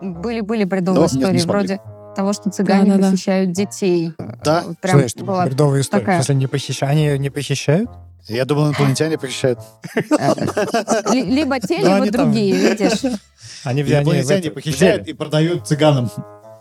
Были-были 0.00 0.64
бредовые 0.64 1.00
Но 1.00 1.06
истории, 1.06 1.40
вроде 1.42 1.80
того, 2.16 2.32
что 2.32 2.50
цыгане 2.50 2.92
Да-да-да. 2.92 3.10
похищают 3.10 3.52
детей. 3.52 4.12
Да? 4.44 4.64
Прям 4.80 4.98
Слышь, 5.00 5.14
была 5.16 5.46
бредовая 5.46 5.80
история. 5.82 6.00
такая- 6.02 6.18
Если 6.18 6.34
не 6.34 6.46
похищают, 6.46 6.92
они 6.94 7.18
не 7.18 7.30
похищают? 7.30 7.88
Я 8.26 8.44
думал, 8.44 8.68
инопланетяне 8.68 9.18
похищают. 9.18 9.58
Ли- 11.12 11.22
Либо 11.24 11.58
те, 11.60 11.78
либо 11.78 12.10
другие, 12.10 12.54
видишь? 12.54 13.00
Они, 13.64 13.82
Инопланетяне 13.82 14.50
похищают 14.50 15.06
и 15.08 15.12
продают 15.12 15.66
цыганам. 15.66 16.10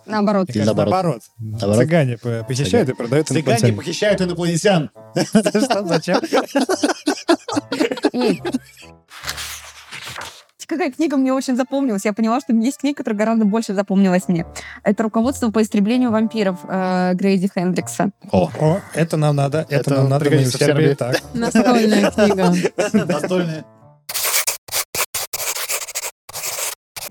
Наоборот. 0.06 0.48
Наоборот. 0.56 1.22
Цыгане 1.78 2.18
по- 2.18 2.44
похищают 2.48 2.90
и 2.90 2.94
продают 2.94 3.28
Цыгане 3.28 3.42
инопланетянам. 3.42 3.76
похищают 3.78 4.22
инопланетян. 4.22 4.90
Что, 5.16 5.86
зачем? 5.86 6.20
Какая 10.70 10.92
книга 10.92 11.18
мне 11.18 11.34
очень 11.34 11.56
запомнилась. 11.56 12.06
Я 12.06 12.14
поняла, 12.14 12.40
что 12.42 12.54
есть 12.54 12.78
книга, 12.78 12.98
которая 12.98 13.18
гораздо 13.18 13.44
больше 13.44 13.74
запомнилась 13.74 14.28
мне. 14.28 14.46
Это 14.84 15.02
«Руководство 15.02 15.50
по 15.50 15.64
истреблению 15.64 16.12
вампиров» 16.12 16.60
э, 16.64 17.16
Грейди 17.16 17.50
Хендрикса. 17.52 18.12
О, 18.32 18.52
О, 18.60 18.80
это 18.94 19.18
нам 19.18 19.36
надо, 19.36 19.66
это, 19.68 19.76
Это 19.76 19.96
нам 19.96 20.10
надо, 20.10 20.30
мы 20.30 20.38
в 20.38 20.46
Сербии. 20.46 20.66
Сербии. 20.66 20.94
Так. 20.94 21.22
Настольная 21.34 22.12
книга. 22.12 22.54
настольные. 23.08 23.66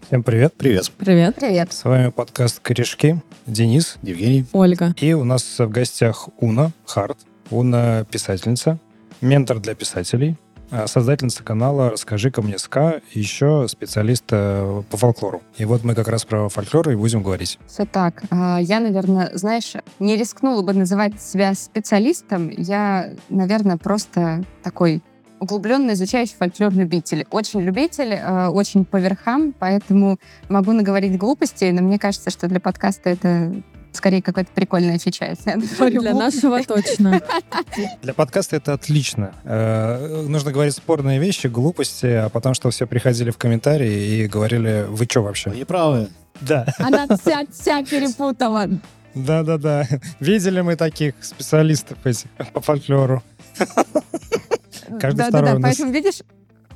Всем 0.07 0.23
привет. 0.23 0.55
Привет, 0.57 0.93
Привет. 0.97 1.35
Привет. 1.35 1.73
С 1.73 1.83
вами 1.83 2.11
подкаст 2.11 2.61
«Корешки». 2.61 3.21
Денис. 3.47 3.97
Евгений. 4.02 4.47
Ольга. 4.52 4.95
И 5.01 5.15
у 5.15 5.25
нас 5.25 5.59
в 5.59 5.69
гостях 5.69 6.29
Уна 6.38 6.71
Харт. 6.87 7.19
Уна 7.51 8.07
писательница, 8.09 8.79
ментор 9.21 9.59
для 9.59 9.75
писателей, 9.75 10.37
создательница 10.87 11.43
канала 11.43 11.91
«Расскажи-ка 11.91 12.43
мне 12.43 12.59
ска», 12.59 13.01
еще 13.13 13.67
специалист 13.69 14.25
э, 14.31 14.83
по 14.91 14.97
фольклору. 14.97 15.43
И 15.57 15.65
вот 15.65 15.85
мы 15.85 15.95
как 15.95 16.09
раз 16.09 16.25
про 16.25 16.49
фольклор 16.49 16.91
и 16.91 16.95
будем 16.95 17.23
говорить. 17.23 17.59
Все 17.67 17.85
так. 17.85 18.23
А, 18.31 18.59
Я, 18.59 18.81
наверное, 18.81 19.31
знаешь, 19.35 19.73
не 19.99 20.16
рискнула 20.16 20.63
бы 20.63 20.73
называть 20.73 21.21
себя 21.21 21.55
специалистом. 21.55 22.51
Я, 22.51 23.13
наверное, 23.29 23.77
просто 23.77 24.45
такой 24.63 25.02
углубленно 25.41 25.93
изучающий 25.93 26.35
фольклор 26.37 26.73
любитель. 26.73 27.27
Очень 27.30 27.60
любитель, 27.60 28.13
э, 28.15 28.49
очень 28.49 28.85
по 28.85 28.97
верхам, 28.97 29.55
поэтому 29.59 30.19
могу 30.49 30.73
наговорить 30.73 31.16
глупостей, 31.16 31.73
но 31.73 31.82
мне 31.82 31.99
кажется, 31.99 32.30
что 32.30 32.49
для 32.49 32.60
подкаста 32.60 33.10
это 33.10 33.63
скорее 33.99 34.23
какая-то 34.23 34.51
прикольная 34.54 34.99
фича. 34.99 35.27
если 35.27 35.51
я 35.51 35.57
говорю 35.57 36.01
Для 36.01 36.15
нашего 36.15 36.63
точно. 36.63 37.21
Для 38.02 38.15
подкаста 38.15 38.57
это 38.57 38.73
отлично. 38.73 39.32
Э, 39.45 40.24
нужно 40.27 40.52
говорить 40.52 40.74
спорные 40.74 41.18
вещи, 41.18 41.49
глупости, 41.49 42.07
а 42.07 42.29
потом, 42.29 42.54
что 42.54 42.71
все 42.71 42.87
приходили 42.87 43.30
в 43.30 43.37
комментарии 43.37 44.23
и 44.23 44.26
говорили, 44.26 44.87
вы 44.88 45.04
что 45.04 45.23
вообще? 45.23 45.51
Вы 45.51 45.65
правы. 45.65 46.09
Да, 46.41 46.66
Она 46.79 47.07
вся, 47.21 47.43
вся 47.52 47.85
перепутала. 47.85 48.66
да-да-да. 49.15 49.87
Видели 50.21 50.60
мы 50.60 50.76
таких 50.76 51.15
специалистов 51.21 51.99
этих 52.04 52.29
по 52.52 52.60
фольклору. 52.60 53.23
Каждый 55.01 55.19
Да, 55.19 55.30
да, 55.30 55.43
да. 55.43 55.54
у 55.54 55.59
нас. 55.59 55.63
Поэтому, 55.76 55.93
видишь, 55.93 56.21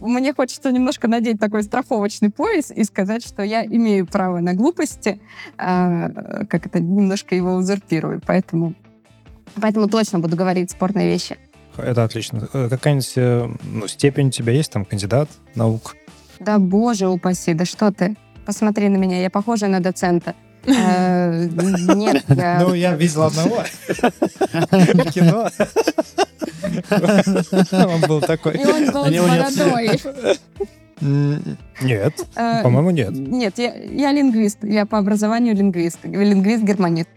мне 0.08 0.34
хочется 0.34 0.72
немножко 0.72 1.08
надеть 1.08 1.38
такой 1.38 1.62
страховочный 1.62 2.30
пояс 2.30 2.70
и 2.70 2.84
сказать, 2.84 3.24
что 3.24 3.42
я 3.42 3.64
имею 3.64 4.06
право 4.06 4.40
на 4.40 4.54
глупости, 4.54 5.20
а, 5.56 6.08
как 6.48 6.66
это, 6.66 6.80
немножко 6.80 7.34
его 7.34 7.54
узурпирую. 7.54 8.20
Поэтому, 8.26 8.74
поэтому 9.60 9.88
точно 9.88 10.18
буду 10.18 10.36
говорить 10.36 10.70
спорные 10.70 11.08
вещи. 11.08 11.38
Это 11.76 12.04
отлично. 12.04 12.48
Э, 12.52 12.68
Какая-нибудь 12.68 13.12
э, 13.16 13.48
ну, 13.62 13.88
степень 13.88 14.28
у 14.28 14.30
тебя 14.30 14.52
есть, 14.52 14.72
там, 14.72 14.84
кандидат 14.84 15.30
наук? 15.54 15.96
Да 16.38 16.58
боже 16.58 17.08
упаси, 17.08 17.54
да 17.54 17.64
что 17.64 17.92
ты? 17.92 18.16
Посмотри 18.44 18.88
на 18.88 18.96
меня, 18.96 19.20
я 19.22 19.30
похожа 19.30 19.68
на 19.68 19.80
доцента. 19.80 20.34
Э, 20.66 21.46
Нет, 21.46 22.24
я... 22.28 22.60
Ну, 22.60 22.74
я 22.74 22.94
видел 22.94 23.22
одного 23.24 23.64
в 24.52 25.10
кино. 25.12 25.48
Он 27.86 28.00
был 28.02 28.20
такой. 28.20 28.54
И 28.54 28.64
он 28.64 28.90
был 28.90 29.06
с 29.06 29.10
нет. 29.10 29.24
бородой. 29.28 30.00
М, 31.00 31.58
Нет, 31.80 32.14
Э, 32.36 32.62
по-моему, 32.62 32.90
нет. 32.90 33.10
Нет, 33.10 33.58
я, 33.58 33.74
я 33.74 34.12
лингвист. 34.12 34.58
Я 34.62 34.86
по 34.86 34.98
образованию 34.98 35.54
лингвист. 35.56 35.98
Лингвист-германист. 36.04 37.08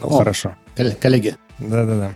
Ну, 0.00 0.10
хорошо. 0.10 0.54
Кол- 0.76 0.92
Коллеги. 1.00 1.36
Да-да-да. 1.58 2.12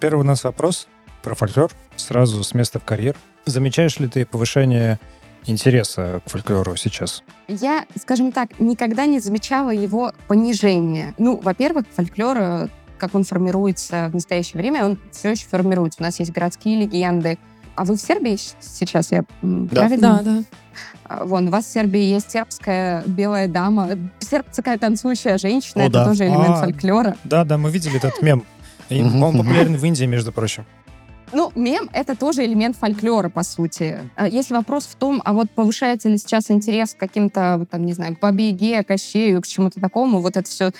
Первый 0.00 0.20
у 0.20 0.24
нас 0.24 0.44
вопрос 0.44 0.88
про 1.22 1.34
фольклор. 1.34 1.70
Сразу 1.96 2.42
с 2.42 2.54
места 2.54 2.80
в 2.80 2.84
карьер. 2.84 3.16
Замечаешь 3.44 3.98
ли 3.98 4.08
ты 4.08 4.24
повышение 4.24 4.98
интереса 5.46 6.20
к 6.24 6.30
фольклору 6.30 6.76
сейчас? 6.76 7.22
Я, 7.48 7.84
скажем 8.00 8.32
так, 8.32 8.58
никогда 8.60 9.06
не 9.06 9.20
замечала 9.20 9.70
его 9.70 10.12
понижения. 10.28 11.14
Ну, 11.18 11.36
во-первых, 11.38 11.86
фольклор, 11.94 12.36
э, 12.38 12.68
как 12.98 13.14
он 13.14 13.24
формируется 13.24 14.08
в 14.10 14.14
настоящее 14.14 14.60
время, 14.60 14.84
он 14.84 14.98
все 15.10 15.30
еще 15.30 15.46
формируется. 15.46 16.00
У 16.00 16.04
нас 16.04 16.18
есть 16.20 16.32
городские 16.32 16.80
легенды. 16.80 17.38
А 17.74 17.84
вы 17.84 17.96
в 17.96 18.00
Сербии 18.00 18.38
сейчас, 18.60 19.10
я 19.12 19.24
Да. 19.42 19.76
правильно? 19.76 20.20
Да, 20.22 20.30
да. 20.30 20.42
А, 21.04 21.24
Вон, 21.24 21.48
у 21.48 21.50
вас 21.50 21.64
в 21.64 21.72
Сербии 21.72 22.00
есть 22.00 22.30
сербская 22.30 23.02
белая 23.06 23.48
дама. 23.48 23.90
Сербская 24.20 24.78
танцующая 24.78 25.38
женщина. 25.38 25.84
О, 25.84 25.86
это 25.86 25.92
да. 25.94 26.04
тоже 26.06 26.24
элемент 26.24 26.56
А. 26.56 26.60
фольклора. 26.64 27.16
Да-да, 27.24 27.58
мы 27.58 27.70
видели 27.70 27.96
этот 27.96 28.20
мем. 28.22 28.44
Он 28.90 29.36
популярен 29.38 29.76
в 29.76 29.84
Индии, 29.84 30.04
между 30.04 30.32
прочим. 30.32 30.66
Ну, 31.32 31.50
мем— 31.54 31.88
это 31.92 32.16
тоже 32.16 32.44
элемент 32.44 32.76
фольклора, 32.76 33.30
по 33.30 33.42
сути. 33.42 33.98
А 34.16 34.28
Если 34.28 34.54
вопрос 34.54 34.84
в 34.84 34.94
том, 34.96 35.22
а 35.24 35.32
вот 35.32 35.50
повышается 35.50 36.08
ли 36.08 36.18
сейчас 36.18 36.50
интерес 36.50 36.94
к 36.94 36.98
каким-то, 36.98 37.66
там, 37.70 37.86
не 37.86 37.94
знаю, 37.94 38.16
к 38.16 38.20
Бабе 38.20 38.50
Яге, 38.50 38.84
Кощею, 38.84 39.40
к 39.40 39.46
чему-то 39.46 39.80
такому, 39.80 40.20
вот 40.20 40.36
это 40.36 40.48
все 40.48 40.72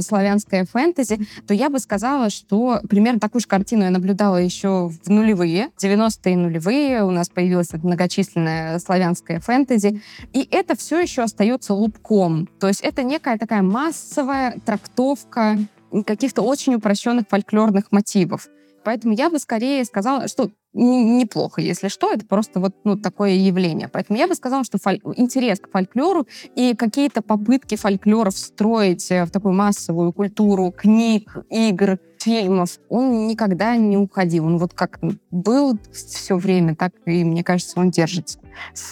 славянское 0.00 0.64
фэнтези, 0.64 1.26
то 1.46 1.54
я 1.54 1.70
бы 1.70 1.78
сказала, 1.78 2.30
что 2.30 2.80
примерно 2.88 3.20
такую 3.20 3.40
же 3.40 3.46
картину 3.46 3.84
я 3.84 3.90
наблюдала 3.90 4.36
еще 4.36 4.88
в 4.88 5.08
нулевые, 5.08 5.70
90-е 5.80 6.36
нулевые, 6.36 7.04
у 7.04 7.10
нас 7.10 7.28
появилось 7.28 7.68
это 7.68 7.86
многочисленное 7.86 8.78
славянское 8.80 9.38
фэнтези, 9.40 10.02
и 10.32 10.48
это 10.50 10.76
все 10.76 11.00
еще 11.00 11.22
остается 11.22 11.72
лупком. 11.74 12.48
То 12.58 12.68
есть 12.68 12.80
это 12.80 13.02
некая 13.02 13.38
такая 13.38 13.62
массовая 13.62 14.58
трактовка 14.64 15.58
каких-то 16.04 16.42
очень 16.42 16.74
упрощенных 16.74 17.26
фольклорных 17.28 17.92
мотивов. 17.92 18.48
Поэтому 18.84 19.14
я 19.14 19.30
бы 19.30 19.38
скорее 19.38 19.84
сказала, 19.84 20.28
что 20.28 20.50
неплохо, 20.72 21.60
если 21.60 21.88
что, 21.88 22.12
это 22.12 22.26
просто 22.26 22.60
вот 22.60 22.74
ну, 22.84 22.96
такое 22.96 23.30
явление. 23.30 23.88
Поэтому 23.88 24.18
я 24.18 24.26
бы 24.26 24.34
сказала, 24.34 24.64
что 24.64 24.78
фоль- 24.78 25.00
интерес 25.16 25.60
к 25.60 25.70
фольклору 25.70 26.26
и 26.56 26.74
какие-то 26.74 27.22
попытки 27.22 27.76
фольклора 27.76 28.30
встроить 28.30 29.10
э, 29.10 29.24
в 29.24 29.30
такую 29.30 29.54
массовую 29.54 30.12
культуру 30.12 30.72
книг, 30.76 31.36
игр, 31.48 31.98
фильмов, 32.18 32.78
он 32.88 33.26
никогда 33.26 33.76
не 33.76 33.96
уходил. 33.96 34.46
Он 34.46 34.58
вот 34.58 34.72
как 34.72 34.98
был 35.30 35.78
все 35.92 36.36
время, 36.36 36.74
так 36.74 36.92
и, 37.04 37.22
мне 37.22 37.44
кажется, 37.44 37.78
он 37.78 37.90
держится. 37.90 38.38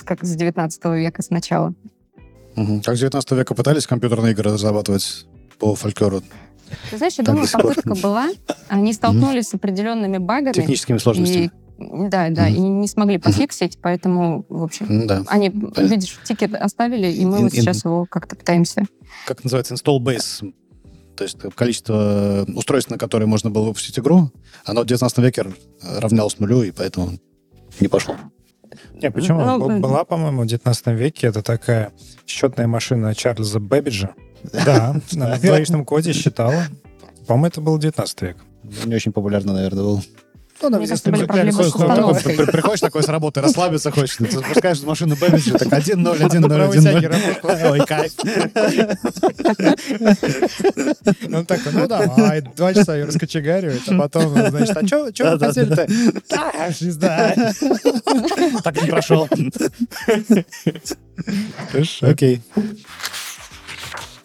Как 0.04 0.22
с 0.22 0.34
19 0.34 0.84
века 0.84 1.22
сначала. 1.22 1.75
Мгм. 2.54 2.82
Как 2.82 2.97
с 2.97 3.00
19 3.00 3.32
века 3.32 3.54
пытались 3.54 3.86
компьютерные 3.86 4.32
игры 4.32 4.52
разрабатывать 4.52 5.26
по 5.58 5.75
фольклору 5.75 6.22
Ты 6.90 6.98
знаешь, 6.98 7.14
я 7.18 7.24
думаю, 7.24 7.48
попытка 7.50 7.94
была. 7.94 8.30
Они 8.68 8.92
столкнулись 8.92 9.48
с 9.48 9.54
определенными 9.54 10.18
багами. 10.18 10.52
техническими 10.52 10.98
сложностями. 10.98 11.44
И, 11.44 11.50
да, 12.08 12.28
да, 12.30 12.48
и 12.48 12.58
не 12.58 12.86
смогли 12.86 13.18
пофиксить, 13.18 13.78
поэтому, 13.80 14.44
в 14.48 14.62
общем, 14.62 15.08
они, 15.28 15.52
видишь, 15.76 16.18
тикет 16.24 16.54
оставили, 16.54 17.10
и 17.10 17.24
мы 17.24 17.42
вот 17.42 17.52
сейчас 17.52 17.84
его 17.84 18.06
как-то 18.08 18.36
пытаемся. 18.36 18.84
Как 19.26 19.42
называется? 19.44 19.74
Install 19.74 19.98
base. 19.98 20.52
То 21.16 21.24
есть 21.24 21.38
количество 21.54 22.46
устройств, 22.54 22.90
на 22.90 22.98
которые 22.98 23.28
можно 23.28 23.50
было 23.50 23.64
выпустить 23.64 23.98
игру, 23.98 24.30
оно 24.64 24.82
в 24.82 24.86
19 24.86 25.18
веке 25.18 25.46
равнялось 25.82 26.38
нулю, 26.38 26.62
и 26.62 26.70
поэтому 26.70 27.10
не 27.80 27.88
пошло. 27.88 28.16
Не, 28.94 29.10
почему? 29.10 29.44
Ну, 29.44 29.80
Была, 29.80 30.04
по-моему, 30.04 30.42
в 30.42 30.46
19 30.46 30.86
веке. 30.88 31.26
Это 31.26 31.42
такая 31.42 31.92
счетная 32.26 32.66
машина 32.66 33.14
Чарльза 33.14 33.60
Бэббиджа. 33.60 34.14
Да, 34.52 34.96
на 35.12 35.38
двоичном 35.38 35.84
коде 35.84 36.12
считала. 36.12 36.64
По-моему, 37.26 37.46
это 37.46 37.60
был 37.60 37.78
19 37.78 38.22
век. 38.22 38.36
Не 38.84 38.94
очень 38.94 39.12
популярно, 39.12 39.52
наверное, 39.52 39.82
был. 39.84 40.02
Ну, 40.62 40.68
Приходишь, 42.46 42.80
такой- 42.80 43.02
с 43.02 43.08
работы, 43.08 43.40
расслабиться 43.40 43.90
хочешь, 43.90 44.14
ты 44.16 44.30
запускаешь 44.30 44.80
машину 44.82 45.16
Бэббиджа, 45.16 45.58
так 45.58 45.68
1-0, 45.72 46.20
1-0, 46.20 46.48
Правый 46.48 46.78
1-0. 46.78 46.82
тяги 46.82 47.06
работал. 47.06 47.72
Ой, 47.72 47.80
кайф. 47.84 48.12
Он 51.34 51.46
такой, 51.46 51.72
ну 51.72 51.88
давай, 51.88 52.42
два 52.42 52.74
часа 52.74 52.94
ее 52.96 53.06
раскочегаривает, 53.06 53.82
а 53.88 53.98
потом, 53.98 54.34
значит, 54.50 54.76
а 54.76 54.86
что 54.86 55.04
вы 55.04 55.38
хотели-то? 55.40 55.86
Да, 56.30 56.68
не 56.80 56.90
знаю. 56.90 57.52
Так 58.62 58.82
не 58.82 58.88
прошел. 58.88 59.28
Окей. 62.02 62.40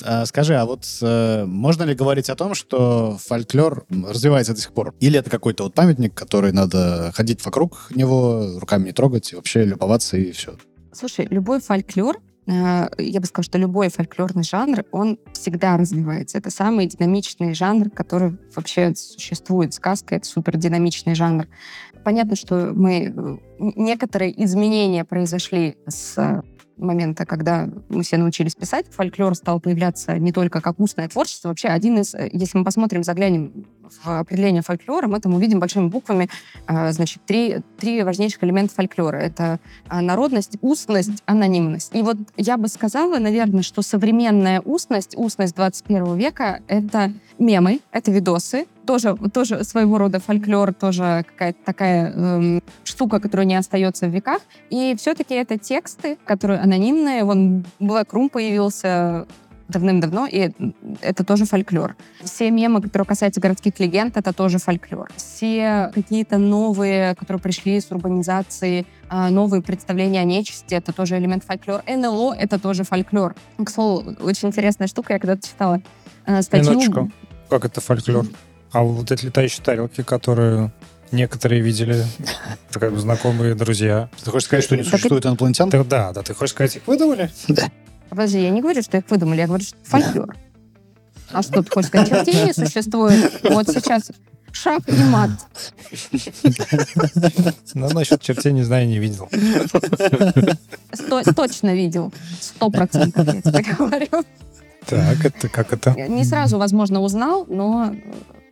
А, 0.10 0.26
Скажи, 0.26 0.56
а 0.56 0.66
вот 0.66 0.86
э, 1.02 1.44
можно 1.46 1.84
ли 1.84 1.94
говорить 1.94 2.30
о 2.30 2.36
том, 2.36 2.56
что 2.56 3.18
фольклор 3.20 3.86
развивается 3.90 4.54
до 4.54 4.62
сих 4.62 4.72
пор? 4.72 4.94
Или 5.02 5.20
это 5.20 5.30
какой-то 5.30 5.64
вот 5.66 5.74
памятник, 5.74 6.14
который 6.14 6.54
надо 6.54 7.12
ходить 7.14 7.44
вокруг 7.44 7.90
него, 7.94 8.58
руками 8.58 8.86
не 8.86 8.92
трогать, 8.94 9.34
и 9.34 9.36
вообще 9.36 9.66
любоваться, 9.66 10.16
и 10.16 10.32
все? 10.32 10.56
Слушай, 10.94 11.28
любой 11.30 11.60
фольклор 11.60 12.20
э, 12.48 12.88
я 12.98 13.20
бы 13.20 13.26
сказала, 13.26 13.44
что 13.44 13.58
любой 13.58 13.90
фольклорный 13.90 14.44
жанр, 14.44 14.86
он 14.94 15.20
всегда 15.34 15.76
развивается. 15.76 16.38
Это 16.38 16.52
самый 16.52 16.86
динамичный 16.88 17.54
жанр, 17.54 17.90
который 17.90 18.38
вообще 18.56 18.96
существует. 18.96 19.74
Сказка— 19.74 20.16
это 20.18 20.26
супер 20.26 20.56
динамичный 20.56 21.16
жанр. 21.16 21.48
Понятно, 22.06 22.38
что 22.38 22.72
мы... 22.74 23.14
э, 23.14 23.38
Некоторые 23.76 24.42
изменения 24.46 25.04
произошли 25.04 25.76
с 25.86 26.42
момента, 26.78 27.26
когда 27.26 27.70
мы 27.90 28.04
все 28.04 28.18
научились 28.18 28.56
писать, 28.56 28.86
фольклор 28.90 29.36
стал 29.36 29.60
появляться 29.60 30.18
не 30.18 30.32
только 30.32 30.62
как 30.62 30.80
устное 30.80 31.08
творчество. 31.08 31.50
Вообще 31.50 31.70
один 31.70 32.00
из, 32.00 32.14
э, 32.14 32.30
если 32.32 32.58
мы 32.58 32.64
посмотрим, 32.64 33.04
заглянем 33.04 33.66
в 34.04 34.20
определение 34.20 34.62
фольклора, 34.62 35.08
мы 35.08 35.20
там 35.20 35.34
увидим 35.34 35.60
большими 35.60 35.88
буквами, 35.88 36.30
э, 36.68 36.92
значит, 36.92 37.26
три, 37.26 37.62
три 37.80 38.04
важнейших 38.04 38.44
элемента 38.44 38.74
фольклора. 38.76 39.18
Это 39.18 39.60
э, 39.90 40.00
народность, 40.02 40.58
устность, 40.62 41.24
анонимность. 41.26 41.96
И 41.96 42.02
вот 42.02 42.18
я 42.36 42.58
бы 42.58 42.68
сказала, 42.68 43.18
наверное, 43.20 43.62
что 43.62 43.82
современная 43.82 44.62
устность, 44.62 45.16
устность 45.18 45.56
21 45.56 46.16
века, 46.18 46.62
это 46.68 47.14
мемы, 47.40 47.82
это 47.92 48.12
видосы, 48.12 48.66
тоже, 48.88 49.16
тоже 49.34 49.64
своего 49.64 49.98
рода 49.98 50.20
фольклор, 50.20 50.74
тоже 50.74 51.26
какая-то 51.28 51.60
такая 51.64 52.12
эм, 52.12 52.64
штука, 52.84 53.20
которая 53.20 53.46
не 53.46 53.56
остается 53.56 54.08
в 54.08 54.10
веках. 54.10 54.42
И 54.70 54.96
все-таки 54.98 55.36
это 55.36 55.58
тексты, 55.60 56.18
которые 56.26 56.60
анонимные. 56.60 57.24
Вон 57.24 57.66
Black 57.80 58.08
Room 58.12 58.30
появился 58.30 59.28
давным-давно, 59.68 60.28
и 60.28 60.52
это 61.02 61.24
тоже 61.24 61.46
фольклор. 61.46 61.96
Все 62.24 62.50
мемы, 62.52 62.82
которые 62.82 63.06
касаются 63.06 63.42
городских 63.42 63.80
легенд, 63.80 64.16
это 64.18 64.34
тоже 64.34 64.60
фольклор. 64.60 65.10
Все 65.16 65.92
какие-то 65.94 66.38
новые, 66.38 67.16
которые 67.16 67.42
пришли 67.42 67.80
с 67.80 67.92
урбанизацией, 67.92 68.86
а, 69.10 69.30
новые 69.30 69.62
представления 69.62 70.22
о 70.22 70.24
нечисти, 70.24 70.74
это 70.74 70.94
тоже 70.94 71.18
элемент 71.18 71.44
фольклор. 71.44 71.84
НЛО— 71.88 72.34
это 72.40 72.60
тоже 72.60 72.84
фольклор. 72.84 73.36
К 73.64 73.70
слову, 73.70 74.16
очень 74.22 74.50
интересная 74.50 74.88
штука, 74.88 75.14
я 75.14 75.20
когда-то 75.20 75.48
читала 75.48 75.82
э, 76.26 76.42
статью... 76.42 76.72
Минуточку. 76.72 77.12
Как 77.50 77.66
это 77.66 77.82
фольклор? 77.82 78.26
А 78.72 78.84
вот 78.84 79.12
эти 79.12 79.26
летающие 79.26 79.64
тарелки, 79.64 80.04
которые 80.04 80.72
некоторые 81.12 81.62
видели, 81.62 82.06
это 82.70 82.80
как 82.80 82.94
бы 82.94 83.00
знакомые 83.00 83.56
друзья. 83.56 84.10
Ты 84.24 84.32
хочешь 84.32 84.48
сказать, 84.48 84.66
что 84.66 84.76
не 84.76 84.84
существует 84.84 85.26
инопланетян? 85.26 85.70
Да, 85.70 86.12
да, 86.12 86.22
ты 86.22 86.34
хочешь 86.34 86.54
сказать, 86.54 86.76
их 86.76 86.88
выдумали? 86.88 87.32
Подожди, 88.10 88.42
я 88.42 88.50
не 88.50 88.62
говорю, 88.62 88.82
что 88.82 88.98
их 88.98 89.04
выдумали, 89.10 89.40
я 89.42 89.48
говорю, 89.48 89.64
что 89.64 89.76
это 89.78 89.90
фольклор. 89.90 90.36
А 91.32 91.42
что 91.42 91.62
ты 91.64 91.70
хочешь 91.72 91.90
сказать? 91.90 92.28
Не 92.28 92.54
существует. 92.54 93.42
Вот 93.44 93.68
сейчас 93.68 94.12
шаг 94.52 94.82
и 94.88 94.92
мат. 95.04 95.32
Ну, 97.74 97.90
насчет 97.90 98.22
чертей 98.22 98.54
не 98.54 98.64
знаю, 98.64 98.88
не 98.88 99.00
видел. 99.00 99.30
Сто- 100.94 101.24
точно 101.34 101.76
видел. 101.76 102.14
Сто 102.40 102.70
процентов, 102.70 103.28
я 103.28 103.42
тебе 103.42 103.74
говорю. 103.74 104.26
Так, 104.86 105.26
это 105.26 105.50
как 105.50 105.74
это? 105.74 105.92
Не 105.92 106.24
сразу, 106.24 106.58
возможно, 106.58 107.02
узнал, 107.02 107.46
но 107.48 107.94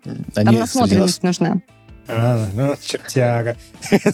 там 0.03 0.47
Они 0.47 0.57
насмотренность 0.57 1.23
нужна. 1.23 1.61
А, 2.07 2.47
ну, 2.53 2.75
чертяга. 2.81 3.55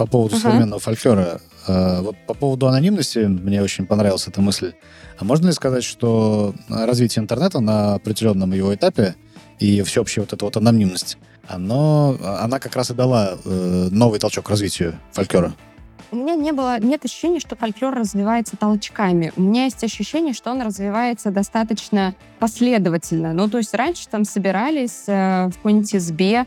По 0.00 0.06
поводу 0.06 0.36
Ага. 0.36 0.42
современного 0.44 0.80
фольклора. 0.80 1.40
э, 1.66 2.00
Вот 2.00 2.16
по 2.26 2.32
поводу 2.32 2.66
анонимности 2.68 3.18
мне 3.18 3.60
очень 3.62 3.84
понравилась 3.86 4.26
эта 4.26 4.40
мысль. 4.40 4.72
А 5.18 5.24
можно 5.26 5.48
ли 5.48 5.52
сказать, 5.52 5.84
что 5.84 6.54
развитие 6.70 7.22
интернета 7.22 7.60
на 7.60 7.94
определенном 7.96 8.50
его 8.54 8.74
этапе 8.74 9.14
и 9.58 9.82
всеобщая 9.82 10.22
вот 10.22 10.32
эта 10.32 10.42
вот 10.42 10.56
анонимность, 10.56 11.18
оно, 11.46 12.16
она 12.40 12.58
как 12.60 12.76
раз 12.76 12.90
и 12.90 12.94
дала 12.94 13.32
э, 13.44 13.88
новый 13.90 14.18
толчок 14.18 14.48
развитию 14.48 14.94
фольклора? 15.12 15.52
У 16.12 16.16
меня 16.16 16.34
не 16.34 16.52
было, 16.52 16.80
нет 16.80 17.04
ощущения, 17.04 17.38
что 17.38 17.54
фольклор 17.54 17.94
развивается 17.94 18.56
толчками. 18.56 19.32
У 19.36 19.42
меня 19.42 19.64
есть 19.64 19.84
ощущение, 19.84 20.32
что 20.32 20.50
он 20.50 20.62
развивается 20.62 21.30
достаточно 21.30 22.14
последовательно. 22.38 23.34
Ну, 23.34 23.48
то 23.50 23.58
есть 23.58 23.74
раньше 23.74 24.08
там 24.08 24.24
собирались 24.24 25.04
э, 25.08 25.48
в 25.48 25.56
какой-нибудь 25.56 25.94
избе 25.94 26.46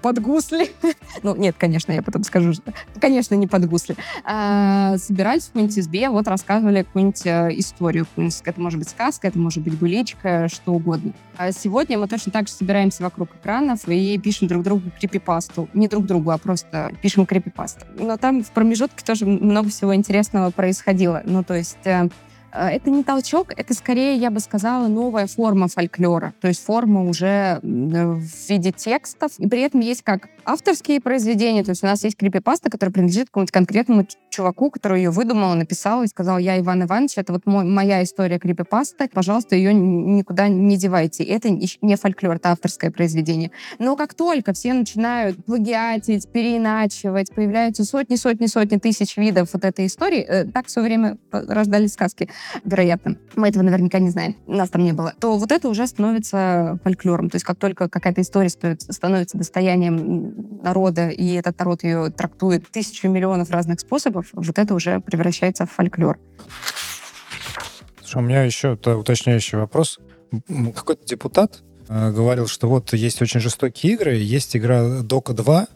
под 0.00 0.20
гусли. 0.20 0.70
ну, 1.22 1.34
нет, 1.36 1.56
конечно, 1.58 1.92
я 1.92 2.02
потом 2.02 2.22
скажу, 2.24 2.52
что... 2.52 2.72
Конечно, 3.00 3.34
не 3.34 3.46
под 3.46 3.68
гусли. 3.68 3.96
А, 4.24 4.96
собирались 4.98 5.44
в 5.44 5.46
какой-нибудь 5.48 5.78
избе, 5.78 6.08
вот 6.10 6.28
рассказывали 6.28 6.82
какую-нибудь 6.82 7.26
э, 7.26 7.48
историю. 7.58 8.06
Какую-нибудь- 8.06 8.42
Это 8.44 8.60
может 8.60 8.78
быть 8.78 8.88
сказка, 8.88 9.28
это 9.28 9.38
может 9.38 9.62
быть 9.62 9.78
быличка, 9.78 10.48
что 10.48 10.72
угодно. 10.72 11.12
А 11.36 11.52
сегодня 11.52 11.98
мы 11.98 12.08
точно 12.08 12.30
так 12.32 12.48
же 12.48 12.54
собираемся 12.54 13.02
вокруг 13.02 13.30
экранов 13.34 13.88
и 13.88 14.18
пишем 14.18 14.48
друг 14.48 14.62
другу 14.62 14.90
крипипасту. 14.98 15.68
Не 15.72 15.88
друг 15.88 16.06
другу, 16.06 16.30
а 16.30 16.38
просто 16.38 16.92
пишем 17.02 17.26
крипипасту. 17.26 17.86
Но 17.98 18.16
там 18.16 18.42
в 18.42 18.50
промежутке 18.50 19.04
тоже 19.04 19.26
много 19.26 19.70
всего 19.70 19.94
интересного 19.94 20.50
происходило. 20.50 21.22
Ну, 21.24 21.42
то 21.42 21.54
есть 21.54 21.78
э, 21.84 22.08
это 22.52 22.90
не 22.90 23.02
толчок, 23.02 23.52
это 23.56 23.74
скорее, 23.74 24.16
я 24.16 24.30
бы 24.30 24.40
сказала, 24.40 24.88
новая 24.88 25.26
форма 25.26 25.68
фольклора. 25.68 26.34
То 26.40 26.48
есть 26.48 26.64
форма 26.64 27.04
уже 27.08 27.60
в 27.62 28.48
виде 28.48 28.72
текстов. 28.72 29.32
И 29.38 29.48
при 29.48 29.62
этом 29.62 29.80
есть 29.80 30.02
как 30.02 30.28
авторские 30.44 31.00
произведения. 31.00 31.62
То 31.64 31.70
есть 31.70 31.82
у 31.82 31.86
нас 31.86 32.04
есть 32.04 32.16
крипипаста, 32.16 32.70
которая 32.70 32.92
принадлежит 32.92 33.28
какому-нибудь 33.28 33.52
конкретному 33.52 34.06
чуваку, 34.30 34.70
который 34.70 35.02
ее 35.02 35.10
выдумал, 35.10 35.54
написал 35.54 36.02
и 36.02 36.06
сказал, 36.06 36.38
я 36.38 36.58
Иван 36.58 36.84
Иванович, 36.84 37.12
это 37.16 37.32
вот 37.32 37.46
мой- 37.46 37.64
моя 37.64 38.02
история 38.02 38.38
крипипаста, 38.38 39.08
пожалуйста, 39.12 39.56
ее 39.56 39.74
никуда 39.74 40.48
не 40.48 40.76
девайте. 40.76 41.24
Это 41.24 41.50
не 41.50 41.96
фольклор, 41.96 42.36
это 42.36 42.52
авторское 42.52 42.90
произведение. 42.90 43.50
Но 43.78 43.96
как 43.96 44.14
только 44.14 44.52
все 44.52 44.72
начинают 44.72 45.44
плагиатить, 45.44 46.30
переиначивать, 46.30 47.34
появляются 47.34 47.84
сотни, 47.84 48.16
сотни, 48.16 48.46
сотни 48.46 48.78
тысяч 48.78 49.16
видов 49.16 49.50
вот 49.52 49.64
этой 49.64 49.86
истории, 49.86 50.20
э, 50.20 50.44
так 50.44 50.66
все 50.66 50.82
время 50.82 51.18
рождались 51.30 51.92
сказки, 51.92 52.28
вероятно. 52.64 53.16
Мы 53.36 53.48
этого 53.48 53.62
наверняка 53.62 53.98
не 53.98 54.10
знаем, 54.10 54.36
нас 54.46 54.70
там 54.70 54.84
не 54.84 54.92
было. 54.92 55.14
То 55.20 55.36
вот 55.36 55.52
это 55.52 55.68
уже 55.68 55.86
становится 55.86 56.78
фольклором. 56.82 57.30
То 57.30 57.36
есть 57.36 57.44
как 57.44 57.58
только 57.58 57.88
какая-то 57.88 58.20
история 58.20 58.48
становится 58.48 59.38
достоянием 59.38 60.31
народа, 60.62 61.08
и 61.08 61.34
этот 61.34 61.58
народ 61.58 61.82
ее 61.84 62.10
трактует 62.10 62.68
тысячу 62.70 63.08
миллионов 63.08 63.50
разных 63.50 63.80
способов, 63.80 64.26
вот 64.32 64.58
это 64.58 64.74
уже 64.74 65.00
превращается 65.00 65.66
в 65.66 65.70
фольклор. 65.70 66.18
Слушай, 68.00 68.16
у 68.16 68.20
меня 68.26 68.42
еще 68.42 68.76
то- 68.76 68.96
уточняющий 68.96 69.58
вопрос. 69.58 69.98
Какой-то 70.74 71.04
депутат 71.06 71.62
э, 71.88 72.10
говорил, 72.10 72.46
что 72.46 72.68
вот 72.68 72.92
есть 72.92 73.20
очень 73.22 73.40
жестокие 73.40 73.94
игры, 73.94 74.14
есть 74.14 74.56
игра 74.56 75.00
Дока 75.02 75.32
2, 75.34 75.66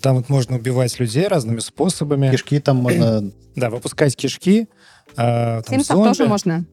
там 0.00 0.16
вот 0.16 0.28
можно 0.28 0.56
убивать 0.56 0.98
людей 0.98 1.26
разными 1.28 1.58
способами. 1.60 2.30
Кишки 2.30 2.58
там 2.60 2.76
можно... 2.78 3.32
Да, 3.56 3.68
выпускать 3.68 4.14
кишки. 4.16 4.68
э, 5.16 5.16
там, 5.16 5.62
Симсов 5.68 5.96
зомби. 5.96 6.08
тоже 6.08 6.26
можно. 6.26 6.64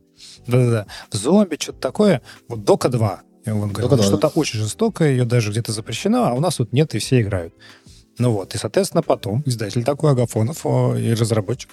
Да-да-да. 0.45 0.85
Зомби, 1.11 1.57
что-то 1.59 1.79
такое. 1.79 2.21
Вот 2.47 2.63
Дока 2.63 2.89
2. 2.89 3.21
И 3.47 3.49
он 3.49 3.71
2, 3.71 4.03
что-то 4.03 4.27
очень 4.27 4.59
жестокое, 4.59 5.11
ее 5.11 5.25
даже 5.25 5.51
где-то 5.51 5.71
запрещено, 5.71 6.25
а 6.25 6.33
у 6.33 6.39
нас 6.39 6.57
тут 6.57 6.73
нет, 6.73 6.93
и 6.95 6.99
все 6.99 7.21
играют. 7.21 7.53
Ну 8.19 8.31
вот, 8.31 8.55
и, 8.55 8.57
соответственно, 8.57 9.03
потом 9.03 9.43
издатель 9.45 9.83
такой, 9.83 10.11
Агафонов 10.11 10.65
о, 10.65 10.95
и 10.95 11.13
разработчик, 11.13 11.71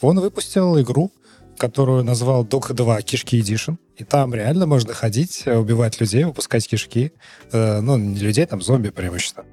он 0.00 0.20
выпустил 0.20 0.80
игру, 0.80 1.12
которую 1.56 2.04
назвал 2.04 2.44
Дока 2.44 2.72
2 2.72 3.02
Кишки 3.02 3.40
Edition. 3.40 3.78
И 3.96 4.04
там 4.04 4.32
реально 4.32 4.66
можно 4.66 4.94
ходить, 4.94 5.42
э, 5.44 5.56
убивать 5.56 6.00
людей, 6.00 6.24
выпускать 6.24 6.68
кишки. 6.68 7.12
Э, 7.52 7.80
ну, 7.80 7.96
не 7.96 8.20
людей, 8.20 8.46
там 8.46 8.62
зомби 8.62 8.90
преимущественно. 8.90 9.44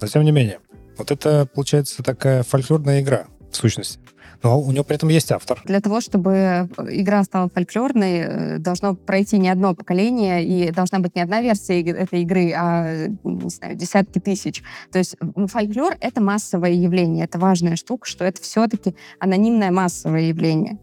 Но 0.00 0.06
тем 0.06 0.22
не 0.22 0.30
менее, 0.30 0.60
вот 0.96 1.10
это, 1.10 1.48
получается, 1.52 2.02
такая 2.02 2.44
фольклорная 2.44 3.00
игра, 3.00 3.26
в 3.50 3.56
сущности. 3.56 3.98
Но 4.42 4.60
у 4.60 4.70
него 4.70 4.84
при 4.84 4.94
этом 4.96 5.08
есть 5.08 5.32
автор. 5.32 5.60
Для 5.64 5.80
того, 5.80 6.00
чтобы 6.00 6.68
игра 6.90 7.24
стала 7.24 7.48
фольклорной, 7.48 8.18
э, 8.18 8.58
должно 8.58 8.94
пройти 8.94 9.36
не 9.38 9.48
одно 9.48 9.74
поколение, 9.74 10.44
и 10.44 10.70
должна 10.70 11.00
быть 11.00 11.16
не 11.16 11.22
одна 11.22 11.40
версия 11.42 11.80
этой 11.82 12.22
игры, 12.22 12.52
а, 12.56 13.08
не 13.24 13.50
знаю, 13.50 13.74
десятки 13.74 14.20
тысяч. 14.20 14.62
То 14.92 14.98
есть 14.98 15.16
фольклор— 15.48 15.96
это 16.00 16.20
массовое 16.20 16.70
явление, 16.70 17.24
это 17.24 17.38
важная 17.38 17.74
штука, 17.76 18.06
что 18.08 18.24
это 18.24 18.40
все-таки 18.40 18.94
анонимное 19.18 19.72
массовое 19.72 20.22
явление. 20.28 20.78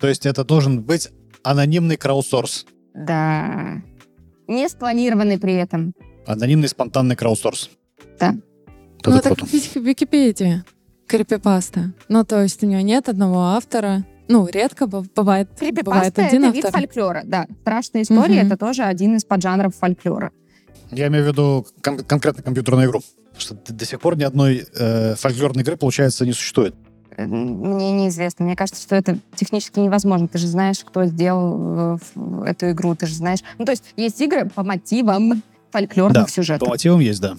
То 0.00 0.08
есть 0.08 0.26
это 0.26 0.44
должен 0.44 0.82
быть 0.82 1.08
анонимный 1.44 1.96
краудсорс. 1.96 2.66
Да. 2.94 3.80
Не 4.48 4.68
спланированный 4.68 5.38
при 5.38 5.54
этом. 5.54 5.94
Анонимный 6.26 6.68
спонтанный 6.68 7.14
краудсорс. 7.16 7.70
Да. 8.18 8.34
Это 9.00 9.10
Ну, 9.10 9.20
круто. 9.20 9.46
Вики- 9.46 9.78
Википедия. 9.78 10.64
Крипипаста. 11.08 11.92
Ну, 12.08 12.24
то 12.24 12.42
есть 12.42 12.62
у 12.62 12.66
нее 12.66 12.82
нет 12.82 13.08
одного 13.08 13.40
автора. 13.40 14.04
Ну, 14.28 14.46
редко 14.46 14.86
бывает, 14.86 15.10
бывает 15.16 15.48
Крипипаста— 15.58 16.26
один 16.26 16.44
это 16.44 16.54
вид 16.54 16.64
автор. 16.66 16.80
фольклора, 16.82 17.22
да. 17.24 17.46
Страшная 17.62 18.02
история— 18.02 18.42
Мгм. 18.42 18.46
это 18.48 18.56
тоже 18.58 18.82
один 18.82 19.16
из 19.16 19.24
поджанров 19.24 19.74
фольклора. 19.74 20.32
Я 20.90 21.06
имею 21.08 21.24
в 21.24 21.28
виду 21.28 21.66
кон- 21.82 22.04
конкретно 22.04 22.42
компьютерную 22.42 22.88
игру. 22.88 23.00
Потому 23.32 23.40
Что 23.64 23.72
до 23.72 23.84
сих 23.86 24.00
пор 24.00 24.16
ни 24.18 24.24
одной 24.24 24.66
э, 24.78 25.14
фольклорной 25.14 25.62
игры, 25.62 25.76
получается, 25.78 26.26
не 26.26 26.32
существует. 26.32 26.74
Э, 27.16 27.24
Мне 27.26 27.92
неизвестно. 27.92 28.44
Мне 28.44 28.54
кажется, 28.56 28.82
что 28.82 28.94
это 28.96 29.18
технически 29.34 29.80
невозможно. 29.80 30.28
Ты 30.28 30.38
же 30.38 30.46
знаешь, 30.46 30.80
кто 30.84 31.04
сделал 31.06 31.96
э, 32.16 32.50
эту 32.50 32.70
игру. 32.72 32.94
Ты 32.94 33.06
же 33.06 33.14
знаешь. 33.14 33.40
Ну, 33.58 33.64
то 33.64 33.72
есть 33.72 33.84
есть 33.96 34.20
игры 34.20 34.46
по 34.54 34.62
мотивам 34.62 35.42
фольклорных 35.70 36.24
Да, 36.24 36.26
сюжетов. 36.30 36.66
По 36.66 36.72
мотивам 36.72 37.00
есть, 37.00 37.20
да. 37.20 37.36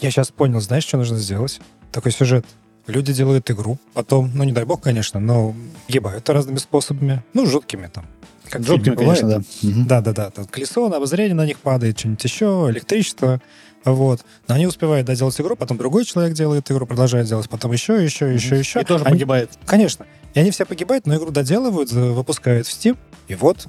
Я 0.00 0.10
сейчас 0.10 0.30
понял, 0.30 0.60
знаешь, 0.60 0.84
что 0.84 0.96
нужно 0.96 1.18
сделать? 1.18 1.60
Такой 1.92 2.10
сюжет. 2.12 2.44
Люди 2.86 3.12
делают 3.12 3.50
игру, 3.50 3.78
потом, 3.94 4.30
ну, 4.34 4.44
не 4.44 4.52
дай 4.52 4.64
бог, 4.64 4.80
конечно, 4.80 5.20
но 5.20 5.54
гибают 5.88 6.28
разными 6.28 6.56
способами. 6.58 7.22
Ну, 7.32 7.46
жуткими 7.46 7.88
там. 7.92 8.06
Как 8.50 8.64
Жуткими, 8.64 8.94
бывает. 8.94 9.20
конечно, 9.20 9.28
да. 9.62 9.68
Мгм. 9.68 9.86
Да-да-да, 9.86 10.30
там 10.30 10.46
колесо, 10.46 10.88
на 10.88 10.96
обозрение 10.96 11.34
на 11.34 11.46
них 11.46 11.58
падает, 11.58 11.98
что-нибудь 11.98 12.24
еще, 12.24 12.66
электричество. 12.70 13.40
Вот. 13.84 14.24
Но 14.46 14.54
они 14.56 14.66
успевают 14.66 15.06
доделать 15.06 15.40
игру, 15.40 15.56
потом 15.56 15.76
другой 15.78 16.04
человек 16.04 16.34
делает 16.34 16.70
игру, 16.70 16.86
продолжает 16.86 17.26
делать, 17.26 17.48
потом 17.48 17.72
еще, 17.72 18.02
еще, 18.04 18.32
еще, 18.32 18.58
еще. 18.58 18.80
И 18.80 18.84
тоже 18.84 19.04
Они- 19.04 19.14
погибает. 19.14 19.50
Конечно. 19.64 20.06
И 20.34 20.40
они 20.40 20.50
все 20.50 20.66
погибают, 20.66 21.06
но 21.06 21.16
игру 21.16 21.30
доделывают, 21.30 21.90
выпускают 21.92 22.66
в 22.66 22.70
Steam. 22.70 22.96
И 23.28 23.34
вот 23.34 23.68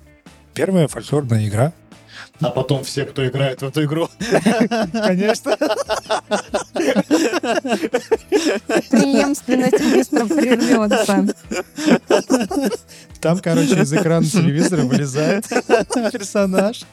первая 0.53 0.87
фольклорная 0.87 1.47
игра. 1.47 1.73
А 2.43 2.49
потом 2.49 2.83
все, 2.83 3.05
кто 3.05 3.25
играет 3.27 3.61
в 3.61 3.65
эту 3.65 3.83
игру. 3.85 4.09
Конечно. 4.91 5.57
Преемственность 8.89 9.93
быстро 9.93 10.25
прервется. 10.25 11.33
Там, 13.21 13.39
короче, 13.39 13.81
из 13.81 13.93
экрана 13.93 14.25
телевизора 14.25 14.81
вылезает 14.83 15.47
персонаж. 16.11 16.83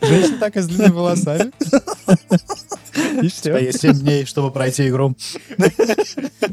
Женщина 0.00 0.38
такая 0.38 0.62
с 0.62 0.66
длинными 0.68 0.92
волосами. 0.92 1.52
И 3.22 3.26
У 3.26 3.28
тебя 3.28 3.56
все. 3.56 3.58
есть 3.58 3.80
7 3.82 3.92
дней, 4.00 4.24
чтобы 4.24 4.50
пройти 4.50 4.88
игру. 4.88 5.14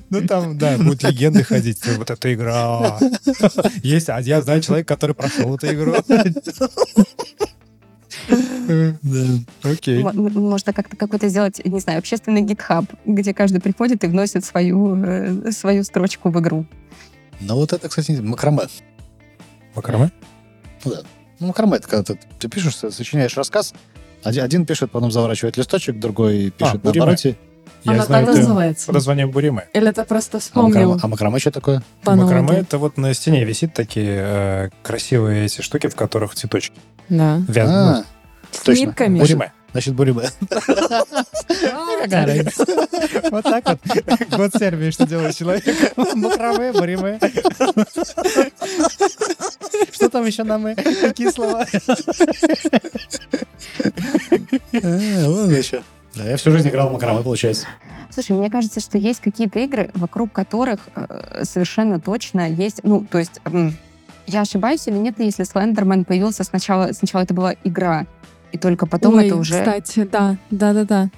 Ну, 0.09 0.27
там, 0.27 0.57
да, 0.57 0.77
будут 0.77 1.03
легенды 1.03 1.43
ходить. 1.43 1.81
типа, 1.81 1.99
Вот 1.99 2.11
эта 2.11 2.33
игра. 2.33 2.99
Есть, 3.81 4.09
а 4.09 4.19
я 4.19 4.41
знаю 4.41 4.61
человека, 4.61 4.93
который 4.93 5.15
прошел 5.15 5.55
эту 5.55 5.67
игру. 5.73 5.95
Окей. 9.63 10.03
Можно 10.03 10.73
как-то 10.73 10.95
какой-то 10.95 11.27
сделать, 11.29 11.61
не 11.65 11.79
знаю, 11.79 11.99
общественный 11.99 12.41
гитхаб, 12.41 12.85
где 13.05 13.33
каждый 13.33 13.61
приходит 13.61 14.03
и 14.03 14.07
вносит 14.07 14.45
свою, 14.45 14.95
э, 15.03 15.51
свою 15.51 15.83
строчку 15.83 16.29
в 16.29 16.39
игру. 16.39 16.65
Ну 17.39 17.55
вот 17.55 17.73
это, 17.73 17.89
кстати, 17.89 18.11
макраме. 18.13 18.61
Макраме? 19.75 20.11
Ну, 20.85 21.47
макраме, 21.47 21.77
это 21.77 21.87
когда 21.87 22.03
ты, 22.13 22.19
ты 22.39 22.47
пишешь, 22.47 22.75
сочиняешь 22.75 23.35
рассказ, 23.35 23.73
один, 24.23 24.43
один 24.43 24.65
пишет, 24.65 24.91
потом 24.91 25.11
заворачивает 25.11 25.57
листочек, 25.57 25.99
другой 25.99 26.51
пишет 26.51 26.75
на 26.75 26.79
буриме. 26.79 27.03
обороте. 27.03 27.35
Я 27.83 27.93
Она 27.93 28.05
знаю 28.05 28.25
так 28.27 28.35
называется. 28.37 28.85
под 28.85 28.95
названием 28.95 29.31
буриме. 29.31 29.67
Или 29.73 29.89
это 29.89 30.05
просто 30.05 30.37
А 30.37 30.39
вспомнил 30.39 30.73
макраме, 30.91 30.99
а 31.03 31.07
макраме 31.07 31.39
что 31.39 31.51
такое? 31.51 31.83
по 32.03 32.15
Макраме 32.15 32.59
это 32.59 32.77
вот 32.77 32.97
на 32.97 33.13
стене 33.13 33.43
висит 33.43 33.73
такие 33.73 34.15
э, 34.25 34.69
красивые 34.83 35.45
эти 35.45 35.61
штуки, 35.61 35.87
в 35.87 35.95
которых 35.95 36.33
цветочки 36.33 36.75
Да. 37.09 37.41
вязаны. 37.47 37.97
А, 37.99 38.05
точно. 38.61 38.85
нитками. 38.85 39.19
Буриме. 39.19 39.51
Значит, 39.71 39.95
буриме. 39.95 40.29
Какая 42.03 42.27
разница? 42.27 42.65
Вот 43.31 43.43
так 43.43 43.63
вот. 43.65 43.79
Год 44.37 44.53
Сербии, 44.55 44.91
что 44.91 45.07
делает 45.07 45.35
человек? 45.35 45.63
Макраме, 45.97 46.71
буриме. 46.73 47.19
Что 49.91 50.09
там 50.09 50.25
еще 50.25 50.43
на 50.43 50.57
мы? 50.57 50.75
Какие 50.75 51.29
слова? 51.29 51.65
А, 54.73 55.27
Вон 55.27 55.49
еще. 55.49 55.81
Да, 56.15 56.25
я 56.25 56.37
всю 56.37 56.51
жизнь 56.51 56.69
играл 56.69 56.89
в 56.89 56.93
макраме, 56.93 57.23
получается. 57.23 57.65
Слушай, 58.11 58.33
мне 58.37 58.51
кажется, 58.51 58.79
что 58.79 58.99
есть 58.99 59.21
какие-то 59.21 59.59
игры, 59.59 59.89
вокруг 59.95 60.31
которых 60.31 60.81
э, 60.95 61.43
совершенно 61.45 61.99
точно 61.99 62.47
есть... 62.47 62.81
Ну, 62.83 63.03
то 63.09 63.17
есть, 63.17 63.41
я 64.27 64.41
ошибаюсь 64.41 64.87
или 64.87 64.97
нет, 64.97 65.15
если 65.17 65.43
Слендермен 65.43 66.05
появился 66.05 66.43
сначала... 66.43 66.91
Сначала 66.93 67.23
это 67.23 67.33
была 67.33 67.55
игра, 67.63 68.05
и 68.53 68.57
только 68.57 68.85
потом 68.85 69.15
Ой, 69.15 69.25
это 69.25 69.35
уже... 69.35 69.59
кстати, 69.59 70.07
да, 70.09 70.37
да-да-да. 70.51 71.09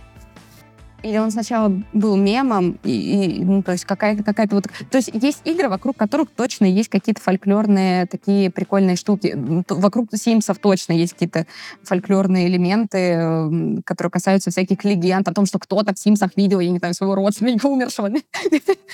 Или 1.05 1.19
он 1.19 1.29
сначала 1.29 1.71
был 1.93 2.15
мемом, 2.15 2.79
и, 2.83 3.37
и, 3.39 3.45
ну, 3.45 3.61
то 3.61 3.73
есть 3.73 3.85
какая-то 3.85 4.23
какая-то 4.23 4.55
вот... 4.55 4.65
То 4.89 4.97
есть 4.97 5.11
есть 5.13 5.41
игры, 5.43 5.69
вокруг 5.69 5.95
которых 5.95 6.31
точно 6.31 6.65
есть 6.65 6.89
какие-то 6.89 7.21
фольклорные 7.21 8.07
такие 8.07 8.49
прикольные 8.49 8.95
штуки. 8.95 9.37
Вокруг 9.69 10.09
Симсов 10.15 10.57
точно 10.57 10.93
есть 10.93 11.13
какие-то 11.13 11.45
фольклорные 11.83 12.47
элементы, 12.47 13.81
которые 13.85 14.09
касаются 14.09 14.49
всяких 14.49 14.83
легенд 14.83 15.27
о 15.27 15.33
том, 15.33 15.45
что 15.45 15.59
кто-то 15.59 15.93
в 15.93 15.99
Симсах 15.99 16.31
видел, 16.35 16.59
я 16.59 16.71
не 16.71 16.79
знаю, 16.79 16.95
своего 16.95 17.13
родственника 17.13 17.67
умершего. 17.67 18.07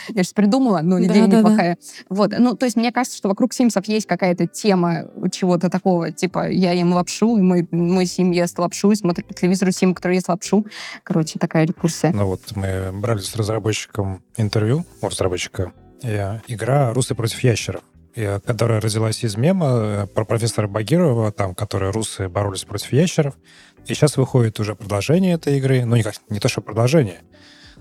Я 0.10 0.24
сейчас 0.24 0.34
придумала, 0.34 0.82
но 0.84 1.02
идея 1.02 1.28
неплохая. 1.28 1.78
Вот, 2.10 2.34
ну, 2.38 2.58
то 2.58 2.66
есть 2.66 2.76
мне 2.76 2.92
кажется, 2.92 3.18
что 3.18 3.30
вокруг 3.30 3.54
Симсов 3.54 3.88
есть 3.88 4.06
какая-то 4.06 4.48
тема 4.48 5.06
чего-то 5.32 5.70
такого, 5.70 6.12
типа 6.12 6.50
я 6.50 6.74
ем 6.74 6.92
лапшу, 6.92 7.38
и 7.38 7.42
мой, 7.42 7.68
мой 7.72 8.06
Сим 8.06 8.32
ест 8.32 8.60
лапшу, 8.60 8.92
и 8.92 8.96
смотрит 8.96 9.26
по 9.28 9.34
телевизору 9.34 9.72
Сим, 9.72 9.94
который 9.94 10.16
ест 10.16 10.28
лапшу. 10.28 10.66
Короче, 11.04 11.40
такая 11.40 11.66
рекурсия. 11.66 12.01
Ну 12.12 12.26
вот 12.26 12.42
мы 12.56 12.92
брали 12.94 13.20
с 13.20 13.36
разработчиком 13.36 14.24
интервью 14.38 14.86
у 15.02 15.08
разработчика. 15.08 15.72
И 16.04 16.40
игра 16.48 16.94
«Русы 16.94 17.14
против 17.14 17.44
ящеров», 17.44 17.82
и, 18.16 18.40
которая 18.46 18.82
родилась 18.82 19.24
из 19.24 19.36
мема 19.38 19.68
э, 19.72 20.08
про 20.08 20.26
профессора 20.26 20.68
Багирова, 20.68 21.32
там, 21.32 21.54
которые 21.56 21.92
русы 21.92 22.28
боролись 22.28 22.64
против 22.64 22.92
ящеров. 22.92 23.36
И 23.86 23.94
сейчас 23.94 24.18
выходит 24.18 24.60
уже 24.60 24.76
продолжение 24.76 25.36
этой 25.36 25.58
игры. 25.58 25.86
Ну, 25.86 25.96
не, 25.96 26.04
как- 26.04 26.16
не 26.30 26.40
то, 26.40 26.50
что 26.50 26.62
продолжение, 26.62 27.22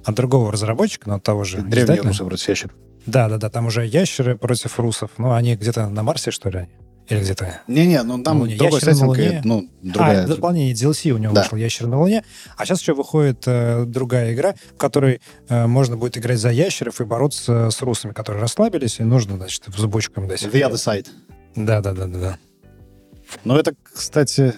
от 0.04 0.14
другого 0.14 0.52
разработчика, 0.52 1.08
но 1.08 1.16
от 1.16 1.22
того 1.22 1.44
же 1.44 1.58
Древние 1.58 1.82
издателя. 1.82 2.08
русы 2.08 2.24
против 2.24 2.48
ящеров. 2.48 2.74
Да, 3.06 3.28
да, 3.28 3.38
да, 3.38 3.48
там 3.50 3.66
уже 3.66 3.86
ящеры 3.86 4.36
против 4.36 4.78
русов. 4.78 5.10
Ну, 5.18 5.32
они 5.32 5.56
где-то 5.56 5.88
на 5.88 6.02
Марсе, 6.02 6.30
что 6.30 6.50
ли? 6.50 6.58
они? 6.58 6.68
Или 7.10 7.20
где-то? 7.20 7.60
Не-не, 7.66 8.02
ну 8.04 8.22
там 8.22 8.38
Ну, 8.38 8.46
не, 8.46 8.54
другой 8.56 8.76
ящеры 8.80 8.92
на 8.92 8.96
сеттинг, 8.98 9.08
Луне. 9.08 9.40
и, 9.44 9.46
ну, 9.48 9.68
А, 9.82 9.86
другая. 9.86 10.18
это 10.24 10.34
дополнение 10.36 10.72
DLC 10.74 11.10
у 11.10 11.18
него 11.18 11.34
Да. 11.34 11.42
вышел 11.42 11.58
«Ящер 11.58 11.86
на 11.88 11.98
Луне». 12.00 12.24
А 12.56 12.64
сейчас 12.64 12.80
еще 12.80 12.94
выходит 12.94 13.42
э, 13.46 13.84
другая 13.84 14.32
игра, 14.32 14.54
в 14.74 14.76
которой 14.78 15.20
э, 15.48 15.66
можно 15.66 15.96
будет 15.96 16.16
играть 16.16 16.38
за 16.38 16.50
ящеров 16.50 17.00
и 17.00 17.04
бороться 17.04 17.70
с 17.70 17.82
русами, 17.82 18.12
которые 18.12 18.40
расслабились, 18.40 19.00
и 19.00 19.02
нужно, 19.02 19.36
значит, 19.36 19.66
в 19.66 19.78
зубочку 19.78 20.20
им 20.20 20.28
дать. 20.28 20.42
The 20.42 20.52
Other 20.70 20.74
Side. 20.74 21.08
Да-да-да-да. 21.56 22.38
Но 23.44 23.58
это, 23.58 23.74
кстати... 23.92 24.54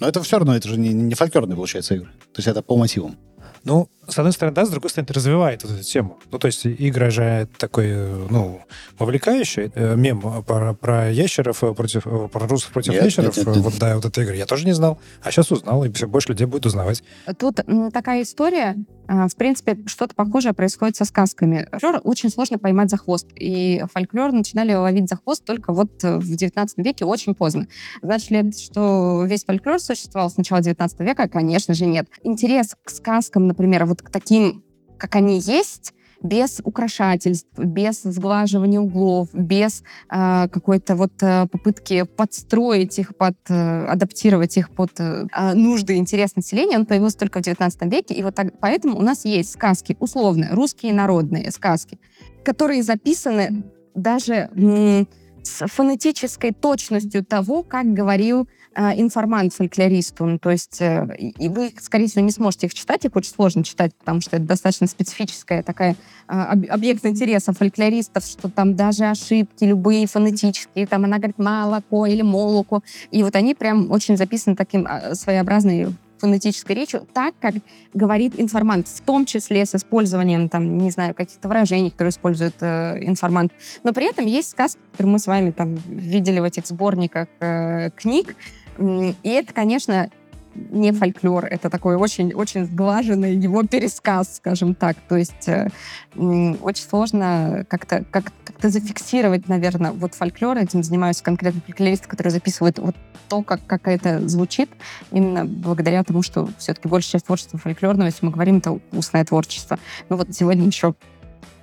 Но 0.00 0.08
это 0.08 0.20
все 0.22 0.38
равно, 0.38 0.56
это 0.56 0.68
же 0.68 0.78
не, 0.78 0.88
не 0.88 1.14
фольклорные, 1.14 1.54
получается, 1.54 1.94
игры. 1.94 2.08
То 2.32 2.38
есть 2.38 2.48
это 2.48 2.62
по 2.62 2.76
мотивам. 2.76 3.16
Ну, 3.64 3.88
с 4.08 4.18
одной 4.18 4.32
стороны, 4.32 4.54
да, 4.54 4.66
с 4.66 4.70
другой 4.70 4.90
стороны, 4.90 5.06
это 5.06 5.14
развивает 5.14 5.62
вот 5.62 5.72
эту 5.72 5.82
тему. 5.84 6.18
Ну, 6.32 6.38
то 6.38 6.46
есть 6.46 6.66
игра 6.66 7.10
же 7.10 7.48
такой, 7.56 7.86
э, 7.88 8.26
ну, 8.30 8.60
вовлекающий 8.98 9.70
э, 9.74 9.94
мем 9.94 10.42
про, 10.44 10.74
про 10.74 11.08
ящеров 11.10 11.62
э, 11.62 11.72
против, 11.72 12.02
про 12.02 12.46
русов 12.48 12.72
против 12.72 12.94
Нет, 12.94 13.04
ящеров. 13.04 13.36
нет, 13.36 13.46
нет, 13.46 13.56
нет. 13.56 13.64
Вот, 13.64 13.78
да, 13.78 13.94
вот 13.94 14.04
эта 14.04 14.24
игра. 14.24 14.34
Я 14.34 14.46
тоже 14.46 14.66
не 14.66 14.72
знал. 14.72 14.98
А 15.22 15.30
сейчас 15.30 15.52
узнал, 15.52 15.84
и 15.84 15.92
все 15.92 16.08
больше 16.08 16.30
людей 16.30 16.46
будет 16.46 16.66
узнавать. 16.66 17.04
Тут 17.38 17.60
такая 17.92 18.22
история, 18.22 18.76
а, 19.06 19.28
в 19.28 19.36
принципе, 19.36 19.78
что-то 19.86 20.16
похожее 20.16 20.52
происходит 20.52 20.96
со 20.96 21.04
сказками. 21.04 21.68
Фольклор 21.70 22.00
очень 22.02 22.30
сложно 22.30 22.58
поймать 22.58 22.90
за 22.90 22.96
хвост, 22.96 23.28
и 23.36 23.84
фольклор 23.92 24.32
начинали 24.32 24.74
ловить 24.74 25.08
за 25.08 25.16
хвост 25.16 25.44
только 25.44 25.72
вот 25.72 26.02
в 26.02 26.36
19 26.36 26.78
веке 26.78 27.04
очень 27.04 27.36
поздно. 27.36 27.68
Значит 28.02 28.30
ли 28.30 28.38
это, 28.38 28.58
что 28.58 29.24
весь 29.26 29.44
фольклор 29.44 29.78
существовал 29.78 30.28
с 30.28 30.36
начала 30.36 30.60
19 30.60 30.98
века? 31.00 31.28
Конечно 31.28 31.74
же 31.74 31.86
нет. 31.86 32.08
Интерес 32.24 32.74
к 32.82 32.90
сказкам, 32.90 33.46
например, 33.46 33.84
вот 33.92 34.02
к 34.02 34.10
таким, 34.10 34.64
как 34.98 35.16
они 35.16 35.38
есть, 35.38 35.92
без 36.22 36.60
украшательств, 36.64 37.50
без 37.58 38.02
сглаживания 38.02 38.80
углов, 38.80 39.28
без 39.34 39.82
а, 40.08 40.48
какой-то 40.48 40.94
вот 40.96 41.12
а, 41.20 41.46
попытки 41.46 42.04
подстроить 42.04 42.98
их 42.98 43.16
под, 43.16 43.34
э, 43.48 43.84
адаптировать 43.86 44.56
их 44.56 44.70
под 44.70 44.92
э, 45.00 45.26
а, 45.32 45.54
нужды 45.54 45.96
и 45.96 45.98
интерес 45.98 46.36
населения, 46.36 46.78
он 46.78 46.86
появился 46.86 47.18
только 47.18 47.40
в 47.40 47.42
19 47.42 47.82
веке, 47.92 48.14
и 48.14 48.22
вот 48.22 48.36
так, 48.36 48.58
поэтому 48.60 48.98
у 48.98 49.02
нас 49.02 49.24
есть 49.24 49.52
сказки, 49.52 49.96
условно, 49.98 50.48
русские 50.52 50.94
народные 50.94 51.50
сказки, 51.50 51.98
которые 52.44 52.84
записаны 52.84 53.64
даже 53.96 54.48
м, 54.54 55.08
с 55.42 55.66
фонетической 55.66 56.52
точностью 56.52 57.24
того, 57.24 57.64
как 57.64 57.92
говорил 57.92 58.48
информант 58.76 59.54
фольклористу. 59.54 60.24
Ну, 60.26 60.38
то 60.38 60.50
есть 60.50 60.80
э, 60.80 61.06
и 61.18 61.48
вы, 61.48 61.72
скорее 61.80 62.06
всего, 62.06 62.24
не 62.24 62.30
сможете 62.30 62.66
их 62.66 62.74
читать, 62.74 63.04
их 63.04 63.14
очень 63.14 63.32
сложно 63.32 63.64
читать, 63.64 63.94
потому 63.94 64.20
что 64.20 64.36
это 64.36 64.46
достаточно 64.46 64.86
специфическая 64.86 65.62
такая 65.62 65.96
об- 66.26 66.70
объект 66.70 67.04
интереса 67.04 67.52
фольклористов, 67.52 68.24
что 68.24 68.48
там 68.48 68.74
даже 68.74 69.04
ошибки 69.04 69.64
любые 69.64 70.06
фонетические, 70.06 70.86
там 70.86 71.04
она 71.04 71.18
говорит 71.18 71.38
молоко 71.38 72.06
или 72.06 72.22
молоко, 72.22 72.82
и 73.10 73.22
вот 73.22 73.36
они 73.36 73.54
прям 73.54 73.90
очень 73.90 74.16
записаны 74.16 74.56
таким 74.56 74.86
а, 74.88 75.14
своеобразной 75.14 75.88
фонетической 76.22 76.76
речью, 76.76 77.06
так, 77.12 77.34
как 77.40 77.54
говорит 77.94 78.34
информант, 78.38 78.86
в 78.86 79.00
том 79.00 79.26
числе 79.26 79.66
с 79.66 79.74
использованием, 79.74 80.48
там, 80.48 80.78
не 80.78 80.92
знаю, 80.92 81.14
каких-то 81.14 81.48
выражений, 81.48 81.90
которые 81.90 82.10
использует 82.10 82.54
э, 82.60 82.98
информант. 83.02 83.52
Но 83.82 83.92
при 83.92 84.08
этом 84.08 84.26
есть 84.26 84.50
сказки, 84.50 84.78
которые 84.92 85.14
мы 85.14 85.18
с 85.18 85.26
вами 85.26 85.50
там 85.50 85.74
видели 85.88 86.38
в 86.38 86.44
этих 86.44 86.66
сборниках 86.68 87.26
э, 87.40 87.90
книг, 87.90 88.36
и 88.78 89.28
это, 89.28 89.52
конечно, 89.52 90.10
не 90.54 90.92
фольклор, 90.92 91.46
это 91.46 91.70
такой 91.70 91.96
очень-очень 91.96 92.66
сглаженный 92.66 93.34
его 93.34 93.62
пересказ, 93.62 94.36
скажем 94.36 94.74
так. 94.74 94.96
То 95.08 95.16
есть 95.16 95.48
э, 95.48 95.68
очень 96.14 96.88
сложно 96.88 97.64
как-то 97.68 98.04
как, 98.10 98.32
как 98.44 98.70
зафиксировать, 98.70 99.48
наверное, 99.48 99.92
вот 99.92 100.14
фольклор. 100.14 100.58
Этим 100.58 100.82
занимаются 100.82 101.24
конкретно 101.24 101.60
фольклористы, 101.64 102.08
которые 102.08 102.32
записывают 102.32 102.78
вот 102.78 102.96
то, 103.28 103.42
как, 103.42 103.64
как 103.66 103.88
это 103.88 104.28
звучит, 104.28 104.68
именно 105.10 105.46
благодаря 105.46 106.04
тому, 106.04 106.22
что 106.22 106.48
все-таки 106.58 106.88
большая 106.88 107.12
часть 107.12 107.26
творчества 107.26 107.58
фольклорного, 107.58 108.06
если 108.06 108.26
мы 108.26 108.32
говорим, 108.32 108.58
это 108.58 108.78
устное 108.92 109.24
творчество. 109.24 109.78
Ну 110.08 110.16
вот 110.16 110.34
сегодня 110.34 110.66
еще 110.66 110.94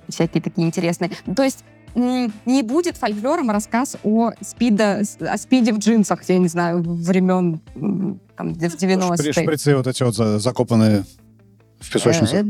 всякие 0.08 0.42
такие 0.42 0.66
интересные. 0.66 1.12
То 1.36 1.44
есть 1.44 1.64
не 1.94 2.62
будет 2.62 2.96
фольклором 2.96 3.50
рассказ 3.50 3.96
о, 4.02 4.32
спида, 4.40 5.02
о 5.20 5.36
спиде 5.38 5.72
в 5.72 5.78
джинсах, 5.78 6.22
я 6.28 6.38
не 6.38 6.48
знаю, 6.48 6.82
времен 6.82 7.60
там, 8.36 8.54
в 8.54 8.58
90-е. 8.58 9.32
Шприцы 9.32 9.76
вот 9.76 9.86
эти 9.86 10.02
вот 10.02 10.14
закопанные 10.14 11.04
в 11.80 11.92
песочнице. 11.92 12.36
Э, 12.36 12.44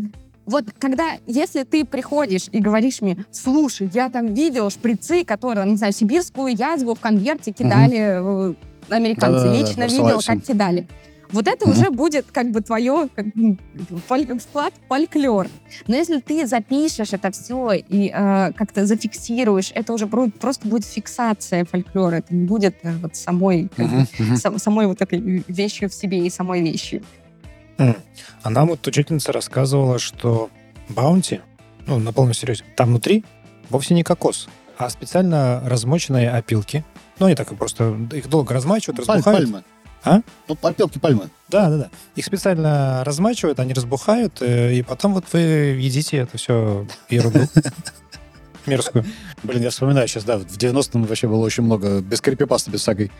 вот 0.46 0.64
когда, 0.78 1.12
если 1.26 1.62
ты 1.62 1.84
приходишь 1.84 2.48
и 2.50 2.58
говоришь 2.58 3.00
мне, 3.00 3.24
слушай, 3.30 3.88
я 3.92 4.10
там 4.10 4.34
видел 4.34 4.70
шприцы, 4.70 5.24
которые, 5.24 5.66
не 5.66 5.76
знаю, 5.76 5.92
сибирскую 5.92 6.54
язву 6.54 6.94
в 6.94 7.00
конверте 7.00 7.52
кидали 7.52 8.18
угу. 8.18 8.56
американцы, 8.88 9.44
да, 9.44 9.52
да, 9.52 9.74
да, 9.76 9.86
видел, 9.86 10.20
как 10.26 10.42
кидали. 10.42 10.88
Вот 11.32 11.46
это 11.48 11.64
угу. 11.64 11.72
уже 11.72 11.90
будет 11.90 12.26
как 12.32 12.50
бы 12.50 12.60
твое 12.60 13.08
как, 13.14 13.26
вклад 14.40 14.74
фольклор. 14.88 15.48
Но 15.86 15.96
если 15.96 16.20
ты 16.20 16.46
запишешь 16.46 17.12
это 17.12 17.30
все 17.30 17.72
и 17.72 18.12
э, 18.14 18.52
как-то 18.52 18.86
зафиксируешь, 18.86 19.72
это 19.74 19.92
уже 19.92 20.06
просто 20.06 20.68
будет 20.68 20.84
фиксация 20.84 21.64
фольклора. 21.64 22.16
Это 22.16 22.34
не 22.34 22.46
будет 22.46 22.76
э, 22.82 22.92
вот 22.96 23.16
самой, 23.16 23.68
как, 23.76 23.86
угу. 23.86 24.36
Сам, 24.36 24.58
самой 24.58 24.86
вот 24.86 25.00
этой 25.00 25.44
вещью 25.46 25.88
в 25.88 25.94
себе 25.94 26.26
и 26.26 26.30
самой 26.30 26.62
вещью. 26.62 27.02
А 28.42 28.50
нам 28.50 28.68
вот 28.68 28.86
учительница 28.86 29.32
рассказывала, 29.32 29.98
что 29.98 30.50
баунти, 30.90 31.40
ну, 31.86 31.98
на 31.98 32.12
полном 32.12 32.34
серьезе, 32.34 32.64
там 32.76 32.90
внутри 32.90 33.24
вовсе 33.70 33.94
не 33.94 34.02
кокос, 34.02 34.48
а 34.76 34.90
специально 34.90 35.62
размоченные 35.64 36.30
опилки. 36.30 36.84
Ну, 37.18 37.26
они 37.26 37.34
так 37.34 37.54
просто, 37.56 37.96
их 38.12 38.28
долго 38.28 38.52
размачивают, 38.54 38.98
разбухают. 38.98 39.24
Пальмы. 39.24 39.64
А? 40.02 40.20
Ну, 40.48 40.56
опилки 40.62 40.98
пальмы. 40.98 41.28
Да, 41.48 41.68
да, 41.68 41.76
да. 41.76 41.90
Их 42.16 42.24
специально 42.24 43.02
размачивают, 43.04 43.60
они 43.60 43.74
разбухают, 43.74 44.40
э, 44.40 44.74
и 44.74 44.82
потом 44.82 45.14
вот 45.14 45.24
вы 45.32 45.40
едите 45.40 46.18
это 46.18 46.38
все 46.38 46.86
ерунду. 47.08 47.40
Мерзкую. 48.66 49.04
Блин, 49.42 49.62
я 49.62 49.70
вспоминаю 49.70 50.08
сейчас, 50.08 50.24
да, 50.24 50.38
в 50.38 50.44
90-м 50.44 51.04
вообще 51.04 51.28
было 51.28 51.44
очень 51.44 51.64
много 51.64 52.00
без 52.00 52.20
крипипасты, 52.20 52.70
без 52.70 52.80
всякой 52.80 53.10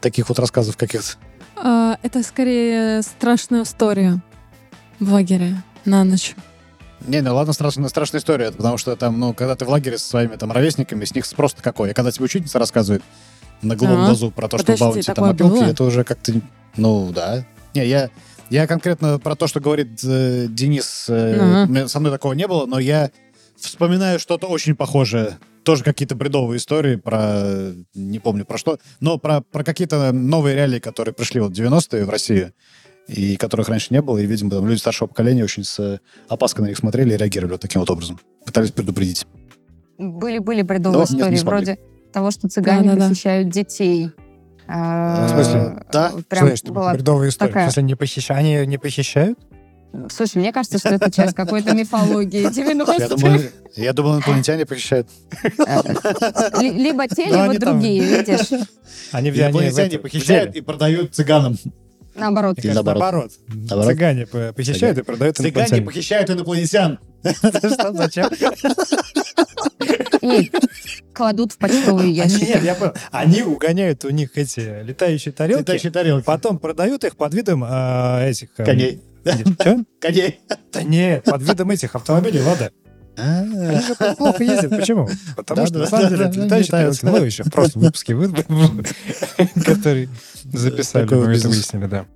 таких 0.00 0.28
вот 0.28 0.38
рассказов 0.38 0.76
каких-то. 0.76 1.16
А, 1.56 1.98
это 2.02 2.22
скорее 2.22 3.02
страшная 3.02 3.62
история 3.62 4.22
в 4.98 5.12
лагере 5.12 5.62
на 5.84 6.04
ночь. 6.04 6.34
Не, 7.06 7.20
ну 7.20 7.34
ладно, 7.34 7.52
страшная, 7.52 7.88
страшная 7.88 8.20
история, 8.20 8.52
потому 8.52 8.78
что 8.78 8.94
там, 8.96 9.18
ну, 9.18 9.34
когда 9.34 9.56
ты 9.56 9.64
в 9.64 9.68
лагере 9.68 9.98
со 9.98 10.08
своими 10.08 10.36
там 10.36 10.52
ровесниками, 10.52 11.04
с 11.04 11.14
них 11.14 11.26
просто 11.36 11.62
какой. 11.62 11.90
А 11.90 11.94
когда 11.94 12.12
тебе 12.12 12.24
учительница 12.24 12.58
рассказывает 12.58 13.02
на 13.62 13.76
голубом 13.76 14.02
а, 14.02 14.06
глазу 14.06 14.30
про 14.30 14.48
то, 14.48 14.58
что 14.58 14.76
баунти 14.76 15.02
там 15.02 15.24
опилки, 15.24 15.52
было? 15.52 15.64
это 15.64 15.84
уже 15.84 16.04
как-то, 16.04 16.32
ну, 16.76 17.10
да. 17.12 17.46
Не, 17.74 17.86
я, 17.86 18.10
я 18.50 18.66
конкретно 18.66 19.18
про 19.18 19.34
то, 19.36 19.46
что 19.46 19.60
говорит 19.60 20.00
э, 20.04 20.46
Денис, 20.48 21.06
э, 21.08 21.86
со 21.88 22.00
мной 22.00 22.12
такого 22.12 22.32
не 22.34 22.46
было, 22.46 22.66
но 22.66 22.78
я 22.78 23.10
вспоминаю 23.56 24.18
что-то 24.18 24.48
очень 24.48 24.74
похожее 24.74 25.38
тоже 25.62 25.84
какие-то 25.84 26.14
бредовые 26.14 26.58
истории 26.58 26.96
про, 26.96 27.72
не 27.94 28.18
помню 28.18 28.44
про 28.44 28.58
что, 28.58 28.78
но 29.00 29.18
про, 29.18 29.40
про 29.40 29.62
какие-то 29.62 30.12
новые 30.12 30.56
реалии, 30.56 30.80
которые 30.80 31.14
пришли 31.14 31.40
вот 31.40 31.56
в 31.56 31.60
90-е 31.60 32.04
в 32.04 32.10
Россию, 32.10 32.52
и 33.06 33.36
которых 33.36 33.68
раньше 33.68 33.88
не 33.90 34.02
было, 34.02 34.18
и, 34.18 34.26
видимо, 34.26 34.50
там 34.50 34.66
люди 34.66 34.78
старшего 34.80 35.08
поколения 35.08 35.44
очень 35.44 35.64
с 35.64 36.00
опаской 36.28 36.64
на 36.64 36.68
них 36.68 36.78
смотрели 36.78 37.14
и 37.14 37.16
реагировали 37.16 37.52
вот 37.52 37.60
таким 37.60 37.80
вот 37.80 37.90
образом. 37.90 38.18
Пытались 38.44 38.72
предупредить. 38.72 39.26
Были-были 39.98 40.62
бредовые 40.62 40.98
но 40.98 41.04
истории, 41.04 41.34
нет, 41.34 41.42
вроде 41.44 41.78
того, 42.12 42.30
что 42.30 42.48
цыгане 42.48 42.94
да, 42.94 43.08
посещают 43.08 43.48
да. 43.48 43.52
детей. 43.52 44.10
А, 44.68 45.26
в 45.26 45.30
смысле? 45.30 45.84
Да? 45.92 46.12
Прям 46.28 46.48
Слышь, 46.48 46.62
была 46.64 46.92
бредовая 46.94 47.28
история. 47.28 47.50
Такая... 47.50 47.68
В 47.68 47.72
смысле, 47.72 47.82
не, 47.82 47.94
похищание, 47.94 48.66
не 48.66 48.78
похищают? 48.78 49.38
Слушай, 50.10 50.38
мне 50.38 50.52
кажется, 50.52 50.78
что 50.78 50.88
это 50.90 51.10
часть 51.10 51.34
какой-то 51.34 51.74
мифологии 51.74 52.48
90-х. 52.48 52.94
Я 52.98 53.08
думал, 53.08 53.40
я 53.76 53.92
думал, 53.92 54.14
инопланетяне 54.16 54.64
похищают. 54.64 55.08
Либо 56.60 57.08
те, 57.08 57.26
либо 57.26 57.58
другие, 57.58 58.02
видишь. 58.02 58.66
Они 59.10 59.30
инопланетяне 59.30 59.98
похищают 59.98 60.56
и 60.56 60.60
продают 60.60 61.14
цыганам. 61.14 61.56
Наоборот. 62.14 62.58
Или 62.58 62.72
наоборот. 62.72 63.32
наоборот. 63.48 63.86
Цыгане 63.86 64.26
похищают 64.26 64.98
и 64.98 65.02
продают 65.02 65.40
инопланетян. 65.40 65.66
Цыгане 65.66 65.86
похищают 65.86 66.30
инопланетян. 66.30 66.98
Что, 67.22 67.92
зачем? 67.92 68.30
И 70.22 70.50
кладут 71.12 71.52
в 71.52 71.58
почтовые 71.58 72.10
ящики. 72.12 72.44
Нет, 72.44 72.62
я 72.62 72.74
понял. 72.74 72.94
Они 73.10 73.42
угоняют 73.42 74.04
у 74.04 74.10
них 74.10 74.36
эти 74.36 74.82
летающие 74.82 75.32
тарелки. 75.32 75.62
Летающие 75.62 75.92
тарелки. 75.92 76.24
Потом 76.24 76.58
продают 76.58 77.04
их 77.04 77.16
под 77.16 77.34
видом 77.34 77.64
а, 77.66 78.24
этих... 78.24 78.48
Эм, 78.58 78.64
Коней. 78.64 79.02
Что? 79.24 79.84
Коней. 80.00 80.40
Да 80.72 80.82
нет, 80.82 81.24
под 81.24 81.42
видом 81.42 81.70
этих 81.70 81.94
автомобилей, 81.94 82.40
ладно. 82.40 82.70
Они 83.16 83.80
же 83.80 83.94
плохо 84.16 84.42
ездят. 84.42 84.70
Почему? 84.70 85.08
Потому 85.36 85.66
что, 85.66 85.78
на 85.80 85.86
самом 85.86 86.08
деле, 86.08 86.44
летающие 86.44 86.70
тарелки. 86.70 87.04
Мы 87.04 87.18
еще 87.18 87.44
просто 87.44 87.78
выпуски, 87.78 88.12
которые 89.64 90.08
записали, 90.44 91.14
мы 91.14 91.34
это 91.34 91.48
выяснили, 91.48 91.86
да. 91.86 92.06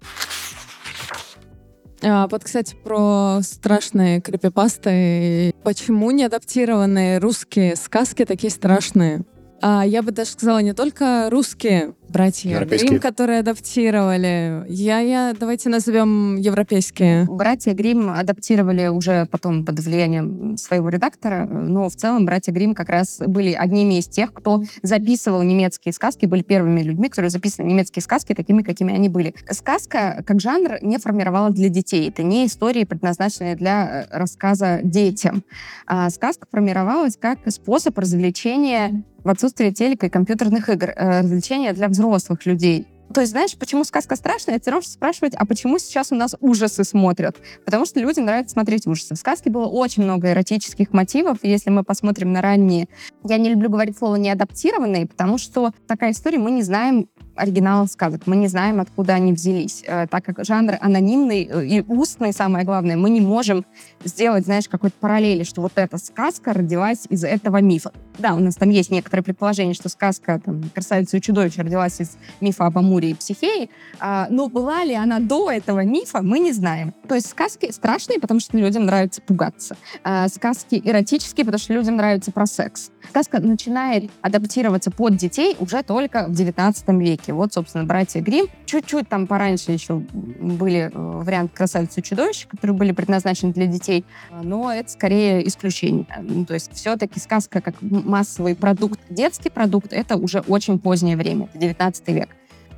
А, 2.02 2.28
вот, 2.28 2.44
кстати, 2.44 2.74
про 2.74 3.40
страшные 3.42 4.20
крипипасты. 4.20 5.54
Почему 5.62 6.10
не 6.10 6.24
адаптированные 6.24 7.18
русские 7.18 7.76
сказки 7.76 8.24
такие 8.24 8.50
страшные? 8.50 9.24
А, 9.62 9.84
я 9.86 10.02
бы 10.02 10.12
даже 10.12 10.30
сказала, 10.30 10.58
не 10.58 10.74
только 10.74 11.28
русские 11.30 11.94
братья 12.08 12.64
Грим, 12.64 13.00
которые 13.00 13.40
адаптировали. 13.40 14.64
Я, 14.68 15.00
я, 15.00 15.34
давайте 15.38 15.68
назовем 15.68 16.36
европейские. 16.36 17.24
Братья 17.24 17.72
Грим 17.72 18.10
адаптировали 18.10 18.88
уже 18.88 19.26
потом 19.26 19.64
под 19.64 19.80
влиянием 19.80 20.56
своего 20.56 20.88
редактора, 20.88 21.46
но 21.46 21.88
в 21.88 21.96
целом 21.96 22.24
братья 22.26 22.52
Грим 22.52 22.74
как 22.74 22.88
раз 22.88 23.18
были 23.26 23.52
одними 23.52 23.98
из 23.98 24.06
тех, 24.06 24.32
кто 24.32 24.62
записывал 24.82 25.42
немецкие 25.42 25.92
сказки, 25.92 26.26
были 26.26 26.42
первыми 26.42 26.82
людьми, 26.82 27.08
которые 27.08 27.30
записывали 27.30 27.70
немецкие 27.70 28.02
сказки 28.02 28.34
такими, 28.34 28.62
какими 28.62 28.94
они 28.94 29.08
были. 29.08 29.34
Сказка 29.50 30.22
как 30.26 30.40
жанр 30.40 30.78
не 30.82 30.98
формировалась 30.98 31.54
для 31.54 31.68
детей. 31.68 32.08
Это 32.08 32.22
не 32.22 32.46
истории, 32.46 32.84
предназначенные 32.84 33.56
для 33.56 34.06
э, 34.10 34.18
рассказа 34.18 34.80
детям. 34.82 35.44
А 35.86 36.08
сказка 36.10 36.46
формировалась 36.50 37.16
как 37.16 37.38
способ 37.50 37.98
развлечения 37.98 39.04
в 39.26 39.28
отсутствие 39.28 39.72
телека 39.72 40.06
и 40.06 40.10
компьютерных 40.10 40.68
игр, 40.68 40.90
э, 40.94 41.20
развлечения 41.20 41.72
для 41.72 41.88
взрослых 41.88 42.46
людей. 42.46 42.86
То 43.12 43.20
есть, 43.20 43.32
знаешь, 43.32 43.56
почему 43.56 43.84
сказка 43.84 44.14
страшная? 44.16 44.58
Ты 44.58 44.70
можешь 44.70 44.90
спрашивать, 44.90 45.34
а 45.34 45.46
почему 45.46 45.78
сейчас 45.78 46.12
у 46.12 46.14
нас 46.14 46.36
ужасы 46.40 46.84
смотрят? 46.84 47.36
Потому 47.64 47.86
что 47.86 48.00
людям 48.00 48.24
нравится 48.24 48.52
смотреть 48.52 48.86
ужасы. 48.86 49.14
В 49.14 49.18
сказке 49.18 49.50
было 49.50 49.66
очень 49.66 50.02
много 50.02 50.30
эротических 50.30 50.92
мотивов. 50.92 51.38
Если 51.42 51.70
мы 51.70 51.82
посмотрим 51.82 52.32
на 52.32 52.40
ранние... 52.40 52.88
Я 53.24 53.38
не 53.38 53.48
люблю 53.48 53.68
говорить 53.68 53.96
слово 53.96 54.16
«неадаптированные», 54.16 55.06
потому 55.06 55.38
что 55.38 55.72
такая 55.86 56.12
история, 56.12 56.38
мы 56.38 56.50
не 56.50 56.62
знаем, 56.62 57.08
оригиналов 57.36 57.90
сказок. 57.90 58.22
Мы 58.26 58.36
не 58.36 58.48
знаем, 58.48 58.80
откуда 58.80 59.14
они 59.14 59.32
взялись. 59.32 59.84
Э, 59.86 60.06
так 60.06 60.24
как 60.24 60.44
жанр 60.44 60.76
анонимный 60.80 61.44
э, 61.44 61.66
и 61.66 61.80
устный, 61.82 62.32
самое 62.32 62.64
главное, 62.64 62.96
мы 62.96 63.10
не 63.10 63.20
можем 63.20 63.64
сделать, 64.04 64.44
знаешь, 64.44 64.68
какой-то 64.68 64.96
параллели, 64.98 65.44
что 65.44 65.60
вот 65.60 65.72
эта 65.76 65.98
сказка 65.98 66.52
родилась 66.52 67.06
из 67.08 67.24
этого 67.24 67.60
мифа. 67.60 67.92
Да, 68.18 68.34
у 68.34 68.38
нас 68.38 68.56
там 68.56 68.70
есть 68.70 68.90
некоторые 68.90 69.24
предположения, 69.24 69.74
что 69.74 69.88
сказка 69.88 70.40
там, 70.44 70.70
«Красавица 70.74 71.18
и 71.18 71.20
чудовище» 71.20 71.62
родилась 71.62 72.00
из 72.00 72.16
мифа 72.40 72.66
об 72.66 72.78
Амуре 72.78 73.10
и 73.10 73.14
Психее, 73.14 73.68
а, 74.00 74.26
но 74.30 74.48
была 74.48 74.84
ли 74.84 74.94
она 74.94 75.20
до 75.20 75.50
этого 75.50 75.84
мифа, 75.84 76.22
мы 76.22 76.38
не 76.38 76.52
знаем. 76.52 76.94
То 77.08 77.14
есть 77.14 77.28
сказки 77.28 77.70
страшные, 77.70 78.18
потому 78.18 78.40
что 78.40 78.56
людям 78.56 78.86
нравится 78.86 79.20
пугаться. 79.20 79.76
А, 80.02 80.28
сказки 80.28 80.80
эротические, 80.82 81.44
потому 81.44 81.58
что 81.58 81.74
людям 81.74 81.96
нравится 81.96 82.32
про 82.32 82.46
секс. 82.46 82.90
Сказка 83.10 83.40
начинает 83.40 84.10
адаптироваться 84.22 84.90
под 84.90 85.16
детей 85.16 85.56
уже 85.58 85.82
только 85.82 86.26
в 86.28 86.32
XIX 86.32 86.74
веке. 86.98 87.25
Вот, 87.32 87.52
собственно, 87.52 87.84
братья 87.84 88.20
Грим. 88.20 88.46
Чуть-чуть 88.64 89.08
там 89.08 89.26
пораньше 89.26 89.72
еще 89.72 89.96
были 89.96 90.90
э, 90.90 90.90
вариант 90.94 91.52
«Красавицы 91.52 92.00
и 92.00 92.02
чудовища», 92.02 92.48
которые 92.48 92.76
были 92.76 92.92
предназначены 92.92 93.52
для 93.52 93.66
детей, 93.66 94.04
но 94.42 94.72
это 94.72 94.90
скорее 94.90 95.46
исключение. 95.46 96.06
Ну, 96.20 96.44
то 96.44 96.54
есть 96.54 96.72
все-таки 96.72 97.20
сказка 97.20 97.60
как 97.60 97.74
массовый 97.80 98.54
продукт, 98.54 99.00
детский 99.08 99.50
продукт, 99.50 99.92
это 99.92 100.16
уже 100.16 100.40
очень 100.40 100.78
позднее 100.78 101.16
время, 101.16 101.48
19 101.54 102.08
век. 102.08 102.28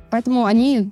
Поэтому 0.09 0.45
они 0.45 0.89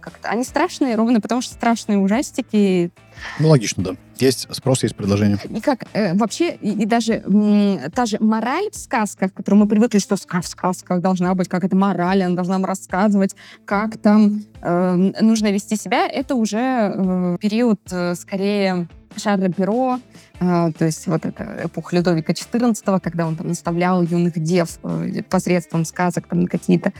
как-то 0.00 0.28
они 0.28 0.44
страшные 0.44 0.94
ровно 0.94 1.20
потому, 1.20 1.40
что 1.40 1.54
страшные 1.54 1.98
ужастики. 1.98 2.92
Ну, 3.38 3.48
логично, 3.48 3.82
да. 3.82 3.90
Есть 4.16 4.48
спрос, 4.54 4.82
есть 4.82 4.96
предложение. 4.96 5.38
И 5.50 5.60
как 5.60 5.84
э, 5.92 6.14
вообще, 6.14 6.54
и, 6.54 6.82
и 6.82 6.86
даже 6.86 7.22
м, 7.26 7.78
та 7.94 8.06
же 8.06 8.16
мораль 8.18 8.70
в 8.70 8.76
сказках, 8.76 9.32
к 9.32 9.36
которой 9.36 9.56
мы 9.56 9.68
привыкли, 9.68 9.98
что 9.98 10.16
в 10.16 10.46
сказках 10.46 11.00
должна 11.00 11.34
быть 11.34 11.48
как 11.48 11.64
это 11.64 11.76
мораль, 11.76 12.22
она 12.22 12.34
должна 12.34 12.56
нам 12.56 12.64
рассказывать, 12.64 13.36
как 13.64 13.98
там 13.98 14.42
э, 14.62 15.12
нужно 15.20 15.52
вести 15.52 15.76
себя, 15.76 16.08
это 16.08 16.34
уже 16.34 16.58
э, 16.58 17.36
период 17.40 17.80
э, 17.90 18.14
скорее 18.14 18.88
Шарля 19.16 19.50
Перо, 19.50 19.98
а, 20.38 20.70
то 20.72 20.84
есть 20.84 21.06
вот 21.06 21.24
это 21.24 21.62
эпоха 21.64 21.96
Людовика 21.96 22.32
XIV, 22.32 23.00
когда 23.00 23.26
он 23.26 23.36
там 23.36 23.48
наставлял 23.48 24.02
юных 24.02 24.38
дев 24.38 24.78
э, 24.82 25.22
посредством 25.28 25.84
сказок 25.84 26.26
там 26.26 26.46
какие-то, 26.46 26.92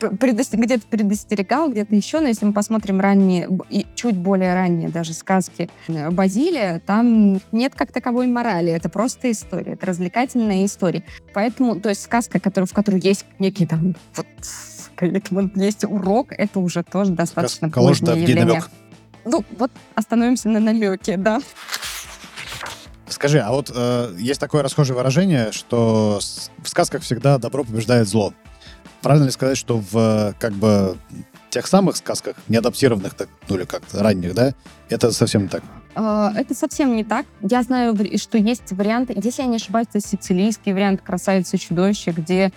где-то 0.00 0.86
предостерегал, 0.88 1.70
где-то 1.70 1.94
еще, 1.94 2.20
но 2.20 2.28
если 2.28 2.46
мы 2.46 2.52
посмотрим 2.52 3.00
ранние, 3.00 3.48
и 3.68 3.86
чуть 3.94 4.16
более 4.16 4.54
ранние 4.54 4.88
даже 4.88 5.12
сказки 5.12 5.57
э, 5.60 6.10
Базилия, 6.10 6.80
там 6.84 7.40
нет 7.52 7.74
как 7.74 7.92
таковой 7.92 8.26
морали. 8.26 8.72
Это 8.72 8.88
просто 8.88 9.30
история, 9.30 9.72
это 9.72 9.86
развлекательная 9.86 10.64
история. 10.64 11.04
Поэтому, 11.34 11.80
то 11.80 11.88
есть 11.88 12.02
сказка, 12.02 12.40
которая, 12.40 12.66
в 12.66 12.72
которой 12.72 13.00
есть 13.00 13.24
некий 13.38 13.66
там 13.66 13.94
вот, 14.14 14.26
есть 15.56 15.84
урок, 15.84 16.32
это 16.32 16.58
уже 16.60 16.82
тоже 16.82 17.12
достаточно 17.12 17.70
позднее 17.70 18.20
явление. 18.20 18.44
намек. 18.44 18.70
Ну, 19.24 19.44
вот 19.58 19.70
остановимся 19.94 20.48
на 20.48 20.60
намеке, 20.60 21.16
да. 21.16 21.40
Скажи, 23.08 23.40
а 23.40 23.50
вот 23.50 23.70
э, 23.74 24.14
есть 24.18 24.40
такое 24.40 24.62
расхожее 24.62 24.96
выражение, 24.96 25.52
что 25.52 26.20
в 26.62 26.68
сказках 26.68 27.02
всегда 27.02 27.38
добро 27.38 27.64
побеждает 27.64 28.06
зло. 28.08 28.32
Правильно 29.02 29.26
ли 29.26 29.30
сказать, 29.30 29.56
что 29.56 29.78
в 29.78 29.96
э, 29.96 30.32
как 30.38 30.52
бы 30.52 30.96
тех 31.50 31.66
самых 31.66 31.96
сказках, 31.96 32.36
не 32.48 32.56
адаптированных, 32.56 33.14
так, 33.14 33.28
ну 33.48 33.56
или 33.56 33.64
как-то 33.64 34.02
ранних, 34.02 34.34
да, 34.34 34.54
это 34.88 35.12
совсем 35.12 35.42
не 35.42 35.48
так? 35.48 35.62
Э, 35.94 36.30
Это 36.36 36.54
совсем 36.54 36.94
не 36.96 37.04
так. 37.04 37.26
Я 37.40 37.62
знаю, 37.62 37.96
что 38.18 38.38
есть 38.38 38.72
варианты, 38.72 39.14
если 39.22 39.42
я 39.42 39.48
не 39.48 39.56
ошибаюсь, 39.56 39.88
это 39.92 40.06
сицилийский 40.06 40.72
вариант 40.72 41.02
«Красавица 41.02 41.56
и 41.56 41.60
чудовище», 41.60 42.12
где 42.12 42.52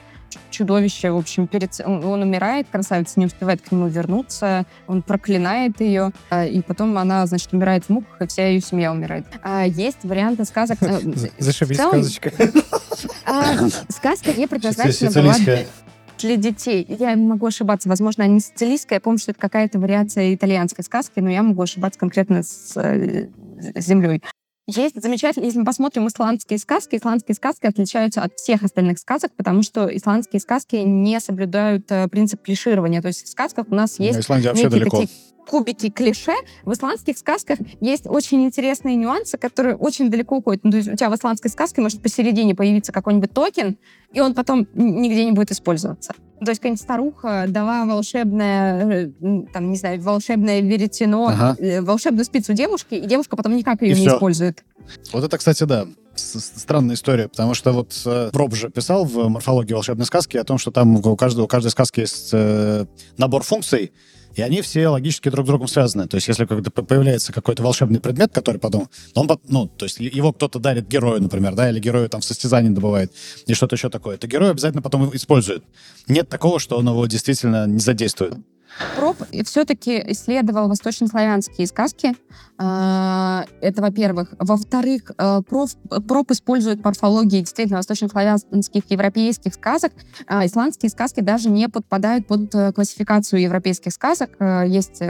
чудовище, 0.50 1.12
в 1.12 1.18
общем, 1.18 1.48
перед... 1.48 1.78
он, 1.86 2.22
умирает, 2.22 2.68
красавица 2.72 3.20
не 3.20 3.26
успевает 3.26 3.62
к 3.62 3.72
нему 3.72 3.88
вернуться, 3.88 4.66
он 4.88 5.02
проклинает 5.02 5.82
ее, 5.82 6.12
э, 6.30 6.48
и 6.48 6.62
потом 6.62 6.98
она, 6.98 7.26
значит, 7.26 7.52
умирает 7.54 7.86
в 7.86 7.90
муках, 7.90 8.22
и 8.22 8.28
вся 8.28 8.48
ее 8.48 8.62
семья 8.62 8.92
умирает. 8.92 9.26
А 9.44 9.66
есть 9.66 10.04
варианты 10.04 10.46
сказок... 10.46 10.78
э, 10.82 11.00
Зашибись 11.38 11.78
сказочка. 11.78 12.32
а, 13.26 13.68
Сказка 13.90 14.34
не 14.34 14.48
предназначена 14.48 15.12
была. 15.12 15.36
Для 16.22 16.38
детей. 16.38 16.86
Я 16.88 17.16
могу 17.16 17.48
ошибаться. 17.48 17.90
Возможно, 17.90 18.28
не 18.28 18.40
сицилийская. 18.40 18.98
Я 18.98 19.02
помню, 19.02 19.20
что 19.20 19.32
это 19.32 19.40
какая-то 19.40 19.80
вариация 19.80 20.34
итальянской 20.34 20.84
сказки, 20.84 21.20
но 21.20 21.30
я 21.30 21.44
могу 21.44 21.62
ошибаться 21.62 22.00
конкретно 22.00 22.44
с 22.44 22.74
э, 22.76 23.28
землей. 23.76 24.22
Есть 24.68 25.02
замечательно, 25.02 25.46
если 25.46 25.60
мы 25.60 25.66
посмотрим 25.66 26.08
исландские 26.08 26.60
сказки, 26.60 26.96
исландские 26.96 27.36
сказки 27.36 27.66
отличаются 27.66 28.22
от 28.22 28.36
всех 28.36 28.64
остальных 28.64 29.00
сказок, 29.00 29.32
потому 29.36 29.64
что 29.64 29.94
исландские 29.96 30.40
сказки 30.40 30.76
не 30.78 31.20
соблюдают 31.20 31.92
э, 31.92 32.08
принцип 32.08 32.42
клиширования. 32.42 33.02
То 33.02 33.08
есть 33.10 33.26
в 33.26 33.28
сказках 33.28 33.66
у 33.70 33.76
нас 33.76 34.00
есть 34.00 34.16
Ну, 34.16 34.22
Исландия 34.22 34.50
вообще 34.50 34.70
далеко. 34.70 35.02
такие 35.02 35.10
кубики 35.50 35.90
клише. 35.90 36.34
В 36.64 36.74
исландских 36.74 37.18
сказках 37.18 37.60
есть 37.80 38.08
очень 38.08 38.44
интересные 38.46 38.96
нюансы, 38.96 39.38
которые 39.38 39.76
очень 39.76 40.10
далеко 40.10 40.38
уходят. 40.38 40.64
Ну, 40.64 40.72
то 40.72 40.78
есть 40.78 40.90
у 40.90 40.96
тебя 40.96 41.10
в 41.10 41.16
исландской 41.16 41.50
сказке 41.52 41.82
может 41.82 42.02
посередине 42.02 42.56
появиться 42.56 42.92
какой-нибудь 42.92 43.32
токен, 43.34 43.78
и 44.14 44.20
он 44.20 44.34
потом 44.34 44.68
нигде 44.74 45.26
не 45.26 45.32
будет 45.32 45.52
использоваться. 45.52 46.14
То 46.44 46.50
есть 46.50 46.60
какая-нибудь 46.60 46.82
старуха 46.82 47.46
дала 47.48 47.86
волшебное, 47.86 49.06
э, 49.22 49.44
там, 49.54 49.70
не 49.70 49.78
знаю, 49.78 50.02
волшебное 50.02 50.62
веретено, 50.62 51.28
Ага. 51.28 51.56
э, 51.60 51.82
волшебную 51.82 52.26
спицу 52.26 52.54
девушке, 52.54 52.98
и 52.98 53.06
девушка 53.06 53.36
потом 53.36 53.56
никак 53.56 53.82
ее 53.84 53.92
И 53.92 54.00
не 54.00 54.08
всё. 54.08 54.16
использует. 54.16 54.64
Вот 55.14 55.24
это, 55.24 55.38
кстати, 55.38 55.64
да, 55.66 55.86
странная 56.16 56.96
история, 56.96 57.28
потому 57.28 57.54
что 57.54 57.72
вот 57.72 57.94
э, 58.06 58.30
Проб 58.34 58.56
же 58.56 58.70
писал 58.70 59.06
в 59.06 59.28
морфологии 59.30 59.74
волшебной 59.74 60.06
сказки 60.06 60.38
о 60.38 60.44
том, 60.44 60.58
что 60.58 60.72
там 60.72 60.96
у 60.98 61.16
каждого, 61.16 61.46
у 61.46 61.48
каждой 61.48 61.70
сказки 61.70 62.00
есть 62.02 62.30
э, 62.34 62.86
набор 63.18 63.44
функций, 63.44 63.92
и 64.36 64.42
они 64.42 64.62
все 64.62 64.88
логически 64.88 65.30
друг 65.30 65.46
с 65.46 65.48
другом 65.48 65.68
связаны. 65.68 66.08
То 66.08 66.16
есть, 66.16 66.28
если 66.28 66.46
когда 66.46 66.70
появляется 66.70 67.34
какой-то 67.34 67.64
волшебный 67.64 68.00
предмет, 68.00 68.32
который 68.34 68.58
потом, 68.60 68.90
он, 69.16 69.28
пот- 69.28 69.42
ну, 69.48 69.68
то 69.68 69.86
есть 69.86 70.00
его 70.00 70.34
кто-то 70.34 70.60
дарит 70.60 70.88
герою, 70.88 71.22
например, 71.22 71.56
да, 71.56 71.70
или 71.70 71.80
герою 71.80 72.10
там 72.10 72.22
в 72.22 72.26
состязании 72.26 72.70
добывает, 72.70 73.12
и 73.46 73.54
что-то 73.54 73.76
еще 73.76 73.90
такое, 73.90 74.18
то 74.18 74.28
герой 74.28 74.52
обязательно 74.52 74.82
потом 74.82 75.16
использует. 75.16 75.64
Нет 76.08 76.30
такого, 76.30 76.60
что 76.60 76.78
он 76.78 76.88
его 76.88 77.06
действительно 77.06 77.68
не 77.68 77.80
задействует. 77.80 78.36
Проб 78.96 79.18
все-таки 79.46 80.02
исследовал 80.08 80.70
восточнославянские 80.70 81.68
сказки. 81.68 82.14
А, 82.64 83.46
Это, 83.60 83.82
во-первых. 83.82 84.36
Во-вторых, 84.38 85.12
э, 85.18 85.42
проф- 85.50 85.78
Проб 86.08 86.30
использует 86.30 86.84
морфологии 86.84 87.40
действительно 87.40 87.78
восточнославянских 87.78 88.84
европейских 88.92 89.56
сказок. 89.56 89.92
А 90.28 90.46
Исландские 90.46 90.92
сказки 90.92 91.22
даже 91.22 91.50
не 91.50 91.68
подпадают 91.70 92.28
под 92.28 92.54
э, 92.54 92.72
классификацию 92.72 93.42
европейских 93.42 93.92
сказок. 93.92 94.30
Э, 94.40 94.64
Есть 94.68 95.02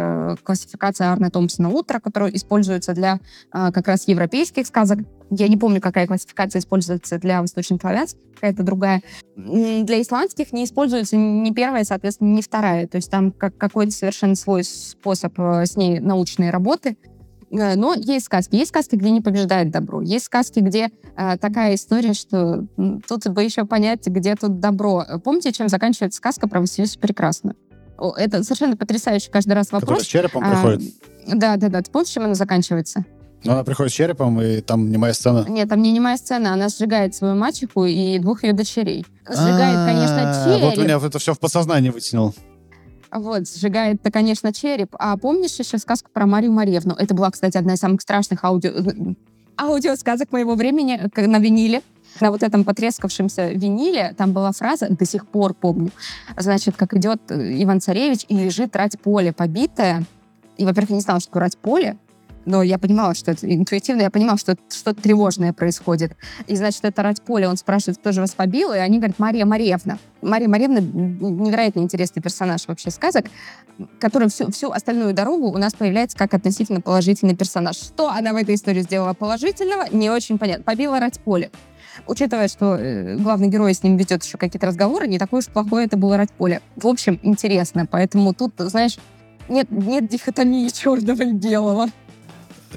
классификация 0.43 1.11
Арне 1.11 1.29
Томпсона 1.29 1.69
«Утро», 1.69 1.99
которая 1.99 2.31
используется 2.31 2.93
для 2.93 3.19
а, 3.51 3.71
как 3.71 3.87
раз 3.87 4.07
европейских 4.07 4.65
сказок. 4.65 4.99
Я 5.29 5.47
не 5.49 5.57
помню, 5.57 5.81
какая 5.81 6.07
классификация 6.07 6.59
используется 6.59 7.17
для 7.17 7.41
восточнославянских, 7.41 8.19
какая-то 8.35 8.63
другая. 8.63 9.01
Для 9.35 10.01
исландских 10.01 10.53
не 10.53 10.63
используется 10.63 11.17
ни 11.17 11.51
первая, 11.51 11.83
соответственно, 11.83 12.33
ни 12.33 12.41
вторая. 12.41 12.87
То 12.87 12.95
есть 12.97 13.11
там 13.11 13.31
как 13.31 13.57
какой-то 13.57 13.91
совершенно 13.91 14.35
свой 14.35 14.63
способ 14.63 15.37
с 15.37 15.75
ней 15.75 15.99
научной 15.99 16.49
работы. 16.49 16.95
Э, 17.51 17.75
Но 17.75 17.93
есть 17.93 18.25
сказки. 18.25 18.55
Есть 18.55 18.69
сказки, 18.69 18.95
где 18.95 19.11
не 19.11 19.21
побеждает 19.21 19.71
добро. 19.71 20.01
Есть 20.01 20.25
сказки, 20.25 20.59
где 20.59 20.89
э, 21.17 21.37
такая 21.37 21.75
история, 21.75 22.13
что 22.13 22.65
тут 23.07 23.27
бы 23.27 23.43
еще 23.43 23.65
понять, 23.65 24.05
где 24.07 24.35
тут 24.35 24.59
добро. 24.59 25.03
Э, 25.07 25.19
Помните, 25.19 25.51
чем 25.51 25.69
заканчивается 25.69 26.17
сказка 26.17 26.47
про 26.47 26.59
Василису 26.61 26.99
Прекрасную? 26.99 27.55
Это 28.17 28.43
совершенно 28.43 28.75
потрясающий 28.77 29.29
каждый 29.29 29.53
раз 29.53 29.67
Который 29.67 29.81
вопрос. 29.85 30.03
с 30.03 30.07
черепом 30.07 30.43
А, 30.43 30.51
приходит. 30.51 30.93
Да, 31.27 31.55
да, 31.57 31.69
да. 31.69 31.81
Ты 31.81 31.91
помнишь, 31.91 32.09
чем 32.09 32.23
она 32.23 32.33
заканчивается? 32.33 33.05
Но 33.43 33.53
она 33.53 33.63
приходит 33.63 33.91
с 33.91 33.95
черепом, 33.95 34.41
и 34.41 34.61
там 34.61 34.89
немая 34.89 35.13
сцена. 35.13 35.45
Нет, 35.47 35.69
там 35.69 35.81
не 35.81 35.91
немая 35.91 36.17
сцена. 36.17 36.53
Она 36.53 36.69
сжигает 36.69 37.13
свою 37.15 37.35
мачеху 37.35 37.85
и 37.85 38.17
двух 38.19 38.43
ее 38.43 38.53
дочерей. 38.53 39.05
Сжигает, 39.27 39.87
конечно, 39.87 40.31
А, 40.31 40.45
череп. 40.45 40.61
Вот 40.63 40.77
у 40.77 40.81
меня 40.81 40.97
это 40.97 41.19
все 41.19 41.33
в 41.33 41.39
подсознании 41.39 41.89
вытянул. 41.89 42.33
Вот, 43.11 43.47
сжигает-то, 43.47 44.09
конечно, 44.11 44.53
череп. 44.53 44.95
А 44.97 45.17
помнишь 45.17 45.59
еще 45.59 45.77
сказку 45.77 46.09
про 46.11 46.25
Марию 46.25 46.51
Маревну? 46.51 46.95
Это 46.97 47.13
была, 47.13 47.29
кстати, 47.31 47.57
одна 47.57 47.73
из 47.73 47.79
самых 47.79 48.01
страшных 48.01 48.43
аудио... 48.43 48.71
аудиосказок 49.57 50.31
моего 50.31 50.55
времени 50.55 51.09
как 51.13 51.27
на 51.27 51.39
виниле. 51.39 51.81
На 52.19 52.31
вот 52.31 52.43
этом 52.43 52.63
потрескавшемся 52.63 53.49
виниле 53.49 54.13
там 54.17 54.33
была 54.33 54.51
фраза, 54.51 54.89
до 54.89 55.05
сих 55.05 55.27
пор 55.27 55.53
помню, 55.53 55.91
значит, 56.37 56.75
как 56.75 56.93
идет 56.93 57.21
э, 57.29 57.63
Иван-Царевич 57.63 58.25
и 58.27 58.35
лежит 58.35 58.75
рать 58.75 58.99
поле 58.99 59.31
побитое. 59.31 60.03
И, 60.57 60.65
во-первых, 60.65 60.89
я 60.89 60.95
не 60.97 61.01
знала, 61.01 61.21
что 61.21 61.39
рать 61.39 61.57
поле, 61.57 61.97
но 62.45 62.63
я 62.63 62.77
понимала, 62.77 63.13
что 63.13 63.31
это 63.31 63.51
интуитивно, 63.53 64.01
я 64.01 64.09
понимала, 64.09 64.37
что 64.37 64.55
что-то 64.69 65.01
тревожное 65.01 65.53
происходит. 65.53 66.15
И, 66.47 66.55
значит, 66.55 66.83
это 66.83 67.03
рать 67.03 67.21
поле, 67.21 67.47
он 67.47 67.57
спрашивает, 67.57 67.97
кто 67.99 68.11
же 68.11 68.21
вас 68.21 68.31
побил, 68.31 68.73
и 68.73 68.77
они 68.77 68.97
говорят, 68.97 69.19
Мария 69.19 69.45
Маревна. 69.45 69.97
Мария 70.21 70.47
Маревна 70.47 70.79
м, 70.79 71.43
невероятно 71.43 71.79
интересный 71.79 72.21
персонаж 72.21 72.67
вообще 72.67 72.91
сказок, 72.91 73.25
который 73.99 74.29
всю, 74.29 74.51
всю 74.51 74.71
остальную 74.71 75.13
дорогу 75.13 75.47
у 75.47 75.57
нас 75.57 75.73
появляется 75.73 76.17
как 76.17 76.33
относительно 76.33 76.81
положительный 76.81 77.35
персонаж. 77.35 77.75
Что 77.75 78.09
она 78.09 78.33
в 78.33 78.35
этой 78.35 78.55
истории 78.55 78.81
сделала 78.81 79.13
положительного, 79.13 79.85
не 79.91 80.09
очень 80.09 80.37
понятно. 80.37 80.63
Побила 80.63 80.99
рать 80.99 81.19
поле. 81.19 81.51
Учитывая, 82.07 82.47
что 82.47 82.75
э, 82.75 83.17
главный 83.17 83.47
герой 83.47 83.73
с 83.73 83.83
ним 83.83 83.97
ведет 83.97 84.23
еще 84.23 84.37
какие-то 84.37 84.67
разговоры, 84.67 85.07
не 85.07 85.19
такое 85.19 85.39
уж 85.39 85.47
плохое 85.47 85.85
это 85.85 85.97
было 85.97 86.17
рать 86.17 86.31
поле. 86.31 86.61
В 86.75 86.87
общем, 86.87 87.19
интересно. 87.21 87.85
Поэтому 87.85 88.33
тут, 88.33 88.53
знаешь, 88.57 88.97
нет, 89.49 89.69
нет 89.69 90.07
дихотомии 90.07 90.67
черного 90.73 91.23
и 91.23 91.33
белого. 91.33 91.87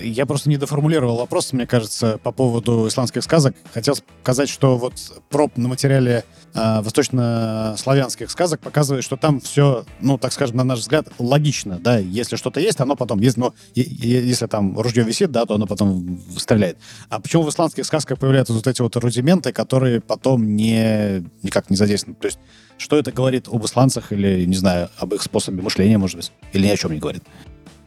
Я 0.01 0.27
просто 0.27 0.49
не 0.49 0.57
доформулировал 0.57 1.17
вопрос, 1.19 1.53
мне 1.53 1.67
кажется, 1.67 2.19
по 2.23 2.33
поводу 2.33 2.89
исландских 2.89 3.23
сказок. 3.23 3.55
Хотел 3.73 3.95
сказать, 4.23 4.49
что 4.49 4.77
вот 4.77 4.95
проб 5.31 5.57
на 5.57 5.69
материале 5.69 6.25
э, 6.55 6.81
восточнославянских 6.83 8.31
сказок 8.31 8.61
показывает, 8.61 9.05
что 9.05 9.17
там 9.17 9.41
все, 9.41 9.85
ну, 10.01 10.19
так 10.19 10.33
скажем, 10.33 10.57
на 10.57 10.65
наш 10.65 10.81
взгляд, 10.81 11.07
логично, 11.19 11.79
да, 11.79 11.99
если 11.99 12.37
что-то 12.37 12.61
есть, 12.61 12.81
оно 12.81 12.97
потом, 12.97 13.21
есть, 13.21 13.37
но 13.37 13.55
и- 13.75 13.83
и- 13.83 14.27
если 14.27 14.47
там 14.47 14.79
ружье 14.79 15.05
висит, 15.05 15.31
да, 15.31 15.45
то 15.47 15.55
оно 15.55 15.67
потом 15.67 16.21
стреляет. 16.39 16.79
А 17.09 17.21
почему 17.21 17.43
в 17.43 17.49
исландских 17.49 17.87
сказках 17.87 18.19
появляются 18.19 18.53
вот 18.53 18.67
эти 18.67 18.83
вот 18.83 18.97
рудименты, 18.97 19.53
которые 19.53 20.01
потом 20.01 20.55
не, 20.57 21.25
никак 21.43 21.71
не 21.71 21.77
задействованы? 21.77 22.17
То 22.21 22.27
есть 22.27 22.39
что 22.77 22.99
это 22.99 23.13
говорит 23.13 23.47
об 23.49 23.65
исландцах 23.65 24.13
или, 24.13 24.45
не 24.45 24.57
знаю, 24.57 24.89
об 24.99 25.15
их 25.15 25.23
способе 25.23 25.63
мышления, 25.63 25.99
может 25.99 26.17
быть, 26.17 26.33
или 26.53 26.67
ни 26.67 26.71
о 26.71 26.77
чем 26.77 26.93
не 26.93 26.99
говорит? 26.99 27.23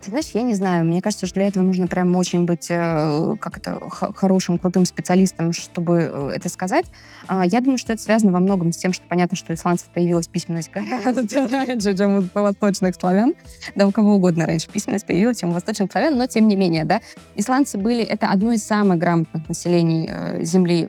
Знаешь, 0.07 0.29
я 0.33 0.41
не 0.41 0.55
знаю. 0.55 0.85
Мне 0.85 1.01
кажется, 1.01 1.25
что 1.25 1.35
для 1.35 1.47
этого 1.47 1.63
нужно 1.63 1.87
прям 1.87 2.15
очень 2.15 2.45
быть 2.45 2.67
э, 2.69 3.35
как 3.41 3.57
это, 3.57 3.77
х- 3.89 4.13
хорошим, 4.13 4.57
крутым 4.57 4.85
специалистом, 4.85 5.51
чтобы 5.51 6.09
э, 6.11 6.31
это 6.35 6.47
сказать. 6.47 6.85
А, 7.27 7.45
я 7.45 7.59
думаю, 7.59 7.77
что 7.77 7.91
это 7.91 8.01
связано 8.01 8.31
во 8.31 8.39
многом 8.39 8.71
с 8.71 8.77
тем, 8.77 8.93
что 8.93 9.05
понятно, 9.07 9.35
что 9.35 9.51
у 9.51 9.55
исландцев 9.55 9.89
появилась 9.89 10.27
письменность 10.29 10.71
гораздо 10.71 11.47
раньше, 11.49 11.97
чем 11.97 12.29
у 12.33 12.39
восточных 12.39 12.95
славян. 12.95 13.33
Да 13.75 13.85
у 13.85 13.91
кого 13.91 14.15
угодно 14.15 14.45
раньше 14.45 14.69
письменность 14.69 15.05
появилась, 15.05 15.39
чем 15.39 15.49
у 15.49 15.53
восточных 15.53 15.91
славян, 15.91 16.17
но 16.17 16.25
тем 16.25 16.47
не 16.47 16.55
менее, 16.55 16.85
да. 16.85 17.01
Исландцы 17.35 17.77
были, 17.77 18.01
это 18.03 18.27
одно 18.29 18.53
из 18.53 18.63
самых 18.63 18.97
грамотных 18.99 19.49
населений 19.49 20.09
э, 20.09 20.43
Земли. 20.43 20.87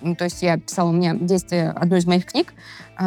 Ну, 0.00 0.16
то 0.16 0.24
есть 0.24 0.42
я 0.42 0.58
писала, 0.58 0.88
у 0.88 0.92
меня 0.92 1.14
действие 1.14 1.70
одной 1.70 2.00
из 2.00 2.06
моих 2.06 2.26
книг, 2.26 2.52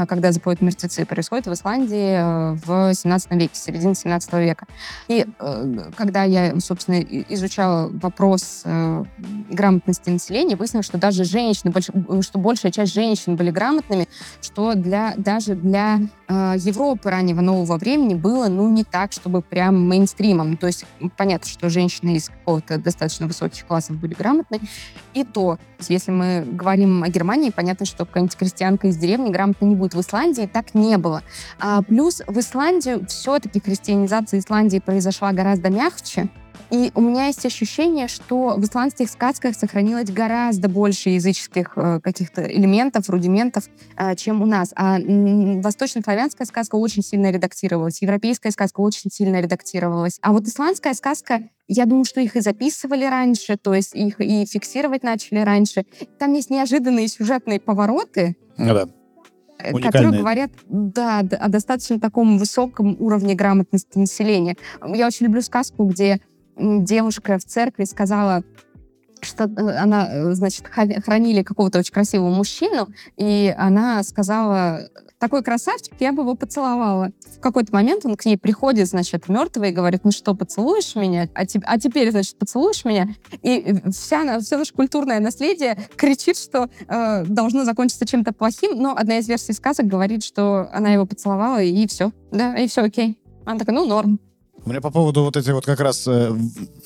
когда 0.08 0.32
запоют 0.32 0.62
мертвецы, 0.62 1.06
происходит 1.06 1.47
в 1.47 1.54
Исландии 1.54 2.15
э, 2.17 2.54
в 2.65 2.93
17 2.93 3.32
веке, 3.32 3.52
середине 3.54 3.95
17 3.95 4.34
века. 4.34 4.65
И 5.08 5.25
э, 5.39 5.91
когда 5.95 6.23
я, 6.23 6.60
собственно, 6.60 6.99
изучала 6.99 7.89
вопрос 7.91 8.62
э, 8.65 9.04
грамотности 9.49 10.10
населения, 10.10 10.56
выяснилось, 10.56 10.86
что 10.86 10.97
даже 10.97 11.23
женщины, 11.23 11.73
что 12.21 12.39
большая 12.39 12.71
часть 12.71 12.93
женщин 12.93 13.36
были 13.36 13.52
грамотными, 13.52 14.08
что 14.41 14.75
для, 14.75 15.13
даже 15.17 15.56
для 15.56 15.99
Европы 16.30 17.10
раннего 17.10 17.41
нового 17.41 17.78
времени 17.78 18.13
было, 18.13 18.49
ну, 18.49 18.69
не 18.69 18.84
так, 18.84 19.12
чтобы 19.12 19.41
прям 19.41 19.88
мейнстримом. 19.88 20.58
То 20.58 20.67
есть 20.67 20.86
понятно, 21.17 21.49
что 21.49 21.69
женщины 21.69 22.15
из 22.15 22.30
какого-то 22.30 22.78
достаточно 22.78 23.25
высоких 23.25 23.65
классов 23.65 23.97
были 23.97 24.13
грамотны. 24.13 24.60
И 25.15 25.23
то, 25.23 25.58
если 25.88 26.12
мы 26.12 26.45
говорим 26.45 27.04
о 27.04 27.10
Германии, 27.10 27.49
понятно, 27.49 27.86
что 27.86 28.06
какая-нибудь 28.06 28.36
крестьянка 28.36 28.88
из 28.88 28.97
деревни 28.97 29.32
грамотно 29.32 29.65
не 29.65 29.75
будет. 29.80 29.96
В 29.96 30.02
Исландии 30.02 30.50
так 30.52 30.76
не 30.76 30.98
было. 30.98 31.24
А 31.60 31.82
плюс 31.82 32.22
в 32.28 32.39
Исландию 32.39 33.06
все-таки 33.08 33.60
христианизация 33.60 34.39
Исландии 34.39 34.80
произошла 34.80 35.32
гораздо 35.32 35.70
мягче, 35.70 36.30
и 36.72 36.92
у 36.94 37.02
меня 37.02 37.28
есть 37.28 37.46
ощущение, 37.46 38.08
что 38.08 38.56
в 38.56 38.63
исландских 38.63 39.10
сказках 39.10 39.56
сохранилось 39.56 40.12
гораздо 40.12 40.70
больше 40.70 41.10
языческих 41.10 41.74
э, 41.76 42.00
каких-то 42.02 42.44
элементов, 42.44 43.10
рудиментов, 43.10 43.63
э, 43.98 44.15
чем 44.15 44.44
у 44.44 44.46
нас. 44.46 44.72
А 44.76 45.00
восточнославянская 45.00 46.46
сказка 46.46 46.76
очень 46.76 47.02
сильно 47.02 47.32
редактировалась, 47.32 48.02
европейская 48.02 48.52
сказка 48.52 48.82
очень 48.82 49.10
сильно 49.10 49.42
редактировалась. 49.42 50.20
А 50.22 50.32
вот 50.32 50.44
исландская 50.44 50.94
сказка, 50.94 51.42
я 51.68 51.86
думаю, 51.86 52.06
что 52.06 52.22
их 52.22 52.36
и 52.36 52.42
записывали 52.42 53.06
раньше, 53.06 53.58
то 53.58 53.74
есть 53.74 53.96
их 53.96 54.20
и 54.22 54.46
фиксировать 54.46 55.02
начали 55.02 55.39
раньше. 55.39 55.86
Там 56.20 56.34
есть 56.34 56.52
неожиданные 56.52 57.08
сюжетные 57.08 57.60
повороты, 57.60 58.36
Ну 58.58 58.74
да. 58.74 58.88
Э, 59.60 59.74
Уникальные. 59.74 59.82
которые 59.91 60.19
говорят 60.19 60.52
да, 60.67 61.19
о 61.19 61.50
достаточно 61.50 62.00
таком 62.00 62.38
высоком 62.38 62.95
уровне 63.00 63.36
грамотности 63.36 63.98
населения. 63.98 64.56
Я 64.86 65.08
очень 65.08 65.26
люблю 65.28 65.41
сказку, 65.41 65.86
где 65.86 66.22
девушка 66.58 67.38
в 67.38 67.45
церкви 67.45 67.86
сказала, 67.86 68.43
что 69.22 69.45
э, 69.45 69.78
она, 69.78 70.08
э, 70.12 70.32
значит, 70.34 70.67
хранили 70.67 71.43
какого-то 71.43 71.80
очень 71.80 71.93
красивого 71.93 72.30
мужчину, 72.30 72.89
и 73.17 73.54
она 73.58 74.04
сказала, 74.04 74.89
такой 75.19 75.43
красавчик, 75.43 75.93
я 75.99 76.13
бы 76.13 76.23
его 76.23 76.36
поцеловала. 76.36 77.12
В 77.38 77.39
какой-то 77.39 77.73
момент 77.73 78.05
он 78.05 78.15
к 78.15 78.25
ней 78.25 78.38
приходит, 78.38 78.88
значит, 78.88 79.27
мертвый, 79.29 79.69
и 79.69 79.73
говорит, 79.73 80.01
ну 80.05 80.12
что, 80.12 80.34
поцелуешь 80.34 80.95
меня? 80.95 81.29
А, 81.36 81.45
те- 81.45 81.62
а 81.65 81.77
теперь, 81.77 82.10
значит, 82.12 82.38
поцелуешь 82.38 82.86
меня? 82.86 83.10
И 83.43 83.75
вся, 83.91 84.23
на- 84.23 84.39
все 84.39 84.58
наше 84.58 84.73
культурное 84.73 85.19
наследие 85.19 85.77
кричит, 85.95 86.38
что 86.38 86.69
э, 86.88 87.25
должно 87.25 87.65
закончиться 87.65 88.05
чем-то 88.05 88.32
плохим, 88.34 88.82
но 88.82 88.95
одна 88.95 89.19
из 89.19 89.27
версий 89.27 89.53
сказок 89.53 89.86
говорит, 89.88 90.23
что 90.23 90.69
она 90.73 90.89
его 90.89 91.05
поцеловала, 91.05 91.62
и 91.62 91.86
все. 91.88 92.12
Да, 92.32 92.55
и 92.58 92.67
все 92.67 92.82
окей. 92.84 93.17
Она 93.45 93.60
такая, 93.60 93.75
ну, 93.75 93.86
норм. 93.86 94.19
У 94.65 94.69
меня 94.69 94.82
по 94.82 94.91
поводу 94.91 95.23
вот 95.23 95.38
этих 95.38 95.53
вот 95.53 95.65
как 95.65 95.79
раз 95.79 96.05
э, 96.08 96.32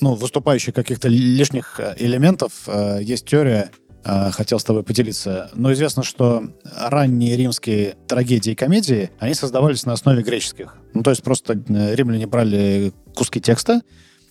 ну, 0.00 0.14
выступающих 0.14 0.74
каких-то 0.74 1.08
лишних 1.08 1.78
э, 1.80 1.94
элементов 1.98 2.52
э, 2.68 2.98
есть 3.02 3.26
теория, 3.26 3.70
э, 3.83 3.83
хотел 4.04 4.58
с 4.58 4.64
тобой 4.64 4.82
поделиться. 4.82 5.50
Но 5.54 5.72
известно, 5.72 6.02
что 6.02 6.44
ранние 6.76 7.36
римские 7.36 7.96
трагедии 8.06 8.52
и 8.52 8.54
комедии, 8.54 9.10
они 9.18 9.34
создавались 9.34 9.86
на 9.86 9.92
основе 9.92 10.22
греческих. 10.22 10.76
Ну, 10.92 11.02
то 11.02 11.10
есть 11.10 11.22
просто 11.22 11.54
э, 11.54 11.94
римляне 11.94 12.26
брали 12.26 12.92
куски 13.14 13.40
текста, 13.40 13.80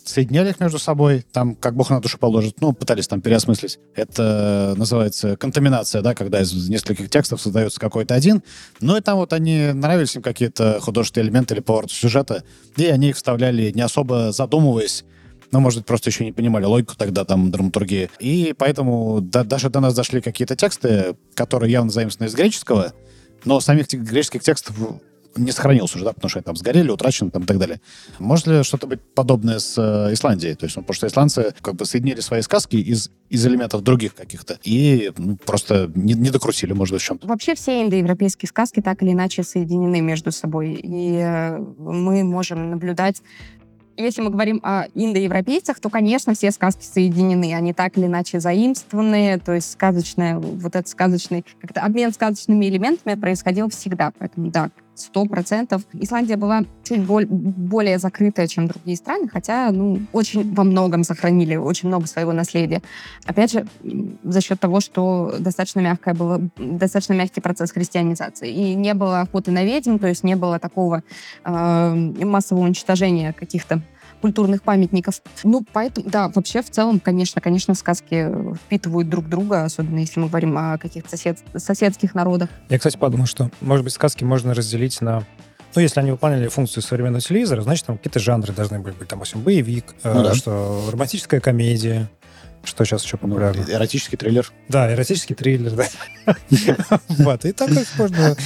соединяли 0.06 0.50
их 0.50 0.60
между 0.60 0.80
собой, 0.80 1.26
там, 1.32 1.56
как 1.56 1.76
бог 1.76 1.90
на 1.90 2.02
душу 2.02 2.18
положит, 2.18 2.62
ну, 2.62 2.74
пытались 2.74 3.08
там 3.08 3.22
переосмыслить. 3.22 3.80
Это 3.96 4.74
называется 4.78 5.38
контаминация, 5.38 6.02
да, 6.02 6.14
когда 6.14 6.42
из 6.42 6.70
нескольких 6.70 7.10
текстов 7.10 7.42
создается 7.42 7.80
какой-то 7.80 8.14
один. 8.14 8.44
Ну, 8.82 8.98
и 8.98 9.02
там 9.02 9.18
вот 9.18 9.34
они 9.34 9.72
нравились 9.74 10.16
им 10.16 10.22
какие-то 10.22 10.80
художественные 10.82 11.28
элементы 11.28 11.56
или 11.56 11.62
поворот 11.62 11.92
сюжета, 11.92 12.44
и 12.76 12.86
они 12.86 13.10
их 13.10 13.16
вставляли, 13.16 13.72
не 13.72 13.82
особо 13.82 14.32
задумываясь, 14.32 15.06
ну, 15.54 15.60
может 15.60 15.80
быть, 15.80 15.86
просто 15.86 16.10
еще 16.10 16.26
не 16.26 16.32
понимали 16.32 16.66
логику 16.66 16.96
тогда 16.98 17.26
там 17.26 17.52
драматургии. 17.52 18.10
И 18.20 18.56
поэтому 18.58 19.22
да- 19.22 19.44
даже 19.44 19.70
до 19.70 19.80
нас 19.80 19.94
дошли 19.94 20.20
какие-то 20.20 20.56
тексты, 20.56 21.16
которые 21.36 21.72
явно 21.72 21.92
заимствованы 21.92 22.30
из 22.30 22.34
греческого, 22.34 22.94
но 23.46 23.60
самих 23.60 23.88
греческих 23.88 24.42
текстов 24.42 24.76
не 25.36 25.52
сохранилось 25.52 25.96
уже, 25.96 26.06
да, 26.06 26.14
потому 26.14 26.30
что 26.30 26.40
они 26.40 26.44
там 26.44 26.56
сгорели, 26.56 26.90
утрачены 26.90 27.32
там 27.32 27.44
и 27.44 27.46
так 27.46 27.58
далее. 27.58 27.82
Может 28.20 28.48
ли 28.48 28.64
что-то 28.64 28.88
быть 28.88 29.02
подобное 29.02 29.60
с 29.60 29.78
э, 29.78 30.14
Исландией? 30.14 30.56
То 30.56 30.66
есть, 30.66 30.76
ну, 30.76 30.84
потому 30.84 30.96
что 30.96 31.08
исландцы 31.08 31.54
как 31.62 31.76
бы 31.76 31.86
соединили 31.86 32.20
свои 32.22 32.42
сказки 32.42 32.76
из, 32.76 33.12
из 33.30 33.46
элементов 33.46 33.82
других 33.82 34.16
каких-то 34.16 34.60
и 34.64 35.12
ну, 35.18 35.38
просто 35.38 35.92
не, 35.96 36.14
не 36.14 36.30
докрутили, 36.30 36.74
может 36.74 36.94
быть, 36.94 37.02
в 37.02 37.06
чем-то. 37.06 37.28
Вообще 37.28 37.56
все 37.56 37.84
индоевропейские 37.84 38.48
сказки 38.48 38.82
так 38.82 39.02
или 39.02 39.12
иначе 39.12 39.44
соединены 39.44 40.02
между 40.02 40.32
собой. 40.32 40.74
И 40.74 41.18
э, 41.18 41.58
мы 41.58 42.24
можем 42.24 42.72
наблюдать 42.72 43.22
если 43.98 44.22
мы 44.22 44.30
говорим 44.30 44.60
о 44.64 44.86
индоевропейцах, 44.94 45.80
то, 45.80 45.90
конечно, 45.90 46.34
все 46.34 46.52
сказки 46.52 46.84
соединены. 46.84 47.54
Они 47.54 47.74
так 47.74 47.98
или 47.98 48.06
иначе 48.06 48.40
заимствованные, 48.40 49.38
то 49.38 49.54
есть 49.54 49.72
сказочная, 49.72 50.40
вот 50.40 50.76
этот 50.76 50.88
сказочный, 50.88 51.46
как-то 51.62 51.82
обмен 51.82 52.12
сказочными 52.14 52.68
элементами 52.68 53.20
происходил 53.20 53.70
всегда. 53.70 54.12
Поэтому, 54.18 54.50
да, 54.50 54.70
сто 54.96 55.26
процентов. 55.26 55.82
Исландия 55.94 56.38
была 56.38 56.64
чуть 56.84 57.02
боль- 57.02 57.26
более 57.28 57.98
закрытая, 57.98 58.48
чем 58.48 58.68
другие 58.68 58.98
страны, 58.98 59.28
хотя, 59.28 59.72
ну, 59.72 60.00
очень 60.12 60.54
во 60.54 60.64
многом 60.64 61.04
сохранили, 61.04 61.56
очень 61.56 61.90
много 61.90 62.08
своего 62.08 62.34
наследия. 62.34 62.82
Опять 63.26 63.52
же, 63.52 63.66
за 64.24 64.42
счет 64.42 64.60
того, 64.60 64.80
что 64.80 65.36
достаточно 65.40 65.80
мягкое 65.80 66.14
было, 66.14 66.42
достаточно 66.58 67.14
мягкий 67.14 67.42
процесс 67.42 67.72
христианизации. 67.72 68.52
И 68.52 68.76
не 68.76 68.94
было 68.94 69.22
охоты 69.22 69.52
на 69.52 69.64
ведьм, 69.64 69.98
то 69.98 70.08
есть 70.08 70.24
не 70.24 70.36
было 70.36 70.60
такого 70.60 71.04
э, 71.44 71.96
массового 72.26 72.64
уничтожения 72.64 73.34
каких-то 73.34 73.82
культурных 74.24 74.64
памятников. 74.64 75.22
Ну, 75.44 75.66
поэтому, 75.74 76.10
да, 76.10 76.30
вообще 76.34 76.62
в 76.62 76.70
целом, 76.70 77.02
конечно, 77.02 77.42
конечно, 77.42 77.76
сказки 77.76 78.30
впитывают 78.56 79.10
друг 79.10 79.28
друга, 79.28 79.66
особенно 79.66 80.00
если 80.00 80.22
мы 80.22 80.30
говорим 80.30 80.58
о 80.58 80.78
каких-то 80.78 81.10
сосед, 81.10 81.40
соседских 81.58 82.16
народах. 82.16 82.48
Я, 82.70 82.78
кстати, 82.78 82.96
подумал, 82.96 83.26
что, 83.26 83.52
может 83.60 83.84
быть, 83.84 83.92
сказки 83.94 84.24
можно 84.24 84.54
разделить 84.54 85.02
на... 85.02 85.26
Ну, 85.76 85.82
если 85.82 86.00
они 86.00 86.12
выполняли 86.12 86.48
функцию 86.48 86.84
современного 86.84 87.20
телевизора, 87.20 87.64
значит, 87.64 87.86
там 87.86 87.98
какие-то 87.98 88.20
жанры 88.20 88.54
должны 88.54 88.80
были 88.80 88.94
быть. 88.94 89.10
Там, 89.10 89.20
допустим, 89.20 89.42
боевик, 89.42 89.94
э, 90.04 90.14
Ну 90.14 90.24
да. 90.24 90.34
что 90.36 90.88
романтическая 90.90 91.42
комедия, 91.42 92.10
что 92.64 92.86
сейчас 92.86 93.04
еще 93.04 93.18
Ну, 93.22 93.28
популярно. 93.28 93.66
эротический 93.70 94.18
триллер. 94.18 94.50
Да, 94.70 94.94
эротический 94.94 95.36
триллер, 95.36 95.74
да. 95.76 96.36
Вот, 97.10 97.44
и 97.44 97.52
так 97.52 97.70
можно... 97.98 98.38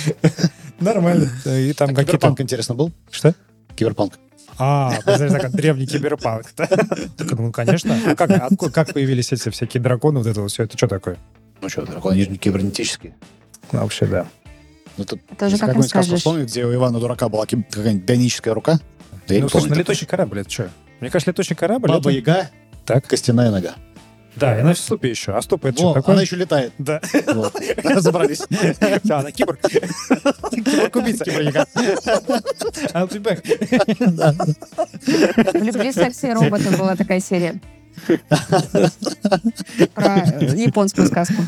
Нормально. 0.80 1.30
И 1.46 1.72
там 1.74 1.90
А 1.90 1.92
какие-то... 1.92 2.04
Киберпанк 2.14 2.42
интересно 2.42 2.74
был? 2.74 2.92
Что? 3.12 3.36
Киберпанк. 3.76 4.14
А, 4.60 4.94
подожди, 5.06 5.38
так, 5.38 5.52
древний 5.52 5.86
киберпанк. 5.88 6.52
Так, 6.56 6.70
ну, 7.38 7.52
конечно. 7.52 7.96
А 8.08 8.16
как, 8.16 8.32
откуда- 8.32 8.72
как 8.72 8.94
появились 8.94 9.32
эти 9.32 9.50
всякие 9.50 9.82
драконы, 9.82 10.20
вот 10.20 10.28
это 10.28 10.42
вот 10.42 10.52
все? 10.52 10.64
Это 10.64 10.78
что 10.78 10.88
такое? 10.88 11.18
Ну 11.62 11.70
что, 11.70 11.86
дракон, 11.86 12.14
они 12.14 12.24
же 12.24 12.30
не 12.30 12.38
кибернетические. 12.38 13.16
Ну, 13.72 13.80
вообще, 13.82 14.06
да. 14.06 14.28
Ну, 14.98 15.06
тут 15.06 15.20
Это 15.32 15.50
же 15.50 15.56
если 15.56 15.66
как 15.68 15.76
расскажешь. 15.76 16.20
вспомнить, 16.20 16.50
где 16.50 16.66
у 16.66 16.74
Ивана 16.74 17.00
Дурака 17.00 17.30
была 17.30 17.46
какая-нибудь 17.46 18.04
бионическая 18.04 18.54
рука. 18.54 18.80
Да 19.28 19.36
Ну, 19.40 19.50
слушай, 19.50 19.70
на 19.70 19.74
летучий 19.76 20.08
корабль 20.08 20.40
это 20.42 20.50
что? 20.50 20.70
Мне 21.02 21.10
кажется, 21.12 21.30
летучий 21.32 21.56
корабль... 21.56 21.90
Баба 21.90 22.10
это- 22.10 22.18
Яга, 22.18 22.50
Так. 22.86 23.06
костяная 23.08 23.52
нога. 23.52 23.76
Да, 24.40 24.60
и 24.60 24.64
на 24.64 24.74
ступе 24.76 25.10
еще. 25.10 25.34
А 25.34 25.42
ступа 25.42 25.68
это 25.68 25.82
Во, 25.82 25.90
что 25.90 25.94
такое? 25.96 26.14
она 26.16 26.22
еще 26.22 26.36
летает. 26.36 26.74
Да. 26.78 27.02
Вот. 27.34 27.56
Разобрались. 27.84 28.42
Да, 29.04 29.20
она 29.20 29.32
киборг. 29.32 29.60
Киборг-убийца. 29.62 31.24
I'll 32.94 33.10
be 33.10 33.20
back. 33.22 33.44
В 35.54 35.64
«Любви, 35.64 35.92
сексе 35.92 36.30
и 36.30 36.34
роботы» 36.34 36.76
была 36.78 36.96
такая 36.96 37.20
серия. 37.20 37.60
Про 39.94 40.18
японскую 40.42 41.08
сказку. 41.08 41.42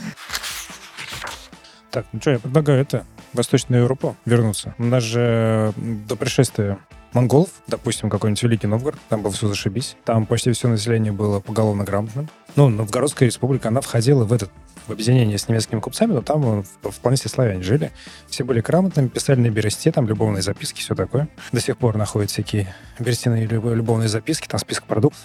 Так, 1.92 2.06
ну 2.12 2.22
что, 2.22 2.32
я 2.32 2.40
предлагаю 2.40 2.82
это, 2.82 3.06
Восточную 3.34 3.84
Европу 3.84 4.16
вернуться. 4.26 4.76
У 4.78 4.84
нас 4.84 5.04
же 5.04 5.74
до 5.78 6.16
пришествия 6.16 6.78
монголов, 7.14 7.50
допустим, 7.68 8.10
какой-нибудь 8.12 8.44
Великий 8.44 8.68
Новгород, 8.68 9.00
там 9.10 9.24
было 9.24 9.32
все 9.34 9.48
зашибись. 9.48 9.96
Там 10.06 10.26
почти 10.28 10.52
все 10.52 10.68
население 10.68 11.12
было 11.12 11.40
поголовно 11.40 11.84
грамотным. 11.84 12.30
Ну, 12.60 12.68
Новгородская 12.68 13.26
республика, 13.26 13.70
она 13.70 13.80
входила 13.80 14.26
в 14.26 14.34
этот 14.34 14.52
в 14.86 14.92
объединение 14.92 15.38
с 15.38 15.48
немецкими 15.48 15.80
купцами, 15.80 16.12
но 16.12 16.22
там 16.22 16.60
э, 16.60 16.64
вполне 16.90 17.16
себе 17.16 17.30
славяне 17.30 17.64
жили. 17.64 17.90
Все 18.28 18.44
были 18.44 18.60
грамотными, 18.60 19.08
писали 19.08 19.40
на 19.40 19.50
бересте, 19.50 19.94
там 19.94 20.06
любовные 20.10 20.42
записки, 20.42 20.82
все 20.82 20.94
такое. 20.94 21.30
До 21.54 21.62
сих 21.62 21.78
пор 21.78 21.96
находят 21.96 22.32
всякие 22.32 22.76
берестяные 23.00 23.46
люб- 23.46 23.74
любовные 23.74 24.10
записки, 24.10 24.46
там 24.46 24.60
список 24.60 24.84
продуктов. 24.84 25.22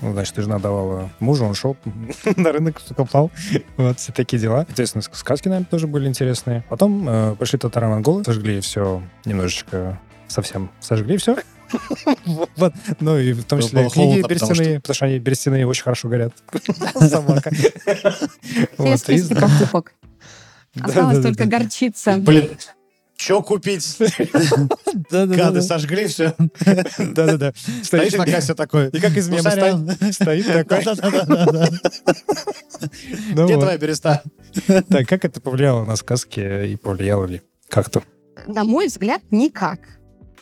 Ну, 0.00 0.12
значит, 0.12 0.34
жена 0.34 0.58
давала 0.58 1.08
мужу, 1.20 1.44
он 1.44 1.54
шел 1.54 1.76
на 2.36 2.50
рынок, 2.50 2.82
копал. 2.96 3.30
Вот, 3.76 4.00
все 4.00 4.12
такие 4.12 4.40
дела. 4.42 4.66
Естественно, 4.68 5.02
ск- 5.02 5.14
сказки, 5.14 5.46
наверное, 5.46 5.68
тоже 5.70 5.86
были 5.86 6.08
интересные. 6.08 6.64
Потом 6.68 7.08
э, 7.08 7.36
пришли 7.38 7.60
татаро-монголы, 7.60 8.24
сожгли 8.24 8.60
все 8.60 9.04
немножечко, 9.24 10.00
совсем 10.26 10.68
сожгли 10.80 11.16
все. 11.16 11.36
Вот. 12.56 12.72
Ну 13.00 13.18
и 13.18 13.32
в 13.32 13.44
том 13.44 13.60
числе 13.60 13.88
книги 13.88 14.22
берестяные, 14.26 14.80
потому 14.80 14.94
что 14.94 15.04
они 15.06 15.18
берестяные 15.18 15.66
очень 15.66 15.82
хорошо 15.84 16.08
горят. 16.08 16.32
Собака. 16.94 17.50
Покупок. 18.76 19.92
Осталось 20.80 21.22
только 21.22 21.44
горчица. 21.46 22.16
Блин, 22.16 22.50
что 23.16 23.42
купить? 23.42 23.98
Гады 25.10 25.62
сожгли 25.62 26.06
все. 26.06 26.34
Да-да-да. 26.98 27.52
Стоишь 27.82 28.14
на 28.14 28.24
кассе 28.26 28.54
такой. 28.54 28.88
И 28.88 28.98
как 29.00 29.16
из 29.16 29.28
«Ну, 29.28 29.36
мема 29.36 29.50
сорян». 29.50 29.88
стоит- 30.12 30.44
стоит 30.44 30.66
такой. 30.66 30.82
Где 33.28 33.58
твоя 33.58 33.78
береста? 33.78 34.22
Так, 34.66 35.06
как 35.08 35.24
это 35.24 35.40
повлияло 35.40 35.84
на 35.84 35.96
сказки 35.96 36.72
и 36.72 36.76
повлияло 36.76 37.26
ли 37.26 37.42
как-то? 37.68 38.02
На 38.46 38.64
мой 38.64 38.88
взгляд, 38.88 39.22
никак. 39.30 39.78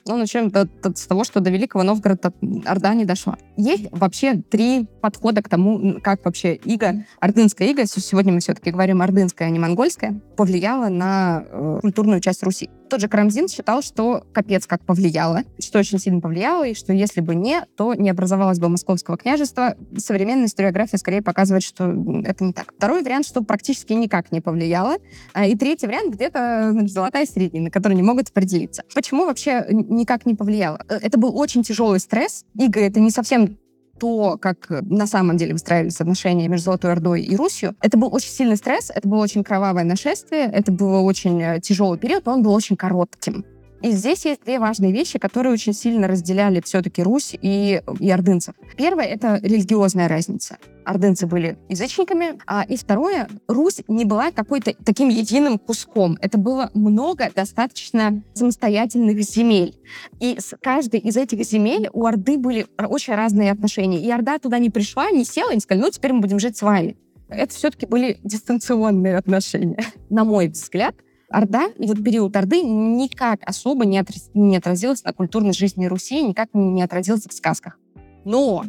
Ну, 0.07 0.17
начнем 0.17 0.51
с 0.95 1.07
того, 1.07 1.25
что 1.25 1.41
до 1.41 1.51
Великого 1.51 1.83
Новгорода 1.83 2.33
Орда 2.65 2.95
не 2.95 3.05
дошла. 3.05 3.37
Есть 3.57 3.89
вообще 3.91 4.35
три 4.35 4.87
подхода 5.01 5.43
к 5.43 5.49
тому, 5.49 6.01
как 6.03 6.25
вообще 6.25 6.55
иго, 6.55 7.05
ордынская 7.21 7.69
иго, 7.69 7.87
сегодня 7.87 8.33
мы 8.33 8.41
все-таки 8.41 8.71
говорим 8.71 9.03
ордынская, 9.03 9.49
а 9.49 9.51
не 9.51 9.59
монгольская, 9.59 10.21
повлияла 10.37 10.89
на 10.89 11.45
э, 11.47 11.79
культурную 11.83 12.21
часть 12.21 12.43
Руси. 12.43 12.71
Тот 12.91 13.01
же 13.01 13.07
Карамзин 13.07 13.47
считал, 13.47 13.83
что 13.83 14.25
капец 14.33 14.67
как 14.67 14.85
повлияло, 14.85 15.45
что 15.61 15.79
очень 15.79 16.01
сильно 16.01 16.21
повлияло, 16.21 16.67
и 16.67 16.75
что 16.75 16.93
если 16.93 17.21
бы 17.21 17.37
не, 17.37 17.65
то 17.77 17.95
не 17.95 18.11
образовалось 18.11 18.59
бы 18.59 18.69
Московского 18.69 19.17
княжества. 19.17 19.77
Современная 19.97 20.47
историография 20.47 20.99
скорее 20.99 21.23
показывает, 21.23 21.63
что 21.63 21.95
это 22.25 22.43
не 22.43 22.53
так. 22.53 22.75
Второй 22.77 23.05
вариант, 23.05 23.27
что 23.27 23.43
практически 23.43 23.93
никак 23.93 24.33
не 24.33 24.41
повлияло. 24.41 24.97
А, 25.35 25.47
и 25.47 25.55
третий 25.55 25.87
вариант 25.87 26.15
где-то 26.17 26.71
значит, 26.73 26.91
золотая 26.91 27.27
середина, 27.27 27.71
которые 27.71 27.95
не 27.95 28.03
могут 28.03 28.31
определиться. 28.31 28.83
Почему 28.93 29.25
вообще 29.25 29.67
никак 29.71 30.27
не 30.27 30.35
повлияло? 30.35 30.85
Э, 30.89 30.97
это 30.97 31.17
был 31.17 31.39
очень 31.39 31.63
тяжелый 31.63 32.01
стресс. 32.01 32.45
Иго— 32.59 32.81
это 32.81 32.99
не 32.99 33.11
совсем 33.11 33.57
то, 34.01 34.39
как 34.41 34.67
на 34.71 35.07
самом 35.07 35.37
деле 35.37 35.53
выстраивались 35.53 36.01
отношения 36.01 36.49
между 36.49 36.65
Золотой 36.65 36.93
Ордой 36.93 37.23
и 37.23 37.37
Русью, 37.37 37.77
это 37.83 37.99
был 37.99 38.13
очень 38.13 38.31
сильный 38.31 38.57
стресс, 38.57 38.91
это 38.91 39.07
было 39.07 39.23
очень 39.23 39.45
кровавое 39.45 39.85
нашествие, 39.85 40.47
это 40.47 40.73
был 40.73 41.05
очень 41.05 41.41
э, 41.41 41.61
тяжелый 41.61 41.99
период, 41.99 42.25
но 42.27 42.33
он 42.33 42.43
был 42.43 42.55
очень 42.55 42.77
коротким. 42.77 43.45
И 43.83 43.93
здесь 43.93 44.27
есть 44.27 44.45
две 44.45 44.59
важные 44.59 44.93
вещи, 44.93 45.19
которые 45.19 45.53
очень 45.53 45.73
сильно 45.73 46.07
разделяли 46.07 46.61
все-таки 46.61 47.03
Русь 47.03 47.35
и, 47.41 47.83
и 47.99 48.11
ордынцев. 48.11 48.55
Первое— 48.77 49.05
это 49.07 49.39
религиозная 49.43 50.07
разница. 50.07 50.59
Ордынцы 50.85 51.27
были 51.27 51.59
язычниками. 51.69 52.39
А, 52.47 52.65
и 52.69 52.77
второе— 52.77 53.29
Русь 53.49 53.83
не 53.89 54.05
была 54.05 54.33
какой-то 54.33 54.75
таким 54.85 55.09
единым 55.09 55.59
куском. 55.59 56.19
Это 56.21 56.37
было 56.37 56.71
много 56.75 57.31
достаточно 57.35 58.23
самостоятельных 58.35 59.21
земель. 59.23 59.79
И 60.21 60.37
с 60.39 60.57
каждой 60.61 61.01
из 61.01 61.17
этих 61.17 61.43
земель 61.45 61.89
у 61.93 62.05
Орды 62.05 62.37
были 62.37 62.67
очень 62.79 63.15
разные 63.15 63.51
отношения. 63.51 64.01
И 64.01 64.11
Орда 64.11 64.39
туда 64.39 64.59
не 64.59 64.69
пришла, 64.69 65.11
не 65.11 65.25
села 65.25 65.53
и 65.53 65.55
не 65.55 65.61
сказала, 65.61 65.87
ну, 65.87 65.91
теперь 65.91 66.13
мы 66.13 66.21
будем 66.21 66.39
жить 66.39 66.57
с 66.57 66.63
вами. 66.63 66.97
Это 67.31 67.55
все-таки 67.55 67.87
были 67.87 68.19
дистанционные 68.25 69.17
отношения. 69.17 69.85
На 70.11 70.25
мой 70.25 70.49
взгляд, 70.49 70.97
Орда, 71.31 71.69
вот 71.79 72.03
период 72.03 72.37
Орды 72.37 72.63
никак 72.63 73.41
особо 73.45 73.85
не, 73.85 73.99
отраз, 73.99 74.31
не 74.35 74.57
отразилась 74.57 75.05
на 75.05 75.13
культурной 75.13 75.53
жизни 75.53 75.87
Руси, 75.87 76.23
никак 76.23 76.49
не 76.53 76.83
отразился 76.83 77.29
в 77.29 77.33
сказках. 77.33 77.79
Но 78.25 78.65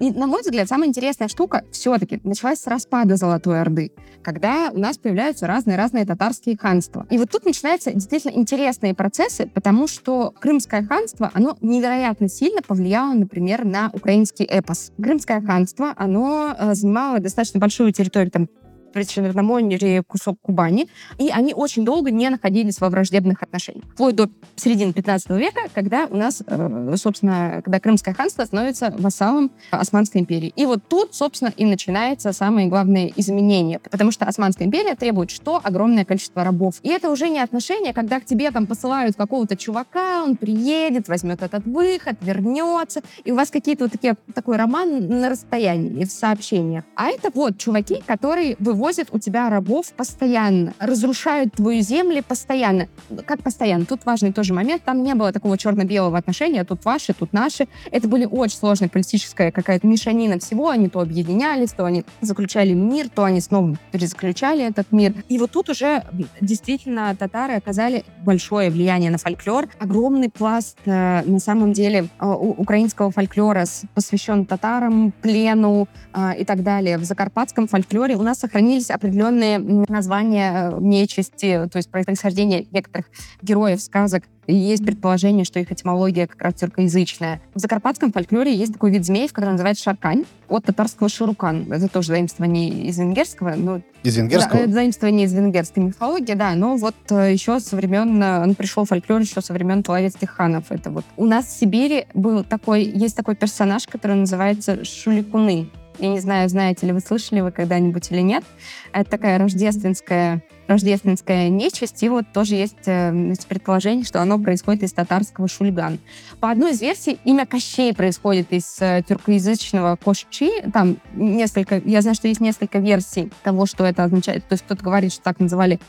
и, 0.00 0.10
на 0.10 0.26
мой 0.26 0.42
взгляд, 0.42 0.68
самая 0.68 0.88
интересная 0.88 1.28
штука 1.28 1.64
все-таки 1.70 2.20
началась 2.24 2.60
с 2.60 2.66
распада 2.66 3.16
Золотой 3.16 3.60
Орды, 3.60 3.92
когда 4.22 4.70
у 4.72 4.78
нас 4.78 4.98
появляются 4.98 5.46
разные-разные 5.46 6.04
татарские 6.04 6.56
ханства. 6.56 7.06
И 7.10 7.18
вот 7.18 7.30
тут 7.30 7.44
начинаются 7.44 7.92
действительно 7.92 8.32
интересные 8.32 8.94
процессы, 8.94 9.46
потому 9.46 9.86
что 9.86 10.34
Крымское 10.40 10.84
ханство, 10.84 11.30
оно 11.32 11.56
невероятно 11.60 12.28
сильно 12.28 12.60
повлияло, 12.60 13.14
например, 13.14 13.64
на 13.64 13.90
украинский 13.92 14.44
эпос. 14.44 14.90
Крымское 15.00 15.40
ханство, 15.40 15.94
оно 15.96 16.54
э, 16.58 16.74
занимало 16.74 17.20
достаточно 17.20 17.60
большую 17.60 17.92
территорию, 17.92 18.32
там 18.32 18.48
Причерноморье, 18.92 20.02
кусок 20.02 20.38
Кубани, 20.40 20.88
и 21.18 21.28
они 21.30 21.54
очень 21.54 21.84
долго 21.84 22.10
не 22.10 22.28
находились 22.28 22.80
во 22.80 22.88
враждебных 22.88 23.42
отношениях. 23.42 23.84
Вплоть 23.92 24.16
до 24.16 24.28
середины 24.56 24.92
15 24.92 25.30
века, 25.30 25.60
когда 25.74 26.06
у 26.06 26.16
нас, 26.16 26.42
э, 26.46 26.94
собственно, 26.96 27.60
когда 27.64 27.80
Крымское 27.80 28.14
ханство 28.14 28.44
становится 28.44 28.94
вассалом 28.98 29.50
Османской 29.70 30.20
империи. 30.20 30.52
И 30.56 30.66
вот 30.66 30.82
тут, 30.88 31.14
собственно, 31.14 31.52
и 31.56 31.64
начинается 31.64 32.32
самое 32.32 32.68
главное 32.68 33.12
изменение, 33.16 33.78
потому 33.78 34.10
что 34.10 34.24
Османская 34.24 34.66
империя 34.66 34.94
требует 34.94 35.30
что? 35.30 35.60
Огромное 35.62 36.04
количество 36.04 36.44
рабов. 36.44 36.76
И 36.82 36.88
это 36.88 37.10
уже 37.10 37.28
не 37.28 37.40
отношение, 37.40 37.92
когда 37.92 38.20
к 38.20 38.24
тебе 38.24 38.50
там 38.50 38.66
посылают 38.66 39.16
какого-то 39.16 39.56
чувака, 39.56 40.24
он 40.24 40.36
приедет, 40.36 41.08
возьмет 41.08 41.42
этот 41.42 41.64
выход, 41.66 42.16
вернется, 42.20 43.02
и 43.24 43.32
у 43.32 43.36
вас 43.36 43.50
какие-то 43.50 43.84
вот 43.84 43.92
такие, 43.92 44.16
такой 44.34 44.56
роман 44.56 45.08
на 45.08 45.28
расстоянии, 45.28 46.04
в 46.04 46.10
сообщениях. 46.10 46.84
А 46.94 47.08
это 47.08 47.30
вот 47.34 47.58
чуваки, 47.58 48.02
которые 48.06 48.56
вы 48.58 48.74
вывозят 48.78 49.08
у 49.10 49.18
тебя 49.18 49.50
рабов 49.50 49.92
постоянно, 49.92 50.72
разрушают 50.78 51.54
твои 51.54 51.80
земли 51.80 52.22
постоянно. 52.26 52.86
Как 53.26 53.42
постоянно? 53.42 53.84
Тут 53.84 54.06
важный 54.06 54.32
тоже 54.32 54.54
момент. 54.54 54.82
Там 54.84 55.02
не 55.02 55.14
было 55.14 55.32
такого 55.32 55.58
черно-белого 55.58 56.16
отношения. 56.16 56.64
Тут 56.64 56.84
ваши, 56.84 57.12
тут 57.12 57.32
наши. 57.32 57.66
Это 57.90 58.06
были 58.06 58.24
очень 58.24 58.56
сложная 58.56 58.88
политическая 58.88 59.50
какая-то 59.50 59.86
мешанина 59.86 60.38
всего. 60.38 60.68
Они 60.68 60.88
то 60.88 61.00
объединялись, 61.00 61.72
то 61.72 61.84
они 61.84 62.04
заключали 62.20 62.72
мир, 62.72 63.08
то 63.08 63.24
они 63.24 63.40
снова 63.40 63.76
перезаключали 63.90 64.64
этот 64.64 64.92
мир. 64.92 65.12
И 65.28 65.38
вот 65.38 65.50
тут 65.50 65.70
уже 65.70 66.04
действительно 66.40 67.14
татары 67.16 67.54
оказали 67.54 68.04
большое 68.24 68.70
влияние 68.70 69.10
на 69.10 69.18
фольклор. 69.18 69.68
Огромный 69.80 70.30
пласт, 70.30 70.78
э, 70.84 71.22
на 71.24 71.40
самом 71.40 71.72
деле, 71.72 72.08
э, 72.20 72.26
украинского 72.26 73.10
фольклора 73.10 73.64
посвящен 73.94 74.46
татарам, 74.46 75.12
плену 75.20 75.88
э, 76.14 76.38
и 76.38 76.44
так 76.44 76.62
далее. 76.62 76.96
В 76.98 77.04
закарпатском 77.04 77.66
фольклоре 77.66 78.14
у 78.14 78.22
нас 78.22 78.38
сохранились 78.38 78.67
сохранились 78.68 78.90
определенные 78.90 79.58
названия 79.88 80.70
э, 80.70 80.78
нечисти, 80.80 81.68
то 81.70 81.76
есть 81.76 81.90
происхождение 81.90 82.66
некоторых 82.70 83.06
героев 83.42 83.80
сказок. 83.80 84.24
И 84.46 84.54
есть 84.54 84.84
предположение, 84.84 85.44
что 85.44 85.60
их 85.60 85.70
этимология 85.70 86.26
как 86.26 86.40
раз 86.42 86.54
тюркоязычная. 86.54 87.42
В 87.54 87.58
закарпатском 87.58 88.12
фольклоре 88.12 88.54
есть 88.54 88.72
такой 88.72 88.90
вид 88.90 89.04
змей, 89.04 89.28
который 89.28 89.50
называется 89.50 89.84
шаркань, 89.84 90.24
от 90.48 90.64
татарского 90.64 91.10
шурукан. 91.10 91.70
Это 91.70 91.88
тоже 91.88 92.08
заимствование 92.08 92.70
из 92.88 92.98
венгерского. 92.98 93.54
Но... 93.56 93.82
Из 94.02 94.16
венгерского? 94.16 94.66
Да, 94.66 94.72
заимствование 94.72 95.26
из 95.26 95.34
венгерской 95.34 95.82
мифологии, 95.82 96.32
да. 96.32 96.54
Но 96.54 96.76
вот 96.76 96.94
э, 97.10 97.32
еще 97.32 97.60
со 97.60 97.76
времен, 97.76 98.22
э, 98.22 98.42
он 98.42 98.54
пришел 98.54 98.86
фольклор 98.86 99.20
еще 99.20 99.42
со 99.42 99.52
времен 99.52 99.82
половецких 99.82 100.30
ханов. 100.30 100.64
Это 100.70 100.90
вот. 100.90 101.04
У 101.18 101.26
нас 101.26 101.46
в 101.46 101.58
Сибири 101.58 102.06
был 102.14 102.42
такой, 102.42 102.84
есть 102.84 103.16
такой 103.16 103.36
персонаж, 103.36 103.86
который 103.86 104.16
называется 104.16 104.82
Шуликуны. 104.82 105.68
Я 105.98 106.08
не 106.08 106.20
знаю, 106.20 106.48
знаете 106.48 106.86
ли 106.86 106.92
вы, 106.92 107.00
слышали 107.00 107.40
вы 107.40 107.50
когда-нибудь 107.50 108.10
или 108.10 108.20
нет. 108.20 108.44
Это 108.92 109.10
такая 109.10 109.38
рождественская 109.38 110.42
рождественская 110.68 111.48
нечисть, 111.48 112.02
и 112.02 112.08
вот 112.08 112.26
тоже 112.32 112.54
есть 112.54 112.86
э, 112.86 113.34
предположение, 113.48 114.04
что 114.04 114.20
оно 114.20 114.38
происходит 114.38 114.82
из 114.82 114.92
татарского 114.92 115.48
шульган. 115.48 115.98
По 116.40 116.50
одной 116.50 116.72
из 116.72 116.82
версий, 116.82 117.18
имя 117.24 117.46
Кощей 117.46 117.94
происходит 117.94 118.52
из 118.52 118.76
э, 118.80 119.02
тюркоязычного 119.08 119.96
кошчи. 119.96 120.50
Там 120.72 120.98
несколько, 121.14 121.80
я 121.84 122.02
знаю, 122.02 122.14
что 122.14 122.28
есть 122.28 122.40
несколько 122.40 122.78
версий 122.78 123.32
того, 123.42 123.64
что 123.64 123.84
это 123.86 124.04
означает. 124.04 124.46
То 124.46 124.52
есть 124.52 124.64
кто-то 124.64 124.84
говорит, 124.84 125.12
что 125.12 125.22
так 125.22 125.40
называли 125.40 125.80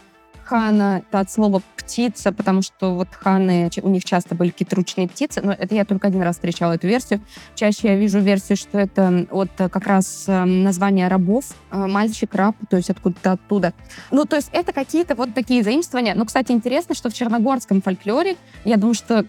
хана, 0.50 1.04
это 1.08 1.20
от 1.20 1.32
слова 1.32 1.62
птица, 1.78 2.32
потому 2.32 2.64
что 2.64 2.96
вот 2.96 3.10
ханы, 3.12 3.70
у 3.84 3.90
них 3.90 4.04
часто 4.04 4.34
были 4.34 4.50
какие-то 4.50 4.76
ручные 4.76 5.08
птицы, 5.08 5.42
но 5.44 5.52
это 5.52 5.76
я 5.76 5.86
только 5.86 6.08
один 6.08 6.24
раз 6.24 6.38
встречала 6.38 6.74
эту 6.74 6.88
версию. 6.88 7.22
Чаще 7.54 7.90
я 7.90 7.96
вижу 7.96 8.20
версию, 8.20 8.58
что 8.58 8.80
это 8.80 9.28
от 9.30 9.52
как 9.56 9.86
раз 9.86 10.26
эм, 10.28 10.64
названия 10.64 11.08
рабов, 11.08 11.46
э, 11.72 11.86
мальчик, 11.86 12.34
раб, 12.34 12.56
то 12.68 12.78
есть 12.78 12.90
откуда-то 12.90 13.34
оттуда. 13.34 13.74
Ну, 14.10 14.26
то 14.26 14.38
есть 14.38 14.50
это 14.52 14.74
какие-то 14.74 15.14
вот 15.14 15.36
такие 15.36 15.64
заимствования. 15.64 16.16
Ну, 16.16 16.26
кстати, 16.26 16.52
интересно, 16.52 16.96
что 16.96 17.10
в 17.10 17.14
черногорском 17.14 17.82
фольклоре, 17.84 18.36
я 18.66 18.78
думаю, 18.78 18.96
что 18.96 19.26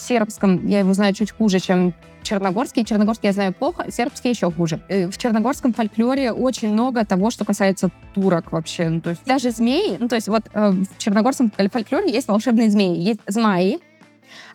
сербском 0.00 0.66
я 0.66 0.80
его 0.80 0.92
знаю 0.94 1.14
чуть 1.14 1.30
хуже, 1.30 1.60
чем 1.60 1.94
черногорский. 2.22 2.84
Черногорский 2.84 3.28
я 3.28 3.32
знаю 3.32 3.54
плохо, 3.54 3.86
сербский 3.90 4.30
еще 4.30 4.50
хуже. 4.50 4.82
Э, 4.88 5.08
в 5.08 5.16
черногорском 5.16 5.72
фольклоре 5.72 6.32
очень 6.32 6.72
много 6.72 7.04
того, 7.04 7.30
что 7.30 7.44
касается 7.44 7.90
турок 8.14 8.52
вообще. 8.52 8.88
Ну, 8.88 9.00
то 9.00 9.10
есть 9.10 9.24
даже 9.24 9.50
змеи, 9.50 9.96
ну 9.98 10.08
то 10.08 10.16
есть 10.16 10.28
вот 10.28 10.42
э, 10.52 10.70
в 10.70 10.98
черногорском 10.98 11.50
фольклоре 11.50 12.12
есть 12.12 12.28
волшебные 12.28 12.70
змеи, 12.70 12.98
есть 12.98 13.20
змаи, 13.26 13.78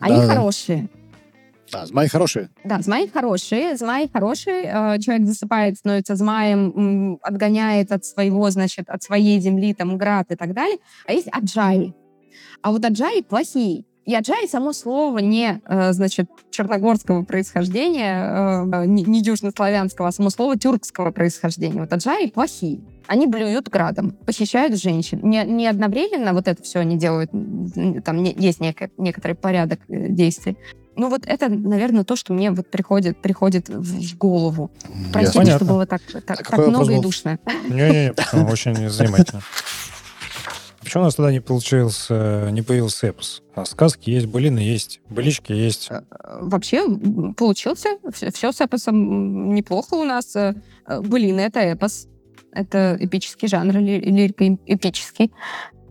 они 0.00 0.16
да, 0.16 0.28
хорошие. 0.28 0.88
Да, 1.72 1.86
змаи 1.86 2.06
хорошие. 2.06 2.50
Да, 2.64 2.82
змаи 2.82 3.06
хорошие. 3.06 3.76
Змаи 3.76 4.08
хорошие. 4.12 4.64
Э, 4.64 4.98
человек 4.98 5.26
засыпает, 5.26 5.78
становится 5.78 6.16
змаем, 6.16 7.18
отгоняет 7.22 7.92
от 7.92 8.04
своего, 8.04 8.50
значит, 8.50 8.90
от 8.90 9.02
своей 9.02 9.40
земли 9.40 9.72
там 9.72 9.96
град 9.96 10.30
и 10.30 10.36
так 10.36 10.52
далее. 10.52 10.78
А 11.06 11.12
есть 11.12 11.28
аджаи. 11.32 11.94
А 12.60 12.70
вот 12.70 12.84
аджаи 12.84 13.22
плохие. 13.22 13.84
Яджай 14.04 14.48
само 14.48 14.72
слово 14.72 15.18
не, 15.18 15.60
э, 15.64 15.92
значит, 15.92 16.28
черногорского 16.50 17.22
происхождения, 17.22 18.64
э, 18.72 18.86
не 18.86 19.22
дюжнославянского, 19.22 20.08
а 20.08 20.12
само 20.12 20.30
слово 20.30 20.58
тюркского 20.58 21.12
происхождения. 21.12 21.80
Вот 21.80 21.92
аджаи 21.92 22.28
плохие. 22.28 22.80
Они 23.06 23.26
блюют 23.26 23.68
градом, 23.68 24.12
похищают 24.26 24.80
женщин. 24.80 25.20
Не, 25.22 25.44
не 25.44 25.66
одновременно 25.68 26.32
вот 26.32 26.48
это 26.48 26.62
все 26.62 26.80
они 26.80 26.96
делают, 26.96 27.30
там 28.04 28.22
есть 28.24 28.60
нек- 28.60 28.90
некоторый 28.98 29.34
порядок 29.34 29.78
э, 29.88 30.08
действий. 30.08 30.56
Ну 30.94 31.08
вот 31.08 31.22
это, 31.24 31.48
наверное, 31.48 32.04
то, 32.04 32.16
что 32.16 32.34
мне 32.34 32.50
вот 32.50 32.70
приходит, 32.70 33.16
приходит 33.22 33.68
в 33.68 34.16
голову. 34.18 34.70
Простите, 35.12 35.38
Понятно. 35.38 35.58
что 35.58 35.64
было 35.64 35.86
так, 35.86 36.02
так, 36.26 36.40
а 36.40 36.56
так 36.56 36.66
много 36.68 36.92
и 36.92 37.00
душно. 37.00 37.38
Не-не-не, 37.68 38.12
очень 38.50 38.90
занимательно. 38.90 39.42
Почему 40.82 41.02
у 41.02 41.06
нас 41.06 41.14
тогда 41.14 41.30
не 41.30 41.40
получился, 41.40 42.48
не 42.50 42.62
появился 42.62 43.08
эпос? 43.08 43.42
А 43.54 43.64
сказки 43.64 44.10
есть, 44.10 44.26
былины 44.26 44.58
есть, 44.58 45.00
былички 45.08 45.52
есть. 45.52 45.88
Э, 45.90 46.02
вообще 46.40 46.84
получился. 47.36 47.90
Все 48.10 48.52
с 48.52 48.60
эпосом 48.60 49.54
неплохо 49.54 49.94
у 49.94 50.04
нас. 50.04 50.34
Э, 50.34 50.54
былины— 50.86 51.40
это 51.42 51.60
эпос. 51.60 52.08
Это 52.52 52.96
эпический 53.00 53.48
жанр, 53.48 53.76
лирика 53.78 54.44
эпический. 54.66 55.32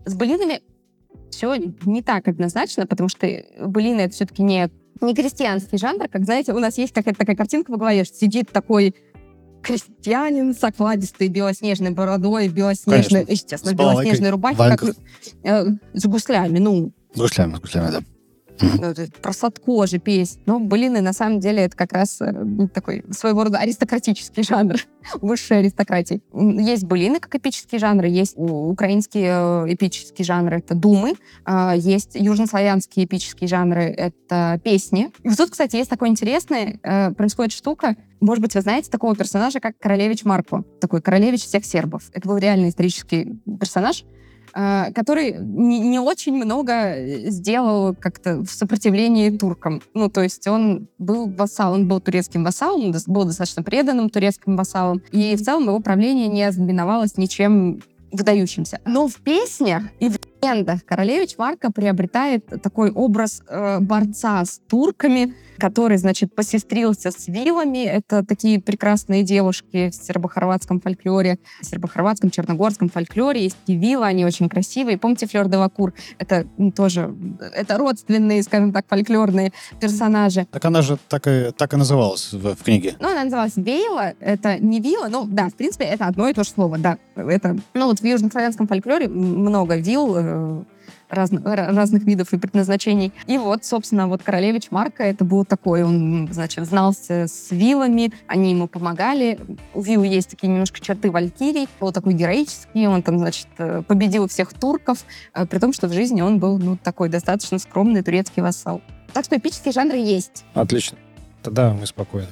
С 0.04 0.14
былинами 0.14 0.60
все 1.30 1.54
не 1.84 2.02
так 2.02 2.28
однозначно, 2.28 2.86
потому 2.86 3.08
что 3.08 3.26
былины— 3.60 4.00
это 4.02 4.14
все-таки 4.14 4.42
не, 4.42 4.70
не 5.00 5.14
крестьянский 5.14 5.78
жанр, 5.78 6.08
как, 6.08 6.24
знаете, 6.24 6.52
у 6.52 6.58
нас 6.58 6.76
есть 6.78 6.92
какая-то 6.92 7.18
такая 7.18 7.36
картинка 7.36 7.72
в 7.72 7.78
голове, 7.78 8.04
что 8.04 8.16
сидит 8.16 8.52
такой 8.52 8.94
крестьянин 9.62 10.54
с 10.54 10.62
окладистой 10.62 11.28
белоснежной 11.28 11.90
бородой, 11.90 12.48
белоснежной, 12.48 13.24
Конечно. 13.24 13.32
естественно, 13.32 13.72
С 13.72 13.74
белоснежной 13.74 14.30
рубахе, 14.30 14.56
в 14.56 14.58
как, 14.58 14.84
э, 15.44 15.66
с 15.94 16.04
гуслями, 16.06 16.58
ну, 16.58 16.92
С 17.14 17.18
гуслями, 17.18 17.54
с 17.56 17.60
гуслями, 17.60 17.90
да. 17.90 18.02
Ну, 18.80 18.94
про 19.20 19.32
сладко 19.32 19.86
же 19.86 19.98
песня. 19.98 20.40
Но 20.46 20.60
блины, 20.60 21.00
на 21.00 21.12
самом 21.12 21.40
деле, 21.40 21.62
это 21.64 21.76
как 21.76 21.92
раз 21.92 22.20
э, 22.20 22.32
такой 22.72 23.04
своего 23.10 23.44
рода 23.44 23.58
аристократический 23.58 24.42
жанр, 24.42 24.76
высшей 25.20 25.58
аристократии. 25.58 26.22
М, 26.32 26.58
Есть 26.58 26.84
былины 26.84 27.20
как 27.20 27.34
эпические 27.34 27.78
жанры, 27.78 28.08
есть 28.08 28.34
украинские 28.36 29.66
э, 29.68 29.74
эпические 29.74 30.24
жанры, 30.24 30.56
это 30.58 30.74
думы, 30.74 31.14
а, 31.44 31.74
есть 31.76 32.14
южнославянские 32.14 33.06
эпические 33.06 33.48
жанры, 33.48 33.82
это 33.84 34.60
песни. 34.62 35.10
И 35.22 35.28
вот 35.28 35.38
тут, 35.38 35.50
кстати, 35.50 35.76
есть 35.76 35.90
такое 35.90 36.08
интересное, 36.08 36.78
э, 36.82 37.12
происходит 37.12 37.52
штука, 37.52 37.96
может 38.20 38.40
быть, 38.40 38.54
вы 38.54 38.60
знаете 38.60 38.88
такого 38.88 39.16
персонажа, 39.16 39.58
как 39.58 39.76
Королевич 39.78 40.24
Марко, 40.24 40.62
такой 40.80 41.02
королевич 41.02 41.42
всех 41.42 41.64
сербов. 41.64 42.04
Это 42.12 42.28
был 42.28 42.36
реально 42.36 42.68
исторический 42.68 43.40
персонаж, 43.58 44.04
который 44.52 45.34
не, 45.38 45.98
очень 45.98 46.34
много 46.34 46.72
э, 46.72 47.30
сделал 47.30 47.94
как-то 47.94 48.38
в 48.38 48.50
сопротивлении 48.50 49.30
туркам. 49.30 49.82
Ну, 49.94 50.08
то 50.08 50.22
есть 50.22 50.46
он 50.46 50.88
был 50.98 51.28
вассал, 51.28 51.74
он 51.74 51.88
был 51.88 52.00
турецким 52.00 52.44
вассалом, 52.44 52.92
был 53.06 53.24
достаточно 53.24 53.62
преданным 53.62 54.10
турецким 54.10 54.56
вассалом, 54.56 55.02
и 55.10 55.36
в 55.36 55.42
целом 55.42 55.64
его 55.64 55.80
правление 55.80 56.28
не 56.28 56.42
ознаменовалось 56.42 57.16
ничем 57.16 57.82
выдающимся. 58.10 58.80
Но 58.84 59.08
в 59.08 59.16
песнях 59.16 59.84
и 59.98 60.08
в 60.08 60.18
легендах 60.42 60.84
Королевич 60.84 61.38
Марко 61.38 61.70
приобретает 61.70 62.46
такой 62.62 62.90
образ 62.90 63.42
э, 63.48 63.78
борца 63.80 64.44
с 64.44 64.60
турками, 64.68 65.34
который, 65.58 65.96
значит, 65.96 66.34
посестрился 66.34 67.10
с 67.10 67.28
вилами. 67.28 67.84
Это 67.84 68.24
такие 68.24 68.60
прекрасные 68.60 69.22
девушки 69.22 69.90
в 69.90 69.94
сербо-хорватском 69.94 70.80
фольклоре, 70.80 71.38
сербо-хорватском, 71.60 72.30
черногорском 72.30 72.88
фольклоре. 72.88 73.44
Есть 73.44 73.56
и 73.66 73.76
вилы, 73.76 74.06
они 74.06 74.24
очень 74.24 74.48
красивые. 74.48 74.98
Помните 74.98 75.26
Флёр 75.26 75.48
де 75.48 75.58
Вакур? 75.58 75.94
Это 76.18 76.46
м, 76.58 76.72
тоже, 76.72 77.14
это 77.54 77.78
родственные, 77.78 78.42
скажем 78.42 78.72
так, 78.72 78.86
фольклорные 78.88 79.52
персонажи. 79.80 80.46
Так 80.50 80.64
она 80.64 80.82
же 80.82 80.98
так 81.08 81.26
и, 81.28 81.52
так 81.56 81.74
и 81.74 81.76
называлась 81.76 82.32
в, 82.32 82.56
в 82.56 82.62
книге. 82.64 82.96
Ну, 82.98 83.10
она 83.10 83.24
называлась 83.24 83.56
Вейла, 83.56 84.14
это 84.18 84.58
не 84.58 84.80
вилла, 84.80 85.06
ну, 85.08 85.26
да, 85.26 85.48
в 85.48 85.54
принципе, 85.54 85.84
это 85.84 86.06
одно 86.06 86.28
и 86.28 86.32
то 86.32 86.42
же 86.42 86.50
слово, 86.50 86.78
да. 86.78 86.98
Это, 87.14 87.56
ну, 87.74 87.86
вот 87.86 88.00
в 88.00 88.04
южнославянском 88.04 88.66
фольклоре 88.66 89.06
много 89.08 89.76
вилл, 89.76 90.16
э, 90.32 90.62
разно- 91.10 91.42
ра- 91.42 91.74
разных 91.74 92.04
видов 92.04 92.32
и 92.32 92.38
предназначений. 92.38 93.12
И 93.26 93.38
вот, 93.38 93.64
собственно, 93.64 94.08
вот 94.08 94.22
королевич 94.22 94.70
Марка, 94.70 95.04
это 95.04 95.24
был 95.24 95.44
такой, 95.44 95.84
он, 95.84 96.28
значит, 96.32 96.66
знался 96.66 97.26
с 97.28 97.50
вилами, 97.50 98.12
они 98.26 98.50
ему 98.50 98.66
помогали. 98.66 99.38
У 99.74 99.82
вил 99.82 100.02
есть 100.02 100.30
такие 100.30 100.48
немножко 100.48 100.80
черты 100.80 101.10
валькирий, 101.10 101.68
был 101.80 101.92
такой 101.92 102.14
героический, 102.14 102.86
он 102.86 103.02
там, 103.02 103.18
значит, 103.18 103.48
э, 103.58 103.82
победил 103.86 104.28
всех 104.28 104.52
турков, 104.54 105.04
э, 105.34 105.46
при 105.46 105.58
том, 105.58 105.72
что 105.72 105.88
в 105.88 105.92
жизни 105.92 106.22
он 106.22 106.38
был, 106.38 106.58
ну, 106.58 106.76
такой 106.76 107.08
достаточно 107.08 107.58
скромный 107.58 108.02
турецкий 108.02 108.42
вассал. 108.42 108.80
Так 109.12 109.24
что 109.26 109.36
эпические 109.36 109.72
жанры 109.72 109.98
есть. 109.98 110.44
Отлично. 110.54 110.96
Тогда 111.42 111.72
мы 111.72 111.86
спокойны. 111.86 112.28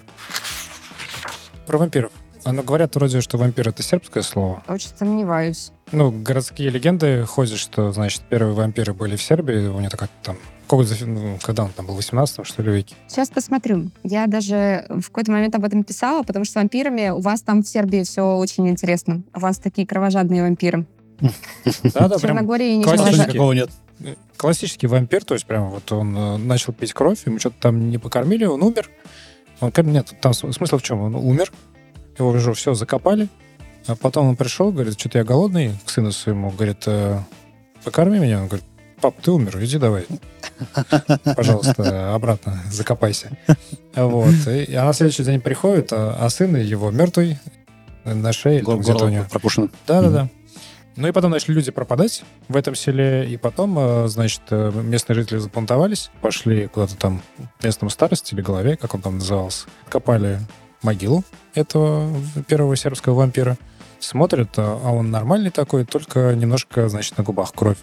Про 1.67 1.79
вампиров. 1.79 2.13
А, 2.45 2.53
ну, 2.53 2.63
говорят 2.63 2.95
вроде, 2.95 3.21
что 3.21 3.37
вампир— 3.37 3.69
это 3.71 3.83
сербское 3.83 4.23
слово. 4.23 4.63
Очень 4.67 4.89
сомневаюсь. 4.97 5.73
Ну, 5.93 6.11
городские 6.11 6.71
легенды 6.71 7.25
ходят, 7.25 7.59
что, 7.59 7.93
значит, 7.93 8.23
первые 8.29 8.55
вампиры 8.55 8.95
были 8.95 9.17
в 9.17 9.23
Сербии. 9.23 9.67
У 9.67 9.81
них 9.81 9.91
такая 9.91 10.09
там... 10.23 10.37
какого-то, 10.63 10.95
ну, 11.05 11.39
когда 11.43 11.65
он 11.65 11.71
там 11.71 11.87
был, 11.87 11.95
в 11.95 11.97
18 11.97 12.47
что 12.47 12.63
ли, 12.63 12.73
веке? 12.73 12.95
Сейчас 13.09 13.29
посмотрю. 13.29 13.91
Я 14.05 14.27
даже 14.27 14.87
в 14.89 15.03
какой-то 15.09 15.33
момент 15.33 15.55
об 15.57 15.65
этом 15.65 15.83
писала, 15.83 16.23
потому 16.23 16.45
что 16.45 16.53
с 16.53 16.57
вампирами 16.57 17.09
у 17.11 17.21
вас 17.21 17.43
там 17.43 17.63
в 17.63 17.69
Сербии 17.69 18.05
все 18.05 18.37
очень 18.37 18.69
интересно. 18.69 19.23
У 19.35 19.41
вас 19.41 19.59
такие 19.59 19.87
кровожадные 19.87 20.43
вампиры. 20.43 20.87
Да-да, 21.83 22.19
В 22.19 22.21
прям. 22.21 22.37
Никакого 23.27 23.53
нет. 23.53 23.71
классический 24.37 24.87
вампир, 24.87 25.25
то 25.25 25.35
есть 25.35 25.45
прямо 25.45 25.67
вот 25.67 25.91
он 25.93 26.17
э, 26.17 26.37
начал 26.39 26.73
пить 26.73 26.95
кровь, 26.95 27.27
ему 27.27 27.39
что-то 27.39 27.57
там 27.61 27.91
не 27.91 27.99
покормили, 27.99 28.45
он 28.45 28.63
умер. 28.63 28.89
Он, 29.61 29.71
нет, 29.85 30.15
там 30.23 30.33
смысл 30.33 30.79
в 30.79 30.83
чем? 30.83 31.01
Он 31.01 31.15
умер, 31.15 31.53
его 32.19 32.31
уже 32.31 32.55
все 32.55 32.73
закопали, 32.75 33.29
а 33.87 33.97
потом 33.97 34.29
он 34.29 34.37
пришел, 34.37 34.73
говорит, 34.73 34.99
что-то 34.99 35.19
я 35.19 35.25
голодный, 35.25 35.75
к 35.85 35.91
сыну 35.91 36.13
своему, 36.13 36.51
говорит, 36.51 36.85
«Э, 36.87 37.21
покорми 37.85 38.19
меня. 38.19 38.41
Он 38.41 38.49
говорит, 38.49 38.65
пап, 39.01 39.17
ты 39.23 39.31
умер, 39.31 39.59
иди 39.63 39.79
давай. 39.79 40.07
Пожалуйста, 41.37 42.15
обратно 42.15 42.61
закопайся. 42.71 43.31
Вот. 43.95 44.35
И 44.47 44.75
а 44.75 44.85
на 44.85 44.93
следующий 44.93 45.25
день 45.25 45.41
приходит, 45.41 45.93
а, 45.93 46.17
а 46.21 46.29
сын 46.31 46.55
его 46.57 46.91
мертвый 46.91 47.39
на 48.05 48.33
шее, 48.33 48.63
Гор- 48.63 48.79
где-то 48.79 49.07
у 49.07 49.09
него. 49.09 49.27
пропущено. 49.31 49.69
Да-да-да. 49.87 50.29
Ну 50.97 51.09
и 51.09 51.13
потом 51.13 51.31
начали 51.31 51.55
люди 51.55 51.71
пропадать 51.71 52.25
в 52.49 52.57
этом 52.57 52.75
селе, 52.75 53.27
и 53.27 53.37
потом, 53.37 53.79
э, 53.79 54.09
значит, 54.09 54.43
э, 54.51 54.73
местные 54.75 55.15
жители 55.15 55.39
забунтовались, 55.39 56.11
пошли 56.21 56.67
куда-то 56.67 56.97
там 56.97 57.23
местному 57.63 57.91
старости 57.91 58.35
или 58.35 58.43
голове, 58.43 58.77
как 58.77 58.95
он 58.95 59.01
там 59.01 59.15
назывался, 59.15 59.67
копали 59.89 60.41
могилу 60.83 61.25
этого 61.55 62.13
первого 62.49 62.77
сербского 62.77 63.15
вампира, 63.15 63.57
смотрят, 64.01 64.51
а 64.57 64.81
а 64.83 64.93
он 64.93 65.11
нормальный 65.11 65.51
такой, 65.51 65.85
только 65.85 66.35
немножко, 66.35 66.89
значит, 66.89 67.19
на 67.19 67.25
губах 67.25 67.53
кровь. 67.53 67.79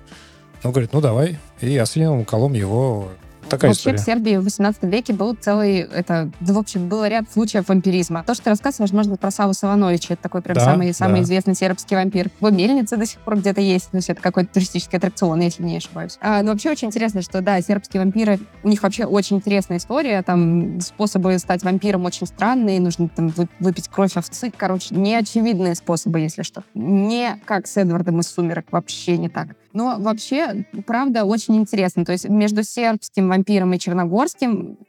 Он 0.63 0.71
говорит, 0.71 0.93
ну 0.93 1.01
давай, 1.01 1.39
и 1.61 1.77
освиновым 1.77 2.25
колом 2.25 2.53
его. 2.53 3.09
Такая 3.49 3.69
Вообще 3.71 3.79
история. 3.91 3.97
в 3.97 4.01
Сербии 4.01 4.35
в 4.37 4.43
18 4.43 4.83
веке 4.83 5.13
был 5.13 5.33
целый, 5.33 5.77
это, 5.79 6.29
да, 6.41 6.53
в 6.53 6.57
общем, 6.57 6.89
был 6.89 7.05
ряд 7.05 7.31
случаев 7.31 7.67
вампиризма. 7.69 8.23
То, 8.25 8.33
что 8.33 8.45
ты 8.45 8.49
рассказываешь, 8.49 8.91
возможно, 8.91 9.15
про 9.15 9.31
Саву 9.31 9.53
Савановича, 9.53 10.15
это 10.15 10.23
такой 10.23 10.41
прям 10.41 10.55
Да, 10.55 10.65
самый, 10.65 10.93
самый 10.93 11.17
да. 11.17 11.23
известный 11.23 11.55
сербский 11.55 11.95
вампир. 11.95 12.29
В 12.39 12.51
мельнице 12.51 12.97
до 12.97 13.05
сих 13.05 13.19
пор 13.19 13.37
где-то 13.37 13.61
есть, 13.61 13.89
то 13.91 13.97
есть 13.97 14.09
это 14.09 14.21
какой-то 14.21 14.53
туристический 14.53 14.97
аттракцион, 14.97 15.39
если 15.39 15.63
не 15.63 15.77
ошибаюсь. 15.77 16.17
А, 16.21 16.41
но 16.43 16.51
вообще 16.51 16.71
очень 16.71 16.87
интересно, 16.87 17.21
что, 17.21 17.41
да, 17.41 17.61
сербские 17.61 18.01
вампиры, 18.03 18.39
у 18.63 18.67
них 18.69 18.83
вообще 18.83 19.05
очень 19.05 19.37
интересная 19.37 19.77
история, 19.77 20.21
там 20.23 20.81
способы 20.81 21.37
стать 21.39 21.63
вампиром 21.63 22.05
очень 22.05 22.27
странные, 22.27 22.79
нужно 22.81 23.07
там 23.09 23.29
вы- 23.29 23.47
выпить 23.59 23.87
кровь 23.87 24.17
овцы, 24.17 24.51
короче, 24.55 24.93
неочевидные 24.93 25.75
способы, 25.75 26.19
если 26.19 26.43
что. 26.43 26.63
Не 26.73 27.39
как 27.45 27.67
с 27.67 27.77
Эдвардом 27.77 28.19
из 28.19 28.27
«Сумерек», 28.27 28.65
вообще 28.71 29.17
не 29.17 29.29
так. 29.29 29.47
Но 29.77 29.97
вообще, 29.99 30.65
правда, 30.87 31.23
очень 31.23 31.55
интересно. 31.55 32.03
То 32.03 32.11
есть 32.11 32.27
между 32.27 32.63
сербским 32.63 33.29
вампиром 33.29 33.71
и 33.73 33.79
черногорским 33.79 34.79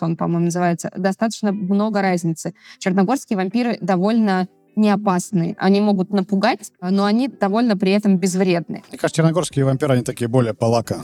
он, 0.00 0.16
по-моему, 0.16 0.44
называется, 0.44 0.90
достаточно 0.94 1.50
много 1.50 2.02
разницы. 2.02 2.54
Черногорские 2.78 3.38
вампиры 3.38 3.78
довольно 3.80 4.46
не 4.76 4.90
опасные. 4.90 5.56
Они 5.58 5.80
могут 5.80 6.10
напугать, 6.10 6.70
но 6.80 7.06
они 7.06 7.26
довольно 7.26 7.76
при 7.76 7.90
этом 7.92 8.18
безвредны. 8.18 8.84
Мне 8.90 8.98
кажется, 8.98 9.16
черногорские 9.16 9.64
вампиры, 9.64 9.94
они 9.94 10.04
такие 10.04 10.28
более 10.28 10.52
полака. 10.52 10.98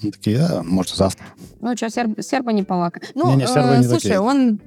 Они 0.00 0.12
такие, 0.12 0.40
а, 0.40 0.62
может, 0.62 0.94
завтра. 0.94 1.26
Ну, 1.60 1.76
что, 1.76 1.90
серб, 1.90 2.22
сербы 2.22 2.52
не 2.52 2.62
полака. 2.62 3.00
Ну, 3.14 3.32
Не-не, 3.32 3.48
сербы 3.48 3.78
не 3.78 3.82
слушай, 3.84 4.02
такие. 4.02 4.20
он... 4.20 4.60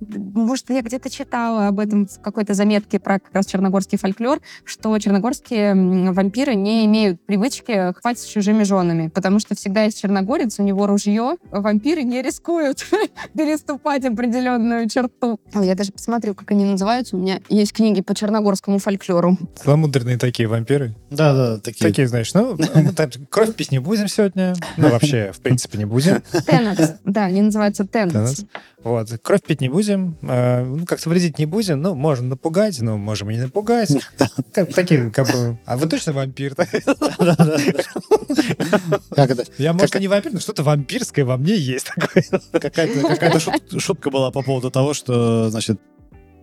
Может, 0.00 0.70
я 0.70 0.82
где-то 0.82 1.10
читала 1.10 1.68
об 1.68 1.80
этом 1.80 2.06
в 2.06 2.20
какой-то 2.20 2.54
заметке 2.54 2.98
про 2.98 3.18
как 3.18 3.34
раз 3.34 3.46
черногорский 3.46 3.98
фольклор, 3.98 4.40
что 4.64 4.96
черногорские 4.98 5.74
вампиры 6.12 6.54
не 6.54 6.84
имеют 6.86 7.20
привычки 7.24 7.92
хватать 7.92 8.18
с 8.18 8.24
чужими 8.24 8.62
женами, 8.62 9.08
потому 9.08 9.38
что 9.38 9.54
всегда 9.54 9.84
есть 9.84 10.00
черногорец, 10.00 10.58
у 10.58 10.62
него 10.62 10.86
ружье, 10.86 11.36
вампиры 11.50 12.02
не 12.02 12.22
рискуют 12.22 12.86
переступать 13.34 14.04
определенную 14.04 14.88
черту. 14.88 15.40
Я 15.54 15.74
даже 15.74 15.92
посмотрю, 15.92 16.34
как 16.34 16.50
они 16.50 16.64
называются. 16.64 17.16
У 17.16 17.18
меня 17.18 17.40
есть 17.48 17.72
книги 17.72 18.00
по 18.00 18.14
черногорскому 18.14 18.78
фольклору. 18.78 19.36
Целомудренные 19.62 20.18
такие 20.18 20.48
вампиры. 20.48 20.94
Да-да, 21.10 21.58
такие. 21.58 21.88
Такие, 21.88 22.08
знаешь, 22.08 22.32
ну, 22.34 22.56
кровь 23.30 23.54
пить 23.54 23.72
не 23.72 23.78
будем 23.78 24.08
сегодня. 24.08 24.54
Ну, 24.76 24.88
вообще, 24.88 25.32
в 25.32 25.40
принципе, 25.40 25.78
не 25.78 25.84
будем. 25.84 26.22
Тенец. 26.46 26.94
Да, 27.04 27.24
они 27.24 27.42
называются 27.42 27.86
тенец. 27.86 28.44
Вот. 28.86 29.08
Кровь 29.20 29.42
пить 29.42 29.60
не 29.60 29.68
будем, 29.68 30.16
э, 30.22 30.62
ну, 30.64 30.86
как-то 30.86 31.10
вредить 31.10 31.40
не 31.40 31.46
будем, 31.46 31.82
ну, 31.82 31.96
можем 31.96 32.28
напугать, 32.28 32.80
но 32.80 32.96
можем 32.96 33.28
и 33.30 33.34
не 33.34 33.40
напугать. 33.42 33.90
Как- 34.54 34.72
Такие, 34.72 35.10
как 35.10 35.26
бы... 35.26 35.58
А 35.64 35.76
вы 35.76 35.88
точно 35.88 36.12
вампир? 36.12 36.54
Я, 39.58 39.72
может, 39.72 39.96
и 39.96 40.00
не 40.00 40.06
вампир, 40.06 40.32
но 40.32 40.38
что-то 40.38 40.62
вампирское 40.62 41.24
во 41.24 41.36
мне 41.36 41.56
есть 41.56 41.86
такое. 41.94 42.22
Какая-то 42.52 43.00
какая-то 43.08 43.38
шут- 43.38 43.80
шутка 43.80 44.10
была 44.10 44.30
по 44.30 44.42
поводу 44.42 44.70
того, 44.70 44.94
что, 44.94 45.50
значит, 45.50 45.80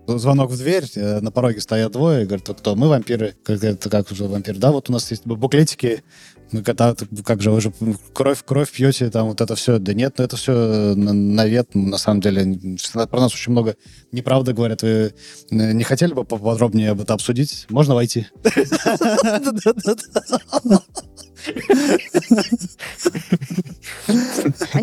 звонок 0.08 0.52
в 0.52 0.58
дверь, 0.58 0.86
э, 0.96 1.20
на 1.22 1.32
пороге 1.32 1.62
стоят 1.62 1.92
двое, 1.92 2.26
говорят, 2.26 2.50
«А 2.50 2.54
кто? 2.54 2.76
Мы 2.76 2.90
вампиры. 2.90 3.36
Как, 3.44 3.64
это, 3.64 3.90
как 3.90 4.10
же 4.10 4.26
вампир? 4.26 4.58
Да, 4.58 4.72
вот 4.72 4.90
у 4.90 4.94
нас 4.94 5.10
есть 5.12 5.26
буклетики, 5.26 6.04
мы 6.52 6.62
когда, 6.62 6.96
как 7.26 7.42
же, 7.42 7.52
вы 7.52 7.62
же 7.62 7.74
кровь, 8.14 8.44
кровь 8.46 8.72
пьете, 8.72 9.10
там 9.10 9.28
вот 9.28 9.42
это 9.42 9.56
все. 9.56 9.80
Да 9.80 9.94
нет, 9.94 10.16
ну 10.18 10.24
это 10.24 10.38
все 10.38 10.94
навет, 10.96 11.74
на 11.74 11.98
самом 11.98 12.22
деле. 12.22 12.78
Про 12.94 13.22
нас 13.22 13.34
очень 13.34 13.52
много 13.52 13.76
неправды 14.12 14.54
говорят. 14.54 14.84
Вы 14.84 14.90
э, 14.90 15.12
не 15.50 15.84
хотели 15.84 16.14
бы 16.14 16.24
поподробнее 16.24 16.92
об 16.92 17.02
этом 17.02 17.16
обсудить? 17.16 17.66
Можно 17.70 17.96
войти? 17.96 18.28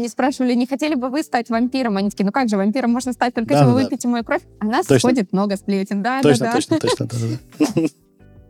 спрашивали, 0.09 0.55
не 0.55 0.67
хотели 0.67 0.95
бы 0.95 1.09
вы 1.09 1.23
стать 1.23 1.49
вампиром? 1.49 1.97
Они 1.97 2.11
такие, 2.11 2.27
ну 2.27 2.33
как 2.33 2.49
же, 2.49 2.57
вампиром 2.57 2.91
можно 2.91 3.13
стать 3.13 3.35
только 3.35 3.55
если 3.55 3.67
вы 3.67 3.75
выпьете 3.75 4.09
мою 4.09 4.25
кровь. 4.25 4.43
А 4.61 4.65
нас 4.67 4.87
Точно. 4.87 5.09
ходит 5.09 5.33
много 5.33 5.57
сплетен. 5.57 6.03
Да, 6.03 6.21
Точно, 6.23 6.47
да, 6.47 6.53
да. 6.53 6.57
точно, 6.77 6.79
точно. 6.79 7.89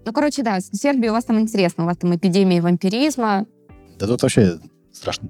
Ну, 0.06 0.14
короче, 0.14 0.42
да, 0.42 0.60
с 0.60 0.70
Сербией 0.72 1.10
у 1.10 1.12
вас 1.12 1.24
там 1.24 1.38
интересно. 1.38 1.84
У 1.84 1.86
вас 1.86 1.98
там 1.98 2.16
эпидемия 2.16 2.62
вампиризма. 2.62 3.46
Да 3.98 4.06
тут 4.06 4.22
вообще 4.22 4.58
страшно. 4.92 5.28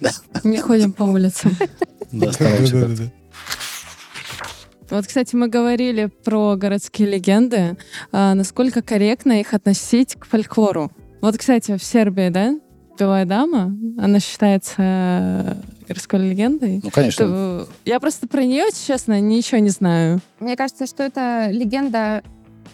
Не 0.44 0.58
ходим 0.58 0.92
по 0.92 1.04
улицам. 1.04 1.56
Да, 2.12 2.30
стараемся. 2.30 3.10
Вот, 4.90 5.06
кстати, 5.06 5.34
мы 5.34 5.48
говорили 5.48 6.10
про 6.24 6.56
городские 6.56 7.08
легенды. 7.08 7.76
А 8.12 8.34
насколько 8.34 8.82
корректно 8.82 9.40
их 9.40 9.54
относить 9.54 10.14
к 10.14 10.26
фольклору? 10.26 10.92
Вот, 11.26 11.38
кстати, 11.38 11.76
в 11.76 11.82
Сербии, 11.82 12.28
да, 12.28 12.54
Белая 12.96 13.24
дама, 13.24 13.76
она 13.98 14.20
считается 14.20 14.76
э, 14.78 15.54
городской 15.88 16.20
легендой. 16.20 16.80
Ну, 16.84 16.90
конечно. 16.90 17.24
Это, 17.24 17.68
Я 17.84 17.98
просто 17.98 18.28
про 18.28 18.44
нее, 18.44 18.66
честно, 18.86 19.20
ничего 19.20 19.58
не 19.58 19.70
знаю. 19.70 20.20
Мне 20.38 20.56
кажется, 20.56 20.86
что 20.86 21.02
это 21.02 21.48
легенда, 21.50 22.22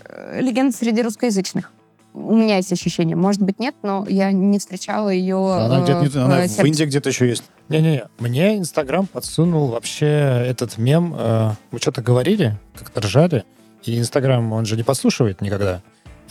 э, 0.05 0.40
легенда 0.42 0.76
среди 0.76 1.00
русскоязычных. 1.00 1.72
У 2.12 2.34
меня 2.36 2.57
есть 2.57 2.70
ощущение. 2.70 3.16
Может 3.16 3.40
быть, 3.40 3.59
нет, 3.59 3.74
но 3.82 4.05
я 4.07 4.30
не 4.32 4.59
встречала 4.59 5.09
ее 5.09 5.55
Она 5.55 5.80
э, 5.80 6.03
где-то, 6.03 6.24
она 6.26 6.46
в 6.46 6.50
в 6.50 6.64
Индии 6.66 6.84
где-то 6.84 7.09
еще 7.09 7.26
есть. 7.26 7.44
Не-не-не, 7.70 8.05
мне 8.18 8.59
Инстаграм 8.59 9.07
подсунул 9.07 9.68
вообще 9.68 10.44
этот 10.46 10.76
мем. 10.76 11.14
э, 11.18 11.53
Мы 11.70 11.78
что-то 11.78 12.03
говорили, 12.03 12.59
как-то 12.78 13.00
ржали, 13.00 13.44
и 13.82 13.98
Инстаграм, 13.98 14.53
он 14.53 14.66
же 14.66 14.76
не 14.76 14.82
подслушивает 14.82 15.40
никогда, 15.40 15.80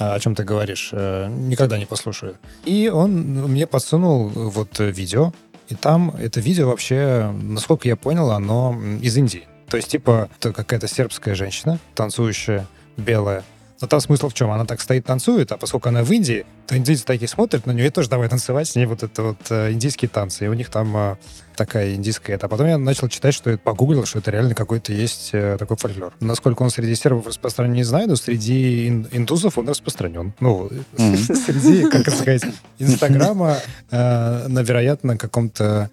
о 0.02 0.20
чем 0.20 0.36
ты 0.36 0.44
говоришь, 0.44 0.90
э, 0.92 1.28
никогда 1.28 1.78
не 1.78 1.86
послушает. 1.86 2.38
И 2.66 2.90
он 2.94 3.12
мне 3.12 3.68
подсунул 3.68 4.28
вот 4.28 4.80
э, 4.80 4.92
видео, 4.92 5.34
и 5.70 5.76
там 5.76 6.14
это 6.20 6.40
видео 6.40 6.68
вообще, 6.68 7.34
насколько 7.42 7.88
я 7.88 7.96
понял, 7.96 8.32
оно 8.32 8.78
из 9.02 9.16
Индии. 9.18 9.44
То 9.70 9.78
есть, 9.78 9.90
типа, 9.90 10.30
какая-то 10.40 10.88
сербская 10.88 11.34
женщина, 11.34 11.80
танцующая, 11.96 12.68
белая. 12.98 13.44
Но 13.82 13.88
там 13.88 14.00
смысл 14.00 14.30
в 14.30 14.34
чем? 14.34 14.52
Она 14.52 14.66
так 14.66 14.80
стоит, 14.80 15.06
танцует, 15.06 15.52
а 15.52 15.58
поскольку 15.58 15.90
она 15.90 16.04
в 16.04 16.12
Индии, 16.12 16.46
то 16.68 16.78
индийцы 16.78 17.04
такие 17.04 17.28
смотрят 17.28 17.66
на 17.66 17.72
нее 17.72 17.88
и 17.88 17.90
тоже 17.90 18.10
давай 18.10 18.30
танцевать 18.30 18.68
с 18.68 18.76
ней 18.76 18.86
вот 18.86 19.02
это 19.04 19.24
вот 19.24 19.38
э, 19.50 19.72
индийские 19.72 20.08
танцы. 20.10 20.46
И 20.46 20.48
у 20.48 20.54
них 20.54 20.70
там 20.70 20.96
э, 20.96 21.16
такая 21.56 21.96
индийская 21.96 22.34
это. 22.34 22.46
А 22.46 22.50
потом 22.50 22.68
я 22.68 22.78
начал 22.78 23.08
читать, 23.08 23.34
что 23.34 23.50
это 23.50 23.62
погуглил, 23.62 24.06
что 24.06 24.20
это 24.20 24.30
реально 24.30 24.54
какой-то 24.54 24.94
есть 24.94 25.32
э, 25.34 25.58
такой 25.58 25.78
фольклор. 25.78 26.14
Насколько 26.20 26.62
он 26.62 26.70
среди 26.70 26.94
сербов 26.96 27.28
распространен, 27.28 27.74
не 27.74 27.84
знаю, 27.84 28.08
но 28.08 28.16
среди 28.16 28.88
ин- 28.88 29.08
индусов 29.12 29.58
он 29.58 29.68
распространен. 29.68 30.34
Ну, 30.40 30.70
среди, 30.98 31.90
как 31.90 32.08
сказать, 32.14 32.44
Инстаграма 32.78 33.58
э, 33.90 34.48
на, 34.48 34.60
вероятно, 34.60 35.18
каком-то 35.18 35.90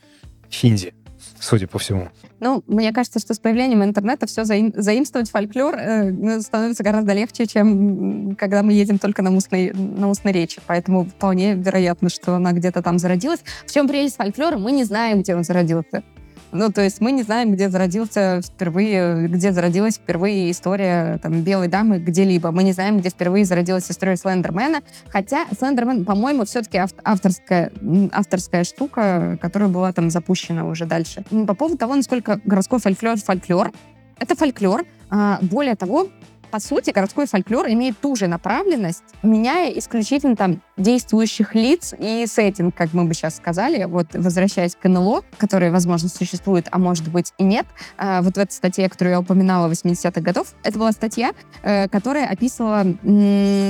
хинди, 0.51 0.93
судя 1.41 1.67
по 1.67 1.79
всему. 1.79 2.09
Ну, 2.41 2.63
мне 2.67 2.93
кажется, 2.93 3.19
что 3.19 3.35
с 3.35 3.39
появлением 3.39 3.83
интернета 3.83 4.27
все 4.27 4.45
заимствовать 4.45 5.31
фольклор 5.31 5.75
э, 5.77 6.11
ну, 6.11 6.41
становится 6.41 6.83
гораздо 6.83 7.13
легче, 7.13 7.47
чем 7.47 8.37
когда 8.37 8.63
мы 8.63 8.73
едем 8.73 8.99
только 8.99 9.23
на 9.23 9.35
устной, 9.35 9.73
на 9.73 10.09
устной 10.09 10.33
речи. 10.33 10.61
Поэтому 10.67 11.05
вполне 11.05 11.55
вероятно, 11.55 12.09
что 12.09 12.35
она 12.35 12.53
где-то 12.53 12.83
там 12.83 12.99
зародилась. 12.99 13.41
В 13.67 13.73
чем 13.73 13.89
прелесть 13.89 14.17
фольклора? 14.17 14.59
Мы 14.59 14.73
не 14.73 14.85
знаем, 14.85 15.23
где 15.23 15.35
он 15.35 15.45
зародился. 15.45 16.03
Ну, 16.53 16.73
то 16.73 16.83
есть 16.83 17.01
мы 17.01 17.13
не 17.13 17.23
знаем, 17.23 17.53
где 17.53 17.69
зародился 17.69 18.41
впервые, 18.43 19.29
где 19.29 19.53
зародилась 19.53 19.97
впервые 19.97 20.51
история 20.51 21.19
там, 21.19 21.43
белой 21.43 21.69
дамы 21.69 21.99
где-либо. 21.99 22.51
Мы 22.53 22.63
не 22.63 22.73
знаем, 22.73 22.99
где 22.99 23.11
впервые 23.11 23.45
зародилась 23.45 23.91
история 23.91 24.17
Слендермена. 24.17 24.83
Хотя 25.09 25.47
Слендермен, 25.57 26.05
по-моему, 26.05 26.45
все-таки 26.45 26.81
авторская, 27.05 27.71
авторская 28.13 28.65
штука, 28.65 29.39
которая 29.43 29.69
была 29.69 29.93
там 29.93 30.11
запущена 30.11 30.65
уже 30.67 30.87
дальше. 30.87 31.25
По 31.47 31.55
поводу 31.55 31.77
того, 31.77 31.95
насколько 31.95 32.41
городской 32.45 32.79
фольклор 32.79 33.19
фольклор, 33.19 33.73
это 34.19 34.35
фольклор. 34.35 34.85
А, 35.11 35.39
более 35.43 35.75
того, 35.75 36.09
по 36.51 36.61
сути, 36.61 36.91
городской 36.91 37.27
фольклор 37.27 37.69
имеет 37.69 37.99
ту 37.99 38.17
же 38.17 38.27
направленность, 38.27 39.05
меняя 39.23 39.71
исключительно 39.71 40.37
там 40.37 40.63
действующих 40.77 41.55
лиц 41.55 41.95
и 41.99 42.27
сеттинг, 42.27 42.75
как 42.75 42.93
мы 42.93 43.05
бы 43.05 43.15
сейчас 43.15 43.37
сказали, 43.37 43.85
вот 43.85 44.15
возвращаясь 44.15 44.77
к 44.77 44.89
НЛО, 44.89 45.23
который, 45.37 45.71
возможно, 45.71 46.09
существует, 46.09 46.69
а 46.71 46.79
может 46.79 47.09
быть 47.09 47.33
и 47.39 47.45
нет. 47.45 47.67
А, 47.97 48.23
вот 48.23 48.35
в 48.35 48.39
этой 48.39 48.53
статье, 48.53 48.89
которую 48.89 49.13
я 49.13 49.21
упоминала 49.21 49.71
80-х 49.71 50.21
годов, 50.21 50.55
это 50.63 50.79
была 50.79 50.93
статья, 50.93 51.33
э, 51.63 51.89
которая 51.89 52.29
описывала 52.29 52.85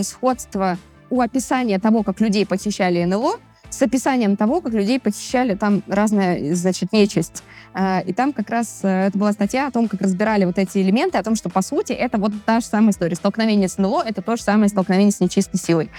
сходство 0.02 0.78
у 1.10 1.20
описания 1.20 1.78
того, 1.78 2.02
как 2.02 2.20
людей 2.20 2.46
похищали 2.46 3.02
НЛО, 3.04 3.36
с 3.70 3.82
описанием 3.82 4.36
того, 4.36 4.60
как 4.60 4.72
людей 4.72 4.98
похищали 4.98 5.54
там 5.54 5.82
разная, 5.86 6.54
значит, 6.54 6.92
нечисть. 6.92 7.42
А, 7.74 8.00
И 8.00 8.12
там 8.12 8.32
как 8.32 8.50
раз 8.50 8.80
э, 8.82 9.06
это 9.08 9.18
была 9.18 9.32
статья 9.32 9.66
о 9.66 9.70
том, 9.70 9.88
как 9.88 10.00
разбирали 10.00 10.44
вот 10.44 10.58
эти 10.58 10.78
элементы, 10.78 11.18
о 11.18 11.22
том, 11.22 11.36
что, 11.36 11.48
по 11.50 11.62
сути, 11.62 11.92
это 11.92 12.18
вот 12.18 12.32
та 12.46 12.60
же 12.60 12.66
самая 12.66 12.90
история. 12.90 13.14
Столкновение 13.14 13.68
с 13.68 13.78
НЛО— 13.78 14.02
это 14.06 14.22
то 14.22 14.36
же 14.36 14.42
самое 14.42 14.68
столкновение 14.68 15.12
с 15.12 15.20
нечистой 15.20 15.60
силой. 15.60 15.90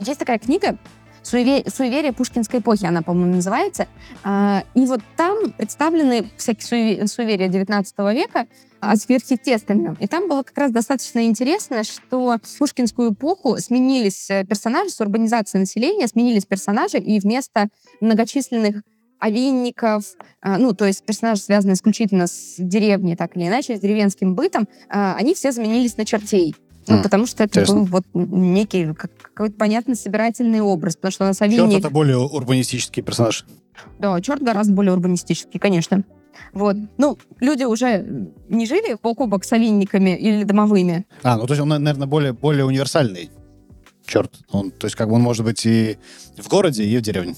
Есть 0.00 0.18
такая 0.20 0.38
книга 0.38 0.76
«Суеве- 1.22 1.68
«Суеверие 1.74 2.12
пушкинской 2.12 2.60
эпохи», 2.60 2.84
она, 2.84 3.00
по-моему, 3.02 3.36
называется. 3.36 3.86
А, 4.22 4.62
И 4.74 4.84
вот 4.84 5.00
там 5.16 5.50
представлены 5.52 6.30
всякие 6.36 6.66
суеве- 7.00 7.06
суеверия 7.06 7.48
19 7.48 8.12
века, 8.12 8.46
а 8.90 8.96
сверхъестественным. 8.96 9.94
И 10.00 10.06
там 10.06 10.28
было 10.28 10.42
как 10.42 10.56
раз 10.58 10.72
достаточно 10.72 11.24
интересно, 11.26 11.84
что 11.84 12.38
в 12.42 12.58
пушкинскую 12.58 13.12
эпоху 13.12 13.56
сменились 13.58 14.30
э, 14.30 14.44
персонажи 14.44 14.90
с 14.90 15.00
урбанизацией 15.00 15.60
населения, 15.60 16.06
сменились 16.08 16.44
персонажи, 16.46 16.98
и 16.98 17.18
вместо 17.20 17.68
многочисленных 18.00 18.82
овинников, 19.18 20.04
а, 20.42 20.58
ну, 20.58 20.74
то 20.74 20.84
есть 20.84 21.04
персонажи, 21.04 21.40
связанные 21.40 21.74
исключительно 21.74 22.26
с 22.26 22.56
деревней, 22.58 23.16
так 23.16 23.36
или 23.36 23.46
иначе, 23.46 23.76
с 23.76 23.80
деревенским 23.80 24.34
бытом, 24.34 24.68
а, 24.90 25.14
они 25.16 25.34
все 25.34 25.50
заменились 25.52 25.96
на 25.96 26.04
чертей. 26.04 26.54
Ну, 26.86 26.96
М, 26.96 27.02
потому 27.02 27.24
что 27.24 27.42
это 27.44 27.60
интересно. 27.60 27.76
был 27.76 27.84
вот 27.86 28.04
некий 28.12 28.92
как- 28.92 29.16
какой-то 29.16 29.54
понятный 29.56 29.94
собирательный 29.96 30.60
образ, 30.60 30.96
потому 30.96 31.12
что 31.12 31.24
у 31.24 31.28
нас 31.28 31.38
Черт, 31.38 31.52
овинник... 31.52 31.78
это 31.78 31.88
более 31.88 32.18
урбанистический 32.18 33.02
персонаж. 33.02 33.46
Да, 33.98 34.20
черт 34.20 34.42
гораздо 34.42 34.74
более 34.74 34.92
урбанистический, 34.92 35.58
конечно. 35.58 36.04
Вот. 36.52 36.76
Ну, 36.98 37.18
люди 37.40 37.64
уже 37.64 38.30
не 38.48 38.66
жили 38.66 38.96
бок 39.02 39.20
о 39.20 39.26
бок 39.26 39.44
с 39.44 39.52
овинниками 39.52 40.16
или 40.16 40.44
домовыми. 40.44 41.06
А, 41.22 41.36
ну 41.36 41.46
то 41.46 41.54
есть 41.54 41.62
он, 41.62 41.68
наверное, 41.68 42.06
более, 42.06 42.32
более 42.32 42.64
универсальный. 42.64 43.30
Черт. 44.06 44.32
Он, 44.50 44.70
то 44.70 44.86
есть 44.86 44.96
как 44.96 45.08
бы 45.08 45.14
он 45.14 45.22
может 45.22 45.44
быть 45.44 45.64
и 45.66 45.96
в 46.36 46.48
городе, 46.48 46.84
и 46.84 46.96
в 46.98 47.00
деревне. 47.00 47.34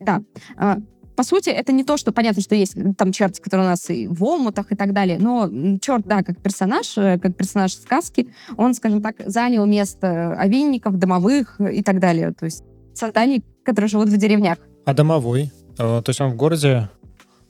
Да. 0.00 0.20
А, 0.56 0.78
По 1.16 1.22
сути, 1.22 1.48
это 1.48 1.72
не 1.72 1.84
то, 1.84 1.96
что 1.96 2.12
понятно, 2.12 2.42
что 2.42 2.54
есть 2.54 2.76
там 2.98 3.12
черти, 3.12 3.40
которые 3.40 3.66
у 3.66 3.70
нас 3.70 3.88
и 3.88 4.06
в 4.08 4.22
омутах 4.24 4.72
и 4.72 4.74
так 4.74 4.92
далее, 4.92 5.18
но 5.18 5.48
черт, 5.80 6.06
да, 6.06 6.22
как 6.22 6.42
персонаж, 6.42 6.98
э, 6.98 7.18
как 7.18 7.36
персонаж 7.36 7.72
сказки, 7.74 8.28
он, 8.56 8.74
скажем 8.74 9.00
так, 9.00 9.16
занял 9.24 9.64
место 9.64 10.34
овинников, 10.34 10.98
домовых 10.98 11.60
и 11.60 11.82
так 11.82 12.00
далее. 12.00 12.32
То 12.32 12.46
есть 12.46 12.64
созданий, 12.94 13.42
которые 13.64 13.88
живут 13.88 14.08
в 14.08 14.16
деревнях. 14.16 14.58
А 14.84 14.92
домовой? 14.92 15.52
Э, 15.78 16.02
То 16.02 16.10
есть 16.10 16.20
он 16.20 16.32
в 16.32 16.36
городе... 16.36 16.90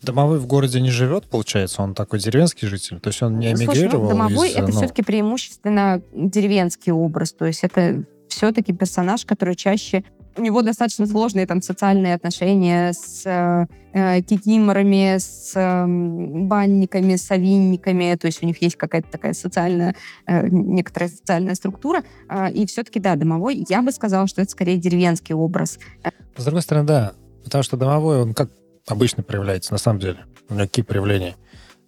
Домовой 0.05 0.39
в 0.39 0.47
городе 0.47 0.81
не 0.81 0.91
живет, 0.91 1.25
получается? 1.25 1.83
Он 1.83 1.95
такой 1.95 2.19
деревенский 2.19 2.69
житель? 2.69 3.01
То 3.01 3.09
есть 3.09 3.23
он 3.23 3.39
не 3.39 3.55
Слушай, 3.57 3.67
ну, 3.67 3.73
эмигрировал 3.73 4.09
домовой 4.09 4.51
из, 4.51 4.57
это 4.57 4.67
ну, 4.67 4.73
все-таки 4.73 5.03
преимущественно 5.03 6.03
деревенский 6.13 6.93
образ. 6.93 7.33
То 7.33 7.47
есть 7.47 7.65
это 7.65 8.05
все-таки 8.29 8.73
персонаж, 8.73 9.25
который 9.25 9.55
чаще 9.55 10.05
у 10.37 10.43
него 10.43 10.63
достаточно 10.63 11.07
сложные 11.07 11.47
там 11.47 11.63
социальные 11.63 12.15
отношения 12.15 12.93
с 12.93 13.23
э, 13.25 13.67
э, 13.93 14.23
кикиморами, 14.23 15.19
с 15.19 15.53
э, 15.55 15.85
банниками, 15.87 17.17
с 17.17 17.31
овинниками. 17.31 18.17
То 18.17 18.27
есть 18.27 18.43
у 18.43 18.47
них 18.47 18.61
есть 18.61 18.77
какая-то 18.77 19.11
такая 19.11 19.33
социальная, 19.33 19.95
э, 20.27 20.49
некоторая 20.49 21.09
социальная 21.09 21.55
структура. 21.55 22.03
А, 22.29 22.51
и 22.51 22.67
все-таки, 22.67 23.01
да, 23.01 23.15
домовой, 23.15 23.65
я 23.69 23.83
бы 23.83 23.93
сказала, 23.93 24.27
что 24.27 24.43
это 24.43 24.51
скорее 24.51 24.77
деревенский 24.77 25.35
образ. 25.35 25.79
С 26.37 26.45
другой 26.45 26.63
стороны, 26.63 26.87
да. 26.87 27.13
Потому 27.45 27.63
что 27.63 27.77
домовой, 27.77 28.23
он 28.23 28.35
как 28.35 28.51
обычно 28.89 29.23
проявляется, 29.23 29.73
на 29.73 29.79
самом 29.79 30.01
деле. 30.01 30.25
У 30.49 30.55
него 30.55 30.67
какие 30.67 30.85
проявления? 30.85 31.37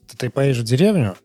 Ты, 0.08 0.16
ты 0.16 0.30
поедешь 0.30 0.58
в 0.58 0.64
деревню, 0.64 1.16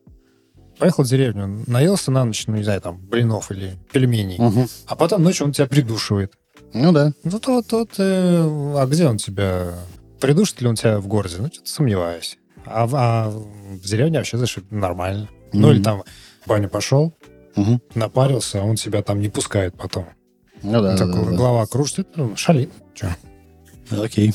поехал 0.80 1.04
в 1.04 1.08
деревню, 1.08 1.64
наелся 1.68 2.12
на 2.12 2.26
ночь, 2.26 2.46
ну, 2.48 2.56
не 2.56 2.64
знаю, 2.64 2.82
там, 2.82 2.98
блинов 2.98 3.52
или 3.52 3.78
пельменей, 3.92 4.38
Мгм. 4.40 4.68
а 4.88 4.96
потом 4.96 5.24
ночью 5.24 5.46
он 5.46 5.52
тебя 5.54 5.68
придушивает. 5.68 6.34
Ну 6.74 6.92
да. 6.92 7.14
Ну, 7.24 7.40
то, 7.40 7.62
то 7.62 7.86
ты... 7.86 8.04
А 8.04 8.86
где 8.90 9.08
он 9.08 9.18
тебя... 9.18 9.74
Придушит 10.20 10.62
ли 10.62 10.68
он 10.68 10.76
тебя 10.76 11.00
в 11.00 11.08
городе? 11.08 11.38
Ну, 11.40 11.48
что-то 11.48 11.70
сомневаюсь. 11.70 12.38
А, 12.66 12.86
в- 12.86 12.96
а 12.96 13.30
в 13.30 13.82
деревне 13.82 14.20
вообще, 14.20 14.38
знаешь, 14.38 14.56
нормально. 14.70 15.28
Ну, 15.54 15.68
Мгм. 15.68 15.72
или 15.76 15.84
там 15.84 16.04
в 16.46 16.48
баню 16.48 16.70
пошел, 16.70 17.14
Мгм. 17.56 17.82
напарился, 17.96 18.62
а 18.62 18.64
он 18.64 18.76
тебя 18.76 19.02
там 19.04 19.20
не 19.20 19.30
пускает 19.30 19.76
потом. 19.78 20.08
Ну 20.64 20.82
да, 20.82 20.96
Так, 20.96 21.12
да, 21.12 21.24
да. 21.24 21.32
голова 21.32 21.66
кружится, 21.66 22.06
ну, 22.16 22.36
шалит. 22.38 22.72
Окей. 23.90 24.34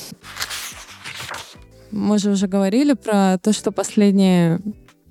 Мы 1.91 2.19
же 2.19 2.31
уже 2.31 2.47
говорили 2.49 2.95
про 2.95 3.39
то, 3.39 3.53
что 3.53 3.73
последние 3.73 4.61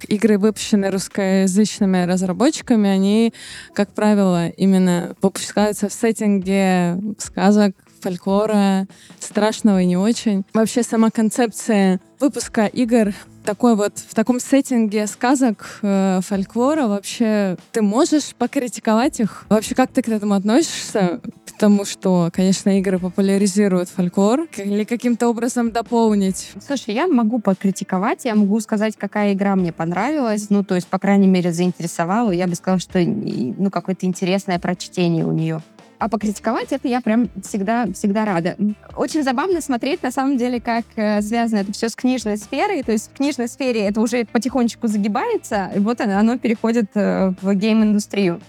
игры, 0.07 0.37
выпущенные 0.37 0.91
русскоязычными 0.91 2.05
разработчиками, 2.05 2.89
они, 2.89 3.33
как 3.73 3.93
правило, 3.93 4.49
именно 4.49 5.15
выпускаются 5.21 5.89
в 5.89 5.93
сеттинге 5.93 6.99
сказок, 7.17 7.75
фольклора, 8.01 8.87
страшного 9.19 9.81
и 9.81 9.85
не 9.85 9.97
очень. 9.97 10.45
Вообще 10.53 10.83
сама 10.83 11.09
концепция 11.09 11.99
выпуска 12.19 12.65
игр 12.65 13.13
такой 13.45 13.75
вот 13.75 13.99
в 13.99 14.13
таком 14.13 14.39
сеттинге 14.39 15.07
сказок, 15.07 15.79
э, 15.81 16.19
фольклора 16.23 16.87
вообще 16.87 17.57
ты 17.71 17.81
можешь 17.81 18.35
покритиковать 18.35 19.19
их? 19.19 19.45
Вообще 19.49 19.75
как 19.75 19.91
ты 19.91 20.01
к 20.01 20.09
этому 20.09 20.33
относишься? 20.33 21.21
К 21.55 21.57
тому, 21.57 21.85
что, 21.85 22.29
конечно, 22.33 22.77
игры 22.79 22.99
популяризируют 22.99 23.87
фольклор 23.87 24.45
или 24.57 24.83
каким-то 24.83 25.29
образом 25.29 25.71
дополнить? 25.71 26.51
Слушай, 26.59 26.95
я 26.95 27.07
могу 27.07 27.39
покритиковать, 27.39 28.25
я 28.25 28.35
могу 28.35 28.59
сказать, 28.59 28.97
какая 28.97 29.31
игра 29.31 29.55
мне 29.55 29.71
понравилась, 29.71 30.49
ну, 30.49 30.65
то 30.65 30.75
есть, 30.75 30.87
по 30.87 30.99
крайней 30.99 31.27
мере, 31.27 31.53
заинтересовала. 31.53 32.31
Я 32.31 32.47
бы 32.47 32.55
сказала, 32.55 32.79
что 32.81 32.99
ну, 32.99 33.71
какое-то 33.71 34.05
интересное 34.05 34.59
прочтение 34.59 35.25
у 35.25 35.31
нее 35.31 35.61
а 35.97 36.09
покритиковать 36.09 36.71
это 36.71 36.87
я 36.89 36.99
прям 36.99 37.29
всегда, 37.41 37.87
всегда 37.93 38.25
рада. 38.25 38.57
Очень 38.95 39.23
забавно 39.23 39.61
смотреть, 39.61 40.03
на 40.03 40.11
самом 40.11 40.37
деле, 40.37 40.59
как 40.59 40.83
э, 40.97 41.21
связано 41.21 41.59
это 41.59 41.71
все 41.71 41.87
с 41.87 41.95
книжной 41.95 42.37
сферой. 42.37 42.83
То 42.83 42.91
есть 42.91 43.09
в 43.11 43.17
книжной 43.17 43.47
сфере 43.47 43.87
это 43.87 44.01
уже 44.01 44.25
потихонечку 44.25 44.87
загибается, 44.87 45.71
и 45.75 45.79
вот 45.79 46.01
оно, 46.01 46.19
оно 46.19 46.37
переходит 46.37 46.91
э, 46.95 47.33
в 47.41 47.53
гейм-индустрию 47.55 48.41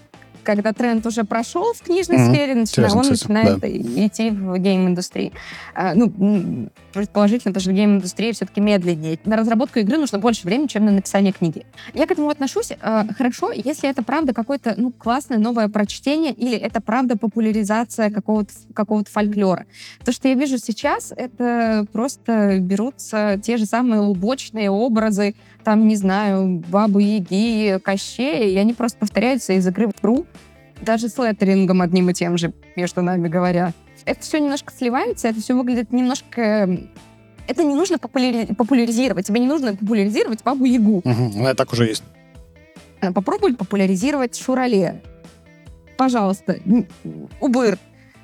когда 0.47 0.71
тренд 0.71 1.05
уже 1.05 1.25
прошел 1.25 1.73
в 1.73 1.81
книжной 1.81 2.19
mm-hmm. 2.19 2.31
сфере, 2.31 2.55
начина, 2.55 2.85
он 2.85 3.01
кстати, 3.01 3.09
начинает 3.09 3.59
да. 3.59 3.67
идти 3.67 4.29
в 4.29 4.57
гейм-индустрии. 4.57 5.33
А, 5.75 5.93
ну, 5.93 6.69
предположительно, 6.93 7.53
потому 7.53 7.61
что 7.63 7.73
гейм-индустрия 7.73 8.31
все-таки 8.31 8.61
медленнее. 8.61 9.19
На 9.25 9.35
разработку 9.35 9.79
игры 9.79 9.97
нужно 9.97 10.19
больше 10.19 10.45
времени, 10.47 10.67
чем 10.67 10.85
на 10.85 10.91
написание 10.91 11.33
книги. 11.33 11.65
Я 11.93 12.07
к 12.07 12.11
этому 12.11 12.29
отношусь 12.29 12.71
а, 12.79 13.05
хорошо, 13.17 13.51
если 13.51 13.89
это 13.89 14.03
правда 14.03 14.33
какое-то 14.33 14.73
ну, 14.77 14.91
классное 14.91 15.37
новое 15.37 15.67
прочтение 15.67 16.31
или 16.31 16.55
это 16.55 16.79
правда 16.79 17.17
популяризация 17.17 18.09
какого-то 18.09 18.53
какого 18.73 19.03
фольклора. 19.03 19.65
То, 20.05 20.13
что 20.13 20.29
я 20.29 20.35
вижу 20.35 20.59
сейчас, 20.59 21.13
это 21.13 21.85
просто 21.91 22.59
берутся 22.61 23.37
те 23.43 23.57
же 23.57 23.65
самые 23.65 23.99
лубочные 23.99 24.71
образы, 24.71 25.35
там, 25.67 25.85
не 25.85 25.97
знаю, 25.97 26.63
Бабы 26.69 27.03
Яги, 27.03 27.77
Кощея, 27.83 28.47
и 28.47 28.55
они 28.55 28.73
просто 28.73 28.99
повторяются 28.99 29.51
из 29.51 29.67
игры 29.67 29.89
в 29.89 29.99
игру 29.99 30.25
даже 30.81 31.09
с 31.09 31.17
леттерингом 31.17 31.81
одним 31.81 32.09
и 32.09 32.13
тем 32.13 32.37
же, 32.37 32.53
между 32.77 33.01
нами 33.01 33.27
говоря. 33.27 33.73
Это 34.05 34.21
все 34.21 34.39
немножко 34.39 34.71
сливается, 34.71 35.27
это 35.27 35.41
все 35.41 35.57
выглядит 35.57 35.91
немножко... 35.91 36.69
Это 37.49 37.63
не 37.65 37.75
нужно 37.75 37.99
популяри... 37.99 38.45
популяризировать. 38.53 39.27
Тебе 39.27 39.41
не 39.41 39.47
нужно 39.47 39.75
популяризировать 39.75 40.41
Бабу 40.41 40.63
Ягу. 40.63 40.99
Угу, 40.99 41.31
ну, 41.35 41.53
так 41.53 41.73
уже 41.73 41.87
есть. 41.87 42.03
Э, 43.01 43.11
попробуй 43.11 43.53
популяризировать 43.53 44.39
Шурале. 44.39 45.01
Пожалуйста. 45.97 46.59
Убыр. 47.41 47.77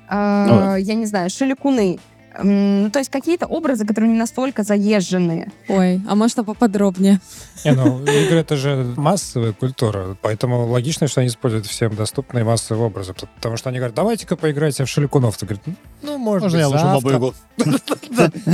Э, 0.08 0.76
я 0.78 0.94
не 0.94 1.04
знаю, 1.04 1.28
Шеликуны. 1.28 1.98
Ну, 2.42 2.90
то 2.90 2.98
есть 2.98 3.10
какие-то 3.10 3.46
образы, 3.46 3.86
которые 3.86 4.10
не 4.10 4.18
настолько 4.18 4.62
заезженные. 4.62 5.52
Ой, 5.68 6.00
а 6.08 6.14
можно 6.14 6.44
поподробнее? 6.44 7.20
Не, 7.64 7.72
ну, 7.72 8.02
игры— 8.02 8.38
это 8.40 8.56
же 8.56 8.92
массовая 8.96 9.52
культура, 9.52 10.16
поэтому 10.20 10.66
логично, 10.66 11.08
что 11.08 11.20
они 11.20 11.28
используют 11.28 11.66
всем 11.66 11.94
доступные 11.94 12.44
массовые 12.44 12.86
образы, 12.86 13.14
потому 13.36 13.56
что 13.56 13.70
они 13.70 13.78
говорят, 13.78 13.94
давайте-ка 13.94 14.36
поиграйте 14.36 14.84
в 14.84 14.88
Шеликунов. 14.88 15.36
Ты 15.36 15.46
говоришь, 15.46 15.76
ну, 16.02 16.18
может 16.18 16.44
Можно 16.44 16.58
я 16.58 16.68
лучше 16.68 16.84
Бабу 16.84 17.34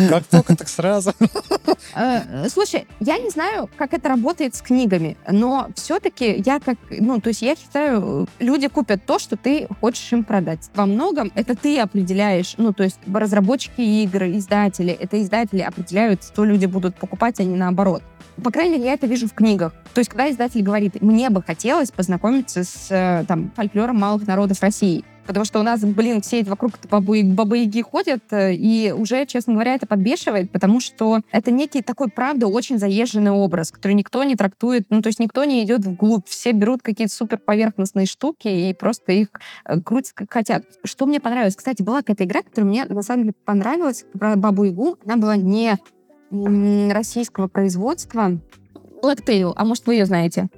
Как 0.08 0.24
только, 0.24 0.56
так 0.56 0.68
сразу. 0.68 1.12
Э, 1.94 2.48
слушай, 2.48 2.86
я 3.00 3.18
не 3.18 3.30
знаю, 3.30 3.68
как 3.76 3.94
это 3.94 4.08
работает 4.08 4.54
с 4.54 4.62
книгами, 4.62 5.16
но 5.28 5.68
все-таки 5.74 6.42
я 6.44 6.60
как, 6.60 6.76
ну, 6.90 7.20
то 7.20 7.28
есть 7.28 7.42
я 7.42 7.56
считаю, 7.56 8.28
люди 8.38 8.68
купят 8.68 9.04
то, 9.04 9.18
что 9.18 9.36
ты 9.36 9.66
хочешь 9.80 10.12
им 10.12 10.24
продать. 10.24 10.70
Во 10.74 10.86
многом 10.86 11.32
это 11.34 11.56
ты 11.56 11.78
определяешь, 11.80 12.54
ну, 12.58 12.72
то 12.72 12.84
есть 12.84 12.98
разработчики 13.12 13.69
игры, 13.76 14.36
издатели, 14.36 14.92
это 14.92 15.20
издатели 15.22 15.60
определяют, 15.60 16.24
что 16.24 16.44
люди 16.44 16.66
будут 16.66 16.96
покупать, 16.96 17.40
а 17.40 17.44
не 17.44 17.56
наоборот. 17.56 18.02
По 18.42 18.50
крайней 18.50 18.76
мере, 18.76 18.86
я 18.86 18.92
это 18.94 19.06
вижу 19.06 19.26
в 19.28 19.34
книгах. 19.34 19.72
То 19.92 20.00
есть, 20.00 20.08
когда 20.10 20.30
издатель 20.30 20.62
говорит, 20.62 21.02
мне 21.02 21.30
бы 21.30 21.42
хотелось 21.42 21.90
познакомиться 21.90 22.64
с 22.64 22.86
э, 22.90 23.24
там, 23.26 23.50
фольклором 23.54 23.96
малых 23.96 24.26
народов 24.26 24.62
России, 24.62 25.04
потому 25.26 25.44
что 25.44 25.60
у 25.60 25.62
нас, 25.62 25.80
блин, 25.80 26.20
все 26.20 26.42
вокруг 26.44 26.72
бабы, 26.90 27.22
бабы-яги 27.24 27.82
ходят, 27.82 28.22
э, 28.30 28.54
и 28.54 28.92
уже, 28.92 29.26
честно 29.26 29.54
говоря, 29.54 29.74
это 29.74 29.86
подбешивает, 29.86 30.50
потому 30.50 30.80
что 30.80 31.20
это 31.32 31.50
некий 31.50 31.82
такой, 31.82 32.08
правда, 32.08 32.46
очень 32.46 32.78
заезженный 32.78 33.30
образ, 33.30 33.72
который 33.72 33.92
никто 33.92 34.22
не 34.24 34.36
трактует, 34.36 34.86
ну, 34.90 35.02
то 35.02 35.08
есть 35.08 35.18
никто 35.18 35.44
не 35.44 35.64
идет 35.64 35.84
вглубь, 35.84 36.26
все 36.26 36.52
берут 36.52 36.82
какие-то 36.82 37.14
супер 37.14 37.38
поверхностные 37.38 38.06
штуки 38.06 38.48
и 38.48 38.74
просто 38.74 39.12
их 39.12 39.28
э, 39.64 39.80
крутят 39.80 40.12
как 40.14 40.32
хотят. 40.32 40.64
Что 40.84 41.06
мне 41.06 41.20
понравилось? 41.20 41.56
Кстати, 41.56 41.82
была 41.82 41.98
какая-то 41.98 42.24
игра, 42.24 42.42
которая 42.42 42.68
мне, 42.68 42.84
на 42.84 43.02
самом 43.02 43.24
деле, 43.24 43.34
понравилась, 43.44 44.04
про 44.12 44.36
Бабу-Ягу. 44.36 44.98
Она 45.04 45.16
была 45.16 45.36
не 45.36 45.78
российского 46.92 47.48
производства, 47.48 48.38
Blacktail, 49.02 49.52
а 49.56 49.64
может, 49.64 49.86
вы 49.86 49.94
ее 49.94 50.06
знаете? 50.06 50.48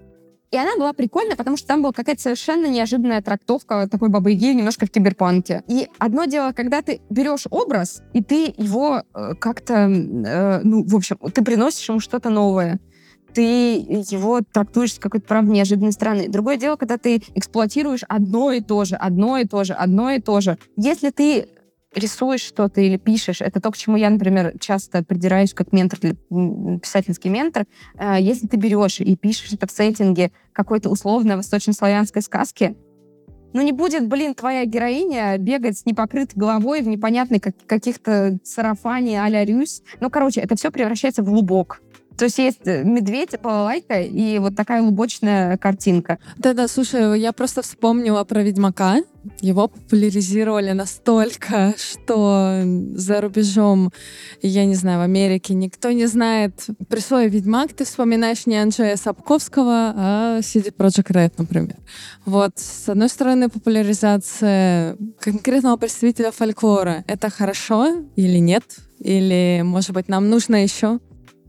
И 0.53 0.57
она 0.57 0.77
была 0.77 0.93
прикольная, 0.93 1.35
потому 1.35 1.57
что 1.57 1.67
там 1.67 1.81
была 1.83 1.93
какая-то 1.93 2.21
совершенно 2.21 2.67
неожиданная 2.67 3.23
трактовка 3.23 3.89
такой 3.91 4.11
бабы 4.11 4.33
Яги 4.33 4.55
немножко 4.55 4.85
в 4.85 4.91
киберпанке. 4.91 5.65
И 5.67 5.89
одно 5.99 6.27
дело, 6.27 6.53
когда 6.53 6.83
ты 6.83 7.01
берешь 7.09 7.47
образ, 7.51 8.03
и 8.13 8.23
ты 8.23 8.55
его 8.59 9.03
э, 9.15 9.35
как-то, 9.41 9.75
э, 9.89 10.61
ну, 10.63 10.85
в 10.87 10.95
общем, 10.95 11.17
ты 11.33 11.43
приносишь 11.43 11.89
ему 11.89 12.01
что-то 12.01 12.31
новое 12.31 12.79
ты 13.35 13.77
его 14.11 14.43
трактуешь 14.43 14.93
с 14.93 14.99
какой-то, 14.99 15.27
правда, 15.27 15.51
неожиданной 15.51 15.93
стороны. 15.93 16.29
Другое 16.29 16.59
дело, 16.59 16.77
когда 16.77 16.99
ты 16.99 17.23
эксплуатируешь 17.35 18.03
одно 18.07 18.53
и 18.53 18.61
то 18.61 18.85
же, 18.85 18.95
одно 18.95 19.39
и 19.39 19.47
то 19.47 19.65
же, 19.65 19.73
одно 19.73 20.11
и 20.11 20.21
то 20.21 20.43
же. 20.43 20.59
Если 20.77 21.09
ты 21.09 21.49
рисуешь 21.95 22.43
что-то 22.43 22.81
или 22.81 22.97
пишешь, 22.97 23.41
это 23.41 23.61
то, 23.61 23.71
к 23.71 23.77
чему 23.77 23.97
я, 23.97 24.11
например, 24.11 24.55
часто 24.59 25.05
придираюсь 25.05 25.55
как 25.55 25.73
ментор, 25.73 25.99
писательский 26.01 27.31
ментор. 27.31 27.67
Э, 27.99 28.17
если 28.21 28.47
ты 28.47 28.57
берешь 28.57 29.01
и 29.01 29.17
пишешь 29.17 29.53
это 29.53 29.67
в 29.67 29.71
сеттинге 29.71 30.33
какой-то 30.53 30.89
условно 30.91 31.37
восточнославянской 31.37 32.23
сказки, 32.23 32.77
ну 33.53 33.61
не 33.61 33.73
будет, 33.73 34.09
блин, 34.09 34.35
твоя 34.35 34.65
героиня 34.65 35.37
бегать 35.37 35.79
с 35.79 35.85
непокрытой 35.85 36.39
головой 36.39 36.81
в 36.81 36.89
непонятной 36.89 37.39
как, 37.39 37.55
каких-то 37.67 38.39
сарафане 38.45 39.23
а-ля 39.23 39.45
Рюс. 39.45 39.83
Ну, 40.01 40.09
короче, 40.09 40.41
это 40.41 40.57
все 40.57 40.71
превращается 40.71 41.23
в 41.23 41.29
лубок. 41.29 41.83
То 42.17 42.25
есть 42.25 42.39
есть 42.39 42.61
э, 42.67 42.85
медведь, 42.85 43.41
балалайка 43.43 44.01
и 44.01 44.39
вот 44.39 44.57
такая 44.57 44.83
лубочная 44.83 45.57
картинка. 45.57 46.19
Да-да, 46.37 46.69
слушай, 46.69 47.19
я 47.21 47.33
просто 47.33 47.63
вспомнила 47.63 48.25
про 48.25 48.43
Ведьмака. 48.43 48.99
Его 49.41 49.69
популяризировали 49.69 50.73
настолько, 50.73 51.75
что 51.77 52.63
за 52.95 53.21
рубежом, 53.21 53.93
я 54.41 54.65
не 54.65 54.75
знаю, 54.75 54.99
в 54.99 55.03
Америке 55.03 55.55
никто 55.55 55.93
не 55.93 56.07
знает. 56.07 56.67
При 56.89 56.99
слове 56.99 57.29
«Ведьмак» 57.29 57.73
ты 57.73 57.85
вспоминаешь 57.85 58.47
не 58.47 58.57
Анджея 58.57 58.97
Сапковского, 58.97 59.95
а 59.97 60.39
CD 60.41 60.75
Projekt 60.75 61.13
Red, 61.13 61.35
например. 61.39 61.77
Вот, 62.25 62.59
с 62.59 62.89
одной 62.89 63.09
стороны, 63.09 63.49
популяризация 63.49 64.97
конкретного 65.21 65.77
представителя 65.77 66.33
фольклора— 66.33 67.05
это 67.07 67.31
хорошо 67.31 68.05
или 68.17 68.39
нет? 68.39 68.65
Или, 68.99 69.63
может 69.65 69.93
быть, 69.93 70.09
нам 70.09 70.31
нужно 70.31 70.63
еще 70.63 70.99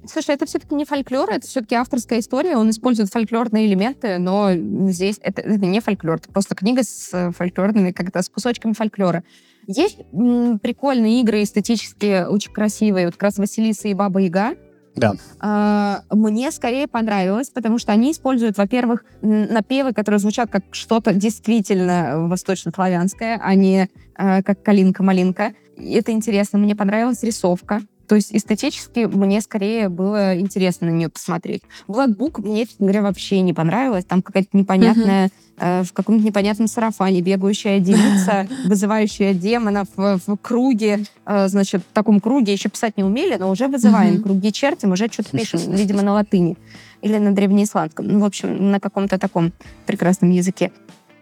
Слушай, 0.06 0.36
это 0.36 0.45
все-таки 0.45 0.76
не 0.76 0.86
фольклор, 0.86 1.30
это 1.30 1.47
все-таки 1.47 1.76
авторская 1.76 2.20
история. 2.20 2.58
Он 2.58 2.70
использует 2.70 3.10
фольклорные 3.10 3.66
элементы, 3.66 4.18
но 4.18 4.51
здесь 4.89 5.18
это, 5.22 5.41
это 5.41 5.66
не 5.66 5.80
фольклор, 5.80 6.18
это 6.18 6.32
просто 6.32 6.56
книга 6.56 6.84
с 6.84 7.10
э, 7.14 7.32
фольклорными, 7.32 7.91
как-то 7.91 8.22
с 8.22 8.30
кусочками 8.30 8.74
фольклора. 8.74 9.24
Есть 9.68 9.99
м, 10.12 10.60
прикольные 10.60 11.22
игры, 11.22 11.43
эстетически 11.43 12.26
очень 12.26 12.51
красивые. 12.51 13.06
Вот 13.06 13.16
как 13.16 13.24
раз 13.24 13.38
Василиса 13.38 13.88
и 13.88 13.93
Баба 13.93 14.20
Яга. 14.20 14.56
Да. 14.95 15.14
А, 15.39 16.01
мне 16.12 16.51
скорее 16.51 16.88
понравилось, 16.88 17.49
потому 17.49 17.80
что 17.80 17.91
они 17.91 18.12
используют, 18.12 18.58
во-первых, 18.58 19.06
напевы, 19.22 19.93
которые 19.93 20.20
звучат 20.20 20.51
как 20.51 20.64
что-то 20.72 21.14
действительно 21.14 22.28
восточнославянское, 22.28 23.39
а 23.41 23.56
не 23.56 23.89
а, 24.16 24.43
как 24.43 24.62
калинка-малинка. 24.62 25.54
Это 25.78 26.12
интересно. 26.12 26.60
Мне 26.60 26.76
понравилась 26.76 27.24
рисовка. 27.24 27.82
То 28.08 28.16
есть 28.16 28.34
эстетически 28.36 29.06
мне 29.06 29.41
скорее 29.41 29.89
было 29.89 30.38
интересно 30.38 30.88
на 30.88 30.91
нее 30.91 31.10
посмотреть. 31.10 31.64
Book 31.88 32.41
мне, 32.41 32.66
честно 32.66 32.86
говоря, 32.86 33.01
вообще 33.01 33.41
не 33.41 33.54
понравилось. 33.54 34.06
Там 34.06 34.22
какая-то 34.22 34.49
непонятная, 34.54 35.28
uh-huh. 35.58 35.82
э, 35.82 35.84
в 35.84 35.93
каком-то 35.93 36.26
непонятном 36.26 36.68
сарафане 36.68 37.22
бегающая 37.22 37.80
девица, 37.80 38.47
вызывающая 38.66 39.34
демонов 39.34 39.88
в, 39.95 40.20
в 40.26 40.38
круге. 40.38 41.06
Э, 41.26 41.47
значит, 41.47 41.82
в 41.82 41.93
таком 41.93 42.20
круге 42.20 42.54
еще 42.54 42.70
писать 42.70 42.97
не 42.97 43.04
умели, 43.04 43.38
но 43.38 43.49
уже 43.49 43.68
вызываем. 43.68 44.16
Uh-huh. 44.16 44.24
Круги 44.24 44.51
чертим, 44.51 44.91
уже 44.91 45.08
что-то 45.12 45.38
пишем, 45.38 45.60
видимо, 45.72 46.01
на 46.01 46.14
латыни 46.14 46.58
или 47.01 47.18
на 47.18 47.34
древнеисландском. 47.34 48.08
Ну, 48.08 48.20
в 48.20 48.26
общем, 48.26 48.72
на 48.72 48.80
каком-то 48.80 49.18
таком 49.18 49.54
прекрасном 49.86 50.32
языке. 50.32 50.72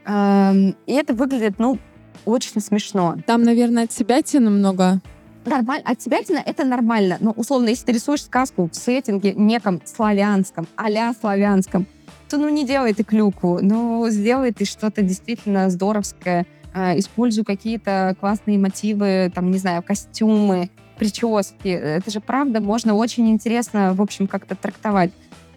Э, 0.06 0.54
и 0.88 0.94
это 0.94 1.14
выглядит, 1.14 1.60
ну, 1.60 1.78
очень 2.26 2.60
смешно. 2.60 3.18
Там, 3.26 3.44
наверное, 3.44 3.84
от 3.86 3.92
себя 3.92 4.22
тебе 4.22 4.50
много 4.50 5.00
нормально, 5.46 5.84
от 5.86 6.00
тебя 6.00 6.20
это 6.46 6.64
нормально. 6.64 7.18
Но, 7.20 7.32
условно, 7.32 7.70
если 7.70 7.86
ты 7.86 7.92
рисуешь 7.94 8.24
сказку 8.24 8.70
в 8.72 8.76
сеттинге 8.76 9.34
неком 9.34 9.82
славянском, 9.86 10.68
а 10.76 11.14
славянском, 11.14 11.88
то 12.30 12.38
ну 12.38 12.48
не 12.50 12.66
делай 12.66 12.94
ты 12.94 13.04
клюку, 13.04 13.60
ну 13.62 14.08
сделай 14.10 14.54
ты 14.54 14.64
что-то 14.66 15.02
действительно 15.02 15.70
здоровское, 15.70 16.46
э, 16.74 16.98
использую 16.98 17.44
какие-то 17.44 18.16
классные 18.20 18.58
мотивы, 18.58 19.32
там, 19.36 19.52
не 19.52 19.58
знаю, 19.58 19.84
костюмы, 19.84 20.70
прически. 20.98 21.68
Это 21.68 22.10
же 22.10 22.22
правда 22.22 22.62
можно 22.62 22.94
очень 22.94 23.30
интересно, 23.30 23.94
в 23.94 24.02
общем, 24.02 24.28
как-то 24.28 24.56
трактовать. 24.56 25.12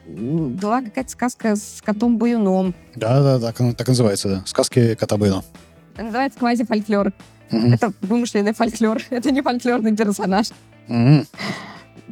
Была 0.07 0.83
какая-то 0.83 1.11
сказка 1.11 1.55
с 1.55 1.81
котом 1.85 2.19
Баюном. 2.19 2.75
Да, 2.97 3.23
да, 3.23 3.53
так, 3.53 3.77
так 3.77 3.89
называется, 3.89 4.29
да. 4.29 4.43
Сказки 4.47 4.95
кота. 4.95 5.17
Это 5.17 6.05
называется 6.05 6.39
квази-фольклор. 6.39 7.13
Мгм. 7.51 7.73
Это 7.75 7.93
вымышленный 8.03 8.53
фольклор. 8.55 9.01
Это 9.11 9.31
не 9.31 9.43
фольклорный 9.43 9.97
персонаж. 9.97 10.49
Мгм. 10.89 11.27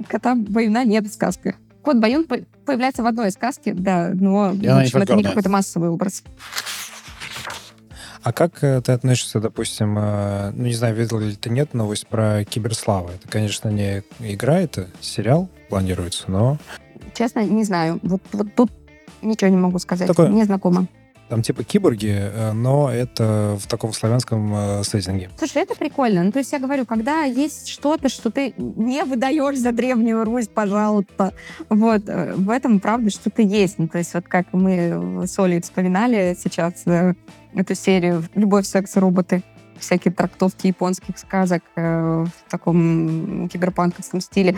Кота 0.09 0.35
Баюна 0.35 0.85
нет 0.85 1.05
в 1.07 1.12
сказках. 1.12 1.55
Кот 1.83 1.97
Баюн 1.99 2.24
по- 2.24 2.39
появляется 2.64 3.03
в 3.03 3.07
одной 3.07 3.30
сказке, 3.33 3.74
да, 3.74 4.11
но 4.14 4.51
в 4.51 4.53
она 4.53 4.80
не 4.80 4.83
общем, 4.87 4.99
это 5.03 5.14
не 5.16 5.22
какой-то 5.24 5.49
массовый 5.51 5.89
образ. 5.91 6.22
А 8.22 8.33
как 8.33 8.62
э, 8.62 8.80
ты 8.83 8.93
относишься, 8.93 9.41
допустим, 9.41 9.99
э, 9.99 10.53
ну, 10.53 10.66
не 10.66 10.74
знаю, 10.74 10.95
видел 10.95 11.18
ли 11.18 11.35
ты 11.35 11.51
нет 11.51 11.74
новость 11.74 12.07
про 12.07 12.45
Киберслава? 12.45 13.11
Это, 13.11 13.28
конечно, 13.28 13.68
не 13.68 14.05
игра, 14.20 14.61
это 14.61 14.89
сериал 15.01 15.49
планируется, 15.68 16.30
но 16.30 16.59
Честно, 17.14 17.41
не 17.45 17.64
знаю. 17.64 17.99
Вот, 18.03 18.22
вот 18.33 18.55
тут 18.55 18.70
ничего 19.22 19.51
не 19.51 19.57
могу 19.57 19.78
сказать. 19.80 20.07
Такое- 20.07 20.28
Не 20.28 20.45
знакомо. 20.45 20.87
Там 21.33 21.41
типа 21.41 21.64
киборги, 21.64 22.14
э, 22.14 22.53
но 22.53 22.93
это 22.93 23.57
в 23.59 23.66
таком 23.66 23.95
славянском 23.95 24.55
э, 24.55 24.85
сеттинге. 24.85 25.30
Слушай, 25.39 25.62
это 25.62 25.74
прикольно. 25.74 26.22
Ну, 26.24 26.30
то 26.30 26.41
есть 26.41 26.53
я 26.53 26.59
говорю, 26.59 26.85
когда 26.85 27.22
есть 27.22 27.68
что-то, 27.68 28.11
что 28.11 28.30
ты 28.30 28.53
не 28.59 29.03
выдаешь 29.05 29.59
за 29.59 29.72
Древнюю 29.72 30.24
Русь, 30.24 30.49
пожалуйста, 30.49 31.33
вот, 31.70 32.03
э, 32.07 32.35
в 32.35 32.51
этом, 32.51 32.80
правда, 32.80 33.09
что-то 33.09 33.41
есть. 33.41 33.78
Ну, 33.78 33.89
то 33.89 33.97
есть 33.97 34.12
вот 34.12 34.28
как 34.28 34.53
мы 34.53 35.26
с 35.26 35.39
Олей 35.39 35.62
вспоминали 35.62 36.37
сейчас 36.39 36.83
э, 36.85 37.14
эту 37.55 37.74
серию 37.74 38.24
«Любовь, 38.35 38.66
секс 38.66 38.95
роботы», 38.97 39.43
всякие 39.78 40.12
трактовки 40.12 40.66
японских 40.66 41.16
сказок 41.16 41.62
э, 41.76 42.26
в 42.26 42.51
таком 42.51 43.49
киберпанковском 43.49 44.20
стиле. 44.20 44.55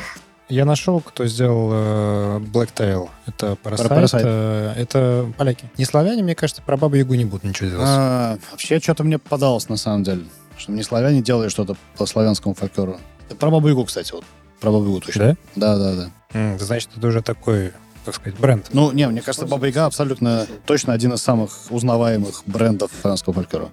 Я 0.48 0.64
нашел, 0.66 1.00
кто 1.00 1.26
сделал 1.26 1.70
э, 1.72 2.38
Blacktail. 2.40 3.08
Это 3.26 3.56
Parasite. 3.62 3.88
Parasite. 3.88 4.22
э, 4.24 4.72
это 4.76 5.32
поляки. 5.38 5.64
Не 5.78 5.84
славяне, 5.86 6.22
мне 6.22 6.34
кажется, 6.34 6.60
про 6.62 6.76
Бабу 6.76 6.96
Ягу 6.96 7.14
не 7.14 7.24
будут 7.24 7.44
ничего 7.44 7.70
делать. 7.70 7.86
А, 7.88 8.38
вообще, 8.50 8.78
что-то 8.78 9.04
мне 9.04 9.18
подалось, 9.18 9.68
на 9.68 9.76
самом 9.76 10.02
деле. 10.04 10.24
Что 10.58 10.72
не 10.72 10.82
славяне 10.82 11.22
делали 11.22 11.48
что-то 11.48 11.76
по 11.96 12.04
славянскому 12.06 12.54
фольклору. 12.54 12.98
Про 13.38 13.50
Бабу 13.50 13.68
Ягу, 13.68 13.84
кстати, 13.86 14.12
вот. 14.12 14.24
Про 14.60 14.70
Бабу 14.70 14.84
Ягу 14.86 15.00
точно. 15.00 15.36
Да? 15.56 15.76
Да, 15.76 15.78
да, 15.78 15.96
да. 15.96 16.10
М, 16.38 16.58
значит, 16.58 16.90
это 16.94 17.06
уже 17.06 17.22
такой, 17.22 17.72
как 18.04 18.14
сказать, 18.14 18.38
бренд. 18.38 18.66
Ну, 18.72 18.92
не, 18.92 19.08
мне 19.08 19.22
кажется, 19.22 19.46
Баба 19.46 19.66
Яга 19.66 19.86
абсолютно 19.86 20.46
точно 20.66 20.92
один 20.92 21.14
из 21.14 21.22
самых 21.22 21.50
узнаваемых 21.70 22.42
брендов 22.46 22.90
славянского 23.00 23.32
фольклора. 23.32 23.70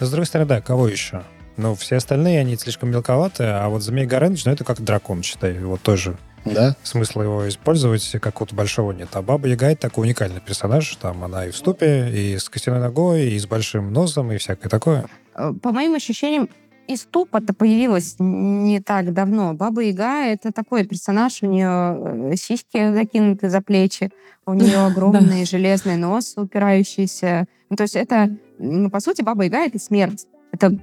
Но, 0.00 0.06
с 0.06 0.10
другой 0.10 0.26
стороны, 0.26 0.48
да, 0.48 0.60
кого 0.62 0.88
еще? 0.88 1.22
Ну, 1.56 1.74
все 1.74 1.96
остальные, 1.96 2.40
они 2.40 2.56
слишком 2.56 2.90
мелковаты, 2.90 3.44
а 3.44 3.68
вот 3.68 3.82
Змей 3.82 4.06
Горыныч, 4.06 4.44
ну, 4.44 4.52
это 4.52 4.64
как 4.64 4.80
дракон, 4.80 5.22
считай. 5.22 5.58
Вот 5.60 5.80
тоже 5.82 6.16
Да? 6.44 6.76
смысла 6.82 7.22
его 7.22 7.48
использовать 7.48 8.10
какого-то 8.20 8.54
большого 8.54 8.92
нет. 8.92 9.08
А 9.12 9.22
Баба 9.22 9.46
Яга— 9.48 9.66
это 9.70 9.82
такой 9.82 10.06
уникальный 10.06 10.40
персонаж. 10.40 10.94
Там 10.96 11.22
она 11.24 11.46
и 11.46 11.50
в 11.50 11.56
ступе, 11.56 12.10
и 12.10 12.38
с 12.38 12.48
костяной 12.48 12.80
ногой, 12.80 13.28
и 13.30 13.38
с 13.38 13.46
большим 13.46 13.92
носом, 13.92 14.32
и 14.32 14.38
всякое 14.38 14.68
такое. 14.68 15.06
Э, 15.36 15.52
По 15.62 15.70
моим 15.70 15.94
ощущениям, 15.94 16.48
и 16.86 16.96
ступа-то 16.96 17.54
появилась 17.54 18.16
не 18.18 18.80
так 18.80 19.12
давно. 19.14 19.54
Баба 19.54 19.80
Яга— 19.82 20.24
это 20.26 20.52
такой 20.52 20.84
персонаж, 20.84 21.42
у 21.42 21.46
нее 21.46 22.36
сиськи 22.36 22.92
закинуты 22.92 23.48
за 23.48 23.60
плечи, 23.62 24.10
у 24.44 24.52
нее 24.54 24.78
огромный 24.84 25.46
железный 25.46 25.96
нос, 25.96 26.34
упирающийся. 26.36 27.46
Ну, 27.70 27.76
то 27.76 27.84
есть 27.84 27.96
это, 27.96 28.36
ну, 28.58 28.90
по 28.90 29.00
сути, 29.00 29.22
Баба 29.22 29.44
Яга— 29.44 29.58
это 29.66 29.78
смерть. 29.78 30.26
Это 30.54 30.78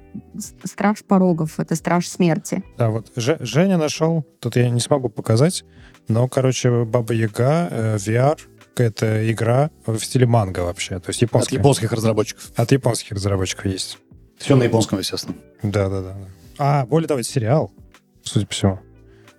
страж 0.64 1.02
порогов, 1.02 1.58
это 1.58 1.74
страж 1.76 2.06
смерти. 2.06 2.62
Да, 2.76 2.90
вот 2.90 3.10
Же- 3.16 3.38
Женя 3.40 3.78
нашел, 3.78 4.22
тут 4.38 4.56
я 4.56 4.68
не 4.68 4.80
смогу 4.80 5.08
показать, 5.08 5.64
но, 6.08 6.28
короче, 6.28 6.84
Баба 6.84 7.14
Яга, 7.14 7.68
э, 7.70 7.96
VR, 7.96 8.38
это 8.76 9.30
игра 9.32 9.70
в 9.86 9.98
стиле 10.00 10.26
манга 10.26 10.60
вообще, 10.60 10.98
то 10.98 11.08
есть 11.08 11.22
От 11.22 11.28
японская. 11.30 11.58
японских 11.58 11.92
разработчиков. 11.92 12.52
От 12.54 12.70
японских 12.72 13.12
разработчиков 13.12 13.64
есть. 13.66 13.98
Все 14.38 14.56
на 14.56 14.64
японском, 14.64 14.98
естественно. 14.98 15.36
Да, 15.62 15.88
да, 15.88 16.02
да. 16.02 16.12
да. 16.12 16.28
А, 16.58 16.86
более 16.86 17.08
того, 17.08 17.20
это 17.20 17.28
сериал, 17.28 17.72
судя 18.22 18.46
по 18.46 18.52
всему. 18.52 18.78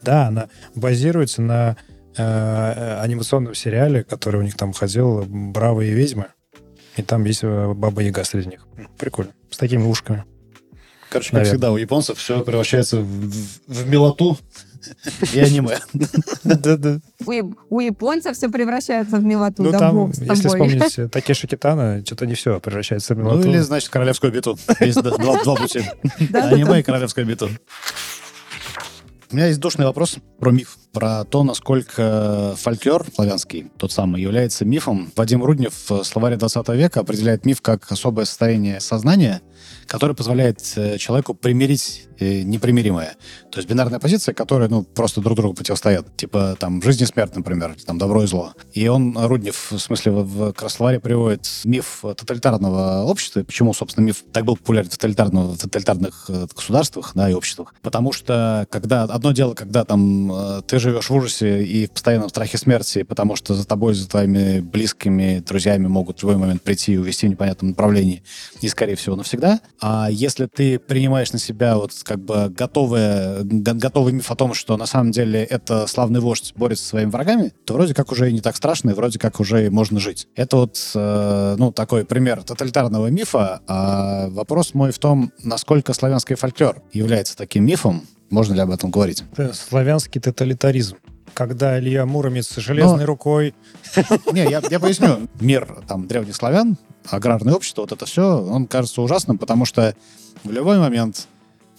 Да, 0.01 0.27
она 0.27 0.49
базируется 0.73 1.41
на 1.43 1.77
э, 2.17 2.23
э, 2.23 2.99
анимационном 3.01 3.53
сериале, 3.53 4.03
который 4.03 4.39
у 4.39 4.43
них 4.43 4.55
там 4.57 4.73
ходил 4.73 5.25
«Бравые 5.27 5.93
ведьмы». 5.93 6.25
И 6.97 7.01
там 7.03 7.23
есть 7.25 7.43
э, 7.43 7.73
Баба 7.73 8.01
Яга 8.01 8.23
среди 8.23 8.49
них. 8.49 8.67
Прикольно. 8.97 9.31
С 9.53 9.57
такими 9.57 9.83
ушками. 9.83 10.23
Короче, 11.09 11.29
как 11.29 11.33
Наверное. 11.33 11.51
всегда, 11.53 11.71
у 11.71 11.77
японцев 11.77 12.17
все 12.17 12.41
превращается 12.43 12.97
в, 12.97 13.03
в- 13.05 13.59
в 13.67 13.87
милоту 13.87 14.37
и 15.31 15.39
аниме. 15.39 15.77
Да-да. 16.43 16.99
У, 17.69 17.79
японцев 17.79 18.35
все 18.35 18.49
превращается 18.49 19.17
в 19.17 19.23
милоту, 19.23 19.61
Ну, 19.63 19.71
там, 19.71 20.09
если 20.09 20.47
вспомнить 20.47 21.11
Такеши 21.11 21.45
Китана, 21.47 22.03
что-то 22.03 22.25
не 22.25 22.33
все 22.33 22.59
превращается 22.59 23.13
в 23.13 23.19
Ну 23.19 23.25
милоту. 23.25 23.47
или, 23.47 23.59
значит, 23.59 23.89
королевскую 23.89 24.33
битву. 24.33 24.57
Есть 24.79 25.01
два 25.01 25.55
пути. 25.55 25.83
Да, 26.31 26.49
Аниме 26.49 26.79
и 26.79 26.83
королевская 26.83 27.25
битва. 27.25 27.49
У 29.31 29.35
меня 29.35 29.47
есть 29.47 29.59
душный 29.59 29.85
вопрос 29.85 30.17
про 30.39 30.51
миф. 30.51 30.77
Про 30.93 31.23
то, 31.23 31.43
насколько 31.43 32.53
фольклор 32.55 33.07
славянский, 33.15 33.71
тот 33.77 33.91
самый, 33.91 34.21
является 34.21 34.63
мифом. 34.63 35.11
Вадим 35.15 35.43
Руднев 35.43 35.73
в 35.89 36.03
словаре 36.03 36.37
20 36.37 36.69
века 36.69 36.99
определяет 36.99 37.47
миф 37.47 37.61
как 37.61 37.91
особое 37.91 38.25
состояние 38.25 38.79
сознания, 38.79 39.41
которое 39.87 40.13
позволяет 40.13 40.61
э, 40.75 40.99
человеку 40.99 41.33
примирить 41.33 42.07
э, 42.19 42.43
непримиримое. 42.43 43.15
То 43.51 43.57
есть 43.57 43.67
бинарная 43.67 43.99
позиция, 43.99 44.33
которая, 44.33 44.69
ну, 44.69 44.83
просто 44.83 45.19
друг 45.19 45.35
другу 45.35 45.55
противостоят. 45.55 46.15
Типа, 46.15 46.55
там, 46.59 46.81
жизнь 46.83 47.01
и 47.03 47.05
смерть, 47.07 47.35
например, 47.35 47.75
там, 47.85 47.97
добро 47.97 48.23
и 48.23 48.27
зло. 48.27 48.53
И 48.73 48.87
он, 48.87 49.17
Руднев, 49.17 49.71
в 49.71 49.79
смысле, 49.79 50.11
в, 50.11 50.53
в 50.53 50.69
словаре 50.69 50.99
приводит 50.99 51.49
миф 51.63 52.01
тоталитарного 52.01 53.03
общества. 53.03 53.43
Почему, 53.43 53.73
собственно, 53.73 54.05
миф 54.05 54.23
так 54.31 54.45
был 54.45 54.57
популярен 54.57 54.89
в, 54.89 54.93
тоталитарного- 54.93 55.53
в 55.53 55.57
тоталитарных 55.57 56.25
э, 56.29 56.47
государствах, 56.55 57.13
да, 57.15 57.29
и 57.29 57.33
обществах? 57.33 57.73
Потому 57.81 58.11
что, 58.11 58.67
когда 58.69 59.03
одно 59.03 59.31
дело, 59.31 59.55
когда 59.55 59.85
там 59.85 60.61
ты 60.67 60.79
живешь 60.83 61.09
в 61.09 61.15
ужасе 61.15 61.63
и 61.63 61.87
в 61.87 61.91
постоянном 61.91 62.29
страхе 62.29 62.57
смерти, 62.57 63.03
потому 63.03 63.35
что 63.35 63.55
за 63.55 63.65
тобой, 63.65 63.93
за 63.93 64.07
твоими 64.07 64.59
близкими, 64.59 65.39
друзьями 65.39 65.87
могут 65.87 66.19
в 66.19 66.21
любой 66.23 66.37
момент 66.37 66.61
прийти 66.61 66.93
и 66.93 66.97
увести 66.97 67.27
в 67.27 67.31
непонятном 67.31 67.69
направлении, 67.71 68.23
и, 68.61 68.67
скорее 68.67 68.95
всего, 68.95 69.15
навсегда. 69.15 69.59
А 69.81 70.09
если 70.11 70.45
ты 70.45 70.77
принимаешь 70.79 71.31
на 71.33 71.39
себя 71.39 71.77
вот 71.77 71.91
как 72.03 72.19
бы 72.19 72.49
готовое, 72.49 73.43
го- 73.43 73.73
готовый 73.73 74.13
миф 74.13 74.29
о 74.29 74.35
том, 74.35 74.53
что 74.53 74.77
на 74.77 74.85
самом 74.85 75.11
деле 75.11 75.43
это 75.43 75.87
славный 75.87 76.19
вождь 76.19 76.53
борется 76.55 76.83
со 76.83 76.89
своими 76.91 77.09
врагами, 77.09 77.51
то 77.65 77.73
вроде 77.73 77.93
как 77.93 78.11
уже 78.11 78.29
и 78.29 78.33
не 78.33 78.41
так 78.41 78.55
страшно, 78.55 78.91
и 78.91 78.93
вроде 78.93 79.19
как 79.19 79.39
уже 79.39 79.65
и 79.65 79.69
можно 79.69 79.99
жить. 79.99 80.27
Это 80.35 80.57
вот, 80.57 80.79
э, 80.95 81.55
ну, 81.57 81.71
такой 81.71 82.05
пример 82.05 82.43
тоталитарного 82.43 83.07
мифа. 83.07 83.61
А 83.67 84.27
вопрос 84.29 84.73
мой 84.73 84.91
в 84.91 84.99
том, 84.99 85.31
насколько 85.43 85.93
славянский 85.93 86.35
фольклор 86.35 86.81
является 86.91 87.37
таким 87.37 87.65
мифом, 87.65 88.05
можно 88.33 88.53
ли 88.55 88.59
об 88.59 88.71
этом 88.71 88.89
говорить? 88.89 89.23
Это 89.37 89.53
славянский 89.53 90.19
тоталитаризм. 90.19 90.97
Когда 91.33 91.79
Илья 91.79 92.05
Муромец 92.05 92.47
с 92.47 92.57
железной 92.57 93.05
рукой... 93.05 93.53
Не, 94.31 94.49
я, 94.49 94.61
я 94.69 94.79
поясню. 94.79 95.27
Мир 95.39 95.67
там 95.87 96.07
древних 96.07 96.35
славян, 96.35 96.77
аграрное 97.09 97.53
общество, 97.53 97.81
вот 97.83 97.91
это 97.91 98.05
все, 98.05 98.39
он 98.43 98.67
кажется 98.67 99.01
ужасным, 99.01 99.37
потому 99.37 99.65
что 99.65 99.95
в 100.43 100.51
любой 100.51 100.79
момент 100.79 101.27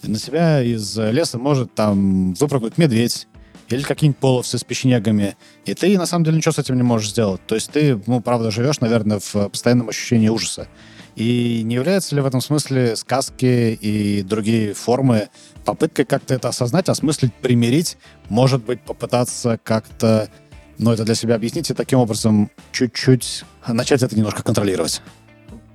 на 0.03 0.17
себя 0.17 0.61
из 0.61 0.97
леса 0.97 1.37
может 1.37 1.73
там 1.73 2.33
выпрыгнуть 2.33 2.77
медведь 2.77 3.27
или 3.69 3.81
какие-нибудь 3.81 4.19
половцы 4.19 4.57
с 4.57 4.63
печенегами, 4.63 5.35
и 5.65 5.73
ты 5.73 5.97
на 5.97 6.05
самом 6.05 6.25
деле 6.25 6.37
ничего 6.37 6.51
с 6.51 6.59
этим 6.59 6.75
не 6.75 6.83
можешь 6.83 7.09
сделать. 7.09 7.41
То 7.47 7.55
есть 7.55 7.71
ты, 7.71 7.99
ну, 8.05 8.21
правда, 8.21 8.51
живешь, 8.51 8.79
наверное, 8.79 9.19
в 9.19 9.49
постоянном 9.49 9.89
ощущении 9.89 10.29
ужаса. 10.29 10.67
И 11.15 11.61
не 11.63 11.75
являются 11.75 12.13
ли 12.15 12.21
в 12.21 12.25
этом 12.25 12.41
смысле 12.41 12.95
сказки 12.95 13.77
и 13.79 14.21
другие 14.21 14.73
формы 14.73 15.29
попыткой 15.63 16.05
как-то 16.05 16.33
это 16.33 16.49
осознать, 16.49 16.89
осмыслить, 16.89 17.33
примирить, 17.33 17.97
может 18.29 18.63
быть, 18.63 18.81
попытаться 18.81 19.59
как-то 19.63 20.29
но 20.77 20.93
это 20.93 21.05
для 21.05 21.15
себя 21.15 21.35
объяснить 21.35 21.69
и 21.69 21.73
таким 21.73 21.99
образом 21.99 22.51
чуть-чуть 22.71 23.45
начать 23.67 24.03
это 24.03 24.15
немножко 24.15 24.43
контролировать. 24.43 25.01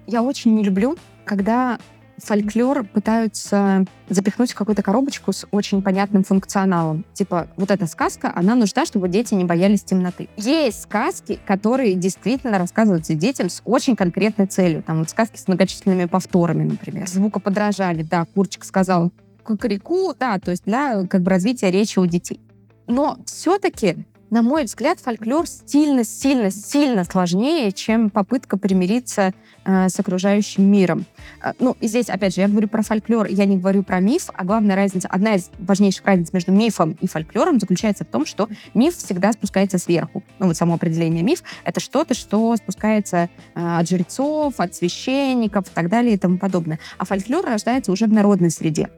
Я 0.06 0.22
очень 0.22 0.54
не 0.54 0.62
люблю, 0.62 0.96
когда 1.24 1.78
фольклор 2.22 2.84
пытаются 2.84 3.84
запихнуть 4.08 4.52
в 4.52 4.54
какую-то 4.54 4.82
коробочку 4.82 5.32
с 5.32 5.46
очень 5.50 5.82
понятным 5.82 6.24
функционалом. 6.24 7.04
Типа, 7.12 7.48
вот 7.56 7.70
эта 7.70 7.86
сказка, 7.86 8.32
она 8.34 8.54
нужна, 8.54 8.84
чтобы 8.84 9.08
дети 9.08 9.34
не 9.34 9.44
боялись 9.44 9.84
темноты. 9.84 10.28
Есть 10.36 10.82
сказки, 10.82 11.38
которые 11.46 11.94
действительно 11.94 12.58
рассказываются 12.58 13.14
детям 13.14 13.48
с 13.48 13.62
очень 13.64 13.96
конкретной 13.96 14.46
целью. 14.46 14.82
Там 14.82 14.98
вот 15.00 15.10
сказки 15.10 15.36
с 15.36 15.46
многочисленными 15.48 16.06
повторами, 16.06 16.64
например. 16.64 17.08
Звукоподражали, 17.08 18.02
да, 18.02 18.24
Курчик 18.24 18.64
сказал 18.64 19.12
кукареку, 19.44 20.14
да, 20.18 20.38
то 20.38 20.50
есть 20.50 20.64
для 20.64 21.06
как 21.06 21.22
бы 21.22 21.30
развития 21.30 21.70
речи 21.70 21.98
у 21.98 22.06
детей. 22.06 22.40
Но 22.86 23.18
все-таки 23.24 24.06
на 24.30 24.42
мой 24.42 24.64
взгляд, 24.64 25.00
фольклор 25.00 25.46
сильно, 25.46 26.04
сильно, 26.04 26.50
сильно 26.50 27.04
сложнее, 27.04 27.72
чем 27.72 28.10
попытка 28.10 28.56
примириться 28.56 29.34
э, 29.64 29.88
с 29.88 29.98
окружающим 29.98 30.70
миром. 30.70 31.04
Э, 31.42 31.52
ну, 31.58 31.76
и 31.80 31.88
здесь, 31.88 32.08
опять 32.08 32.34
же, 32.34 32.40
я 32.40 32.48
говорю 32.48 32.68
про 32.68 32.82
фольклор, 32.82 33.26
я 33.26 33.44
не 33.44 33.58
говорю 33.58 33.82
про 33.82 33.98
миф, 33.98 34.30
а 34.32 34.44
главная 34.44 34.76
разница, 34.76 35.08
одна 35.08 35.34
из 35.34 35.50
важнейших 35.58 36.06
разниц 36.06 36.32
между 36.32 36.52
мифом 36.52 36.96
и 37.00 37.08
фольклором 37.08 37.58
заключается 37.58 38.04
в 38.04 38.08
том, 38.08 38.24
что 38.24 38.48
миф 38.72 38.96
всегда 38.96 39.32
спускается 39.32 39.78
сверху. 39.78 40.22
Ну, 40.38 40.46
вот 40.46 40.56
само 40.56 40.74
определение 40.74 41.24
миф— 41.24 41.42
это 41.64 41.80
что-то, 41.80 42.14
что 42.14 42.56
спускается 42.56 43.28
э, 43.54 43.78
от 43.78 43.88
жрецов, 43.88 44.54
от 44.58 44.74
священников 44.76 45.66
и 45.66 45.74
так 45.74 45.88
далее 45.88 46.14
и 46.14 46.18
тому 46.18 46.38
подобное. 46.38 46.78
А 46.98 47.04
фольклор 47.04 47.44
рождается 47.44 47.90
уже 47.90 48.06
в 48.06 48.12
народной 48.12 48.50
среде. 48.50 48.90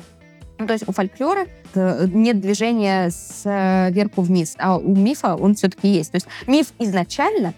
Ну, 0.62 0.68
то 0.68 0.74
есть 0.74 0.88
у 0.88 0.92
фольклора 0.92 1.48
э, 1.74 2.06
нет 2.12 2.40
движения 2.40 3.10
сверху 3.10 4.22
вниз, 4.22 4.54
а 4.58 4.76
у 4.76 4.94
мифа 4.94 5.34
он 5.34 5.56
все-таки 5.56 5.88
есть. 5.88 6.12
То 6.12 6.16
есть 6.16 6.28
миф 6.46 6.68
изначально 6.78 7.52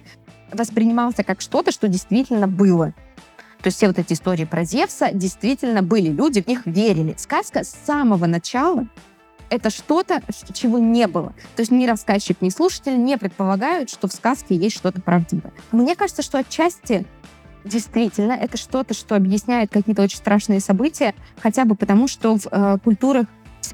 воспринимался 0.51 1.23
как 1.23 1.43
что-то, 1.43 1.71
что 1.71 1.87
действительно 1.87 2.49
было. 2.49 2.95
То 3.61 3.67
есть 3.69 3.77
все 3.77 3.89
вот 3.89 3.99
эти 3.99 4.15
истории 4.15 4.47
про 4.47 4.65
Зевса 4.65 5.11
действительно 5.13 5.83
были, 5.83 6.09
люди 6.09 6.41
в 6.41 6.47
них 6.47 6.63
верили. 6.65 7.15
Сказка 7.19 7.63
с 7.63 7.77
самого 7.85 8.25
начала 8.25 8.89
это 9.51 9.69
что-то, 9.69 10.23
чего 10.55 10.79
не 10.79 11.07
было. 11.07 11.35
То 11.57 11.61
есть 11.61 11.71
ни 11.71 11.87
рассказчик, 11.87 12.41
ни 12.41 12.49
слушатель 12.49 12.99
не 12.99 13.19
предполагают, 13.19 13.91
что 13.91 14.09
в 14.09 14.13
сказке 14.13 14.57
есть 14.57 14.77
что-то 14.77 15.03
правдивое. 15.03 15.53
Мне 15.73 15.95
кажется, 15.95 16.23
что 16.23 16.39
отчасти 16.39 17.05
действительно 17.65 18.33
это 18.33 18.57
что-то, 18.57 18.95
что 18.95 19.17
объясняет 19.17 19.71
какие-то 19.71 20.03
очень 20.03 20.19
страшные 20.19 20.61
события, 20.61 21.15
хотя 21.41 21.65
бы 21.65 21.75
потому, 21.75 22.09
что 22.09 22.37
в 22.37 22.47
э, 22.51 22.79
культурах 22.83 23.27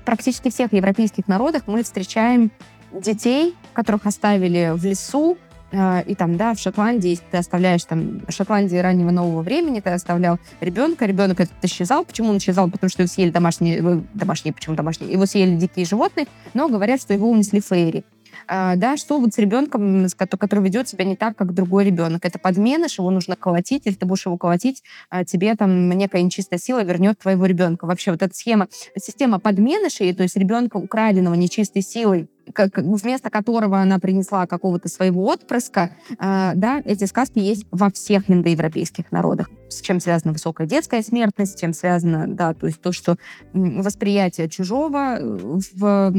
практически 0.04 0.50
всех 0.50 0.72
европейских 0.72 1.28
народах 1.28 1.64
мы 1.66 1.82
встречаем 1.82 2.50
детей, 2.92 3.54
которых 3.72 4.06
оставили 4.06 4.72
в 4.74 4.84
лесу, 4.84 5.36
э, 5.72 6.02
и 6.06 6.14
там, 6.14 6.36
да, 6.36 6.54
в 6.54 6.58
Шотландии, 6.58 7.10
если 7.10 7.24
ты 7.30 7.36
оставляешь 7.36 7.84
там, 7.84 8.20
в 8.26 8.32
Шотландии 8.32 8.76
раннего 8.76 9.10
нового 9.10 9.42
времени, 9.42 9.80
ты 9.80 9.90
оставлял 9.90 10.38
ребенка, 10.60 11.06
ребенок 11.06 11.40
этот 11.40 11.56
исчезал. 11.62 12.04
Почему 12.04 12.30
он 12.30 12.38
исчезал? 12.38 12.70
Потому 12.70 12.90
что 12.90 13.02
его 13.02 13.08
съели 13.08 13.30
домашние, 13.30 14.04
домашние, 14.14 14.52
почему 14.52 14.76
домашние? 14.76 15.12
Его 15.12 15.26
съели 15.26 15.56
дикие 15.56 15.84
животные, 15.84 16.26
но 16.54 16.68
говорят, 16.68 17.00
что 17.00 17.12
его 17.12 17.28
унесли 17.28 17.60
фейри. 17.60 18.04
А, 18.46 18.76
да, 18.76 18.96
что 18.96 19.20
вот 19.20 19.34
с 19.34 19.38
ребенком, 19.38 20.06
который 20.16 20.64
ведет 20.64 20.88
себя 20.88 21.04
не 21.04 21.16
так, 21.16 21.36
как 21.36 21.54
другой 21.54 21.84
ребенок. 21.84 22.24
Это 22.24 22.38
подменыш, 22.38 22.98
его 22.98 23.10
нужно 23.10 23.36
колотить, 23.36 23.86
если 23.86 24.00
ты 24.00 24.06
будешь 24.06 24.26
его 24.26 24.36
колотить, 24.36 24.82
а, 25.08 25.24
тебе 25.24 25.54
там 25.54 25.88
некая 25.90 26.22
нечистая 26.22 26.58
сила 26.58 26.82
вернет 26.82 27.18
твоего 27.18 27.46
ребенка. 27.46 27.86
Вообще 27.86 28.10
вот 28.10 28.22
эта 28.22 28.34
схема, 28.34 28.68
система 28.96 29.38
подменышей, 29.38 30.12
то 30.12 30.22
есть 30.22 30.36
ребенка 30.36 30.76
украденного 30.76 31.34
нечистой 31.34 31.82
силой, 31.82 32.28
как, 32.52 32.78
вместо 32.78 33.30
которого 33.30 33.78
она 33.78 33.98
принесла 33.98 34.46
какого-то 34.46 34.88
своего 34.88 35.26
отпрыска, 35.26 35.90
э, 36.10 36.52
да, 36.54 36.82
эти 36.84 37.04
сказки 37.04 37.38
есть 37.38 37.66
во 37.70 37.90
всех 37.90 38.30
индоевропейских 38.30 39.12
народах. 39.12 39.50
С 39.68 39.80
чем 39.80 40.00
связана 40.00 40.32
высокая 40.32 40.66
детская 40.66 41.02
смертность, 41.02 41.56
с 41.56 41.60
чем 41.60 41.72
связано, 41.72 42.26
да, 42.26 42.54
то 42.54 42.66
есть 42.66 42.80
то, 42.80 42.92
что 42.92 43.16
восприятие 43.52 44.48
чужого, 44.48 45.18
э, 45.18 45.58
в, 45.76 46.12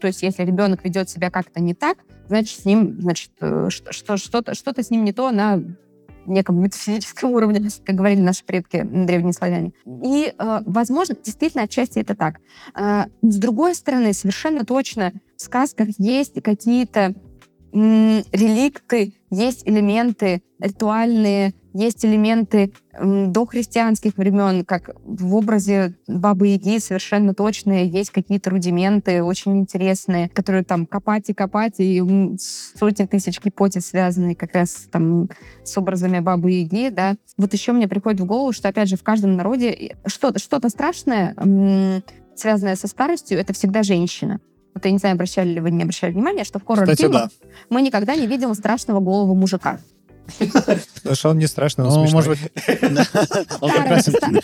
то 0.00 0.06
есть 0.06 0.22
если 0.22 0.44
ребенок 0.44 0.84
ведет 0.84 1.08
себя 1.08 1.30
как-то 1.30 1.60
не 1.60 1.74
так, 1.74 1.98
значит, 2.28 2.60
с 2.60 2.64
ним, 2.64 3.00
значит, 3.00 3.30
э, 3.40 3.68
что, 3.70 4.16
что-то, 4.16 4.54
что-то 4.54 4.82
с 4.82 4.90
ним 4.90 5.04
не 5.04 5.12
то 5.12 5.30
на 5.30 5.62
неком 6.26 6.60
метафизическом 6.60 7.30
уровне, 7.30 7.68
как 7.84 7.94
говорили 7.94 8.20
наши 8.20 8.44
предки, 8.44 8.82
древние 8.82 9.32
славяне. 9.32 9.72
И, 9.86 10.32
э, 10.36 10.60
возможно, 10.66 11.14
действительно, 11.22 11.64
отчасти 11.64 11.98
это 11.98 12.14
так. 12.14 12.40
Э, 12.74 13.04
с 13.22 13.36
другой 13.36 13.74
стороны, 13.74 14.12
совершенно 14.12 14.64
точно 14.64 15.12
в 15.36 15.42
сказках 15.42 15.88
есть 15.98 16.40
какие-то 16.42 17.14
реликты, 17.72 19.14
есть 19.30 19.68
элементы 19.68 20.42
ритуальные, 20.58 21.52
есть 21.74 22.06
элементы 22.06 22.72
дохристианских 22.98 24.16
времен, 24.16 24.64
как 24.64 24.96
в 25.04 25.34
образе 25.34 25.94
Бабы 26.08 26.48
Яги 26.48 26.78
совершенно 26.78 27.34
точные, 27.34 27.86
есть 27.86 28.08
какие-то 28.08 28.48
рудименты 28.48 29.22
очень 29.22 29.58
интересные, 29.58 30.30
которые 30.30 30.64
там 30.64 30.86
копать 30.86 31.28
и 31.28 31.34
копать, 31.34 31.74
и 31.78 32.02
сотни 32.38 33.04
тысяч 33.04 33.44
гипотез 33.44 33.88
связаны 33.88 34.34
как 34.34 34.54
раз 34.54 34.88
там 34.90 35.28
с 35.62 35.76
образами 35.76 36.20
Бабы 36.20 36.52
Яги, 36.52 36.88
да. 36.88 37.16
Вот 37.36 37.52
еще 37.52 37.72
мне 37.72 37.88
приходит 37.88 38.20
в 38.22 38.24
голову, 38.24 38.52
что, 38.52 38.70
опять 38.70 38.88
же, 38.88 38.96
в 38.96 39.02
каждом 39.02 39.36
народе 39.36 39.96
что-то 40.06 40.38
что 40.38 40.66
страшное, 40.70 41.34
связанное 42.36 42.76
со 42.76 42.86
старостью, 42.86 43.38
это 43.38 43.52
всегда 43.52 43.82
женщина. 43.82 44.40
Вот 44.76 44.84
я 44.84 44.90
не 44.90 44.98
знаю, 44.98 45.14
обращали 45.14 45.48
ли 45.48 45.60
вы, 45.60 45.70
не 45.70 45.84
обращали 45.84 46.12
внимания, 46.12 46.44
что 46.44 46.58
в 46.58 46.66
хоррор-фильмах 46.66 47.30
да. 47.30 47.48
мы 47.70 47.80
никогда 47.80 48.14
не 48.14 48.26
видим 48.26 48.52
страшного 48.52 49.00
голого 49.00 49.32
мужика. 49.32 49.80
Потому 50.38 51.14
что 51.14 51.30
он 51.30 51.38
не 51.38 51.46
страшный, 51.46 51.86
он 51.86 51.94
ну, 51.94 52.06
смешной. 52.06 52.12
может 52.12 52.38
быть... 52.42 52.52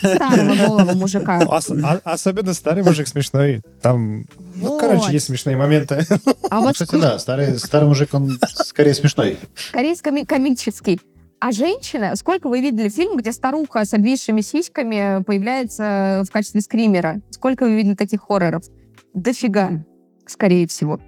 Старого 0.01 0.55
голого 0.67 0.95
мужика. 0.95 1.43
А, 1.43 1.61
особенно 2.05 2.55
старый 2.55 2.83
мужик 2.83 3.09
смешной. 3.09 3.61
Там, 3.83 4.25
ну, 4.55 4.79
короче, 4.79 5.13
есть 5.13 5.27
смешные 5.27 5.59
моменты. 5.59 6.07
А 6.49 6.63
вот, 6.63 6.73
кстати, 6.73 6.99
да, 6.99 7.19
старый, 7.19 7.59
старый 7.59 7.89
мужик, 7.89 8.15
он 8.15 8.39
скорее 8.55 8.95
смешной. 8.95 9.39
Скорее 9.69 9.95
комический. 10.25 10.99
А 11.41 11.53
женщина, 11.53 12.17
сколько 12.17 12.49
вы 12.49 12.63
видели 12.63 12.89
фильм, 12.89 13.19
где 13.19 13.33
старуха 13.33 13.85
с 13.85 13.93
обвисшими 13.93 14.41
сиськами 14.41 15.23
появляется 15.25 16.25
в 16.27 16.33
качестве 16.33 16.63
скримера? 16.63 17.21
Сколько 17.29 17.65
вы 17.65 17.77
видели 17.77 17.97
таких 17.97 18.23
хорроров? 18.23 18.65
Дофига 19.13 19.85
скорее 20.27 20.67
всего. 20.67 21.01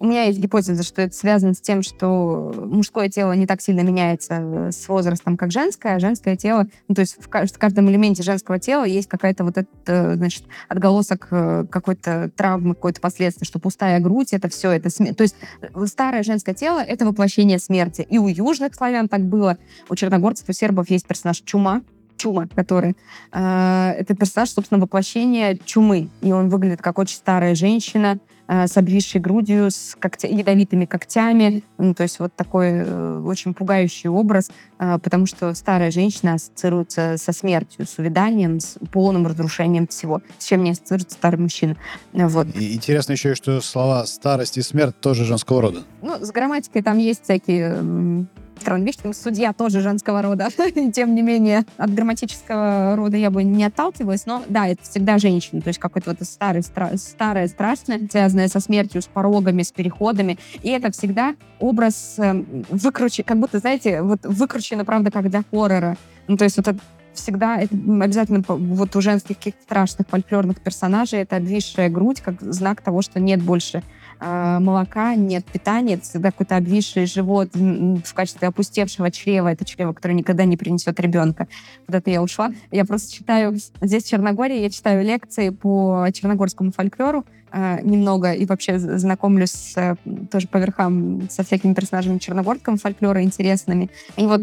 У 0.00 0.06
меня 0.06 0.24
есть 0.24 0.38
гипотеза, 0.38 0.82
что 0.82 1.02
это 1.02 1.14
связано 1.14 1.54
с 1.54 1.60
тем, 1.60 1.82
что 1.82 2.52
мужское 2.56 3.08
тело 3.08 3.32
не 3.32 3.46
так 3.46 3.62
сильно 3.62 3.80
меняется 3.80 4.34
э, 4.34 4.70
с 4.72 4.86
возрастом, 4.88 5.36
как 5.36 5.52
женское, 5.52 5.96
а 5.96 5.98
женское 6.00 6.36
тело, 6.36 6.66
ну, 6.88 6.94
то 6.94 7.00
есть 7.00 7.16
в 7.18 7.28
каждом 7.28 7.88
элементе 7.88 8.22
женского 8.22 8.58
тела 8.58 8.84
есть 8.84 9.08
какая-то 9.08 9.44
вот 9.44 9.56
это, 9.56 10.16
значит, 10.16 10.44
отголосок 10.68 11.28
э, 11.30 11.64
какой-то 11.70 12.30
травмы, 12.36 12.74
какой-то 12.74 13.00
последствия, 13.00 13.46
что 13.46 13.58
пустая 13.58 14.00
грудь, 14.00 14.32
это 14.32 14.48
все, 14.48 14.72
это 14.72 14.90
смерть. 14.90 15.16
То 15.16 15.22
есть 15.22 15.36
э, 15.62 15.86
старое 15.86 16.22
женское 16.22 16.54
тело— 16.54 16.80
это 16.86 17.06
воплощение 17.06 17.58
смерти. 17.58 18.06
И 18.10 18.18
у 18.18 18.26
южных 18.28 18.74
славян 18.74 19.08
так 19.08 19.22
было. 19.22 19.58
У 19.88 19.94
черногорцев, 19.94 20.48
у 20.48 20.52
сербов 20.52 20.90
есть 20.90 21.06
персонаж 21.06 21.40
Чума, 21.40 21.82
Чума, 22.16 22.46
который 22.54 22.96
э, 23.32 23.94
это 23.98 24.14
персонаж, 24.14 24.50
собственно, 24.50 24.80
воплощение 24.80 25.58
чумы. 25.64 26.08
И 26.20 26.32
он 26.32 26.48
выглядит 26.48 26.82
как 26.82 26.98
очень 26.98 27.16
старая 27.16 27.54
женщина, 27.54 28.18
Э, 28.46 28.66
с 28.66 28.76
обвисшей 28.76 29.20
грудью, 29.20 29.70
с 29.70 29.96
когтя, 29.98 30.28
ядовитыми 30.28 30.84
когтями. 30.84 31.62
Ну, 31.78 31.94
то 31.94 32.02
есть 32.02 32.18
вот 32.18 32.34
такой 32.34 32.72
э, 32.72 33.22
очень 33.24 33.54
пугающий 33.54 34.10
образ, 34.10 34.50
э, 34.78 34.98
потому 35.02 35.24
что 35.24 35.54
старая 35.54 35.90
женщина 35.90 36.34
ассоциируется 36.34 37.16
со 37.16 37.32
смертью, 37.32 37.86
с 37.86 37.98
увяданием, 37.98 38.60
с 38.60 38.76
полным 38.92 39.26
разрушением 39.26 39.86
всего, 39.86 40.20
с 40.38 40.44
чем 40.44 40.62
не 40.62 40.72
ассоциируется 40.72 41.16
старый 41.16 41.40
мужчина. 41.40 41.76
Вот. 42.12 42.48
И 42.54 42.74
интересно 42.74 43.12
еще, 43.12 43.34
что 43.34 43.62
слова 43.62 44.04
«старость» 44.04 44.58
и 44.58 44.62
«смерть» 44.62 45.00
тоже 45.00 45.24
женского 45.24 45.62
рода. 45.62 45.82
Ну, 46.02 46.22
с 46.22 46.30
грамматикой 46.30 46.82
там 46.82 46.98
есть 46.98 47.24
всякие 47.24 48.26
Видишь, 48.66 49.16
судья 49.16 49.52
тоже 49.52 49.80
женского 49.80 50.22
рода. 50.22 50.48
Тем 50.92 51.14
не 51.14 51.22
менее, 51.22 51.64
от 51.76 51.92
грамматического 51.92 52.96
рода 52.96 53.16
я 53.16 53.30
бы 53.30 53.42
не 53.44 53.64
отталкивалась, 53.64 54.26
но 54.26 54.42
да, 54.48 54.68
это 54.68 54.82
всегда 54.82 55.18
женщина. 55.18 55.60
То 55.60 55.68
есть 55.68 55.78
какой-то 55.78 56.10
вот 56.10 56.26
старый, 56.26 56.62
стра- 56.62 56.96
старое, 56.96 57.48
страшное, 57.48 58.00
связанное 58.10 58.48
со 58.48 58.60
смертью, 58.60 59.02
с 59.02 59.06
порогами, 59.06 59.62
с 59.62 59.72
переходами. 59.72 60.38
И 60.62 60.70
это 60.70 60.90
всегда 60.92 61.34
образ 61.60 62.14
э, 62.18 62.44
выкручен, 62.70 63.24
как 63.24 63.38
будто, 63.38 63.58
знаете, 63.58 64.02
вот 64.02 64.20
выкручено, 64.24 64.84
правда, 64.84 65.10
как 65.10 65.30
для 65.30 65.42
хоррора. 65.50 65.96
Ну, 66.26 66.36
то 66.36 66.44
есть 66.44 66.58
это 66.58 66.76
всегда 67.14 67.58
это 67.60 67.74
обязательно 67.74 68.42
вот 68.46 68.96
у 68.96 69.00
женских 69.00 69.36
каких-то 69.36 69.62
страшных 69.62 70.08
фольклорных 70.08 70.60
персонажей 70.60 71.20
это 71.20 71.36
обвисшая 71.36 71.88
грудь 71.88 72.20
как 72.20 72.40
знак 72.40 72.80
того, 72.82 73.02
что 73.02 73.20
нет 73.20 73.42
больше 73.42 73.82
молока, 74.20 75.14
нет 75.14 75.44
питания, 75.44 75.94
это 75.94 76.04
всегда 76.04 76.30
какой-то 76.30 76.56
обвисший 76.56 77.06
живот 77.06 77.50
в 77.54 78.14
качестве 78.14 78.48
опустевшего 78.48 79.10
чрева. 79.10 79.48
Это 79.48 79.64
чрево, 79.64 79.92
которое 79.92 80.14
никогда 80.14 80.44
не 80.44 80.56
принесет 80.56 80.98
ребенка. 81.00 81.48
Куда-то 81.86 82.10
я 82.10 82.22
ушла. 82.22 82.52
Я 82.70 82.84
просто 82.84 83.12
читаю 83.12 83.56
здесь 83.80 84.04
в 84.04 84.08
Черногории, 84.08 84.60
я 84.60 84.70
читаю 84.70 85.04
лекции 85.04 85.50
по 85.50 86.06
черногорскому 86.12 86.72
фольклору 86.72 87.24
э, 87.52 87.80
немного 87.82 88.32
и 88.32 88.46
вообще 88.46 88.78
знакомлюсь 88.78 89.52
с, 89.52 89.76
э, 89.76 89.96
тоже 90.30 90.48
по 90.48 90.58
верхам 90.58 91.28
со 91.30 91.44
всякими 91.44 91.74
персонажами 91.74 92.18
черногорского 92.18 92.76
фольклора 92.76 93.22
интересными. 93.22 93.90
И 94.16 94.26
вот 94.26 94.42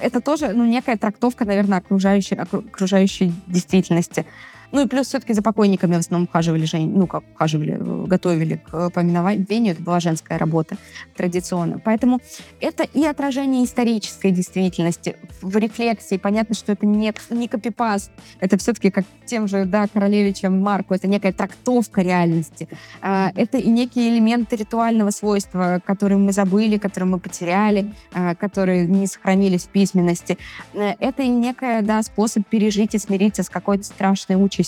это 0.00 0.20
тоже 0.20 0.52
ну, 0.52 0.64
некая 0.66 0.96
трактовка, 0.96 1.44
наверное, 1.44 1.78
окружающей, 1.78 2.36
окружающей 2.36 3.32
действительности. 3.46 4.26
Ну 4.72 4.82
и 4.82 4.86
плюс 4.86 5.08
все-таки 5.08 5.32
за 5.32 5.42
покойниками 5.42 5.96
в 5.96 5.98
основном 5.98 6.28
ухаживали, 6.28 6.64
жен... 6.64 6.92
ну 6.92 7.06
как 7.06 7.24
ухаживали, 7.34 7.76
э, 7.78 8.06
готовили 8.06 8.56
к 8.56 8.90
поминованию, 8.90 9.72
это 9.72 9.82
была 9.82 10.00
женская 10.00 10.38
работа 10.38 10.76
традиционно. 11.16 11.80
Поэтому 11.84 12.20
это 12.60 12.84
и 12.84 13.04
отражение 13.04 13.64
исторической 13.64 14.30
действительности 14.30 15.16
в 15.42 15.56
рефлексии. 15.56 16.16
Понятно, 16.16 16.54
что 16.54 16.72
это 16.72 16.86
не, 16.86 17.12
не 17.30 17.48
копипаст, 17.48 18.10
это 18.40 18.56
все-таки 18.58 18.90
как 18.90 19.04
тем 19.26 19.48
же, 19.48 19.64
да, 19.64 19.86
Королевичем 19.86 20.60
Марку, 20.60 20.94
это 20.94 21.06
некая 21.08 21.32
трактовка 21.32 22.02
реальности. 22.02 22.68
А, 23.00 23.32
это 23.34 23.58
и 23.58 23.68
некие 23.68 24.10
элементы 24.10 24.56
ритуального 24.56 25.10
свойства, 25.10 25.80
которые 25.84 26.18
мы 26.18 26.32
забыли, 26.32 26.78
которые 26.78 27.10
мы 27.10 27.18
потеряли, 27.18 27.92
а, 28.12 28.34
которые 28.34 28.86
не 28.86 29.06
сохранились 29.06 29.64
в 29.64 29.68
письменности. 29.68 30.38
Э, 30.74 30.94
это 30.98 31.22
и 31.22 31.28
некая, 31.28 31.82
да, 31.82 32.02
способ 32.02 32.46
пережить 32.46 32.94
и 32.94 32.98
смириться 32.98 33.42
с 33.42 33.48
какой-то 33.48 33.84
страшной 33.84 34.36
участью. 34.36 34.59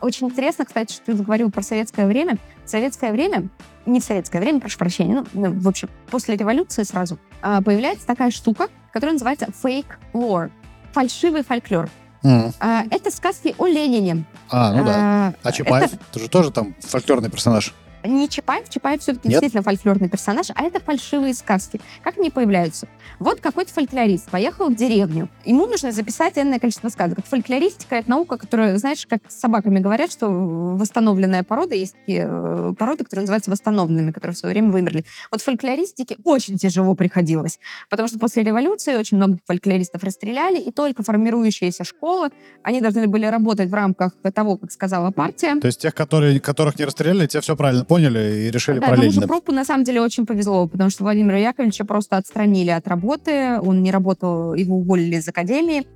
Очень 0.00 0.28
интересно, 0.28 0.64
кстати, 0.64 0.92
что 0.92 1.06
ты 1.06 1.14
говорил 1.14 1.50
про 1.50 1.62
советское 1.62 2.06
время. 2.06 2.38
В 2.64 2.68
советское 2.68 3.12
время, 3.12 3.48
не 3.86 4.00
в 4.00 4.04
советское 4.04 4.40
время, 4.40 4.60
прошу 4.60 4.78
прощения, 4.78 5.14
ну, 5.14 5.26
ну 5.32 5.60
в 5.60 5.68
общем, 5.68 5.88
после 6.10 6.36
революции 6.36 6.82
сразу 6.82 7.18
а, 7.40 7.60
появляется 7.62 8.06
такая 8.06 8.30
штука, 8.30 8.68
которая 8.92 9.14
называется 9.14 9.46
fake 9.62 9.86
lore, 10.12 10.50
фальшивый 10.92 11.44
фольклор. 11.44 11.88
Мгм. 12.22 12.52
А, 12.60 12.84
это 12.90 13.10
сказки 13.10 13.54
о 13.58 13.66
Ленине. 13.66 14.24
А, 14.50 14.72
ну 14.72 14.84
да. 14.84 14.94
А, 14.96 15.32
А 15.42 15.52
Чапаев? 15.52 15.92
это 15.92 16.18
же 16.20 16.28
тоже 16.28 16.50
там 16.50 16.74
фольклорный 16.80 17.30
персонаж. 17.30 17.74
Не 18.04 18.28
Чапаев, 18.28 18.68
Чапаев 18.68 19.00
все-таки 19.00 19.28
Нет? 19.28 19.40
действительно 19.40 19.62
фольклорный 19.62 20.08
персонаж, 20.08 20.48
а 20.54 20.62
это 20.62 20.80
фальшивые 20.80 21.34
сказки. 21.34 21.80
Как 22.02 22.18
они 22.18 22.30
появляются? 22.30 22.88
Вот 23.18 23.40
какой-то 23.40 23.72
фольклорист 23.72 24.30
поехал 24.30 24.68
в 24.68 24.74
деревню. 24.74 25.28
Ему 25.44 25.66
нужно 25.66 25.92
записать 25.92 26.38
энное 26.38 26.58
количество 26.58 26.88
сказок. 26.88 27.24
Фольклористика— 27.26 27.96
это 27.96 28.10
наука, 28.10 28.36
которая, 28.36 28.76
знаешь, 28.78 29.06
как 29.06 29.20
с 29.28 29.38
собаками 29.38 29.78
говорят, 29.78 30.10
что 30.10 30.28
восстановленная 30.28 31.42
порода, 31.42 31.74
есть 31.74 31.94
такие 32.00 32.26
э, 32.28 32.74
породы, 32.78 33.04
которые 33.04 33.22
называются 33.22 33.50
восстановленными, 33.50 34.10
которые 34.10 34.34
в 34.34 34.38
свое 34.38 34.54
время 34.54 34.70
вымерли. 34.70 35.04
Вот 35.30 35.42
фольклористике 35.42 36.16
очень 36.24 36.58
тяжело 36.58 36.94
приходилось, 36.94 37.58
потому 37.90 38.08
что 38.08 38.18
после 38.18 38.42
революции 38.42 38.96
очень 38.96 39.16
много 39.16 39.38
фольклористов 39.46 40.02
расстреляли, 40.02 40.58
и 40.58 40.70
только 40.70 41.02
формирующиеся 41.02 41.84
школы, 41.84 42.30
они 42.62 42.80
должны 42.80 43.06
были 43.06 43.26
работать 43.26 43.68
в 43.68 43.74
рамках 43.74 44.12
того, 44.34 44.56
как 44.56 44.72
сказала 44.72 45.10
партия. 45.10 45.56
То 45.60 45.66
есть 45.66 45.80
тех, 45.80 45.94
которые, 45.94 46.40
которых 46.40 46.78
не 46.78 46.84
расстреляли, 46.84 47.26
те 47.26 47.40
все 47.40 47.56
правильно 47.56 47.84
поняли 47.92 48.46
и 48.46 48.50
решили 48.50 48.78
Да, 48.78 48.88
параллельно. 48.88 49.26
Пропу 49.26 49.52
на 49.52 49.64
самом 49.64 49.84
деле 49.84 50.00
очень 50.00 50.26
повезло, 50.26 50.66
потому 50.66 50.90
что 50.90 51.04
Владимира 51.04 51.38
Яковлевича 51.38 51.84
просто 51.84 52.16
отстранили 52.16 52.70
от 52.70 52.88
работы, 52.88 53.58
он 53.60 53.82
не 53.82 53.90
работал, 53.90 54.54
его 54.54 54.76
уволили 54.76 55.16
из 55.16 55.28
академии, 55.28 55.86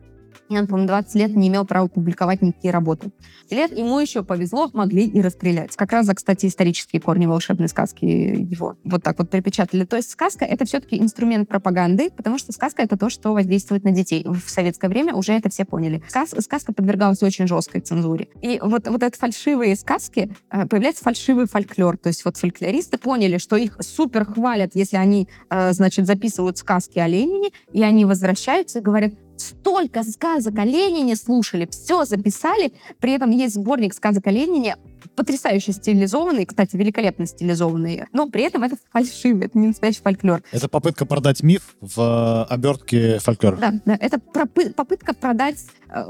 и 0.49 0.59
он, 0.59 0.67
по-моему, 0.67 0.89
20 0.89 1.15
лет 1.17 1.37
не 1.37 1.49
имел 1.49 1.65
права 1.65 1.89
публиковать 1.89 2.43
никакие 2.43 2.73
работы. 2.73 3.11
Лет 3.51 3.77
ему 3.77 3.99
еще 3.99 4.23
повезло, 4.23 4.71
могли 4.73 5.07
и 5.07 5.21
расстрелять. 5.21 5.75
Как 5.77 5.93
раз 5.93 6.07
за, 6.07 6.15
кстати, 6.15 6.47
исторические 6.47 7.01
корни 7.01 7.27
волшебной 7.27 7.69
сказки 7.69 8.05
его 8.05 8.77
вот 8.85 9.03
так 9.03 9.19
вот 9.19 9.31
припечатали. 9.31 9.85
То 9.85 9.97
есть 9.97 10.11
сказка— 10.11 10.45
это 10.47 10.65
все-таки 10.65 10.99
инструмент 10.99 11.49
пропаганды, 11.49 12.11
потому 12.11 12.39
что 12.39 12.53
сказка— 12.53 12.83
это 12.85 12.97
то, 12.97 13.11
что 13.11 13.33
воздействует 13.33 13.85
на 13.85 13.91
детей. 13.93 14.25
В 14.27 14.49
советское 14.49 14.89
время 14.89 15.15
уже 15.15 15.33
это 15.33 15.49
все 15.49 15.65
поняли. 15.65 16.03
Сказ- 16.09 16.35
сказка 16.43 16.73
подвергалась 16.73 17.23
очень 17.23 17.47
жесткой 17.47 17.81
цензуре. 17.81 18.29
И 18.43 18.61
вот, 18.63 18.89
вот 18.89 19.03
эти 19.03 19.17
фальшивые 19.17 19.77
сказки, 19.77 20.35
э, 20.51 20.67
появляется 20.67 21.03
фальшивый 21.03 21.47
фольклор. 21.47 21.97
То 21.99 22.09
есть 22.09 22.25
вот 22.25 22.37
фольклористы 22.37 22.99
поняли, 22.99 23.39
что 23.39 23.57
их 23.57 23.77
супер 23.81 24.25
хвалят, 24.25 24.73
если 24.75 24.97
они, 24.97 25.29
э, 25.51 25.73
значит, 25.73 26.07
записывают 26.07 26.59
сказки 26.59 26.99
о 26.99 27.07
Ленине, 27.07 27.51
и 27.73 27.83
они 27.83 28.05
возвращаются 28.05 28.79
и 28.79 28.83
говорят, 28.83 29.13
столько 29.37 30.03
сказок 30.03 30.59
о 30.59 30.65
Ленине 30.65 31.17
слушали, 31.17 31.67
все 31.71 32.05
записали. 32.05 32.73
При 33.01 33.13
этом 33.13 33.31
есть 33.31 33.55
сборник 33.55 33.95
сказок 33.95 34.27
о 34.27 34.31
Ленине, 34.31 34.77
потрясающе 35.15 35.73
стилизованный, 35.73 36.47
кстати, 36.47 36.77
великолепно 36.77 37.27
стилизованный, 37.27 38.05
но 38.13 38.29
при 38.29 38.43
этом 38.43 38.63
это 38.65 38.77
фальшивый, 38.91 39.47
это 39.47 39.59
не 39.59 39.69
настоящий 39.69 40.01
фольклор. 40.01 40.43
Это 40.53 40.69
попытка 40.69 41.07
продать 41.07 41.43
миф 41.43 41.77
в 41.81 42.01
э, 42.01 42.53
обертке 42.53 43.19
фольклора. 43.19 43.57
Да, 43.57 43.75
да, 43.85 43.97
это 44.01 44.19
попытка 44.19 45.15
продать, 45.15 45.65
э, 45.89 46.05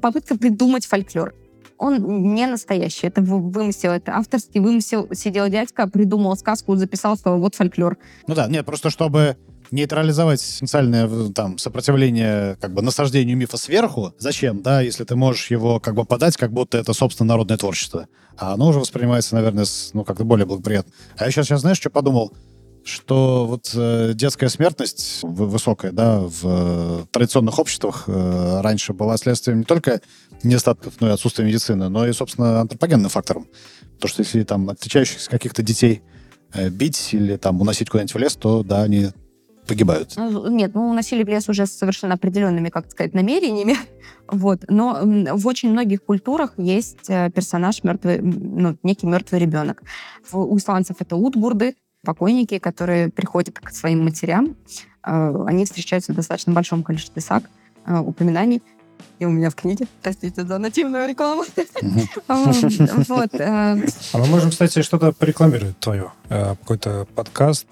попытка 0.00 0.36
придумать 0.36 0.86
фольклор. 0.86 1.34
Он 1.78 2.34
не 2.34 2.46
настоящий, 2.46 3.06
это 3.06 3.20
вы- 3.20 3.50
вымысел, 3.50 3.90
это 3.90 4.16
авторский 4.16 4.60
вымысел. 4.60 5.08
Сидел 5.12 5.48
дядька, 5.48 5.86
придумал 5.86 6.34
сказку, 6.36 6.74
записал, 6.76 7.18
сказал, 7.18 7.38
вот 7.38 7.54
фольклор. 7.54 7.98
Ну 8.26 8.34
да, 8.34 8.48
нет, 8.48 8.64
просто 8.64 8.88
чтобы 8.88 9.36
нейтрализовать 9.70 10.40
потенциальное 10.40 11.06
э, 11.06 11.30
там 11.34 11.58
сопротивление 11.58 12.56
как 12.60 12.72
бы 12.72 12.82
насаждению 12.82 13.36
мифа 13.36 13.56
сверху, 13.56 14.14
зачем, 14.18 14.62
да, 14.62 14.80
если 14.80 15.04
ты 15.04 15.16
можешь 15.16 15.50
его 15.50 15.80
как 15.80 15.94
бы 15.94 16.04
подать, 16.04 16.36
как 16.36 16.52
будто 16.52 16.78
это, 16.78 16.92
собственно, 16.92 17.28
народное 17.28 17.56
творчество. 17.56 18.08
А 18.36 18.52
оно 18.54 18.68
уже 18.68 18.80
воспринимается, 18.80 19.34
наверное, 19.34 19.64
с, 19.64 19.90
ну, 19.94 20.04
как-то 20.04 20.24
более 20.24 20.46
благоприятно. 20.46 20.92
А 21.16 21.24
я 21.24 21.30
сейчас, 21.30 21.46
сейчас 21.46 21.60
знаешь, 21.62 21.78
что 21.78 21.90
подумал? 21.90 22.32
Что 22.84 23.46
вот 23.46 23.72
э, 23.74 24.12
детская 24.14 24.48
смертность 24.48 25.20
высокая, 25.22 25.90
да, 25.90 26.20
в 26.20 26.40
э, 26.44 27.04
традиционных 27.10 27.58
обществах 27.58 28.04
э, 28.06 28.60
раньше 28.60 28.92
была 28.92 29.16
следствием 29.16 29.58
не 29.58 29.64
только 29.64 30.00
недостатков, 30.44 30.94
ну 31.00 31.08
и 31.08 31.10
отсутствия 31.10 31.44
медицины, 31.44 31.88
но 31.88 32.06
и, 32.06 32.12
собственно, 32.12 32.60
антропогенным 32.60 33.10
фактором. 33.10 33.48
То, 33.98 34.06
что 34.06 34.22
если 34.22 34.42
там 34.44 34.68
отличающихся 34.70 35.28
каких-то 35.30 35.62
детей 35.62 36.02
э, 36.52 36.68
бить 36.68 37.08
или 37.12 37.36
там 37.36 37.60
уносить 37.60 37.90
куда-нибудь 37.90 38.14
в 38.14 38.18
лес, 38.18 38.36
то 38.36 38.62
да, 38.62 38.82
они 38.82 39.10
погибают. 39.66 40.14
Ну, 40.16 40.48
Нет, 40.48 40.74
мы 40.74 40.88
уносили 40.88 41.22
в 41.22 41.28
лес 41.28 41.48
уже 41.48 41.66
с 41.66 41.72
совершенно 41.72 42.14
определенными, 42.14 42.68
как 42.68 42.90
сказать, 42.90 43.14
намерениями. 43.14 43.76
Вот. 44.28 44.64
Но 44.66 45.02
в 45.04 45.46
очень 45.46 45.70
многих 45.70 46.02
культурах 46.02 46.54
есть 46.56 47.08
э, 47.08 47.30
персонаж 47.30 47.84
мертвый, 47.84 48.20
ну, 48.20 48.76
некий 48.82 49.06
мертвый 49.06 49.40
ребенок. 49.40 49.84
У 50.32 50.56
исландцев 50.56 50.96
это 50.98 51.14
утгурды, 51.14 51.76
покойники, 52.04 52.58
которые 52.58 53.08
приходят 53.08 53.60
к 53.60 53.70
своим 53.70 54.02
матерям. 54.02 54.56
Э, 55.06 55.44
Они 55.46 55.64
встречаются 55.64 56.12
в 56.12 56.16
достаточно 56.16 56.52
большом 56.52 56.82
количестве 56.82 57.22
саг, 57.22 57.44
э, 57.86 57.96
упоминаний. 58.00 58.62
И 59.20 59.26
у 59.26 59.30
меня 59.30 59.48
в 59.48 59.54
книге. 59.54 59.86
Простите 60.02 60.44
за 60.44 60.58
нативную 60.58 61.08
рекламу. 61.08 61.44
А 62.28 62.34
мы 64.18 64.26
можем, 64.26 64.50
кстати, 64.50 64.82
что-то 64.82 65.12
порекламировать 65.12 65.78
твое. 65.78 66.10
Какой-то 66.28 67.06
подкаст, 67.14 67.66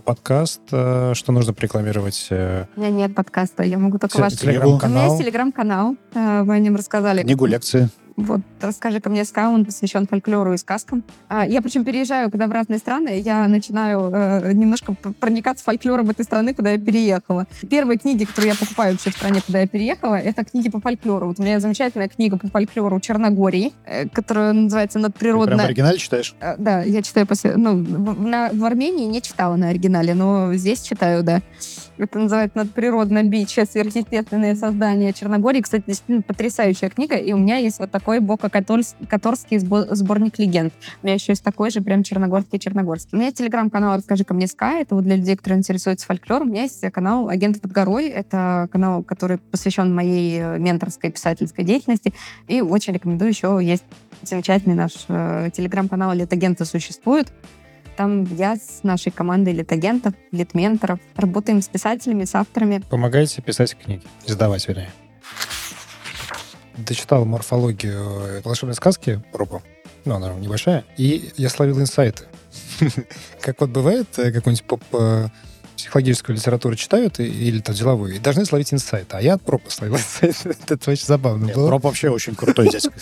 подкаст, 0.00 0.60
э, 0.72 1.12
что 1.14 1.32
нужно 1.32 1.52
порекламировать. 1.52 2.26
э, 2.30 2.64
У 2.76 2.80
меня 2.80 2.90
нет 2.90 3.14
подкаста, 3.14 3.62
я 3.62 3.78
могу 3.78 3.98
только 3.98 4.16
ваш... 4.18 4.32
У 4.32 4.46
меня 4.46 4.52
есть 4.52 4.60
Телеграм-канал. 4.62 5.18
телеграм-канал, 5.18 5.96
э, 6.14 6.42
вы 6.42 6.54
о 6.54 6.58
нем 6.58 6.76
рассказали. 6.76 7.22
Книгу, 7.22 7.46
лекции. 7.46 7.88
Вот, 8.16 8.40
расскажи-ка 8.62 9.10
мне 9.10 9.24
ска, 9.24 9.50
он 9.50 9.64
посвящен 9.66 10.06
фольклору 10.06 10.54
и 10.54 10.56
сказкам. 10.56 11.04
А, 11.28 11.46
я 11.46 11.60
причем 11.60 11.84
переезжаю, 11.84 12.30
когда 12.30 12.46
в 12.46 12.50
разные 12.50 12.78
страны, 12.78 13.20
я 13.20 13.46
начинаю 13.46 14.10
э, 14.12 14.52
немножко 14.54 14.94
проникаться 15.20 15.62
фольклором 15.64 16.08
этой 16.08 16.24
страны, 16.24 16.54
куда 16.54 16.70
я 16.70 16.78
переехала. 16.78 17.46
Первые 17.68 17.98
книги, 17.98 18.24
которые 18.24 18.52
я 18.52 18.56
покупаю 18.58 18.92
вообще 18.92 19.10
в 19.10 19.14
стране, 19.14 19.42
куда 19.44 19.60
я 19.60 19.66
переехала, 19.66 20.14
это 20.14 20.44
книги 20.44 20.70
по 20.70 20.80
фольклору. 20.80 21.26
Вот 21.28 21.38
у 21.38 21.42
меня 21.42 21.60
замечательная 21.60 22.08
книга 22.08 22.38
по 22.38 22.48
фольклору 22.48 22.98
Черногории, 23.00 23.72
э, 23.84 24.08
которая 24.08 24.52
называется 24.54 24.98
Ты 24.98 25.02
прям 25.02 25.10
«Надприродная...» 25.10 25.66
оригинале 25.66 25.98
читаешь? 25.98 26.34
Э, 26.40 26.54
Да, 26.56 26.82
я 26.82 27.02
читаю 27.02 27.26
после... 27.26 27.56
Ну, 27.56 27.76
в, 27.82 28.22
на- 28.26 28.48
в 28.50 28.64
Армении 28.64 29.04
не 29.04 29.20
читала 29.20 29.56
на 29.56 29.68
оригинале, 29.68 30.14
но 30.14 30.54
здесь 30.54 30.80
читаю, 30.80 31.22
да. 31.22 31.42
Это 31.98 32.18
называется 32.18 32.58
«Надприродное 32.58 33.22
биче. 33.22 33.64
Сверхъестественные 33.64 34.54
создания 34.54 35.12
Черногории». 35.12 35.60
Кстати, 35.60 35.84
действительно 35.86 36.22
потрясающая 36.22 36.90
книга. 36.90 37.16
И 37.16 37.32
у 37.32 37.38
меня 37.38 37.56
есть 37.56 37.78
вот 37.78 37.90
такой 37.90 38.20
бока-каторский 38.20 39.58
сборник 39.58 40.38
легенд. 40.38 40.72
У 41.02 41.06
меня 41.06 41.14
еще 41.14 41.32
есть 41.32 41.42
такой 41.42 41.70
же, 41.70 41.80
прям 41.80 42.02
черногорский-черногорский. 42.02 43.10
У 43.12 43.16
меня 43.16 43.26
есть 43.26 43.38
телеграм-канал 43.38 43.96
«Расскажи-ка 43.96 44.34
мне 44.34 44.46
Скай». 44.46 44.82
Это 44.82 44.94
вот 44.94 45.04
для 45.04 45.16
людей, 45.16 45.36
которые 45.36 45.58
интересуются 45.58 46.06
фольклором. 46.06 46.48
У 46.48 46.50
меня 46.52 46.62
есть 46.62 46.80
канал 46.92 47.28
«Агент 47.28 47.60
под 47.60 47.72
горой». 47.72 48.08
Это 48.08 48.68
канал, 48.70 49.02
который 49.02 49.38
посвящен 49.38 49.94
моей 49.94 50.38
э, 50.40 50.58
менторской 50.58 51.10
писательской 51.10 51.64
деятельности. 51.64 52.12
И 52.48 52.60
очень 52.60 52.92
рекомендую. 52.92 53.30
Еще 53.30 53.58
есть 53.62 53.84
замечательный 54.22 54.74
наш 54.74 55.06
э, 55.08 55.50
телеграм-канал 55.52 56.12
«Литагенты 56.12 56.64
существует». 56.64 57.32
Там 57.96 58.24
я 58.34 58.56
с 58.56 58.82
нашей 58.82 59.10
командой 59.10 59.54
литагентов, 59.54 60.12
литменторов 60.30 61.00
работаем 61.16 61.62
с 61.62 61.68
писателями, 61.68 62.24
с 62.24 62.34
авторами. 62.34 62.82
Помогайте 62.90 63.40
писать 63.40 63.74
книги. 63.76 64.02
Издавать, 64.26 64.68
вернее. 64.68 64.90
Дочитал 66.76 67.24
морфологию 67.24 68.04
э, 68.20 68.40
волшебной 68.44 68.74
сказки 68.74 69.22
Робу. 69.32 69.62
Ну, 70.04 70.14
она 70.14 70.34
небольшая. 70.34 70.84
И 70.98 71.30
я 71.36 71.48
словил 71.48 71.80
инсайты. 71.80 72.24
Как 73.40 73.60
вот 73.60 73.70
бывает 73.70 74.06
э, 74.18 74.30
какой-нибудь 74.30 74.64
поп... 74.64 74.82
психологическую 75.76 76.36
литературу 76.36 76.74
читают 76.74 77.20
или 77.20 77.60
там 77.60 77.74
деловую, 77.74 78.16
и 78.16 78.18
должны 78.18 78.44
словить 78.44 78.72
инсайт. 78.72 79.14
А 79.14 79.20
я 79.20 79.38
пропа 79.38 79.70
словил 79.70 79.96
инсайт. 80.22 80.36
Это 80.68 80.90
очень 80.90 81.06
забавно 81.06 81.52
было. 81.52 81.70
Роб 81.70 81.84
вообще 81.84 82.08
очень 82.10 82.34
крутой 82.34 82.70
дядька. 82.70 82.92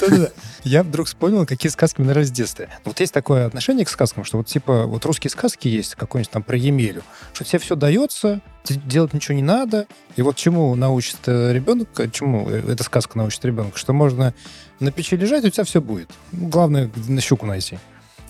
Я 0.64 0.82
вдруг 0.82 1.06
вспомнил, 1.06 1.44
какие 1.46 1.70
сказки 1.70 2.00
мне 2.00 2.10
нравились 2.10 2.30
в 2.30 2.34
детстве. 2.34 2.68
Вот 2.84 3.00
есть 3.00 3.12
такое 3.12 3.46
отношение 3.46 3.84
к 3.84 3.88
сказкам, 3.88 4.24
что 4.24 4.38
вот 4.38 4.46
типа 4.46 4.86
вот 4.86 5.04
русские 5.04 5.30
сказки 5.30 5.68
есть, 5.68 5.94
какой-нибудь 5.96 6.30
там 6.30 6.42
про 6.42 6.56
Емелю, 6.56 7.02
что 7.32 7.44
тебе 7.44 7.58
все 7.58 7.74
дается, 7.74 8.40
делать 8.64 9.12
ничего 9.12 9.34
не 9.34 9.42
надо. 9.42 9.86
И 10.16 10.22
вот 10.22 10.36
чему 10.36 10.74
научит 10.74 11.18
э, 11.26 11.52
ребенок, 11.52 11.88
э, 11.98 12.08
чему 12.10 12.48
э, 12.48 12.72
эта 12.72 12.84
сказка 12.84 13.18
научит 13.18 13.44
ребенка, 13.44 13.78
что 13.78 13.92
можно 13.92 14.34
на 14.80 14.92
печи 14.92 15.16
лежать, 15.16 15.44
у 15.44 15.50
тебя 15.50 15.64
все 15.64 15.80
будет. 15.80 16.10
Главное, 16.32 16.90
на 17.08 17.20
щуку 17.20 17.46
найти 17.46 17.78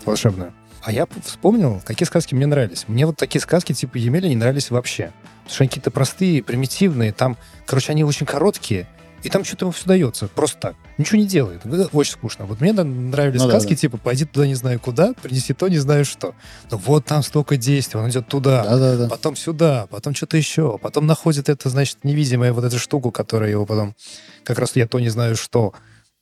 волшебную. 0.05 0.53
А 0.83 0.91
я 0.91 1.07
вспомнил, 1.25 1.81
какие 1.85 2.07
сказки 2.07 2.35
мне 2.35 2.47
нравились. 2.47 2.85
Мне 2.89 3.07
вот 3.07 3.17
такие 3.17 3.41
сказки 3.41 3.73
типа 3.73 3.99
Емеля 3.99 4.29
не 4.29 4.37
нравились 4.37 4.71
вообще. 4.71 5.13
Потому 5.45 5.55
что 5.55 5.63
они 5.63 5.69
какие-то 5.69 5.91
простые, 5.91 6.43
примитивные. 6.43 7.13
Там, 7.13 7.37
короче, 7.67 7.93
они 7.93 8.03
очень 8.05 8.27
короткие. 8.27 8.89
И 9.23 9.29
там 9.29 9.45
что-то 9.45 9.67
ему 9.67 9.73
все 9.73 9.87
дается. 9.87 10.27
Просто 10.27 10.59
так. 10.59 10.77
Ничего 10.99 11.19
не 11.19 11.27
делает. 11.27 11.63
Очень 11.93 12.13
скучно. 12.13 12.45
Вот 12.47 12.61
мне 12.61 12.73
нравились 12.73 13.41
Ну 13.41 13.47
да, 13.47 13.53
сказки 13.53 13.71
да. 13.71 13.77
типа 13.77 13.97
«Пойди 13.97 14.25
туда 14.25 14.49
не 14.49 14.57
знаю 14.57 14.81
куда, 14.81 15.13
принеси 15.23 15.55
то 15.55 15.69
не 15.69 15.79
знаю 15.79 16.05
что». 16.05 16.35
Ну 16.71 16.79
вот 16.79 17.05
там 17.05 17.23
столько 17.23 17.57
действий, 17.57 18.01
он 18.01 18.11
идет 18.11 18.27
туда, 18.27 18.65
Да-да-да. 18.65 19.09
потом 19.09 19.37
сюда, 19.37 19.87
потом 19.91 20.15
что-то 20.15 20.37
еще, 20.37 20.77
потом 20.79 21.07
находит 21.07 21.49
это, 21.49 21.69
значит, 21.69 21.99
невидимая 22.03 22.53
вот 22.53 22.65
эту 22.65 22.79
штуку, 22.81 23.13
которая 23.13 23.51
его 23.51 23.65
потом... 23.65 23.95
Как 24.43 24.59
раз 24.59 24.75
я 24.75 24.89
то 24.89 24.99
не 24.99 25.09
знаю 25.09 25.37
что. 25.37 25.73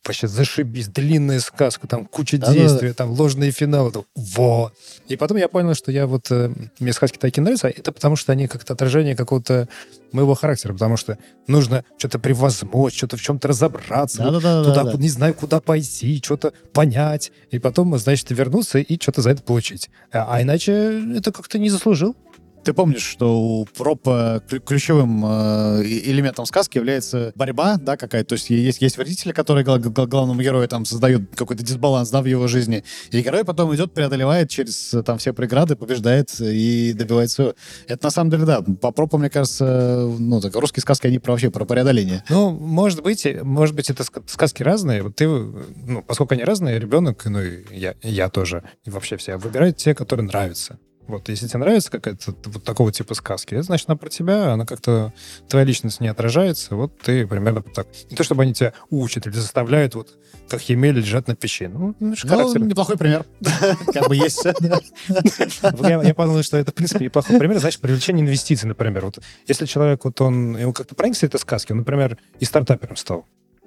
Вообще 0.03 0.27
зашибись, 0.27 0.87
длинная 0.87 1.39
сказка, 1.39 1.87
там 1.87 2.07
куча 2.07 2.39
Да-да-да. 2.39 2.57
действий, 2.59 2.93
там 2.93 3.11
ложные 3.11 3.51
финалы. 3.51 3.91
там, 3.91 4.03
Вот. 4.15 4.73
И 5.07 5.15
потом 5.15 5.37
я 5.37 5.47
понял, 5.47 5.75
что 5.75 5.91
я 5.91 6.07
вот... 6.07 6.31
э, 6.31 6.51
мне 6.79 6.91
сказки 6.91 7.19
такие 7.19 7.43
нравятся, 7.43 7.67
а 7.67 7.69
это 7.69 7.91
потому, 7.91 8.15
что 8.15 8.31
они 8.31 8.47
как-то 8.47 8.73
отражение 8.73 9.15
какого-то 9.15 9.69
моего 10.11 10.33
характера, 10.33 10.73
потому 10.73 10.97
что 10.97 11.19
нужно 11.45 11.85
что-то 11.97 12.17
превозмочь, 12.17 12.97
что-то 12.97 13.17
в 13.17 13.21
чем-то 13.21 13.47
разобраться, 13.47 14.23
вот 14.23 14.33
туда, 14.41 14.63
Да-да-да. 14.63 14.97
не 14.97 15.09
знаю, 15.09 15.35
куда 15.35 15.59
пойти, 15.61 16.19
что-то 16.23 16.51
понять, 16.73 17.31
и 17.51 17.59
потом, 17.59 17.95
значит, 17.99 18.29
вернуться 18.31 18.79
и 18.79 18.99
что-то 18.99 19.21
за 19.21 19.29
это 19.29 19.43
получить. 19.43 19.91
А, 20.11 20.27
а 20.35 20.41
иначе 20.41 21.03
это 21.15 21.31
как-то 21.31 21.59
не 21.59 21.69
заслужил. 21.69 22.15
Ты 22.63 22.73
помнишь, 22.73 23.01
что 23.03 23.39
у 23.41 23.65
проб 23.65 24.07
э, 24.07 24.39
клю- 24.47 24.59
ключевым 24.59 25.23
э, 25.25 25.81
элементом 25.83 26.45
сказки 26.45 26.77
является 26.77 27.31
борьба, 27.35 27.77
да, 27.77 27.97
какая-то. 27.97 28.29
То 28.29 28.33
есть 28.33 28.49
есть, 28.51 28.81
есть 28.81 28.97
вредители, 28.97 29.31
которые 29.31 29.65
гла- 29.65 29.79
гла- 29.79 30.05
главному 30.05 30.39
герою 30.41 30.67
там 30.67 30.85
создают 30.85 31.35
какой-то 31.35 31.63
дисбаланс, 31.63 32.09
да, 32.11 32.21
в 32.21 32.25
его 32.25 32.47
жизни. 32.47 32.83
И 33.09 33.21
герой 33.21 33.43
потом 33.45 33.73
идет, 33.73 33.93
преодолевает 33.93 34.49
через 34.49 34.93
э, 34.93 35.01
там 35.01 35.17
все 35.17 35.33
преграды, 35.33 35.75
побеждает 35.75 36.29
и 36.39 36.93
добивает 36.93 37.31
своего. 37.31 37.55
Это 37.87 38.05
на 38.07 38.11
самом 38.11 38.29
деле, 38.29 38.45
да, 38.45 38.61
по 38.61 38.91
пропам, 38.91 39.21
мне 39.21 39.29
кажется, 39.29 40.07
ну, 40.19 40.39
так, 40.39 40.55
русские 40.55 40.81
сказки, 40.81 41.07
они 41.07 41.17
про, 41.17 41.31
вообще 41.31 41.49
про 41.49 41.65
преодоление. 41.65 42.23
Ну, 42.29 42.51
может 42.51 43.01
быть, 43.01 43.25
может 43.41 43.75
быть, 43.75 43.89
это 43.89 44.03
ска- 44.03 44.21
сказки 44.27 44.61
разные. 44.61 45.09
Ты, 45.11 45.27
ну, 45.27 46.03
поскольку 46.05 46.35
они 46.35 46.43
разные, 46.43 46.79
ребенок, 46.79 47.25
ну, 47.25 47.41
и 47.41 47.63
я, 47.75 47.95
я 48.03 48.29
тоже, 48.29 48.63
и 48.85 48.89
вообще 48.91 49.17
все, 49.17 49.37
выбирают 49.37 49.77
те, 49.77 49.95
которые 49.95 50.25
нравятся. 50.27 50.77
Вот, 51.07 51.27
если 51.29 51.47
тебе 51.47 51.59
нравится 51.59 51.91
какая-то 51.91 52.33
вот 52.45 52.63
такого 52.63 52.91
типа 52.91 53.15
сказки, 53.15 53.55
это 53.55 53.63
значит, 53.63 53.89
она 53.89 53.97
про 53.97 54.09
тебя, 54.09 54.53
она 54.53 54.65
как-то, 54.65 55.13
твоя 55.49 55.65
личность 55.65 55.99
не 55.99 56.07
отражается, 56.07 56.75
вот 56.75 56.97
ты 56.99 57.27
примерно 57.27 57.61
так. 57.61 57.87
Не 58.09 58.15
то, 58.15 58.23
чтобы 58.23 58.43
они 58.43 58.53
тебя 58.53 58.73
учат 58.89 59.27
или 59.27 59.33
заставляют, 59.33 59.95
вот, 59.95 60.17
как 60.47 60.61
Емель, 60.69 60.97
лежать 60.97 61.27
на 61.27 61.35
печи. 61.35 61.67
Ну, 61.67 61.95
ну, 61.99 62.15
Ну, 62.23 62.65
неплохой 62.65 62.97
пример. 62.97 63.25
Как 63.93 64.07
бы 64.07 64.15
есть. 64.15 64.45
Я, 65.81 66.13
подумал, 66.13 66.43
что 66.43 66.57
это, 66.57 66.71
в 66.71 66.75
принципе, 66.75 67.05
неплохой 67.05 67.39
пример. 67.39 67.59
Знаешь, 67.59 67.79
привлечение 67.79 68.23
инвестиций, 68.23 68.67
например. 68.67 69.05
Вот 69.05 69.19
если 69.47 69.65
человек, 69.65 70.03
вот 70.05 70.19
он, 70.21 70.57
ему 70.57 70.73
как-то 70.73 70.95
проникся 70.95 71.25
этой 71.25 71.39
сказки, 71.39 71.71
он, 71.71 71.79
например, 71.79 72.17
и 72.39 72.45
стартапером 72.45 72.95
стал. 72.95 73.25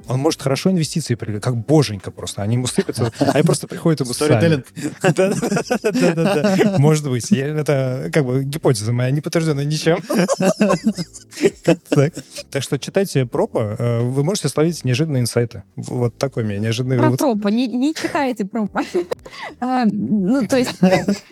Он 0.09 0.21
может 0.21 0.43
хорошо 0.43 0.71
инвестиции 0.71 1.15
привлекать, 1.15 1.43
как 1.43 1.57
боженька 1.57 2.11
просто. 2.11 2.43
Они 2.43 2.55
ему 2.57 2.67
сыпятся, 2.67 3.13
они 3.19 3.43
просто 3.43 3.67
приходят 3.67 4.01
ему 4.01 4.13
сами. 4.13 4.65
Да-да-да. 5.03 6.79
Может 6.79 7.09
быть. 7.09 7.33
Это 7.33 8.11
как 8.13 8.25
бы 8.25 8.45
гипотеза 8.45 8.93
моя, 8.93 9.11
не 9.11 9.21
подтвержденная 9.21 9.65
ничем. 9.65 9.99
Так. 11.89 12.13
Так 12.51 12.63
что 12.63 12.79
читайте 12.79 13.27
пропа, 13.27 13.77
э, 13.79 14.01
вы 14.01 14.25
можете 14.25 14.49
словить 14.49 14.85
неожиданные 14.85 15.23
инсайты. 15.23 15.63
Вот 15.77 16.17
такой 16.19 16.45
у 16.45 16.47
меня 16.47 16.59
неожиданный 16.59 16.99
вывод. 16.99 17.19
пропа. 17.19 17.49
Не, 17.49 17.95
читайте 17.95 18.45
пропа. 18.45 18.83
А, 19.61 19.85
Ну, 19.87 20.47
то 20.47 20.59
есть, 20.59 20.81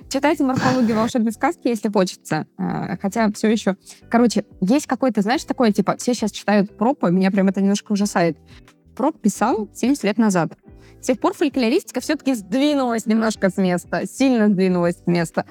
читайте 0.08 0.44
морфологию 0.44 0.96
волшебной 0.96 1.32
сказки, 1.32 1.68
если 1.68 1.88
хочется. 1.88 2.46
А, 2.56 2.96
Хотя 3.00 3.30
все 3.32 3.48
еще... 3.50 3.76
Короче, 4.08 4.44
есть 4.60 4.86
какой-то, 4.86 5.22
знаешь, 5.22 5.44
такое, 5.44 5.72
типа, 5.72 5.96
все 5.98 6.14
сейчас 6.14 6.30
читают 6.32 6.76
пропа, 6.76 7.06
меня 7.06 7.30
прям 7.30 7.48
это 7.48 7.60
немножко 7.60 7.92
ужасает. 7.92 8.36
Проп 8.94 9.20
писал 9.20 9.68
70 9.72 10.04
лет 10.04 10.18
назад. 10.18 10.52
С 11.00 11.06
тех 11.06 11.18
пор 11.18 11.34
фольклористика 11.34 12.00
все-таки 12.00 12.34
сдвинулась 12.34 13.06
немножко 13.06 13.50
с 13.50 13.56
места, 13.56 14.06
сильно 14.06 14.48
сдвинулась 14.48 14.98
с 14.98 15.06
места. 15.06 15.46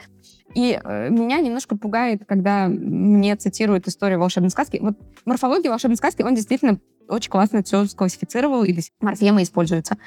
И 0.53 0.79
э, 0.81 1.09
меня 1.09 1.39
немножко 1.39 1.77
пугает, 1.77 2.23
когда 2.27 2.67
мне 2.67 3.35
цитируют 3.35 3.87
историю 3.87 4.19
волшебной 4.19 4.49
сказки. 4.49 4.79
Вот 4.81 4.95
морфология 5.25 5.69
волшебной 5.69 5.97
сказки, 5.97 6.21
он 6.21 6.35
действительно 6.35 6.79
очень 7.11 7.29
классно 7.29 7.63
все 7.63 7.85
склассифицировал, 7.85 8.63
и 8.63 8.73
до 8.73 8.81
сих 8.81 8.91
пор 8.99 9.13
используются, 9.13 9.97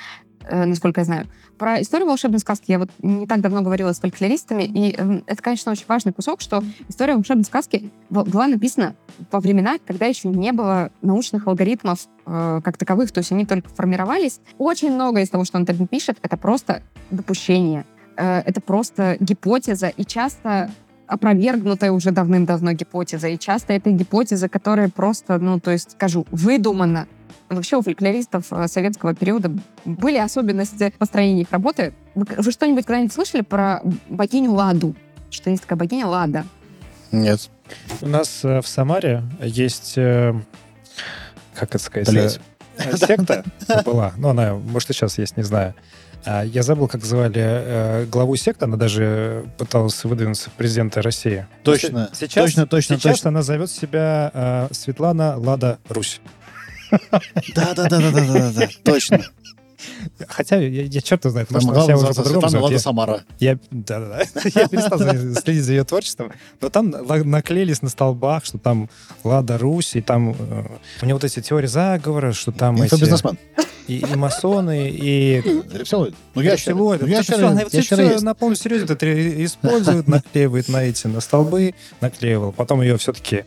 э, 0.42 0.64
насколько 0.64 1.00
я 1.00 1.04
знаю. 1.04 1.26
Про 1.58 1.80
историю 1.80 2.08
волшебной 2.08 2.40
сказки 2.40 2.70
я 2.70 2.78
вот 2.78 2.90
не 3.00 3.26
так 3.26 3.40
давно 3.40 3.62
говорила 3.62 3.92
с 3.92 4.00
фольклористами, 4.00 4.64
и 4.64 4.94
э, 4.96 5.20
это, 5.26 5.42
конечно, 5.42 5.70
очень 5.72 5.84
важный 5.86 6.12
кусок, 6.12 6.40
что 6.40 6.62
история 6.88 7.14
волшебной 7.14 7.44
сказки 7.44 7.90
была 8.10 8.46
написана 8.46 8.96
во 9.30 9.40
времена, 9.40 9.76
когда 9.86 10.06
еще 10.06 10.28
не 10.28 10.52
было 10.52 10.90
научных 11.02 11.46
алгоритмов 11.46 12.00
э, 12.26 12.60
как 12.64 12.76
таковых, 12.76 13.12
то 13.12 13.18
есть 13.18 13.30
они 13.32 13.46
только 13.46 13.68
формировались. 13.68 14.40
Очень 14.58 14.92
много 14.94 15.20
из 15.20 15.30
того, 15.30 15.44
что 15.44 15.58
он 15.58 15.66
там 15.66 15.86
пишет, 15.86 16.18
это 16.22 16.36
просто 16.36 16.82
допущение, 17.10 17.84
э, 18.16 18.40
это 18.40 18.60
просто 18.60 19.16
гипотеза, 19.20 19.88
и 19.88 20.04
часто 20.04 20.70
опровергнутая 21.06 21.92
уже 21.92 22.10
давным-давно 22.10 22.72
гипотеза, 22.72 23.28
и 23.28 23.38
часто 23.38 23.72
это 23.72 23.90
гипотеза, 23.90 24.48
которая 24.48 24.88
просто, 24.88 25.38
ну, 25.38 25.60
то 25.60 25.70
есть, 25.70 25.92
скажу, 25.92 26.26
выдумана. 26.30 27.06
Вообще 27.48 27.76
у 27.76 27.82
фольклористов 27.82 28.46
э, 28.50 28.68
советского 28.68 29.14
периода 29.14 29.52
были 29.84 30.16
особенности 30.16 30.92
построения 30.98 31.42
их 31.42 31.50
работы. 31.52 31.92
Вы, 32.14 32.24
вы 32.38 32.50
что-нибудь 32.50 32.86
когда-нибудь 32.86 33.12
слышали 33.12 33.42
про 33.42 33.82
богиню 34.08 34.52
Ладу? 34.52 34.94
Что 35.30 35.50
есть 35.50 35.62
такая 35.62 35.78
богиня 35.78 36.06
Лада? 36.06 36.44
Нет. 37.12 37.50
У 38.00 38.08
нас 38.08 38.44
э, 38.44 38.60
в 38.60 38.66
Самаре 38.66 39.22
есть, 39.40 39.94
э, 39.96 40.34
как 41.54 41.70
это 41.70 41.78
сказать, 41.78 42.08
Блядь. 42.10 42.40
э, 42.78 42.96
секта 42.96 43.44
была. 43.84 44.12
Ну, 44.16 44.28
она, 44.28 44.54
может, 44.54 44.90
и 44.90 44.92
сейчас 44.92 45.18
есть, 45.18 45.36
не 45.36 45.42
знаю. 45.42 45.74
А, 46.26 46.42
Я 46.42 46.62
забыл, 46.62 46.88
как 46.88 47.04
звали 47.04 47.34
э, 47.36 48.04
главу 48.06 48.36
секты. 48.36 48.64
Она 48.64 48.76
даже 48.76 49.44
пыталась 49.58 50.02
выдвинуться 50.04 50.50
в 50.50 50.54
президенты 50.54 51.02
России. 51.02 51.46
Точно. 51.62 52.10
Сейчас, 52.12 52.44
Точно, 52.44 52.66
точно, 52.66 52.96
сейчас 52.96 53.16
точно. 53.18 53.28
она 53.28 53.42
зовет 53.42 53.70
себя 53.70 54.30
э, 54.32 54.68
Светлана 54.72 55.36
Лада 55.36 55.78
Русь. 55.88 56.20
Да-да-да-да-да-да. 57.54 58.68
Точно. 58.84 59.20
Хотя 60.28 60.56
я, 60.56 60.82
я 60.84 61.00
черт 61.00 61.24
знает, 61.24 61.50
может, 61.50 61.68
Там 61.68 61.82
себя 61.84 61.94
главное 61.96 62.10
уже 62.10 62.14
по-другому 62.22 62.48
зовет. 62.48 62.62
Лада 62.62 62.74
Я- 62.74 62.78
Самара. 62.80 63.24
Я, 63.40 63.58
да-да-да. 63.70 64.22
Я 64.60 64.68
перестал 64.68 64.98
следить 64.98 65.64
за 65.64 65.72
ее 65.72 65.84
творчеством. 65.84 66.32
Но 66.60 66.68
там 66.70 66.90
наклеились 66.90 67.82
на 67.82 67.88
столбах, 67.88 68.44
что 68.44 68.58
там 68.58 68.88
Лада 69.24 69.58
Русь, 69.58 69.96
и 69.96 70.00
там 70.00 70.30
э, 70.38 70.64
у 71.02 71.06
него 71.06 71.16
вот 71.16 71.24
эти 71.24 71.40
теории 71.40 71.66
заговора, 71.66 72.32
что 72.32 72.52
там 72.52 72.76
эти, 72.76 72.84
Инфобизнесмен. 72.94 73.38
и, 73.88 73.98
и 73.98 74.14
масоны, 74.16 74.88
и 74.90 75.42
Рептилоид. 75.72 76.14
Ну, 76.34 76.40
ящеры. 76.42 76.72
рептилоиды. 76.76 77.04
Ну, 77.06 77.10
ящеры- 77.12 77.36
всё, 77.36 77.48
она 77.48 77.60
ящеры 77.62 77.82
всё 78.04 78.12
есть. 78.12 78.22
на 78.24 78.34
полном 78.34 78.56
серьезе 78.56 78.84
это 78.84 79.44
использует, 79.44 80.08
наклеивает 80.08 80.68
на 80.68 80.84
эти, 80.84 81.06
на 81.06 81.20
столбы, 81.20 81.74
наклеивал. 82.00 82.52
Потом 82.52 82.82
ее 82.82 82.96
все-таки 82.98 83.44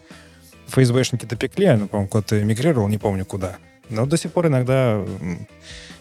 ФСБшники 0.68 1.26
допекли, 1.26 1.66
она, 1.68 1.88
по-моему, 1.88 2.10
куда-то 2.10 2.42
эмигрировала, 2.42 2.88
не 2.90 2.98
помню 2.98 3.26
куда. 3.26 3.58
Но 3.90 4.06
до 4.06 4.18
сих 4.18 4.34
пор 4.34 4.48
иногда 4.48 5.02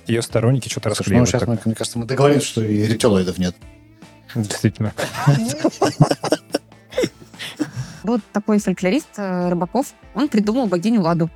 ее 0.09 0.23
сторонники 0.23 0.69
что-то 0.69 0.95
Слушай, 0.95 1.15
ну, 1.15 1.23
расклеивают. 1.23 1.29
сейчас, 1.29 1.41
так. 1.43 1.67
мне 1.67 1.75
кажется, 1.75 1.99
мы 1.99 2.07
договорились, 2.07 2.45
что 2.45 2.63
и 2.63 2.87
рептилоидов 2.87 3.39
нет. 3.39 3.57
Действительно. 4.35 4.93
Вот 8.03 8.21
такой 8.33 8.61
фольклорист 8.61 9.09
э, 9.17 9.49
Рыбаков, 9.49 9.93
он 10.15 10.29
придумал 10.29 10.69
богиню 10.69 11.03
Ладу. 11.03 11.29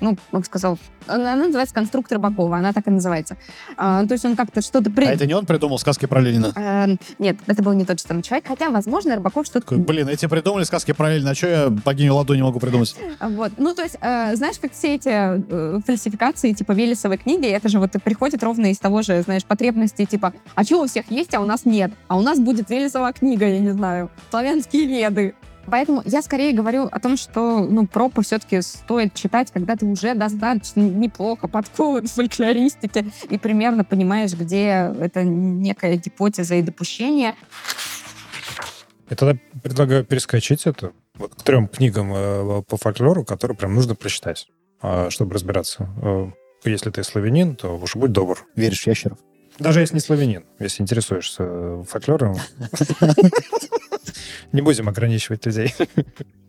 Ну, 0.00 0.16
как 0.30 0.46
сказал, 0.46 0.78
она, 1.06 1.36
называется 1.36 1.74
«Конструктор 1.74 2.18
Рыбакова», 2.18 2.56
она 2.56 2.72
так 2.72 2.86
и 2.86 2.90
называется. 2.90 3.36
А, 3.76 4.04
то 4.06 4.12
есть 4.12 4.24
он 4.24 4.36
как-то 4.36 4.60
что-то... 4.62 4.90
При... 4.90 5.04
А 5.04 5.12
это 5.12 5.26
не 5.26 5.34
он 5.34 5.46
придумал 5.46 5.78
сказки 5.78 6.06
про 6.06 6.20
Ленина? 6.20 6.52
Э, 6.56 6.96
нет, 7.18 7.36
это 7.46 7.62
был 7.62 7.72
не 7.72 7.84
тот 7.84 8.00
же 8.00 8.06
самый 8.06 8.22
человек, 8.22 8.46
хотя, 8.46 8.70
возможно, 8.70 9.14
Рыбаков 9.14 9.46
что-то... 9.46 9.66
Такой, 9.66 9.78
блин, 9.78 10.08
эти 10.08 10.26
придумали 10.26 10.64
сказки 10.64 10.92
про 10.92 11.12
Ленина, 11.12 11.30
а 11.30 11.34
что 11.34 11.46
я 11.46 11.70
богиню 11.70 12.14
Ладу 12.14 12.34
не 12.34 12.42
могу 12.42 12.58
придумать? 12.58 12.96
Вот. 13.20 13.52
Ну, 13.58 13.74
то 13.74 13.82
есть, 13.82 13.96
э, 14.00 14.34
знаешь, 14.36 14.58
как 14.58 14.72
все 14.72 14.94
эти 14.94 15.08
э, 15.10 15.80
фальсификации, 15.86 16.52
типа, 16.52 16.72
Велесовой 16.72 17.18
книги, 17.18 17.46
это 17.46 17.68
же 17.68 17.78
вот 17.78 17.92
приходит 18.02 18.42
ровно 18.42 18.70
из 18.70 18.78
того 18.78 19.02
же, 19.02 19.22
знаешь, 19.22 19.44
потребности, 19.44 20.04
типа, 20.04 20.32
а 20.54 20.64
что 20.64 20.82
у 20.82 20.86
всех 20.86 21.10
есть, 21.10 21.34
а 21.34 21.40
у 21.40 21.46
нас 21.46 21.64
нет? 21.64 21.92
А 22.08 22.16
у 22.16 22.22
нас 22.22 22.38
будет 22.38 22.70
Велесова 22.70 23.12
книга, 23.12 23.46
я 23.46 23.60
не 23.60 23.70
знаю, 23.70 24.10
славянские 24.30 24.86
веды. 24.86 25.34
Поэтому 25.66 26.02
я 26.04 26.22
скорее 26.22 26.52
говорю 26.52 26.88
о 26.90 27.00
том, 27.00 27.16
что 27.16 27.60
ну, 27.60 27.86
пропы 27.86 28.22
все-таки 28.22 28.60
стоит 28.62 29.14
читать, 29.14 29.50
когда 29.52 29.76
ты 29.76 29.86
уже 29.86 30.14
достаточно 30.14 30.80
неплохо 30.80 31.48
подкован 31.48 32.06
в 32.06 32.12
фольклористике 32.12 33.06
и 33.28 33.38
примерно 33.38 33.84
понимаешь, 33.84 34.32
где 34.34 34.92
это 34.98 35.24
некая 35.24 35.96
гипотеза 35.96 36.56
и 36.56 36.62
допущение. 36.62 37.34
Я 39.10 39.16
тогда 39.16 39.38
предлагаю 39.62 40.04
перескочить 40.04 40.66
это 40.66 40.92
вот 41.16 41.34
к 41.34 41.42
трем 41.42 41.68
книгам 41.68 42.12
э, 42.14 42.62
по 42.62 42.76
фольклору, 42.76 43.24
которые 43.24 43.56
прям 43.56 43.74
нужно 43.74 43.94
прочитать, 43.94 44.48
э, 44.82 45.10
чтобы 45.10 45.34
разбираться. 45.34 45.88
Э, 46.02 46.30
если 46.64 46.90
ты 46.90 47.04
славянин, 47.04 47.56
то 47.56 47.76
уж 47.76 47.94
будь 47.96 48.12
добр. 48.12 48.44
Веришь 48.56 48.84
в 48.84 48.86
ящеров? 48.86 49.18
Даже 49.58 49.80
если 49.80 49.94
не 49.94 50.00
славянин, 50.00 50.44
если 50.58 50.82
интересуешься 50.82 51.82
фольклором, 51.84 52.36
не 54.52 54.62
будем 54.62 54.88
ограничивать 54.88 55.46
людей. 55.46 55.74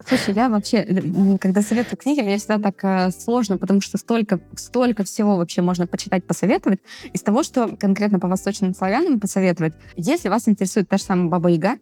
Слушай, 0.07 0.35
я 0.35 0.49
вообще, 0.49 0.77
э, 0.77 1.37
когда 1.39 1.61
советую 1.61 1.97
книги, 1.97 2.21
мне 2.21 2.37
всегда 2.37 2.59
так 2.59 2.83
э, 2.83 3.11
сложно, 3.11 3.57
потому 3.57 3.81
что 3.81 3.97
столько, 3.97 4.39
столько 4.55 5.03
всего 5.03 5.37
вообще 5.37 5.61
можно 5.61 5.87
почитать, 5.87 6.25
посоветовать. 6.25 6.79
Из 7.11 7.21
того, 7.21 7.41
что 7.41 7.75
конкретно 7.75 8.19
по 8.19 8.27
восточным 8.27 8.75
славянам 8.75 9.19
посоветовать, 9.19 9.73
если 9.95 10.29
вас 10.29 10.47
интересует 10.47 10.87
та 10.87 10.97
же 10.97 11.03
самая 11.03 11.27
Баба 11.27 11.49
Яга, 11.49 11.77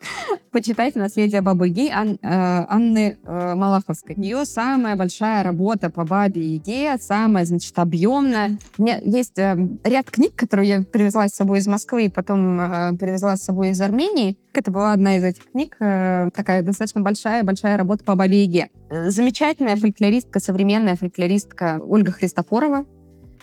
почитайте 0.50 0.98
«Наследие 0.98 1.40
Бабы 1.40 1.68
Яги» 1.68 1.90
Ан, 1.90 2.18
э, 2.22 2.66
Анны 2.68 3.18
э, 3.22 3.54
Малаховской. 3.54 4.14
Ее 4.16 4.44
самая 4.44 4.96
большая 4.96 5.42
работа 5.42 5.90
по 5.90 6.04
Бабе 6.04 6.54
Яге, 6.54 6.96
самая, 6.98 7.44
значит, 7.44 7.78
объемная. 7.78 8.58
У 8.76 8.82
меня 8.82 8.98
есть 9.02 9.38
э, 9.38 9.56
ряд 9.84 10.10
книг, 10.10 10.34
которые 10.34 10.68
я 10.68 10.82
привезла 10.82 11.28
с 11.28 11.34
собой 11.34 11.58
из 11.58 11.66
Москвы 11.66 12.06
и 12.06 12.08
потом 12.08 12.60
э, 12.60 12.96
привезла 12.98 13.36
с 13.36 13.44
собой 13.44 13.70
из 13.70 13.80
Армении. 13.80 14.36
Это 14.52 14.70
была 14.70 14.92
одна 14.92 15.16
из 15.16 15.24
этих 15.24 15.50
книг, 15.50 15.76
э, 15.80 16.30
такая 16.34 16.62
достаточно 16.62 17.00
большая-большая 17.00 17.76
работа 17.76 18.04
по 18.04 18.14
Бабе 18.14 18.42
Яге. 18.44 18.70
Э, 18.90 19.10
замечательная 19.10 19.76
фольклористка, 19.76 20.40
современная 20.40 20.96
фольклористка 20.96 21.80
Ольга 21.82 22.12
Христофорова. 22.12 22.86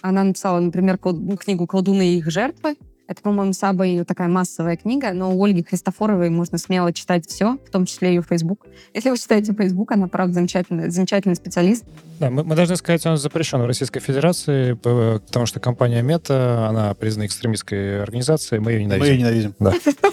Она 0.01 0.23
написала, 0.23 0.59
например, 0.59 0.97
книгу 0.97 1.65
«Колдуны 1.65 2.09
и 2.09 2.17
их 2.17 2.29
жертвы». 2.29 2.75
Это, 3.07 3.21
по-моему, 3.21 3.53
самая 3.53 4.03
такая 4.03 4.27
массовая 4.27 4.77
книга, 4.77 5.13
но 5.13 5.35
у 5.35 5.43
Ольги 5.43 5.63
Христофоровой 5.63 6.31
можно 6.31 6.57
смело 6.57 6.91
читать 6.91 7.27
все, 7.27 7.57
в 7.67 7.69
том 7.69 7.85
числе 7.85 8.15
ее 8.15 8.23
Facebook. 8.27 8.65
Если 8.95 9.11
вы 9.11 9.17
читаете 9.17 9.53
Facebook, 9.53 9.91
она, 9.91 10.07
правда, 10.07 10.33
замечательный, 10.33 10.89
замечательный 10.89 11.35
специалист. 11.35 11.85
Да, 12.19 12.31
мы, 12.31 12.43
мы 12.43 12.55
должны 12.55 12.75
сказать, 12.77 13.05
он 13.05 13.17
запрещен 13.17 13.61
в 13.61 13.65
Российской 13.67 13.99
Федерации, 13.99 14.73
потому 14.73 15.45
что 15.45 15.59
компания 15.59 16.01
Мета, 16.01 16.67
она 16.67 16.95
признана 16.95 17.27
экстремистской 17.27 18.01
организацией, 18.01 18.59
мы 18.59 18.71
ее 18.71 18.85
ненавидим. 18.85 19.05
Мы 19.05 19.07
ее 19.07 19.17
ненавидим. 19.19 19.55
Да. 19.59 19.73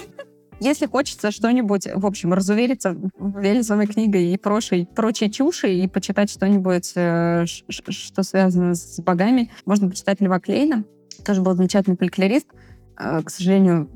Если 0.59 0.85
хочется 0.85 1.31
что-нибудь, 1.31 1.87
в 1.93 2.05
общем, 2.05 2.31
разувериться 2.31 2.95
в 3.17 3.39
Велизовой 3.39 3.87
книгой 3.87 4.33
и 4.33 4.37
прочей, 4.37 4.87
прочей 4.95 5.31
чуши, 5.31 5.73
и 5.73 5.87
почитать 5.87 6.29
что-нибудь, 6.29 6.93
э, 6.95 7.45
что 7.69 8.23
связано 8.23 8.75
с 8.75 9.01
богами, 9.01 9.51
можно 9.65 9.89
почитать 9.89 10.21
Льва 10.21 10.39
Клейна. 10.39 10.85
Тоже 11.25 11.41
был 11.41 11.55
замечательный 11.55 11.97
фольклорист. 11.97 12.47
А, 12.95 13.21
к 13.21 13.29
сожалению, 13.29 13.89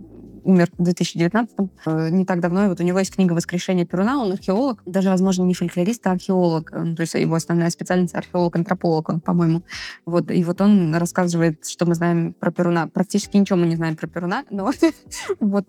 умер 0.48 0.70
в 0.78 0.82
2019-м, 0.82 1.70
э, 1.86 2.10
не 2.10 2.26
так 2.26 2.40
давно. 2.40 2.66
И 2.66 2.68
вот 2.70 2.80
у 2.80 2.84
него 2.84 3.00
есть 3.00 3.14
книга 3.14 3.34
«Воскрешение 3.34 3.86
Перуна», 3.86 4.22
он 4.22 4.32
археолог, 4.32 4.82
даже, 4.86 5.10
возможно, 5.10 5.44
не 5.44 5.54
фольклорист, 5.54 6.08
а 6.08 6.12
археолог. 6.12 6.72
Э, 6.72 6.96
то 6.96 7.02
есть 7.02 7.14
его 7.16 7.36
основная 7.36 7.70
специальность 7.70 8.16
археолог-антрополог, 8.16 9.10
он, 9.10 9.20
по-моему. 9.20 9.64
Вот, 10.06 10.32
и 10.32 10.44
вот 10.46 10.62
он 10.62 10.96
рассказывает, 10.96 11.66
что 11.68 11.86
мы 11.86 11.96
знаем 11.96 12.34
про 12.34 12.52
Перуна. 12.52 12.88
Практически 12.88 13.36
ничего 13.36 13.60
мы 13.60 13.68
не 13.68 13.76
знаем 13.76 13.98
про 13.98 14.08
Перуна, 14.08 14.46
но 14.50 14.72
вот. 15.42 15.66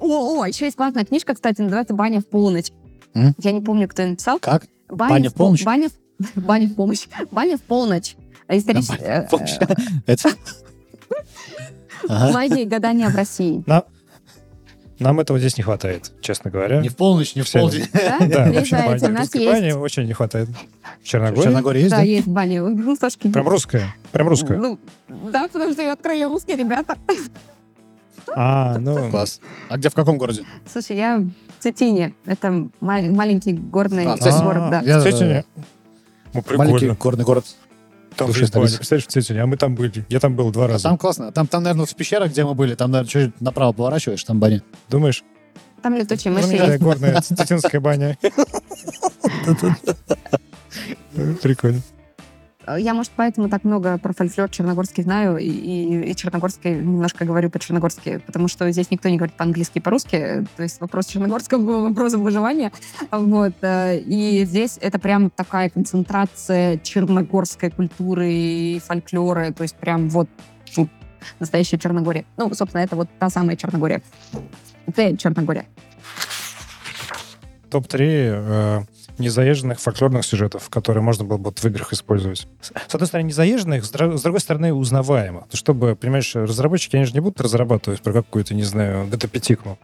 О, 0.00 0.40
о, 0.40 0.46
еще 0.46 0.64
есть 0.64 0.76
классная 0.76 1.04
книжка, 1.04 1.34
кстати, 1.34 1.60
называется 1.60 1.94
«Баня 1.94 2.20
в 2.20 2.26
полночь». 2.26 2.72
Я 3.38 3.52
не 3.52 3.62
помню, 3.62 3.88
кто 3.88 4.02
ее 4.02 4.10
написал. 4.10 4.40
Как? 4.40 4.66
Баня, 4.88 5.30
в 5.30 5.34
полночь? 5.34 5.64
Баня, 5.64 5.88
в 6.68 6.74
помощь. 6.74 7.06
Баня 7.30 7.56
в 7.56 7.62
полночь. 7.62 8.16
Историческая. 8.48 9.28
Это 10.06 10.30
ага. 12.08 12.32
магии 12.32 12.64
гадания 12.64 13.08
в 13.08 13.14
России. 13.16 13.62
На... 13.66 13.84
Нам 14.98 15.20
этого 15.20 15.38
здесь 15.38 15.58
не 15.58 15.62
хватает, 15.62 16.10
честно 16.22 16.50
говоря. 16.50 16.80
Не 16.80 16.88
в 16.88 16.96
полночь, 16.96 17.34
не 17.34 17.42
в 17.42 17.44
Все. 17.46 17.58
полдень. 17.60 17.84
Да, 17.92 18.18
Да, 18.26 18.46
приезжайте, 18.46 19.06
у 19.06 19.10
нас 19.10 19.34
есть. 19.34 19.46
бани 19.46 19.72
очень 19.72 20.04
не 20.04 20.14
хватает. 20.14 20.48
В 21.02 21.06
Черногории? 21.06 21.40
В 21.40 21.44
Черногории 21.44 21.78
есть, 21.80 21.90
Да, 21.90 21.96
да? 21.98 22.02
есть 22.02 22.26
баня. 22.26 22.62
Ну, 22.62 22.96
Сашки, 22.96 23.28
Прям 23.30 23.46
русская? 23.46 23.94
Прям 24.12 24.28
русская? 24.28 24.56
Ну, 24.56 24.78
да, 25.30 25.48
потому 25.52 25.72
что 25.72 25.82
я 25.82 25.92
открою 25.92 26.30
русские 26.30 26.56
ребята. 26.56 26.96
А, 28.34 28.78
ну... 28.78 29.10
Класс. 29.10 29.40
А 29.68 29.76
где, 29.76 29.88
в 29.90 29.94
каком 29.94 30.16
городе? 30.18 30.44
Слушай, 30.70 30.96
я 30.96 31.18
в 31.18 31.62
Цитине. 31.62 32.14
Это 32.24 32.50
мал- 32.80 33.02
маленький 33.12 33.52
горный 33.52 34.06
А, 34.06 34.16
в 34.16 34.20
Цитине. 34.20 34.42
город, 34.42 34.70
да. 34.70 34.80
Я- 34.80 34.98
Кстати, 34.98 35.44
ну, 36.34 36.42
Маленький 36.56 36.78
прикольно. 36.78 36.94
горный 36.94 37.24
город. 37.24 37.44
Там 38.16 38.32
же 38.32 38.46
столица. 38.46 38.76
Представляешь, 38.76 39.06
в 39.06 39.10
Цитине, 39.10 39.42
а 39.42 39.46
мы 39.46 39.56
там 39.56 39.74
были. 39.74 40.04
Я 40.08 40.20
там 40.20 40.34
был 40.36 40.50
два 40.50 40.64
А 40.64 40.68
раза. 40.68 40.84
там 40.84 40.96
классно. 40.98 41.32
Там, 41.32 41.46
там, 41.46 41.62
наверное, 41.62 41.86
в 41.86 41.94
пещерах, 41.94 42.30
где 42.30 42.44
мы 42.44 42.54
были, 42.54 42.74
там, 42.74 42.90
наверное, 42.90 43.10
чуть 43.10 43.40
направо 43.40 43.72
поворачиваешь, 43.72 44.24
там 44.24 44.38
баня. 44.40 44.62
Думаешь? 44.88 45.22
Там 45.82 45.94
летучие 45.94 46.32
Ну, 46.32 46.40
мыши 46.40 46.54
есть. 46.56 46.78
горная 46.82 47.20
цитинская 47.20 47.80
баня. 47.80 48.16
Прикольно. 51.42 51.80
Я, 52.78 52.94
может, 52.94 53.12
поэтому 53.14 53.48
так 53.48 53.64
много 53.64 53.96
про 53.98 54.12
фольклор 54.12 54.48
черногорский 54.50 55.04
знаю, 55.04 55.36
и, 55.38 55.46
и, 55.48 56.10
и 56.10 56.16
черногорский 56.16 56.74
немножко 56.74 57.24
говорю 57.24 57.48
по-черногорски, 57.48 58.20
потому 58.26 58.48
что 58.48 58.70
здесь 58.72 58.90
никто 58.90 59.08
не 59.08 59.16
говорит 59.16 59.36
по-английски 59.36 59.78
и 59.78 59.80
по-русски, 59.80 60.46
то 60.56 60.62
есть 60.62 60.80
вопрос 60.80 61.06
черногорского 61.06 61.58
был 61.58 61.88
вопросом 61.88 62.22
выживания. 62.22 62.72
Вот. 63.10 63.54
э, 63.60 63.98
И 64.00 64.44
здесь 64.44 64.78
это 64.80 64.98
прям 64.98 65.30
такая 65.30 65.70
концентрация 65.70 66.78
черногорской 66.78 67.70
культуры 67.70 68.32
и 68.32 68.80
фольклора, 68.84 69.52
то 69.52 69.62
есть 69.62 69.76
прям 69.76 70.08
вот 70.08 70.28
фу, 70.72 70.88
настоящая 71.38 71.78
Черногория. 71.78 72.24
Ну, 72.36 72.52
собственно, 72.54 72.82
это 72.82 72.96
вот 72.96 73.08
та 73.18 73.30
самая 73.30 73.56
Черногория. 73.56 74.02
Это 74.86 75.16
Черногория. 75.16 75.66
Топ-3 77.70 77.98
э, 78.00 78.80
незаезженных 79.18 79.80
фольклорных 79.80 80.24
сюжетов, 80.24 80.68
которые 80.70 81.02
можно 81.02 81.24
было 81.24 81.38
бы 81.38 81.50
в 81.54 81.64
играх 81.64 81.92
использовать. 81.92 82.46
С 82.60 82.94
одной 82.94 83.06
стороны, 83.06 83.26
незаезженных, 83.28 83.84
с 83.84 83.90
другой 83.90 84.40
стороны, 84.40 84.72
узнаваемо. 84.72 85.46
Чтобы, 85.52 85.96
понимаешь, 85.96 86.34
разработчики, 86.34 86.96
они 86.96 87.04
же 87.06 87.12
не 87.14 87.20
будут 87.20 87.40
разрабатывать 87.40 88.00
про 88.02 88.12
какую-то, 88.12 88.54
не 88.54 88.64
знаю, 88.64 89.06
GTA-пятикну. 89.08 89.78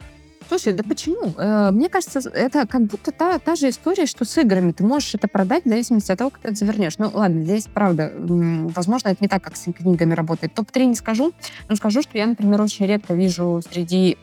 Слушай, 0.49 0.75
да 0.75 0.83
почему? 0.87 1.33
Э, 1.39 1.71
Мне 1.71 1.89
кажется, 1.89 2.19
это 2.29 2.67
как 2.67 2.83
будто 2.83 3.11
та, 3.11 3.39
та 3.39 3.55
же 3.57 3.71
история, 3.71 4.05
что 4.05 4.27
с 4.27 4.37
играми. 4.37 4.73
Ты 4.73 4.85
можешь 4.85 5.15
это 5.15 5.27
продать 5.27 5.65
в 5.65 5.69
зависимости 5.69 6.13
от 6.13 6.19
того, 6.19 6.29
как 6.29 6.41
ты 6.43 6.49
это 6.49 6.57
завернешь. 6.59 6.99
Ну, 6.99 7.11
ладно, 7.15 7.43
здесь, 7.43 7.69
правда, 7.73 8.13
возможно, 8.19 9.09
это 9.09 9.19
не 9.23 9.29
так, 9.29 9.43
как 9.43 9.57
с 9.57 9.73
книгами 9.73 10.13
работает. 10.13 10.53
Топ-3 10.53 10.85
не 10.87 10.95
скажу, 10.95 11.33
но 11.71 11.77
скажу, 11.77 12.03
что 12.03 12.19
я, 12.19 12.27
например, 12.27 12.61
очень 12.61 12.85
редко 12.87 13.15
вижу 13.15 13.63
среди 13.73 14.19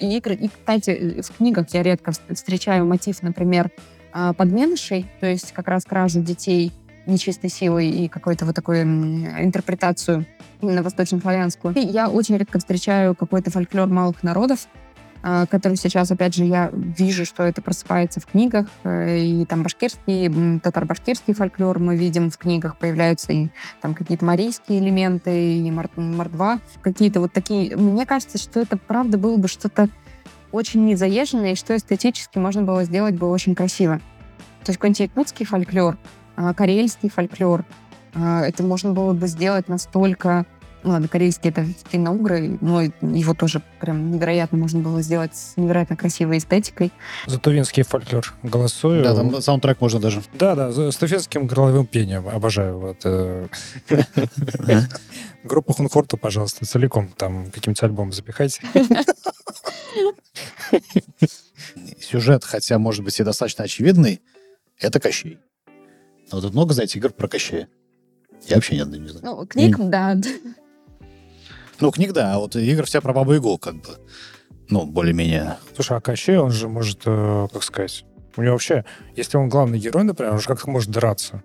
игр, 0.00 0.32
и, 0.32 0.48
кстати, 0.48 1.20
в 1.22 1.36
книгах 1.36 1.66
я 1.74 1.82
редко 1.82 2.12
вс- 2.12 2.34
встречаю 2.34 2.86
мотив, 2.86 3.22
например, 3.22 3.70
подменышей, 4.12 5.06
то 5.20 5.26
есть 5.26 5.52
как 5.52 5.68
раз 5.68 5.84
кражу 5.84 6.20
детей 6.20 6.72
нечистой 7.06 7.50
силой 7.50 7.88
и 7.88 8.08
какую-то 8.08 8.44
вот 8.44 8.54
такую 8.54 8.82
м, 8.82 9.26
интерпретацию 9.42 10.26
именно 10.60 10.82
восточнославянскую. 10.82 11.74
И 11.74 11.80
я 11.80 12.08
очень 12.08 12.36
редко 12.36 12.58
встречаю 12.58 13.14
какой-то 13.14 13.50
фольклор 13.50 13.88
малых 13.88 14.22
народов, 14.22 14.68
а, 15.22 15.46
который 15.46 15.76
сейчас, 15.76 16.10
опять 16.10 16.34
же, 16.34 16.44
я 16.44 16.70
вижу, 16.72 17.24
что 17.24 17.42
это 17.42 17.60
просыпается 17.62 18.20
в 18.20 18.26
книгах, 18.26 18.66
э, 18.84 19.18
и 19.18 19.44
там 19.46 19.62
башкирский, 19.62 20.26
м, 20.26 20.60
татаро-башкирский 20.60 21.34
фольклор 21.34 21.78
мы 21.78 21.96
видим 21.96 22.30
в 22.30 22.38
книгах, 22.38 22.76
появляются 22.76 23.32
и 23.32 23.48
там 23.80 23.94
какие-то 23.94 24.24
марийские 24.24 24.78
элементы, 24.78 25.56
и 25.56 25.70
мор- 25.70 25.90
мордва, 25.96 26.60
какие-то 26.82 27.20
вот 27.20 27.32
такие. 27.32 27.76
Мне 27.76 28.06
кажется, 28.06 28.38
что 28.38 28.60
это, 28.60 28.76
правда, 28.76 29.18
было 29.18 29.36
бы 29.38 29.48
что-то 29.48 29.88
очень 30.52 30.86
незаезженное, 30.86 31.52
и 31.52 31.56
что 31.56 31.76
эстетически 31.76 32.38
можно 32.38 32.62
было 32.62 32.84
сделать 32.84 33.14
бы 33.14 33.30
очень 33.30 33.54
красиво. 33.54 34.00
То 34.64 34.70
есть 34.70 34.78
какой-нибудь 34.78 35.00
якутский 35.00 35.46
фольклор, 35.46 35.96
а, 36.36 36.54
карельский 36.54 37.10
фольклор, 37.10 37.64
а, 38.14 38.42
это 38.42 38.62
можно 38.62 38.92
было 38.92 39.12
бы 39.12 39.26
сделать 39.26 39.68
настолько 39.68 40.46
Ну, 40.84 40.90
ладно, 40.90 41.08
корейский 41.08 41.50
это 41.50 41.66
финно-угры, 41.90 42.56
но 42.60 42.82
его 42.82 43.34
тоже 43.34 43.60
прям 43.80 44.12
невероятно 44.12 44.56
можно 44.58 44.78
было 44.78 45.02
сделать 45.02 45.34
с 45.34 45.56
невероятно 45.56 45.96
красивой 45.96 46.38
эстетикой. 46.38 46.92
За 47.26 47.38
тувинский 47.38 47.82
фольклор 47.82 48.32
голосую. 48.44 49.02
Да, 49.02 49.14
там 49.14 49.42
саундтрек 49.42 49.80
можно 49.80 49.98
даже. 49.98 50.22
Да, 50.34 50.54
да, 50.54 50.70
с 50.70 50.96
тувинским 50.96 51.48
горловым 51.48 51.84
пением. 51.84 52.28
Обожаю. 52.28 52.78
Вот, 52.78 52.98
э, 53.04 53.48
Группу 55.42 55.72
Хунхорту, 55.72 56.16
пожалуйста, 56.16 56.64
целиком 56.64 57.08
там 57.08 57.46
каким-нибудь 57.46 57.82
альбом 57.82 58.12
запихайте. 58.12 58.62
Сюжет, 62.00 62.44
хотя, 62.44 62.78
может 62.78 63.04
быть, 63.04 63.18
и 63.20 63.24
достаточно 63.24 63.64
очевидный, 63.64 64.20
это 64.78 65.00
Кощей. 65.00 65.38
Но 66.30 66.40
тут 66.40 66.52
много, 66.52 66.74
знаете, 66.74 66.98
игр 66.98 67.10
про 67.12 67.28
Кощея. 67.28 67.68
Я 68.46 68.56
вообще 68.56 68.76
ни 68.76 68.80
одной 68.80 68.98
не 69.00 69.08
знаю. 69.08 69.24
Ну, 69.24 69.46
книг, 69.46 69.76
да. 69.78 70.16
Ну, 71.80 71.90
книг, 71.90 72.12
да, 72.12 72.34
а 72.34 72.38
вот 72.38 72.56
игр 72.56 72.84
вся 72.84 73.00
про 73.00 73.12
Бабу 73.12 73.32
Ягу, 73.34 73.58
как 73.58 73.76
бы. 73.76 73.98
Ну, 74.68 74.84
более-менее. 74.84 75.56
Слушай, 75.74 75.98
а 75.98 76.00
Кощей, 76.00 76.36
он 76.36 76.50
же 76.50 76.68
может, 76.68 77.02
э, 77.06 77.48
как 77.52 77.62
сказать, 77.62 78.04
у 78.36 78.42
него 78.42 78.52
вообще, 78.52 78.84
если 79.16 79.36
он 79.36 79.48
главный 79.48 79.78
герой, 79.78 80.04
например, 80.04 80.34
он 80.34 80.40
же 80.40 80.46
как-то 80.46 80.70
может 80.70 80.90
драться. 80.90 81.42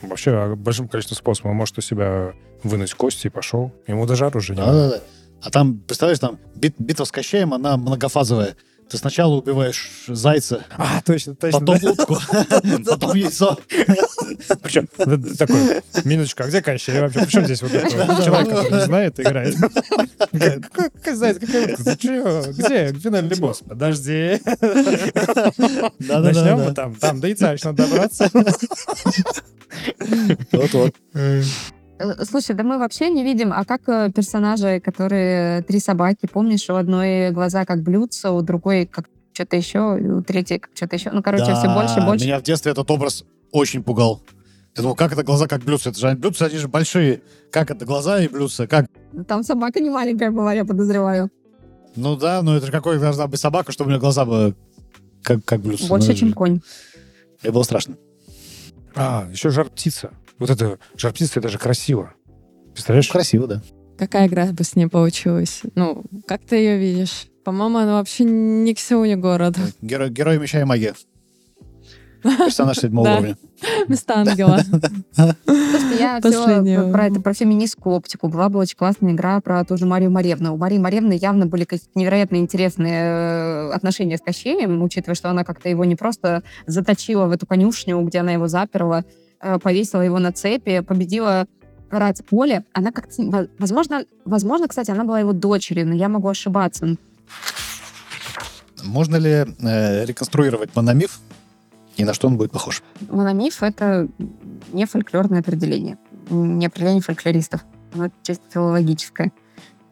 Вообще 0.00 0.54
большим 0.56 0.88
количеством 0.88 1.16
способов. 1.16 1.50
Он 1.50 1.56
может 1.56 1.78
у 1.78 1.80
себя 1.80 2.32
вынуть 2.62 2.94
кости 2.94 3.26
и 3.26 3.30
пошел. 3.30 3.72
Ему 3.86 4.06
даже 4.06 4.26
оружие 4.26 4.56
не 4.56 4.62
надо. 4.62 4.72
Да-да-да. 4.72 5.04
А 5.42 5.50
там, 5.50 5.78
представляешь, 5.78 6.18
там 6.20 6.38
бит- 6.54 6.76
битва 6.78 7.04
с 7.04 7.10
Кощеем, 7.12 7.52
она 7.54 7.76
многофазовая. 7.76 8.56
Ты 8.88 8.98
сначала 8.98 9.36
убиваешь 9.36 9.88
зайца, 10.06 10.64
А, 10.76 11.00
точно, 11.02 11.34
точно. 11.34 11.60
потом 11.60 11.78
утку, 11.82 12.18
потом 12.86 13.14
яйцо. 13.16 13.58
Причем 14.60 14.86
такой, 15.38 15.80
минуточку, 16.04 16.42
а 16.42 16.46
где 16.48 16.60
Кощей 16.60 17.00
вообще? 17.00 17.20
Причем 17.20 17.44
здесь 17.46 17.62
вот 17.62 17.72
этот 17.72 17.90
человек, 17.90 18.48
который 18.50 18.70
не 18.72 18.84
знает, 18.84 19.18
играет? 19.18 19.56
Какой 19.56 20.90
какой 20.90 21.14
заяц, 21.14 21.38
какая 21.38 21.72
утка? 21.72 22.52
Где 22.52 22.92
финальный 22.92 23.36
босс? 23.36 23.62
Подожди. 23.66 24.40
Начнем 25.98 26.58
мы 26.66 26.74
там, 26.74 26.94
там 26.96 27.18
до 27.20 27.28
яйца 27.28 27.52
еще 27.52 27.68
надо 27.68 27.86
добраться. 27.88 28.30
Вот-вот. 30.52 30.94
Э, 32.02 32.24
Слушай, 32.24 32.56
да 32.56 32.62
мы 32.64 32.78
вообще 32.78 33.10
не 33.10 33.22
видим, 33.22 33.52
а 33.52 33.64
как 33.64 33.88
э, 33.88 34.10
персонажи, 34.14 34.80
которые 34.80 35.62
три 35.62 35.78
собаки, 35.80 36.26
помнишь, 36.30 36.68
у 36.70 36.74
одной 36.74 37.30
глаза 37.30 37.64
как 37.64 37.82
блюдца, 37.82 38.32
у 38.32 38.42
другой 38.42 38.86
как 38.86 39.06
что-то 39.32 39.56
еще, 39.56 39.98
и 40.00 40.06
у 40.06 40.22
третьей 40.22 40.58
как 40.58 40.70
что-то 40.74 40.96
еще. 40.96 41.10
Ну, 41.10 41.22
короче, 41.22 41.44
все 41.54 41.72
больше 41.74 41.94
и 41.94 42.00
Да, 42.00 42.06
больше. 42.06 42.24
Меня 42.26 42.38
в 42.38 42.42
детстве 42.42 42.72
этот 42.72 42.90
образ 42.90 43.24
очень 43.50 43.82
пугал. 43.82 44.20
Я 44.76 44.82
думал, 44.82 44.96
как 44.96 45.12
это 45.12 45.22
глаза 45.22 45.46
как 45.46 45.62
блюдца? 45.62 45.90
Это 45.90 45.98
же 45.98 46.14
блюдца, 46.16 46.46
они 46.46 46.56
же 46.56 46.68
большие. 46.68 47.20
Как 47.50 47.70
это 47.70 47.84
глаза 47.84 48.20
и 48.20 48.28
блюдца? 48.28 48.66
Как? 48.66 48.86
Там 49.26 49.42
собака 49.42 49.80
не 49.80 49.90
маленькая 49.90 50.30
была, 50.30 50.52
я 50.54 50.64
подозреваю. 50.64 51.30
Ну 51.94 52.16
да, 52.16 52.40
но 52.42 52.56
это 52.56 52.66
же 52.66 52.72
какой 52.72 52.98
должна 52.98 53.26
быть 53.26 53.38
собака, 53.38 53.70
чтобы 53.72 53.88
у 53.88 53.90
меня 53.90 54.00
глаза 54.00 54.24
были 54.24 54.54
как, 55.22 55.44
как 55.44 55.60
блюдца. 55.60 55.86
Больше, 55.88 56.08
Ну, 56.08 56.14
чем 56.14 56.28
это- 56.28 56.36
конь. 56.36 56.60
Мне 57.42 57.52
было 57.52 57.62
страшно. 57.64 57.96
А, 58.94 59.26
еще 59.30 59.50
жар-птица. 59.50 60.10
Вот 60.38 60.50
это 60.50 60.78
жар-птица, 60.96 61.40
это 61.40 61.48
же 61.48 61.58
красиво. 61.58 62.14
Представляешь? 62.72 63.08
Красиво, 63.08 63.46
да. 63.46 63.62
Какая 63.98 64.26
игра 64.26 64.46
бы 64.46 64.64
с 64.64 64.74
ней 64.74 64.86
получилась? 64.86 65.62
Ну, 65.74 66.04
как 66.26 66.40
ты 66.44 66.56
ее 66.56 66.78
видишь? 66.78 67.26
По-моему, 67.44 67.78
она 67.78 67.94
вообще 67.94 68.24
не 68.24 68.74
Ксюня 68.74 69.16
город. 69.16 69.56
Герой, 69.80 70.10
герой 70.10 70.38
меча 70.38 70.60
и 70.60 70.64
магия. 70.64 70.94
Персонаж 72.22 72.78
седьмого 72.78 73.06
Да. 73.08 73.14
уровня. 73.16 73.36
Вместо 73.86 74.14
ангела. 74.16 74.60
Слушайте, 75.12 75.96
я 75.98 76.20
все 76.20 76.92
про 76.92 77.06
это, 77.06 77.20
про 77.20 77.34
феминистскую 77.34 77.96
оптику. 77.96 78.28
Была 78.28 78.48
бы 78.48 78.60
очень 78.60 78.76
классная 78.76 79.12
игра 79.12 79.40
про 79.40 79.64
ту 79.64 79.76
же 79.76 79.86
Марию 79.86 80.10
Маревну. 80.10 80.54
У 80.54 80.56
Марии 80.56 80.78
Маревны 80.78 81.14
явно 81.14 81.46
были 81.46 81.64
какие-то 81.64 81.90
невероятно 81.98 82.36
интересные 82.36 83.02
э, 83.02 83.72
отношения 83.72 84.18
с 84.18 84.20
Кощеем, 84.20 84.82
учитывая, 84.82 85.14
что 85.16 85.30
она 85.30 85.42
как-то 85.44 85.68
его 85.68 85.84
не 85.84 85.96
просто 85.96 86.42
заточила 86.66 87.26
в 87.26 87.32
эту 87.32 87.46
конюшню, 87.46 88.00
где 88.02 88.18
она 88.20 88.32
его 88.32 88.46
заперла, 88.46 89.04
повесила 89.62 90.02
его 90.02 90.18
на 90.18 90.32
цепи, 90.32 90.80
победила 90.80 91.46
рать 91.90 92.24
поле. 92.24 92.64
Она 92.72 92.90
как-то... 92.92 93.22
во- 93.22 93.48
Возможно, 93.58 94.04
возможно, 94.24 94.68
кстати, 94.68 94.90
она 94.90 95.04
была 95.04 95.20
его 95.20 95.32
дочерью, 95.32 95.86
но 95.88 95.94
я 95.94 96.08
могу 96.08 96.28
ошибаться. 96.28 96.96
Можно 98.84 99.16
ли 99.16 99.30
э, 99.30 100.04
реконструировать 100.06 100.74
мономиф 100.74 101.20
и 101.96 102.04
на 102.04 102.14
что 102.14 102.26
он 102.28 102.36
будет 102.36 102.50
похож? 102.52 102.82
Мономиф— 103.10 103.62
это 103.62 104.08
не 104.72 104.86
фольклорное 104.86 105.40
определение, 105.40 105.98
не 106.30 106.66
определение 106.66 107.02
фольклористов. 107.02 107.64
Оно 107.94 108.08
чисто 108.22 108.42
филологическое. 108.50 109.30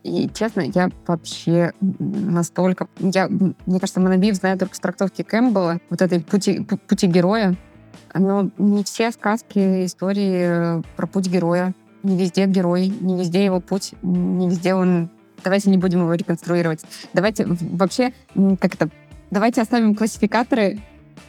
И, 0.03 0.31
честно, 0.33 0.63
я 0.63 0.91
вообще 1.07 1.73
настолько... 1.81 2.89
Я, 2.99 3.29
мне 3.29 3.79
кажется, 3.79 4.01
Мономиф 4.01 4.35
знаю 4.37 4.59
только 4.59 4.75
с 4.75 4.81
трактовки 4.81 5.23
Кэмпбелла, 5.23 5.81
вот 5.91 6.01
этой 6.01 6.21
пути, 6.21 6.61
пу- 6.61 6.79
пути 6.79 7.07
героя. 7.07 7.55
Но 8.15 8.51
не 8.59 8.85
все 8.85 9.11
сказки, 9.11 9.85
истории 9.85 10.79
э, 10.79 10.83
про 10.97 11.07
путь 11.07 11.29
героя. 11.29 11.75
Не 12.03 12.17
везде 12.17 12.47
герой, 12.47 12.89
не 12.89 13.19
везде 13.19 13.45
его 13.45 13.61
путь, 13.61 13.95
не 14.03 14.49
везде 14.49 14.75
он... 14.75 15.11
Давайте 15.43 15.71
не 15.71 15.79
будем 15.79 16.01
его 16.01 16.15
реконструировать. 16.15 16.83
Давайте 17.13 17.47
вообще, 17.47 18.13
м, 18.35 18.57
как 18.57 18.75
это... 18.75 18.91
Давайте 19.31 19.63
оставим 19.63 19.95
классификаторы 19.95 20.81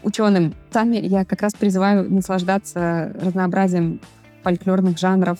ученым. 0.03 0.53
Сами 0.71 0.97
я 0.97 1.25
как 1.25 1.41
раз 1.41 1.53
призываю 1.53 2.11
наслаждаться 2.11 3.13
разнообразием 3.21 4.01
фольклорных 4.43 4.97
жанров, 4.97 5.39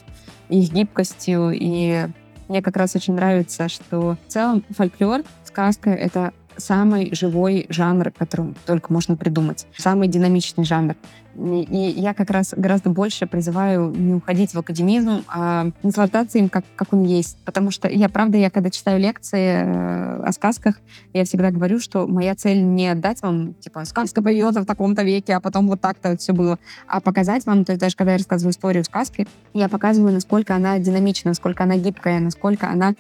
их 0.50 0.72
гибкостью. 0.72 1.52
И 1.54 2.08
мне 2.48 2.62
как 2.62 2.78
раз 2.78 2.96
очень 2.96 3.16
нравится, 3.16 3.70
что 3.70 4.18
в 4.28 4.32
целом 4.32 4.64
фольклор, 4.70 5.24
сказка— 5.46 5.90
это 5.92 6.34
самый 6.58 7.14
живой 7.14 7.66
жанр, 7.70 8.12
который 8.12 8.54
только 8.66 8.92
можно 8.92 9.16
придумать. 9.16 9.68
Самый 9.78 10.08
динамичный 10.08 10.66
жанр. 10.66 10.96
И 11.36 11.94
я 11.96 12.14
как 12.14 12.30
раз 12.30 12.54
гораздо 12.56 12.90
больше 12.90 13.26
призываю 13.26 13.90
не 13.92 14.16
уходить 14.16 14.54
в 14.54 14.60
академизм, 14.60 15.24
а 15.28 15.70
наслаждаться 15.82 16.38
им, 16.38 16.50
как, 16.50 16.66
как 16.76 16.92
он 16.94 17.04
есть. 17.04 17.38
Потому 17.46 17.72
что 17.72 17.88
я, 17.88 18.10
правда, 18.10 18.38
я 18.38 18.50
когда 18.50 18.70
читаю 18.70 19.00
лекции 19.00 19.64
э, 19.64 20.24
о 20.24 20.32
сказках, 20.34 20.76
я 21.14 21.24
всегда 21.24 21.52
говорю, 21.52 21.80
что 21.80 22.06
моя 22.06 22.36
цель 22.36 22.62
не 22.62 22.90
отдать 22.90 23.22
вам, 23.22 23.54
типа, 23.54 23.86
сказка 23.86 24.22
появилась 24.22 24.58
в 24.58 24.66
таком-то 24.66 25.04
веке, 25.04 25.36
а 25.36 25.40
потом 25.40 25.70
вот 25.70 25.80
так-то 25.80 26.18
все 26.18 26.34
было, 26.34 26.60
а 26.86 27.00
показать 27.00 27.46
вам, 27.46 27.64
то 27.64 27.72
есть 27.72 27.82
даже 27.82 27.96
когда 27.96 28.12
я 28.12 28.18
рассказываю 28.18 28.52
историю 28.52 28.84
сказки, 28.84 29.26
я 29.54 29.70
показываю, 29.70 30.14
насколько 30.14 30.54
она 30.54 30.80
динамична, 30.80 31.32
насколько 31.32 31.64
она 31.64 31.78
гибкая, 31.78 32.20
насколько 32.20 32.70
она 32.70 32.94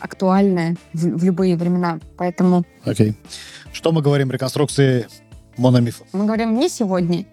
актуальная 0.00 0.76
в, 0.92 1.18
в 1.18 1.24
любые 1.24 1.56
времена. 1.56 1.98
Поэтому 2.16 2.64
Окей. 2.84 3.14
Что 3.72 3.92
мы 3.92 4.02
говорим 4.02 4.30
реконструкции 4.30 5.06
мономифа? 5.56 6.04
мы 6.12 6.24
говорим 6.24 6.58
не 6.58 6.68
сегодня. 6.68 7.26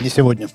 Не 0.00 0.08
сегодня. 0.08 0.48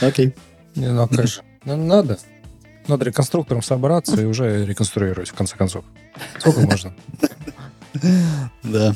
Окей. 0.00 0.34
Не, 0.74 0.88
ну, 0.92 1.08
а 1.10 1.26
же? 1.26 1.42
Ну, 1.64 1.76
надо. 1.76 2.18
Надо 2.86 3.04
реконструктором 3.04 3.62
собраться 3.62 4.20
и 4.20 4.24
уже 4.24 4.66
реконструировать, 4.66 5.30
в 5.30 5.34
конце 5.34 5.56
концов. 5.56 5.84
Сколько 6.38 6.60
можно? 6.60 6.94
Да. 8.62 8.94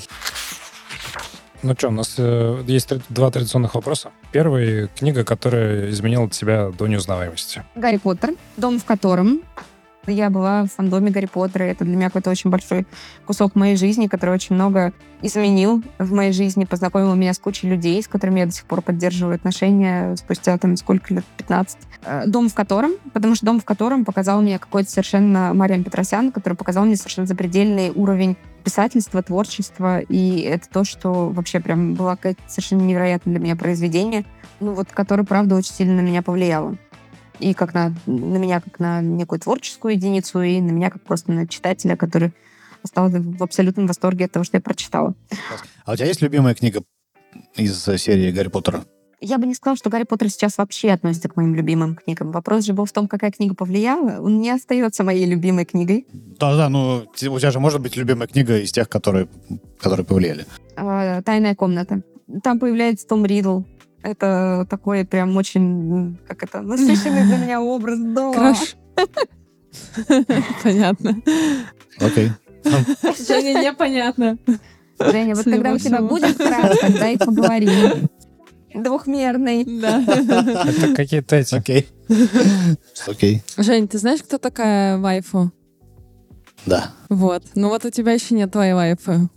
Ну 1.62 1.74
что, 1.76 1.88
у 1.88 1.92
нас 1.92 2.14
э, 2.18 2.62
есть 2.66 2.92
два 3.08 3.30
традиционных 3.30 3.74
вопроса. 3.74 4.10
Первый— 4.30 4.88
книга, 4.96 5.24
которая 5.24 5.90
изменила 5.90 6.30
тебя 6.30 6.70
до 6.70 6.86
неузнаваемости. 6.86 7.64
Гарри 7.74 7.96
Поттер, 7.96 8.34
дом 8.56 8.78
в 8.78 8.84
котором 8.84 9.42
я 10.12 10.30
была 10.30 10.64
в 10.64 10.68
фандоме 10.68 11.10
Гарри 11.10 11.26
Поттера. 11.26 11.64
Это 11.64 11.84
для 11.84 11.96
меня 11.96 12.06
какой-то 12.06 12.30
очень 12.30 12.50
большой 12.50 12.86
кусок 13.26 13.54
моей 13.54 13.76
жизни, 13.76 14.06
который 14.06 14.34
очень 14.34 14.54
много 14.54 14.92
изменил 15.22 15.82
в 15.98 16.12
моей 16.12 16.32
жизни, 16.32 16.64
познакомил 16.64 17.14
меня 17.14 17.32
с 17.32 17.38
кучей 17.38 17.68
людей, 17.68 18.02
с 18.02 18.08
которыми 18.08 18.40
я 18.40 18.46
до 18.46 18.52
сих 18.52 18.64
пор 18.64 18.82
поддерживаю 18.82 19.34
отношения 19.34 20.14
спустя 20.16 20.56
там 20.58 20.76
сколько 20.76 21.14
лет, 21.14 21.24
15. 21.36 21.78
Э, 22.04 22.22
Дом 22.26 22.48
в 22.48 22.54
котором, 22.54 22.92
потому 23.12 23.34
что 23.34 23.46
дом 23.46 23.60
в 23.60 23.64
котором 23.64 24.04
показал 24.04 24.40
мне 24.40 24.58
какой-то 24.58 24.90
совершенно 24.90 25.52
Мариан 25.54 25.84
Петросян, 25.84 26.30
который 26.30 26.54
показал 26.54 26.84
мне 26.84 26.96
совершенно 26.96 27.26
запредельный 27.26 27.90
уровень 27.90 28.36
писательства, 28.64 29.22
творчества, 29.22 30.00
и 30.00 30.40
это 30.40 30.68
то, 30.68 30.84
что 30.84 31.30
вообще 31.30 31.60
прям 31.60 31.94
было 31.94 32.10
какое-то 32.10 32.42
совершенно 32.46 32.82
невероятное 32.82 33.34
для 33.34 33.42
меня 33.42 33.56
произведение, 33.56 34.24
ну 34.60 34.72
вот, 34.72 34.88
которое, 34.92 35.24
правда, 35.24 35.56
очень 35.56 35.72
сильно 35.72 36.02
на 36.02 36.06
меня 36.06 36.22
повлияло 36.22 36.76
и 37.40 37.54
как 37.54 37.74
на, 37.74 37.94
на 38.06 38.36
меня 38.36 38.60
как 38.60 38.78
на 38.78 39.00
некую 39.00 39.40
творческую 39.40 39.94
единицу, 39.94 40.42
и 40.42 40.60
на 40.60 40.70
меня 40.70 40.90
как 40.90 41.02
просто 41.02 41.32
на 41.32 41.46
читателя, 41.46 41.96
который 41.96 42.32
остался 42.82 43.20
в 43.20 43.42
абсолютном 43.42 43.86
восторге 43.86 44.26
от 44.26 44.32
того, 44.32 44.44
что 44.44 44.56
я 44.56 44.60
прочитала. 44.60 45.14
А 45.84 45.92
у 45.92 45.96
тебя 45.96 46.06
есть 46.06 46.22
любимая 46.22 46.54
книга 46.54 46.82
из 47.54 47.82
серии 47.82 48.30
Гарри 48.30 48.48
Поттера? 48.48 48.84
Я 49.20 49.38
бы 49.38 49.46
не 49.46 49.54
сказала, 49.54 49.76
что 49.76 49.90
Гарри 49.90 50.04
Поттер 50.04 50.30
сейчас 50.30 50.58
вообще 50.58 50.90
относится 50.90 51.28
к 51.28 51.34
моим 51.34 51.54
любимым 51.54 51.96
книгам. 51.96 52.30
Вопрос 52.30 52.64
же 52.64 52.72
был 52.72 52.84
в 52.84 52.92
том, 52.92 53.08
какая 53.08 53.32
книга 53.32 53.54
повлияла. 53.54 54.20
Он 54.20 54.40
не 54.40 54.50
остается 54.50 55.02
моей 55.02 55.26
любимой 55.26 55.64
книгой. 55.64 56.06
Да-да, 56.12 56.68
ну 56.68 56.98
у 56.98 57.38
тебя 57.38 57.50
же 57.50 57.58
может 57.58 57.80
быть 57.80 57.96
любимая 57.96 58.28
книга 58.28 58.58
из 58.58 58.70
тех, 58.70 58.88
которые, 58.88 59.28
которые 59.80 60.06
повлияли. 60.06 60.46
А, 60.76 61.20
«Тайная 61.22 61.56
комната». 61.56 62.02
там 62.44 62.60
появляется 62.60 63.08
Том 63.08 63.26
Ридл. 63.26 63.62
Это 64.02 64.66
такой 64.70 65.04
прям 65.04 65.36
очень, 65.36 66.18
как 66.26 66.42
это, 66.42 66.60
насыщенный 66.60 67.24
для 67.24 67.36
меня 67.36 67.60
образ. 67.60 67.98
Да. 68.00 68.32
Краш. 68.32 68.76
Понятно. 70.62 71.20
Окей. 71.98 72.30
Женя, 73.26 73.70
непонятно. 73.70 74.38
Женя, 74.98 75.34
вот 75.34 75.44
когда 75.44 75.72
у 75.72 75.78
тебя 75.78 76.00
будет 76.02 76.36
краш, 76.36 76.78
тогда 76.78 77.08
и 77.08 77.16
поговорим. 77.16 78.08
Двухмерный. 78.74 79.64
Да. 79.80 80.02
Это 80.02 80.94
какие-то 80.94 81.36
эти... 81.36 81.54
Окей. 81.54 81.88
Окей. 83.06 83.42
Жень, 83.56 83.88
ты 83.88 83.98
знаешь, 83.98 84.22
кто 84.22 84.38
такая 84.38 84.98
вайфу? 84.98 85.50
Да. 86.66 86.92
Вот. 87.08 87.42
Ну 87.54 87.68
вот 87.68 87.84
у 87.84 87.90
тебя 87.90 88.12
еще 88.12 88.34
нет 88.34 88.52
твоей 88.52 88.74
вайфы. 88.74 89.28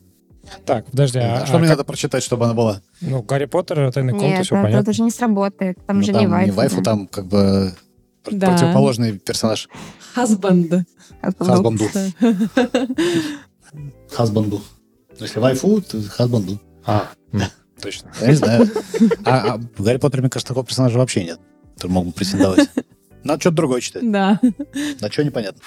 Так, 0.66 0.86
подожди, 0.90 1.20
а, 1.20 1.42
А 1.42 1.46
Что 1.46 1.56
а 1.56 1.60
мне 1.60 1.68
как- 1.68 1.78
надо 1.78 1.86
прочитать, 1.88 2.24
чтобы 2.24 2.46
она 2.46 2.54
была? 2.54 2.82
Ну, 3.00 3.22
Гарри 3.22 3.46
Поттер, 3.46 3.92
Тайный 3.92 4.12
комнаты, 4.14 4.30
Нет, 4.38 4.46
все 4.46 4.56
это, 4.56 4.64
понятно. 4.64 4.82
это 4.84 4.94
же 4.94 5.04
не 5.04 5.12
сработает. 5.12 5.78
Там 5.86 5.98
Ну, 5.98 6.04
же 6.04 6.12
там 6.12 6.22
не 6.22 6.28
вайфу. 6.28 6.54
вайфу, 6.56 6.78
да. 6.78 6.84
там 6.84 7.08
как 7.08 7.26
бы 7.28 7.74
Да. 8.30 8.48
противоположный 8.52 9.18
персонаж. 9.20 9.70
Husband. 10.16 10.84
Хасбанду. 11.40 11.86
Хасбанду. 14.12 14.62
Ну, 15.12 15.16
Если 15.26 15.40
вайфу, 15.40 15.82
то 15.82 16.02
хасбанду. 16.10 16.60
А, 16.86 17.10
м, 17.32 17.42
точно. 17.80 18.12
Я 18.22 18.28
не 18.28 18.34
знаю. 18.36 18.70
А, 19.26 19.54
а 19.54 19.58
в 19.58 19.84
Гарри 19.84 19.98
Поттере, 19.98 20.22
мне 20.22 20.30
кажется, 20.30 20.50
такого 20.50 20.66
персонажа 20.66 20.98
вообще 20.98 21.24
нет, 21.24 21.40
который 21.76 21.92
мог 21.92 22.06
бы 22.08 22.12
претендовать. 22.12 22.70
Надо 23.24 23.40
что-то 23.40 23.56
другое 23.58 23.82
читать. 23.82 24.10
Да. 24.12 24.40
На 25.00 25.12
что 25.12 25.24
непонятно. 25.24 25.62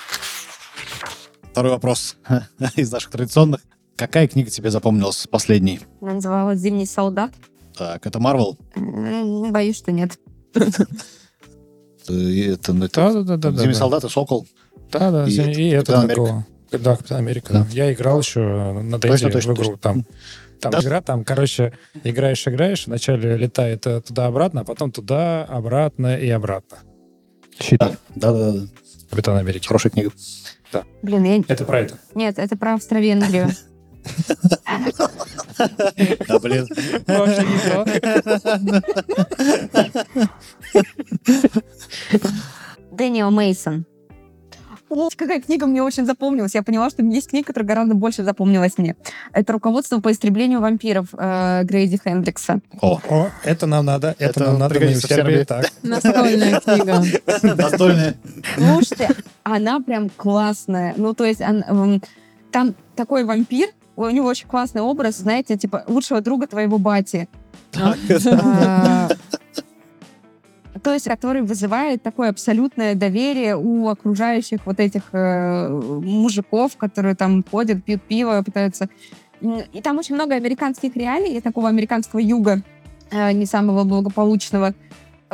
Второй 1.53 1.71
вопрос 1.71 2.17
из 2.77 2.91
наших 2.91 3.11
традиционных. 3.11 3.61
Какая 3.97 4.27
книга 4.27 4.51
тебе 4.51 4.71
запомнилась 4.71 5.27
последней? 5.27 5.81
Она 6.01 6.15
называлась 6.15 6.59
«Зимний 6.59 6.87
солдат». 6.87 7.33
Так, 7.77 8.07
это 8.07 8.21
Марвел? 8.21 8.59
Боюсь, 9.51 9.77
что 9.77 9.93
нет. 9.93 10.19
Это, 10.55 10.85
это, 12.07 12.73
это 12.73 12.73
Да, 12.73 13.12
да, 13.12 13.23
да, 13.23 13.37
да. 13.37 13.51
да, 13.51 13.57
Зимний 13.59 13.73
да. 13.73 13.79
солдат 13.79 14.05
и 14.05 14.09
Сокол. 14.09 14.47
Да, 14.93 15.11
да, 15.11 15.27
И 15.27 15.69
это 15.69 16.07
такого. 16.07 16.47
Да, 16.71 16.97
Капитан 16.97 17.19
Америка. 17.19 17.53
Да. 17.53 17.59
да. 17.61 17.66
Я 17.71 17.93
играл 17.93 18.21
еще 18.21 18.41
на 18.41 18.99
точно, 18.99 19.31
в 19.31 19.35
игру. 19.55 19.77
Там, 19.77 20.07
там 20.61 20.73
Да. 20.73 20.81
игра, 20.81 21.01
там, 21.01 21.25
короче, 21.25 21.73
играешь, 22.03 22.47
играешь, 22.49 22.87
вначале 22.87 23.37
летает 23.37 23.87
э, 23.87 24.01
туда-обратно, 24.01 24.62
а 24.62 24.65
потом 24.65 24.91
туда, 24.91 25.45
обратно 25.45 26.16
и 26.16 26.29
обратно. 26.31 26.79
Щит 27.61 27.79
Да, 27.79 27.97
да, 28.15 28.33
да, 28.33 28.53
да. 28.53 28.66
Капитан 29.11 29.37
Америки. 29.37 29.66
Хорошая 29.66 29.93
книга. 29.93 30.11
Блин, 31.03 31.25
я... 31.25 31.45
Это 31.47 31.65
про 31.65 31.81
это. 31.81 31.99
Нет, 32.15 32.39
это 32.39 32.57
про 32.57 32.75
Австро-Венгрию. 32.75 33.51
Да, 36.29 36.39
блин. 36.39 36.67
Вообще 37.07 37.45
не 37.45 37.59
то. 37.71 37.85
Дэниел 42.93 43.31
Мейсон. 43.31 43.87
Какая 45.17 45.41
книга 45.41 45.67
мне 45.67 45.83
очень 45.83 46.07
запомнилась. 46.07 46.55
Я 46.55 46.63
поняла, 46.63 46.89
что 46.89 47.03
есть 47.03 47.29
книга, 47.31 47.47
которая 47.49 47.67
гораздо 47.67 47.95
больше 47.95 48.23
запомнилась 48.23 48.79
мне. 48.79 48.95
Это 49.33 49.53
«Руководство 49.53 50.01
по 50.01 50.13
истреблению 50.13 50.61
вампиров» 50.61 51.09
э, 51.13 51.63
Грейди 51.65 51.99
Хендрикса. 52.03 52.61
О, 52.81 53.01
О, 53.09 53.29
это 53.43 53.67
нам 53.67 53.87
надо, 53.87 54.15
это, 54.19 54.41
Это 54.41 54.45
нам 54.51 54.59
надо, 54.61 54.79
мы 54.79 54.87
в 54.87 55.01
Сербии. 55.01 55.43
Так. 55.45 55.67
Настольная 55.83 56.61
книга. 56.61 57.03
настольная. 57.57 58.15
Слушайте, 58.57 59.11
она 59.43 59.81
прям 59.81 60.11
классная. 60.11 60.95
Ну, 60.97 61.13
то 61.15 61.25
есть 61.25 61.41
он, 61.41 61.65
м, 61.67 62.03
там 62.53 62.75
такой 62.95 63.25
вампир, 63.25 63.71
у 63.97 64.11
него 64.11 64.29
очень 64.29 64.49
классный 64.49 64.83
образ, 64.83 65.19
знаете, 65.19 65.57
типа 65.57 65.85
лучшего 65.87 66.21
друга 66.21 66.47
твоего 66.47 66.79
бати. 66.79 67.29
А, 67.77 69.09
То 70.83 70.93
есть, 70.93 71.09
который 71.09 71.43
вызывает 71.43 72.03
такое 72.03 72.29
абсолютное 72.29 72.95
доверие 72.95 73.57
у 73.57 73.89
окружающих 73.89 74.61
вот 74.66 74.81
этих 74.81 75.03
э, 75.12 75.69
мужиков, 75.69 76.77
которые 76.77 77.15
там 77.15 77.43
ходят, 77.51 77.83
пьют 77.85 78.03
пиво, 78.03 78.43
пытаются... 78.43 78.89
И 79.41 79.81
там 79.83 79.99
очень 79.99 80.15
много 80.15 80.35
американских 80.35 80.97
реалий, 80.97 81.37
и 81.37 81.41
такого 81.41 81.69
американского 81.69 82.21
юга, 82.21 82.61
э, 83.11 83.33
не 83.33 83.47
самого 83.47 83.85
благополучного. 83.85 84.75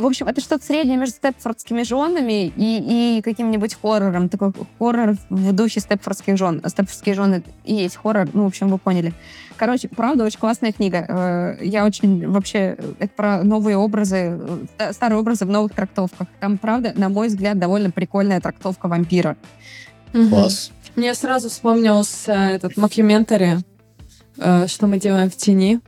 В 0.01 0.07
общем, 0.07 0.29
это 0.29 0.41
что-то 0.41 0.65
среднее 0.65 0.97
между 0.97 1.17
степфордскими 1.17 1.83
женами 1.83 2.47
и, 2.57 3.19
и 3.19 3.23
каким-нибудь 3.23 3.75
хоррором. 3.81 4.29
Такой 4.31 4.53
хоррор 4.79 5.17
в 5.29 5.53
духе 5.53 5.81
степфордских 5.81 6.39
жен. 6.39 6.63
Степфордские 6.67 7.15
жены 7.15 7.43
и 7.65 7.75
есть 7.75 7.97
хоррор, 7.97 8.29
ну, 8.33 8.45
в 8.45 8.47
общем, 8.47 8.69
вы 8.69 8.79
поняли. 8.79 9.13
Короче, 9.59 9.89
правда, 9.89 10.25
очень 10.25 10.39
классная 10.39 10.73
книга. 10.73 11.05
Э, 11.07 11.57
Я 11.65 11.85
очень 11.85 12.27
вообще... 12.27 12.77
э, 12.79 12.93
Это 12.99 13.13
про 13.15 13.43
новые 13.45 13.77
образы, 13.77 14.41
э, 14.79 14.93
старые 14.95 15.19
образы 15.19 15.45
в 15.45 15.51
новых 15.51 15.75
трактовках. 15.75 16.29
Там, 16.41 16.57
правда, 16.57 16.95
на 16.97 17.11
мой 17.11 17.29
взгляд, 17.29 17.59
довольно 17.59 17.91
прикольная 17.91 18.41
трактовка 18.41 18.89
вампира. 18.89 19.37
Класс. 20.13 20.73
Мне 20.97 21.15
сразу 21.15 21.51
вспомнился 21.51 22.33
этот 22.33 22.79
мокюментари, 22.79 23.59
что 24.67 24.87
мы 24.87 24.99
делаем 24.99 25.29
в 25.31 25.37
тени. 25.37 25.81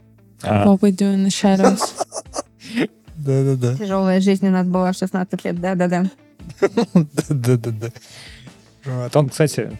А, 0.42 0.66
What 0.66 0.80
we 0.80 0.90
do 0.90 1.14
in 1.14 1.24
the 1.24 1.30
shadows. 1.30 1.80
Да-да-да. 3.24 3.76
Тяжелая 3.76 4.20
жизнь 4.20 4.46
у 4.46 4.50
нас 4.50 4.66
была 4.66 4.92
в 4.92 4.96
16 4.96 5.44
лет, 5.44 5.60
да-да-да. 5.60 6.10
Да-да-да. 7.28 7.90
Вот 8.84 9.16
он, 9.16 9.28
кстати, 9.28 9.78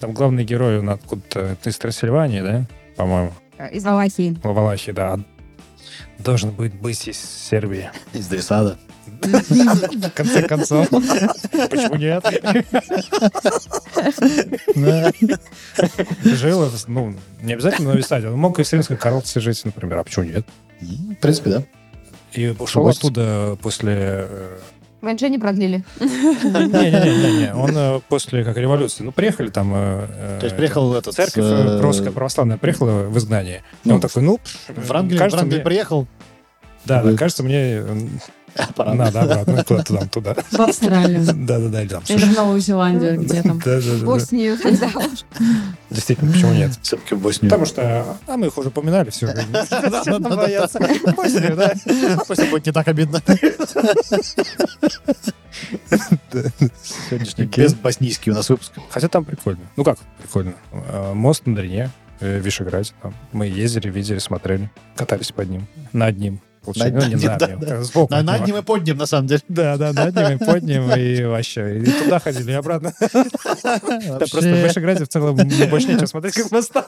там 0.00 0.12
главный 0.12 0.44
герой, 0.44 0.80
он 0.80 0.90
откуда-то 0.90 1.56
из 1.64 1.78
Трансильвании, 1.78 2.40
да, 2.40 2.66
по-моему, 2.96 3.32
Э, 3.60 3.70
Из 3.72 3.84
Валахии. 3.84 4.36
Валахии, 4.42 4.92
да. 4.92 5.20
Должен 6.18 6.50
быть 6.50 6.72
быть 6.74 7.06
из 7.08 7.18
Сербии. 7.18 7.90
Из 8.14 8.26
Дресада. 8.26 8.78
В 9.20 10.10
конце 10.14 10.42
концов. 10.48 10.88
Почему 10.88 11.96
нет? 11.96 12.24
Да. 14.74 15.12
Жил, 16.24 16.70
ну, 16.86 17.14
не 17.42 17.52
обязательно 17.52 17.92
нависать. 17.92 18.24
Он 18.24 18.38
мог 18.38 18.58
и 18.58 18.62
в 18.62 18.66
Сирийской 18.66 18.96
коробке 18.96 19.40
жить, 19.40 19.62
например. 19.66 19.98
А 19.98 20.04
почему 20.04 20.24
нет? 20.24 20.46
В 20.80 21.14
принципе, 21.16 21.50
да. 21.50 21.62
И 22.32 22.54
ушел 22.58 22.86
оттуда 22.88 23.56
после... 23.60 23.94
э, 23.96 24.58
ВНЖ 25.00 25.22
не 25.22 25.38
продлили. 25.38 25.82
Не-не-не, 26.00 27.54
он 27.54 27.70
э, 27.76 28.00
после 28.08 28.44
как 28.44 28.56
революции. 28.56 29.02
Ну, 29.02 29.12
приехали 29.12 29.48
там... 29.48 29.72
э, 29.74 30.38
То 30.40 30.44
есть 30.46 30.56
приехал 30.56 30.94
этот... 30.94 31.14
Церковь 31.14 31.80
русская 31.80 32.10
православная 32.10 32.58
приехала 32.58 33.04
в 33.08 33.16
изгнание. 33.18 33.62
И 33.84 33.88
Ну, 33.88 33.94
он 33.96 34.00
такой, 34.00 34.22
ну, 34.22 34.38
В 34.68 34.92
Англию, 34.92 35.18
в 35.18 35.20
кажется, 35.20 35.40
Англию 35.40 35.60
мне, 35.60 35.64
приехал. 35.64 36.06
да, 36.84 37.02
кажется, 37.16 37.42
мне 37.42 37.82
Пора. 38.74 38.94
надо 38.94 39.22
обратно 39.22 39.64
куда-то 39.64 39.96
там 39.96 40.08
туда. 40.08 40.34
В 40.50 40.60
Австралию. 40.60 41.24
Да-да-да, 41.24 41.82
или 41.82 41.88
там. 41.88 42.02
Или 42.08 42.24
в 42.24 42.36
Новую 42.36 42.60
Зеландию, 42.60 43.20
где 43.20 43.42
там. 43.42 43.58
В 43.58 44.04
Боснию 44.04 44.58
тогда. 44.58 44.90
Действительно, 45.90 46.32
почему 46.32 46.52
нет? 46.52 46.78
Все-таки 46.82 47.14
в 47.14 47.20
Боснию. 47.20 47.50
Потому 47.50 47.66
что, 47.66 48.16
а 48.26 48.36
мы 48.36 48.46
их 48.46 48.58
уже 48.58 48.68
упоминали, 48.68 49.10
все. 49.10 49.26
Да-да-да. 49.26 50.36
боятся. 50.36 50.78
Боснию, 51.16 51.56
да. 51.56 51.74
Пусть 52.26 52.50
будет 52.50 52.66
не 52.66 52.72
так 52.72 52.88
обидно. 52.88 53.22
Сегодняшний 56.82 57.44
без 57.44 57.74
боснийский 57.74 58.32
у 58.32 58.34
нас 58.34 58.48
выпуск. 58.48 58.72
Хотя 58.90 59.08
там 59.08 59.24
прикольно. 59.24 59.60
Ну 59.76 59.84
как 59.84 59.98
прикольно? 60.22 60.54
Э, 60.72 61.12
Мост 61.12 61.46
на 61.46 61.56
Дрине, 61.56 61.90
э, 62.20 62.38
Вишеграде. 62.38 62.92
Там. 63.02 63.14
Мы 63.32 63.46
ездили, 63.46 63.90
видели, 63.90 64.18
смотрели. 64.18 64.70
Катались 64.96 65.32
под 65.32 65.50
ним. 65.50 65.66
Над 65.92 66.18
ним. 66.18 66.40
Получается, 66.64 66.94
Над 66.94 67.04
ну, 67.04 67.16
не 67.16 67.22
ним, 67.24 67.38
да, 67.38 67.46
ним. 67.46 67.60
да. 67.60 67.82
Сбоку. 67.82 68.12
На 68.12 68.22
над 68.22 68.46
ним 68.46 68.56
и 68.58 68.62
под 68.62 68.84
ним, 68.86 68.98
на 68.98 69.06
самом 69.06 69.26
деле. 69.28 69.40
Да, 69.48 69.76
да, 69.78 69.92
над 69.92 70.14
ним 70.14 70.26
и 70.36 70.38
под 70.44 70.62
ним, 70.62 70.92
и 70.92 71.24
вообще. 71.24 71.78
И 71.78 71.90
туда 71.90 72.18
ходили, 72.18 72.50
и 72.52 72.54
обратно. 72.54 72.92
Да, 73.00 73.80
просто 74.18 74.40
в 74.40 74.64
Вишеграде 74.64 75.04
в 75.04 75.08
целом 75.08 75.36
больше 75.36 75.88
нечего 75.88 76.06
смотреть, 76.06 76.34
как 76.34 76.46
с 76.46 76.50
моста. 76.50 76.86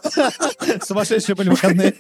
Сумасшедшие 0.82 1.35
были 1.36 1.49
выходные. 1.49 1.94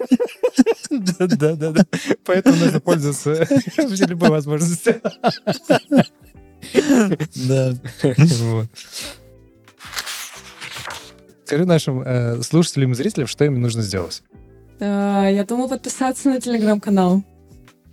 Да, 0.90 1.26
да, 1.26 1.70
да. 1.70 1.84
Поэтому 2.24 2.56
нужно 2.56 2.80
пользоваться 2.80 3.48
любой 4.06 4.28
возможностью. 4.28 5.00
Да. 7.48 7.72
Скажи 11.44 11.66
нашим 11.66 12.02
э, 12.02 12.42
слушателям 12.42 12.92
и 12.92 12.94
зрителям, 12.94 13.26
что 13.26 13.44
им 13.44 13.60
нужно 13.60 13.82
сделать. 13.82 14.22
Э, 14.80 15.28
Я 15.32 15.44
думаю, 15.44 15.68
подписаться 15.68 16.28
на 16.30 16.40
телеграм-канал. 16.40 17.22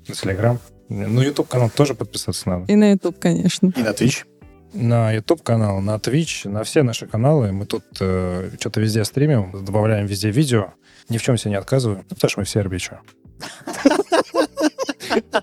На 0.10 0.15
Телеграм. 0.15 0.60
Ну, 0.90 1.22
YouTube-канал 1.22 1.69
тоже 1.69 1.94
подписаться 1.94 2.49
надо. 2.49 2.65
И 2.72 2.76
на 2.76 2.91
YouTube, 2.91 3.19
конечно. 3.19 3.72
И 3.76 3.81
на 3.81 3.90
Twitch. 3.90 4.26
На 4.73 5.11
YouTube-канал, 5.14 5.81
на 5.81 5.95
Twitch, 5.98 6.48
на 6.49 6.64
все 6.64 6.84
наши 6.84 7.06
каналы. 7.07 7.52
Мы 7.52 7.65
тут 7.65 7.84
э, 7.99 8.49
что-то 8.60 8.81
везде 8.81 9.03
стримим, 9.06 9.52
добавляем 9.65 10.06
везде 10.07 10.30
видео. 10.31 10.73
Ни 11.10 11.18
в 11.18 11.23
чем 11.23 11.38
себе 11.38 11.52
не 11.52 11.57
отказываем. 11.57 12.06
Ну, 12.10 12.15
потому 12.15 12.30
что 12.30 12.40
мы 12.40 12.45
в 12.45 12.49
Сербии, 12.49 12.77
что. 12.77 12.99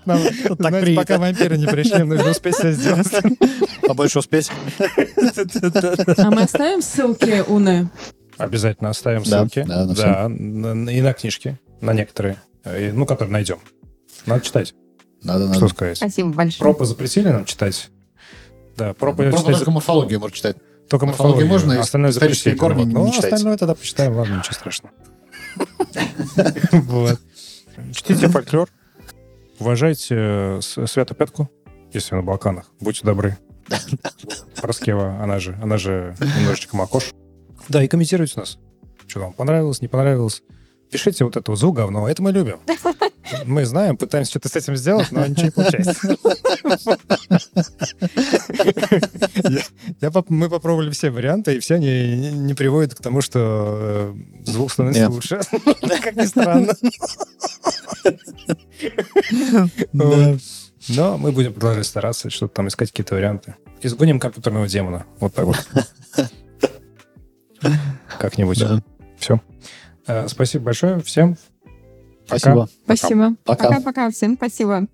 Нам, 0.05 0.19
Так 0.23 0.55
знаете, 0.59 0.81
принято. 0.81 1.01
пока 1.01 1.17
вампиры 1.17 1.57
не 1.57 1.65
пришли, 1.67 2.03
нужно 2.03 2.31
успеть 2.31 2.55
все 2.55 2.71
сделать. 2.71 3.07
Побольше 3.81 4.19
успеть. 4.19 4.49
А 6.17 6.31
мы 6.31 6.43
оставим 6.43 6.81
ссылки 6.81 7.43
Уны? 7.47 7.89
Обязательно 8.37 8.89
оставим 8.91 9.23
Да, 9.23 9.39
ссылки. 9.41 9.63
да, 9.67 9.85
на 10.29 10.85
Да, 10.85 10.91
и 10.91 11.01
на 11.01 11.13
книжки, 11.13 11.57
на 11.81 11.93
некоторые. 11.93 12.37
ну, 12.65 13.05
который 13.05 13.29
найдем. 13.29 13.59
Надо 14.27 14.41
читать. 14.45 14.73
Надо, 15.23 15.45
надо. 15.45 15.55
Что 15.57 15.67
сказать? 15.69 15.97
Спасибо 15.97 16.29
большое. 16.29 16.59
Пропы 16.59 16.85
запретили 16.85 17.29
нам 17.29 17.45
читать. 17.45 17.89
Да, 18.77 18.93
пропы 18.93 19.23
Просто 19.29 19.47
читать 19.47 19.57
только 19.57 19.71
морфологию 19.71 20.19
можно 20.19 20.35
читать. 20.35 20.57
только 20.89 21.05
морфологию 21.07 21.47
морфологию. 21.47 21.67
можно, 21.69 21.79
а 21.81 21.83
остальное 21.83 22.11
запретили. 22.11 22.55
корни 22.55 22.79
Вот. 22.83 22.87
не 22.87 22.93
Ну, 22.93 23.07
читайте. 23.11 23.35
остальное 23.35 23.57
тогда 23.57 23.73
почитаем, 23.75 24.15
ладно, 24.15 24.35
ничего 24.37 24.53
страшного. 24.53 24.93
Вот. 26.71 27.19
Чтите 27.93 28.27
фольклор, 28.27 28.69
уважайте 29.59 30.15
э, 30.17 30.59
С- 30.61 30.85
Святу 30.87 31.15
Пятку, 31.15 31.49
если 31.93 32.15
на 32.15 32.21
Балканах. 32.23 32.65
Будьте 32.79 33.05
добры. 33.05 33.37
Проскева, 34.61 35.21
она 35.21 35.39
же, 35.39 35.57
она 35.61 35.77
же 35.77 36.15
немножечко 36.37 36.75
макош. 36.77 37.11
Да, 37.69 37.83
и 37.83 37.87
комментируйте 37.87 38.39
нас. 38.39 38.57
Что 39.07 39.21
вам 39.21 39.33
понравилось, 39.33 39.81
не 39.81 39.87
понравилось. 39.87 40.41
Пишите 40.91 41.25
вот 41.25 41.35
это 41.35 41.55
звук 41.55 41.75
говно, 41.75 42.07
это 42.07 42.21
мы 42.21 42.31
любим. 42.31 42.59
Мы 43.45 43.65
знаем, 43.65 43.97
пытаемся 43.97 44.31
что-то 44.31 44.47
с 44.47 44.55
этим 44.55 44.77
сделать, 44.77 45.11
но 45.11 45.25
ничего 45.27 45.45
не 45.47 45.51
получается. 45.51 46.15
Мы 50.29 50.49
попробовали 50.49 50.91
все 50.91 51.09
варианты, 51.09 51.55
и 51.55 51.59
все 51.59 51.75
они 51.75 52.31
не- 52.31 52.53
приводят 52.53 52.95
к 52.95 53.01
тому, 53.01 53.19
что 53.21 54.13
э, 54.15 54.15
звук 54.45 54.71
становится 54.71 55.09
лучше. 55.09 55.41
Как 56.01 56.15
ни 56.15 56.25
странно. 56.25 56.73
Но 60.89 61.17
мы 61.17 61.33
будем 61.33 61.53
продолжать 61.53 61.85
стараться, 61.85 62.29
что-то 62.29 62.55
там 62.55 62.69
искать 62.69 62.91
какие-то 62.91 63.15
варианты. 63.15 63.55
Изгоним 63.81 64.19
компьютерного 64.21 64.67
демона. 64.69 65.05
Вот 65.19 65.33
так 65.33 65.45
вот. 65.45 65.67
Как-нибудь. 68.19 68.63
Все. 69.19 69.41
Спасибо 70.27 70.65
большое 70.65 70.99
всем. 71.01 71.37
Пока. 72.27 72.39
Спасибо. 72.39 72.69
Спасибо. 72.85 73.35
Пока. 73.45 73.69
Пока-пока. 73.69 74.11
Всем 74.11 74.35
спасибо. 74.35 74.87